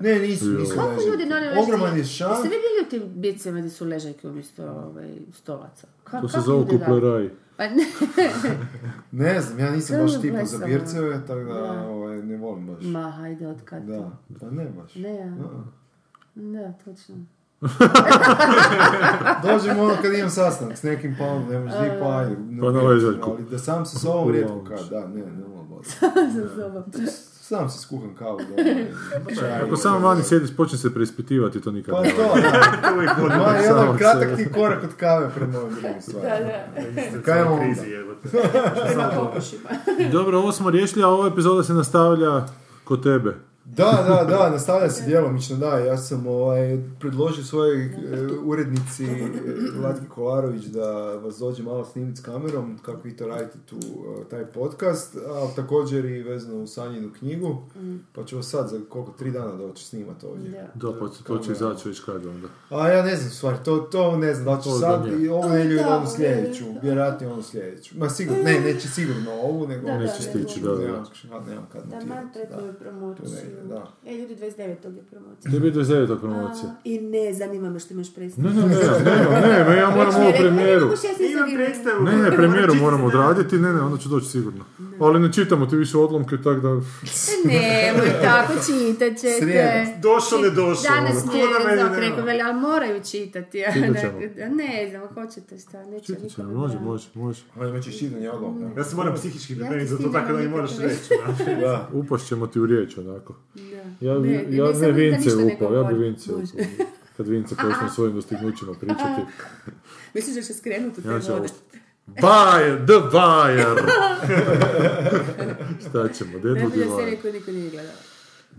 Ne, 0.00 0.18
nisu, 0.18 0.46
nisu 0.48 0.74
Kako 0.74 1.02
ljudi 1.02 1.26
na 1.26 1.36
one 1.36 1.54
Ogroman 1.58 1.96
je 1.98 2.04
šan. 2.06 2.30
Jeste 2.30 2.42
vi 2.44 2.54
bili 2.56 2.86
u 2.86 3.10
tim 3.10 3.20
bicama 3.20 3.58
gdje 3.58 3.70
su 3.70 3.84
ležaljke 3.86 4.28
umjesto 4.28 4.62
ovaj, 4.64 5.10
stolaca? 5.32 5.86
Ka- 6.04 6.20
To 6.20 6.28
se 6.28 6.40
zove 6.40 6.66
kupleraj. 6.68 7.30
Pa 7.56 7.64
ne, 7.64 7.84
Ne 9.24 9.40
znam, 9.40 9.58
ja 9.58 9.70
nisam 9.70 9.96
To 9.96 10.02
baš 10.02 10.20
tipa 10.20 10.44
za 10.44 10.66
birceve, 10.66 11.20
tako 11.20 11.40
da 11.42 11.84
ovaj, 11.84 12.16
ne 12.18 12.36
volim 12.36 12.66
baš. 12.66 12.84
ma 12.84 13.10
hajde, 13.10 13.46
od 13.46 13.62
kad 13.64 13.82
Da, 13.82 13.98
to? 13.98 14.12
pa 14.40 14.46
ne 14.46 14.64
baš. 14.66 14.94
Ne, 14.94 15.14
ja. 15.16 15.32
Da, 16.34 16.72
točno. 16.74 17.14
Dođem 19.42 19.78
ono 19.78 19.94
kad 20.02 20.12
imam 20.14 20.30
sastanak 20.30 20.78
s 20.78 20.82
nekim 20.82 21.16
pa 21.18 21.24
ono, 21.24 21.46
ne 21.50 21.58
možeš 21.58 21.78
di 21.80 21.90
pa 22.00 22.16
ajde. 22.18 22.36
ne 22.50 22.60
Pa 22.60 22.66
na 22.66 22.72
mogu, 22.72 22.86
ležaljku. 22.86 23.30
Ali 23.30 23.44
da 23.50 23.58
sam 23.58 23.86
se 23.86 23.98
s 23.98 24.04
ovom 24.04 24.26
Pa 24.26 24.32
rijetko 24.32 24.64
kad, 24.68 24.88
da, 24.90 25.00
ne, 25.00 25.20
ne 25.20 25.48
mogu 25.48 25.74
baš. 25.74 25.86
Za 26.34 26.48
sobom. 26.48 26.82
Sam 27.40 27.70
se 27.70 27.78
skuham 27.78 28.14
kavu 28.18 28.38
doma. 28.38 28.70
čaj, 29.40 29.60
Ako 29.62 29.76
samo 29.76 29.98
vani 29.98 30.22
sjediš, 30.22 30.56
počne 30.56 30.78
se 30.78 30.94
preispitivati, 30.94 31.60
to 31.60 31.70
nikad 31.70 31.94
Pa 31.94 32.02
ne 32.02 32.10
to, 32.10 32.16
da. 32.22 32.92
Uvijek 32.96 33.10
Ma, 33.38 33.52
jedan 33.56 33.98
kratak 33.98 34.36
ti 34.36 34.52
korak 34.52 34.84
od 34.84 34.94
kave 34.96 35.30
prema 35.34 35.58
ovim 35.58 35.74
drugim 35.74 36.02
stvarima. 36.02 36.50
da 37.12 37.22
Kaj 37.22 37.40
imamo 37.40 37.58
krizi 37.58 37.96
onda? 37.96 39.30
Dobro, 40.12 40.38
ovo 40.38 40.52
smo 40.52 40.70
riješili, 40.70 41.04
a 41.04 41.08
ova 41.08 41.28
epizoda 41.28 41.62
se 41.62 41.74
nastavlja 41.74 42.46
kod 42.84 43.02
tebe. 43.02 43.51
Da, 43.64 44.04
da, 44.08 44.36
da, 44.36 44.50
nastavlja 44.50 44.90
se 44.90 45.04
djelomično, 45.06 45.56
da, 45.56 45.78
ja 45.78 45.96
sam 45.96 46.26
ovaj, 46.26 46.78
predložio 47.00 47.44
svojoj 47.44 47.84
e, 47.84 47.90
urednici 48.44 49.04
e, 49.04 49.28
Latki 49.82 50.06
Kolarović 50.08 50.64
da 50.64 50.90
vas 51.14 51.38
dođe 51.38 51.62
malo 51.62 51.84
snimiti 51.84 52.20
s 52.20 52.24
kamerom, 52.24 52.78
kako 52.82 53.00
vi 53.04 53.16
to 53.16 53.26
radite 53.26 53.58
tu, 53.66 53.76
e, 53.76 54.28
taj 54.30 54.46
podcast, 54.46 55.16
a 55.16 55.54
također 55.56 56.04
i 56.04 56.22
vezano 56.22 56.62
u 56.62 56.66
Sanjinu 56.66 57.10
knjigu, 57.18 57.62
pa 58.12 58.24
ću 58.24 58.36
vas 58.36 58.46
sad 58.46 58.68
za 58.68 58.80
koliko, 58.88 59.12
tri 59.12 59.30
dana 59.30 59.56
doći 59.56 59.84
snimati 59.84 60.26
ovdje. 60.26 60.50
Da. 60.50 60.90
Da, 60.90 60.98
pa 60.98 61.08
će- 61.08 61.24
to 61.24 61.38
će 61.38 61.52
izaći 61.52 61.88
već 61.88 62.00
kad 62.00 62.26
onda. 62.26 62.48
A 62.70 62.88
ja 62.88 63.02
ne 63.02 63.16
znam, 63.16 63.28
u 63.28 63.34
stvari, 63.34 63.56
to, 63.64 63.78
to 63.78 64.16
ne 64.16 64.34
znam, 64.34 64.56
da 64.56 64.62
ću 64.62 64.70
To 64.70 64.78
sad 64.78 65.06
i 65.20 65.28
ovu 65.28 65.48
nedjelju 65.48 65.72
ili 65.72 65.84
da, 65.84 65.96
onu 65.96 66.06
sljedeću, 66.16 66.64
vjerojatno 66.82 67.32
onu 67.32 67.42
sljedeću. 67.42 67.98
Ma 67.98 68.08
sigurno, 68.08 68.42
ne, 68.42 68.60
neće 68.60 68.88
sigurno 68.88 69.30
ovu, 69.32 69.68
nego... 69.68 69.86
Da, 69.86 69.92
da, 69.92 69.98
Neće 69.98 70.22
stići, 70.22 70.60
da, 70.60 70.70
da. 70.74 70.76
Nemam, 71.48 71.66
kad 71.72 71.82
Da, 71.90 71.96
da. 71.96 72.62
Ne, 73.52 73.64
da. 73.64 73.92
E, 74.06 74.14
ljudi, 74.14 74.36
29. 74.36 74.58
je 74.58 74.76
promocija. 75.10 75.50
To 75.50 75.56
je 75.56 75.60
bio 75.62 75.70
29. 75.72 76.20
promocija. 76.20 76.68
A, 76.68 76.74
I 76.84 77.00
ne, 77.00 77.34
zanima 77.34 77.70
me 77.70 77.78
što 77.78 77.94
imaš 77.94 78.08
Ne, 78.08 78.14
predstaviti. 78.14 78.54
ne, 78.54 78.66
ne, 78.66 79.48
ne, 79.48 79.64
ne, 79.70 79.76
ja 79.76 79.90
moram 79.90 80.14
ovu 80.16 80.32
premijeru. 80.38 80.88
Imam 81.32 81.50
predstavu. 81.54 82.02
Ne, 82.02 82.16
ne, 82.16 82.36
premijeru 82.36 82.74
moramo 82.74 83.06
odraditi, 83.06 83.56
ne, 83.56 83.72
ne, 83.72 83.80
onda 83.80 83.98
ću 83.98 84.08
doći 84.08 84.26
sigurno. 84.26 84.64
Ali 85.00 85.20
ne 85.20 85.32
čitamo 85.32 85.66
ti 85.66 85.76
više 85.76 85.98
odlomke, 85.98 86.36
tako 86.36 86.60
da... 86.60 86.68
Nemoj 87.44 88.12
tako, 88.22 88.52
čitat 88.66 89.16
ćete. 89.16 89.86
Došao, 90.02 90.38
ne 90.40 90.50
došao. 90.50 90.94
Danas 90.94 91.22
ono, 91.24 91.32
je 91.34 91.78
Zok 91.78 91.90
nema. 91.90 91.96
rekao, 91.98 92.24
veli, 92.24 92.40
ali 92.42 92.60
moraju 92.60 93.00
čitati. 93.02 93.58
ne-. 93.80 94.50
Ne 94.50 94.88
znam, 94.90 95.02
hoćete 95.08 95.58
šta, 95.58 95.84
neće 95.84 96.06
Čitat 96.06 96.22
niko 96.22 96.34
ćemo, 96.34 96.48
ne 96.48 96.54
može, 96.54 96.78
može, 96.80 97.08
može. 97.14 97.42
Ali 97.56 97.70
imat 97.70 97.82
ćeš 97.82 97.98
čitanje 97.98 98.30
odlomka. 98.30 98.80
Ja 98.80 98.84
se 98.84 98.96
moram 98.96 99.14
psihički 99.14 99.54
pripremiti 99.54 99.80
ti 99.80 99.90
za 99.90 99.96
to 99.96 100.02
stižem 100.02 100.12
tako 100.12 100.32
da 100.32 100.38
mi 100.38 100.48
moraš 100.48 100.78
ne- 100.78 100.86
reći. 100.86 101.08
da. 101.46 101.60
Da. 101.60 101.88
Upašt 101.92 102.26
ćemo 102.28 102.46
ti 102.46 102.60
u 102.60 102.66
riječ, 102.66 102.98
onako. 102.98 103.34
Da. 103.54 104.06
Ja, 104.06 104.18
bi, 104.18 104.28
Ne, 104.28 104.56
ja 104.56 104.64
ne, 104.64 104.72
ne, 104.72 104.80
da 104.80 104.86
Vince 104.86 105.36
ne 105.36 105.54
upao, 105.54 105.74
ja 105.74 105.82
bi. 105.82 105.94
Vince 105.94 106.32
upao. 106.32 106.64
Kad 107.16 107.28
Vince 107.28 107.54
počne 107.54 107.90
svojim 107.94 108.14
dostignućima 108.14 108.74
pričati. 108.80 109.22
Misliš 110.14 110.34
da 110.36 110.42
će 110.42 110.54
skrenuti 110.54 111.00
u 111.00 111.02
te 111.02 111.08
Ja 111.08 111.34
vode? 111.34 111.48
Bayer, 112.22 112.86
the 112.86 113.16
Bayer! 113.16 113.78
Šta 115.88 116.08
ćemo, 116.08 116.38
Deadwood 116.38 116.54
Najbolja 116.54 116.84
i 116.84 116.88
serija 116.98 117.20
koju 117.22 117.32
niko 117.32 117.50
nije 117.50 117.70
gledao. 117.70 117.92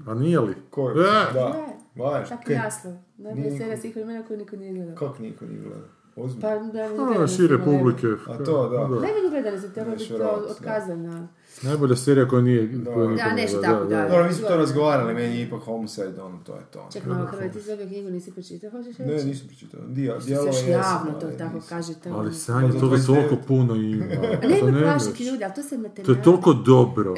A 0.07 0.13
nije 0.13 0.39
li? 0.39 0.55
Ko 0.69 0.89
je? 0.89 1.01
E! 1.01 1.33
Da. 1.33 1.67
Vaš, 1.95 2.29
Tako 2.29 2.43
kaj? 2.45 2.55
naslov. 2.55 2.93
Najbolja 3.17 3.45
Nije 3.45 3.57
serija 3.57 3.77
svih 3.77 3.95
vremena 3.95 4.23
koju 4.27 4.37
niko 4.37 4.55
nije 4.55 4.73
gledao. 4.73 4.95
Kak 4.95 5.19
niko 5.19 5.45
nije 5.45 5.59
gledao? 5.61 5.87
Ozbiljno. 6.15 6.41
Pa, 6.41 6.55
da, 6.73 6.89
ne 6.89 7.03
A, 7.03 7.05
gledali 7.05 7.27
šire 7.27 7.57
publike. 7.57 8.07
A 8.27 8.37
to, 8.43 8.69
da. 8.69 8.87
Ne, 8.87 9.07
ne 9.23 9.29
gledali 9.29 9.61
su, 9.61 9.73
trebalo 9.73 9.95
biti 9.95 10.07
Širavac, 10.07 10.43
da. 10.45 10.51
otkazano. 10.51 11.27
Najbolja 11.61 11.95
serija 11.95 12.27
koja 12.27 12.41
nije... 12.41 12.83
koja 12.93 13.09
niko 13.09 13.23
Da, 13.23 13.35
nešto 13.35 13.61
tako, 13.61 13.85
da, 13.85 13.95
da. 13.95 14.07
Dobro, 14.09 14.27
mi 14.27 14.33
smo 14.33 14.47
to 14.47 14.57
razgovarali, 14.57 15.13
meni 15.13 15.35
je 15.35 15.43
ipak 15.43 15.61
Homicide, 15.61 16.21
ono, 16.21 16.39
to 16.43 16.55
je 16.55 16.61
to. 16.71 16.89
Ček, 16.93 17.05
malo 17.05 17.25
Hrvati, 17.25 17.61
za 17.61 17.73
ove 17.73 17.87
knjigu 17.87 18.09
nisi 18.09 18.31
pročitao, 18.31 18.69
hoćeš 18.71 18.97
reći? 18.97 19.11
Ne, 19.11 19.23
nisam 19.23 19.47
pročitao. 19.47 19.81
Dija, 19.87 20.21
se 20.21 20.31
još 20.31 20.45
jesam, 20.45 20.69
javno 20.69 21.19
to 21.19 21.25
ali 21.27 21.37
tako 21.37 21.55
nisam. 21.55 21.69
kažete. 21.69 22.09
Ali. 22.09 22.33
Sanja, 22.33 22.67
do 22.67 22.79
toga 22.79 22.97
29. 22.97 23.05
toliko 23.05 23.35
puno 23.47 23.75
ima. 23.75 24.05
Ne 24.49 24.59
To 24.59 24.65
me 24.65 24.71
ne 24.71 24.81
plašiti 24.81 25.09
možeš. 25.09 25.27
ljudi, 25.31 25.43
ali 25.43 25.53
to 25.53 25.63
se 25.63 25.77
materijal... 25.77 26.05
To 26.07 26.11
je 26.11 26.23
toliko 26.23 26.53
dobro. 26.53 27.15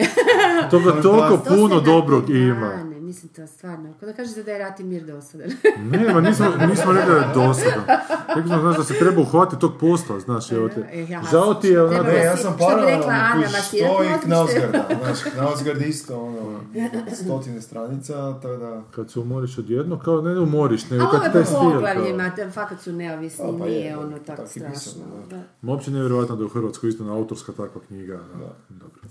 Toga 0.72 1.02
toliko 1.02 1.38
To 1.38 1.44
se 1.44 1.50
puno 1.50 1.80
dobrog 1.82 2.30
ima. 2.30 2.95
Mislim 3.06 3.34
to 3.34 3.48
stvarno. 3.48 3.94
Kada 4.00 4.14
kažete 4.14 4.44
da 4.44 4.52
je 4.52 4.60
rat 4.60 4.80
i 4.80 4.84
mir 4.84 5.06
dosadan. 5.06 5.50
Ne, 5.92 6.14
ma 6.14 6.22
nismo, 6.22 6.46
nismo 6.70 6.92
rekli 6.92 7.14
da 7.14 7.20
je 7.20 7.34
dosadan. 7.34 7.84
Rekli 8.28 8.50
smo, 8.50 8.60
znaš, 8.60 8.78
da 8.78 8.84
se 8.84 8.94
treba 9.00 9.22
uhvatiti 9.22 9.62
tog 9.62 9.72
posla, 9.80 10.20
znaš, 10.20 10.52
evo 10.52 10.70
te. 10.70 10.82
E, 10.94 11.08
Žao 11.32 11.54
ti 11.54 11.68
je, 11.68 11.84
ono, 11.84 12.04
Ne, 12.04 12.24
ja 12.24 12.38
sam 12.38 12.54
što 12.54 12.66
bi 12.68 12.74
paralelno 12.76 13.04
stoji 13.64 14.10
možda 14.10 14.20
Knausgarda. 14.24 14.88
Znaš, 15.04 15.34
Knausgard 15.34 15.82
isto, 15.82 16.22
ono, 16.22 16.60
stotine 17.24 17.62
stranica, 17.62 18.40
tako 18.42 18.58
da... 18.58 18.82
kad 18.92 19.12
se 19.12 19.20
umoriš 19.20 19.58
odjedno, 19.58 20.00
kao 20.00 20.22
ne 20.22 20.40
umoriš, 20.40 20.90
nego 20.90 21.04
A 21.04 21.08
ovo 21.08 21.18
kad 21.18 21.24
je 21.24 21.32
taj 21.32 21.44
po 21.44 21.48
stil, 21.48 21.72
poglavljima, 21.72 22.32
te 22.36 22.52
fakat 22.52 22.82
su 22.82 22.92
neovisni, 22.92 23.46
A, 23.46 23.58
pa 23.60 23.66
je, 23.66 23.72
nije 23.72 23.98
ono 23.98 24.20
tako 24.20 24.42
je 24.42 24.48
strašno. 24.48 25.02
Ma 25.62 25.72
Uopće 25.72 25.92
nevjerojatno 25.92 26.36
da 26.36 26.42
je 26.42 26.46
u 26.46 26.50
Hrvatskoj 26.50 26.90
isto 26.90 27.04
na 27.04 27.14
autorska 27.14 27.52
takva 27.52 27.82
knjiga. 27.88 28.20
Da. 28.40 28.56
Dobro. 28.70 29.02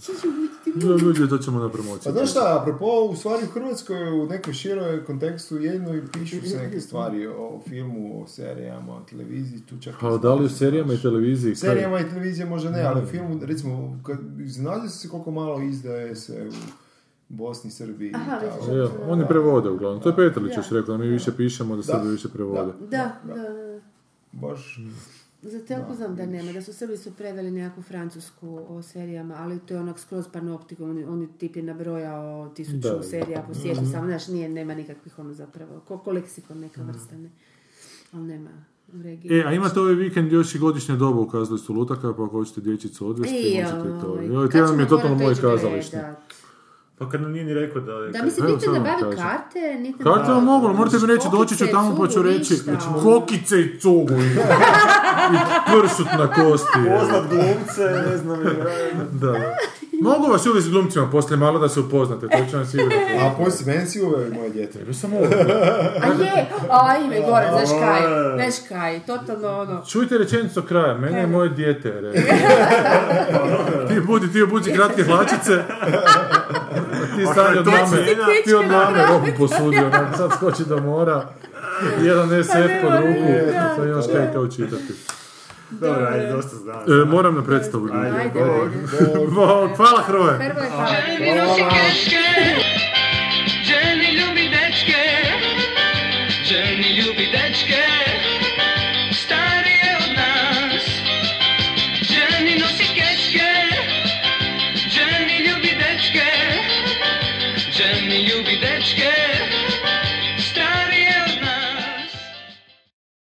Ljudi, 0.98 1.28
to 1.28 1.38
ćemo 1.38 1.60
na 1.60 1.68
promociju. 1.68 2.04
Pa 2.04 2.10
znaš 2.10 2.30
šta, 2.30 2.58
apropo, 2.60 2.86
u 3.10 3.16
stvari 3.16 3.44
u 3.44 3.52
Hrvatskoj 3.52 3.84
u 3.93 4.27
nekom 4.27 4.52
široj 4.52 5.05
kontekstu 5.05 5.59
jedno 5.59 5.94
i 5.94 6.02
pišu 6.12 6.48
se 6.48 6.56
neke 6.56 6.81
stvari 6.81 7.27
o 7.27 7.61
filmu, 7.69 8.23
o 8.23 8.27
serijama, 8.27 8.97
o 8.97 9.01
televiziji, 9.01 9.61
tu 9.61 9.81
čak... 9.81 9.94
Pa 10.01 10.16
da 10.16 10.35
li 10.35 10.44
u 10.44 10.48
serijama 10.48 10.94
i 10.94 10.98
televiziji? 10.98 11.52
U 11.52 11.56
serijama 11.56 12.01
i 12.01 12.09
televizije 12.09 12.47
možda 12.47 12.70
ne, 12.70 12.82
ali 12.82 13.02
u 13.02 13.06
filmu, 13.06 13.40
recimo, 13.43 14.01
kad 14.06 14.19
se 14.90 15.09
koliko 15.09 15.31
malo 15.31 15.62
izdaje 15.62 16.16
se 16.16 16.48
u 16.48 16.52
Bosni, 17.28 17.70
Srbiji 17.70 18.09
i 18.09 18.15
Aha, 18.15 18.40
tako. 18.40 18.66
vidiš. 18.66 18.78
Ja, 18.78 19.12
oni 19.12 19.24
prevode 19.28 19.70
uglavnom. 19.70 20.02
To 20.02 20.09
je 20.09 20.16
Petrlić 20.16 20.56
još 20.56 20.70
rekao, 20.70 20.98
mi 20.98 21.09
više 21.09 21.32
pišemo, 21.36 21.77
da 21.77 21.82
Srbi 21.82 22.09
više 22.09 22.28
prevode. 22.28 22.73
Da, 22.81 23.20
da, 23.24 23.35
da. 23.35 23.81
Baš, 24.32 24.81
Za 25.46 25.64
telku 25.64 25.94
znam 25.94 26.16
da 26.16 26.26
nema, 26.26 26.52
da 26.52 26.62
su 26.62 26.72
Srbi 26.72 26.96
su 26.96 27.10
preveli 27.12 27.50
nekakvu 27.50 27.82
francusku 27.82 28.60
o 28.68 28.82
serijama, 28.82 29.34
ali 29.38 29.58
to 29.58 29.74
je 29.74 29.80
onak 29.80 29.98
skroz 29.98 30.24
panoptikom, 30.32 30.90
oni, 30.90 31.04
oni 31.04 31.28
tip 31.38 31.56
je 31.56 31.62
nabrojao 31.62 32.48
tisuću 32.48 32.78
Da. 32.78 33.02
serija 33.02 33.44
po 33.48 33.54
svijetu, 33.54 33.80
samo 33.92 34.06
znaš, 34.06 34.28
nije, 34.28 34.48
nema 34.48 34.74
nikakvih 34.74 35.18
ono 35.18 35.32
zapravo, 35.32 35.80
ko, 35.80 35.98
ko 35.98 36.12
leksikon 36.12 36.58
neka 36.58 36.82
vrsta, 36.82 37.16
ne. 37.16 37.30
Ali 38.12 38.22
nema 38.22 38.50
u 38.94 39.02
regiji. 39.02 39.38
E, 39.38 39.44
a 39.46 39.52
imate 39.52 39.80
ovaj 39.80 39.94
vikend 39.94 40.32
još 40.32 40.54
i 40.54 40.58
godišnje 40.58 40.96
dobu 40.96 41.22
u 41.22 41.28
kazalištu 41.28 41.72
Lutaka, 41.72 42.00
pa 42.00 42.08
ako 42.24 42.28
hoćete 42.28 42.60
dječicu 42.60 43.08
odvesti, 43.08 43.36
Ej, 43.36 43.62
možete 43.62 44.00
to. 44.00 44.18
Ovaj 44.32 44.50
tjedan 44.50 44.76
mi 44.76 44.82
je 44.82 44.88
totalno 44.88 45.14
morat 45.14 45.22
moj 45.24 45.32
ići 45.32 45.40
kazalište. 45.40 46.14
Pa 46.98 47.08
kad 47.10 47.22
nam 47.22 47.32
nije 47.32 47.44
ni 47.44 47.54
rekao 47.54 47.80
da 47.80 47.92
je... 47.92 48.10
Da, 48.10 48.22
mislim, 48.22 48.46
Evo, 48.46 48.54
niti 48.54 48.64
sad 48.64 48.74
vam 48.74 48.82
nabavio 48.82 49.10
kažem. 49.10 49.24
karte, 49.28 49.74
niti 49.78 50.04
Karte 50.04 50.32
vam 50.32 50.48
ali 50.48 50.74
morate 50.74 50.96
mi 50.98 51.06
reći, 51.06 51.28
doći 51.32 51.56
ću 51.56 51.66
tamo 51.66 51.96
pa 51.96 52.08
ću 52.08 52.22
reći 52.22 52.54
ništa, 52.54 52.72
ono. 52.88 53.02
kokice 53.02 53.60
i 53.60 53.78
cugu 53.80 54.14
i, 54.14 54.26
i 54.26 55.38
pršut 55.66 56.06
na 56.18 56.32
kosti. 56.32 56.78
Poznat 56.98 57.24
glumce, 57.28 58.10
ne 58.10 58.16
znam, 58.16 58.40
Da, 59.12 59.28
da. 59.28 59.56
Mogu 60.02 60.32
vas 60.32 60.46
uvijek 60.46 60.64
s 60.64 60.70
glumcima 60.70 61.10
poslije 61.10 61.36
malo 61.36 61.58
da 61.58 61.68
se 61.68 61.80
upoznate, 61.80 62.28
to 62.28 62.36
ću 62.50 62.56
vam 62.56 62.66
sigurno. 62.66 62.92
a 63.20 63.30
poslije 63.44 63.74
meni 63.74 63.86
si 63.86 63.98
i 63.98 64.34
moje 64.34 64.50
djete. 64.50 64.78
Ja 64.86 64.94
sam 64.94 65.12
ovo. 65.12 65.24
A 66.02 66.22
je, 66.22 66.48
a 66.70 66.96
ime 67.04 67.20
gore, 67.20 67.46
znaš 67.50 67.80
kaj, 67.80 68.00
znaš 68.34 68.68
kaj, 68.68 69.00
totalno 69.00 69.60
ono. 69.60 69.82
Čujte 69.88 70.18
rečenicu 70.18 70.62
kraja, 70.62 70.98
mene 70.98 71.20
je 71.20 71.26
moje 71.26 71.48
dijete. 71.48 71.88
je 71.88 72.00
rekao. 72.00 72.36
ti 73.88 74.00
budi, 74.00 74.32
ti 74.32 74.42
obuci 74.42 74.72
kratke 74.72 75.04
hlačice. 75.04 75.62
ti 77.16 77.26
stanje 77.32 77.58
od 77.58 77.66
mame, 77.66 78.06
ti 78.44 78.54
od 78.54 78.66
mame 78.66 79.06
robu 79.06 79.26
posudio, 79.38 79.86
onak, 79.86 80.16
sad 80.16 80.32
skoči 80.36 80.64
do 80.68 80.80
mora, 80.80 81.28
jedan 82.02 82.28
pa 82.28 82.42
SF 82.44 82.70
pod 82.82 82.92
ruku, 82.92 83.32
sad 83.76 83.86
imaš 83.88 84.04
kaj 84.12 84.32
kao 84.32 84.48
čitati. 84.48 84.92
Dobro, 85.70 86.06
ajde, 86.12 86.26
dosta 86.32 86.56
znam. 86.56 86.76
E, 86.76 87.04
moram 87.04 87.34
na 87.34 87.42
predstavu. 87.42 87.88
Ajde, 87.92 88.18
ajde. 88.18 88.40
ajde. 88.40 89.26
Bog, 89.30 89.76
hvala 89.76 90.02
Hrvoje. 90.06 90.36
Hvala. 90.36 90.54
hvala. 90.66 90.68
Hvala. 90.68 90.94
Hvala. 91.06 91.34
Hvala. 91.34 91.44
Hvala. 91.44 91.54
Hvala. 91.54 92.84
dečke, 94.74 95.02
ženi 96.44 96.88
ljubi 96.98 97.23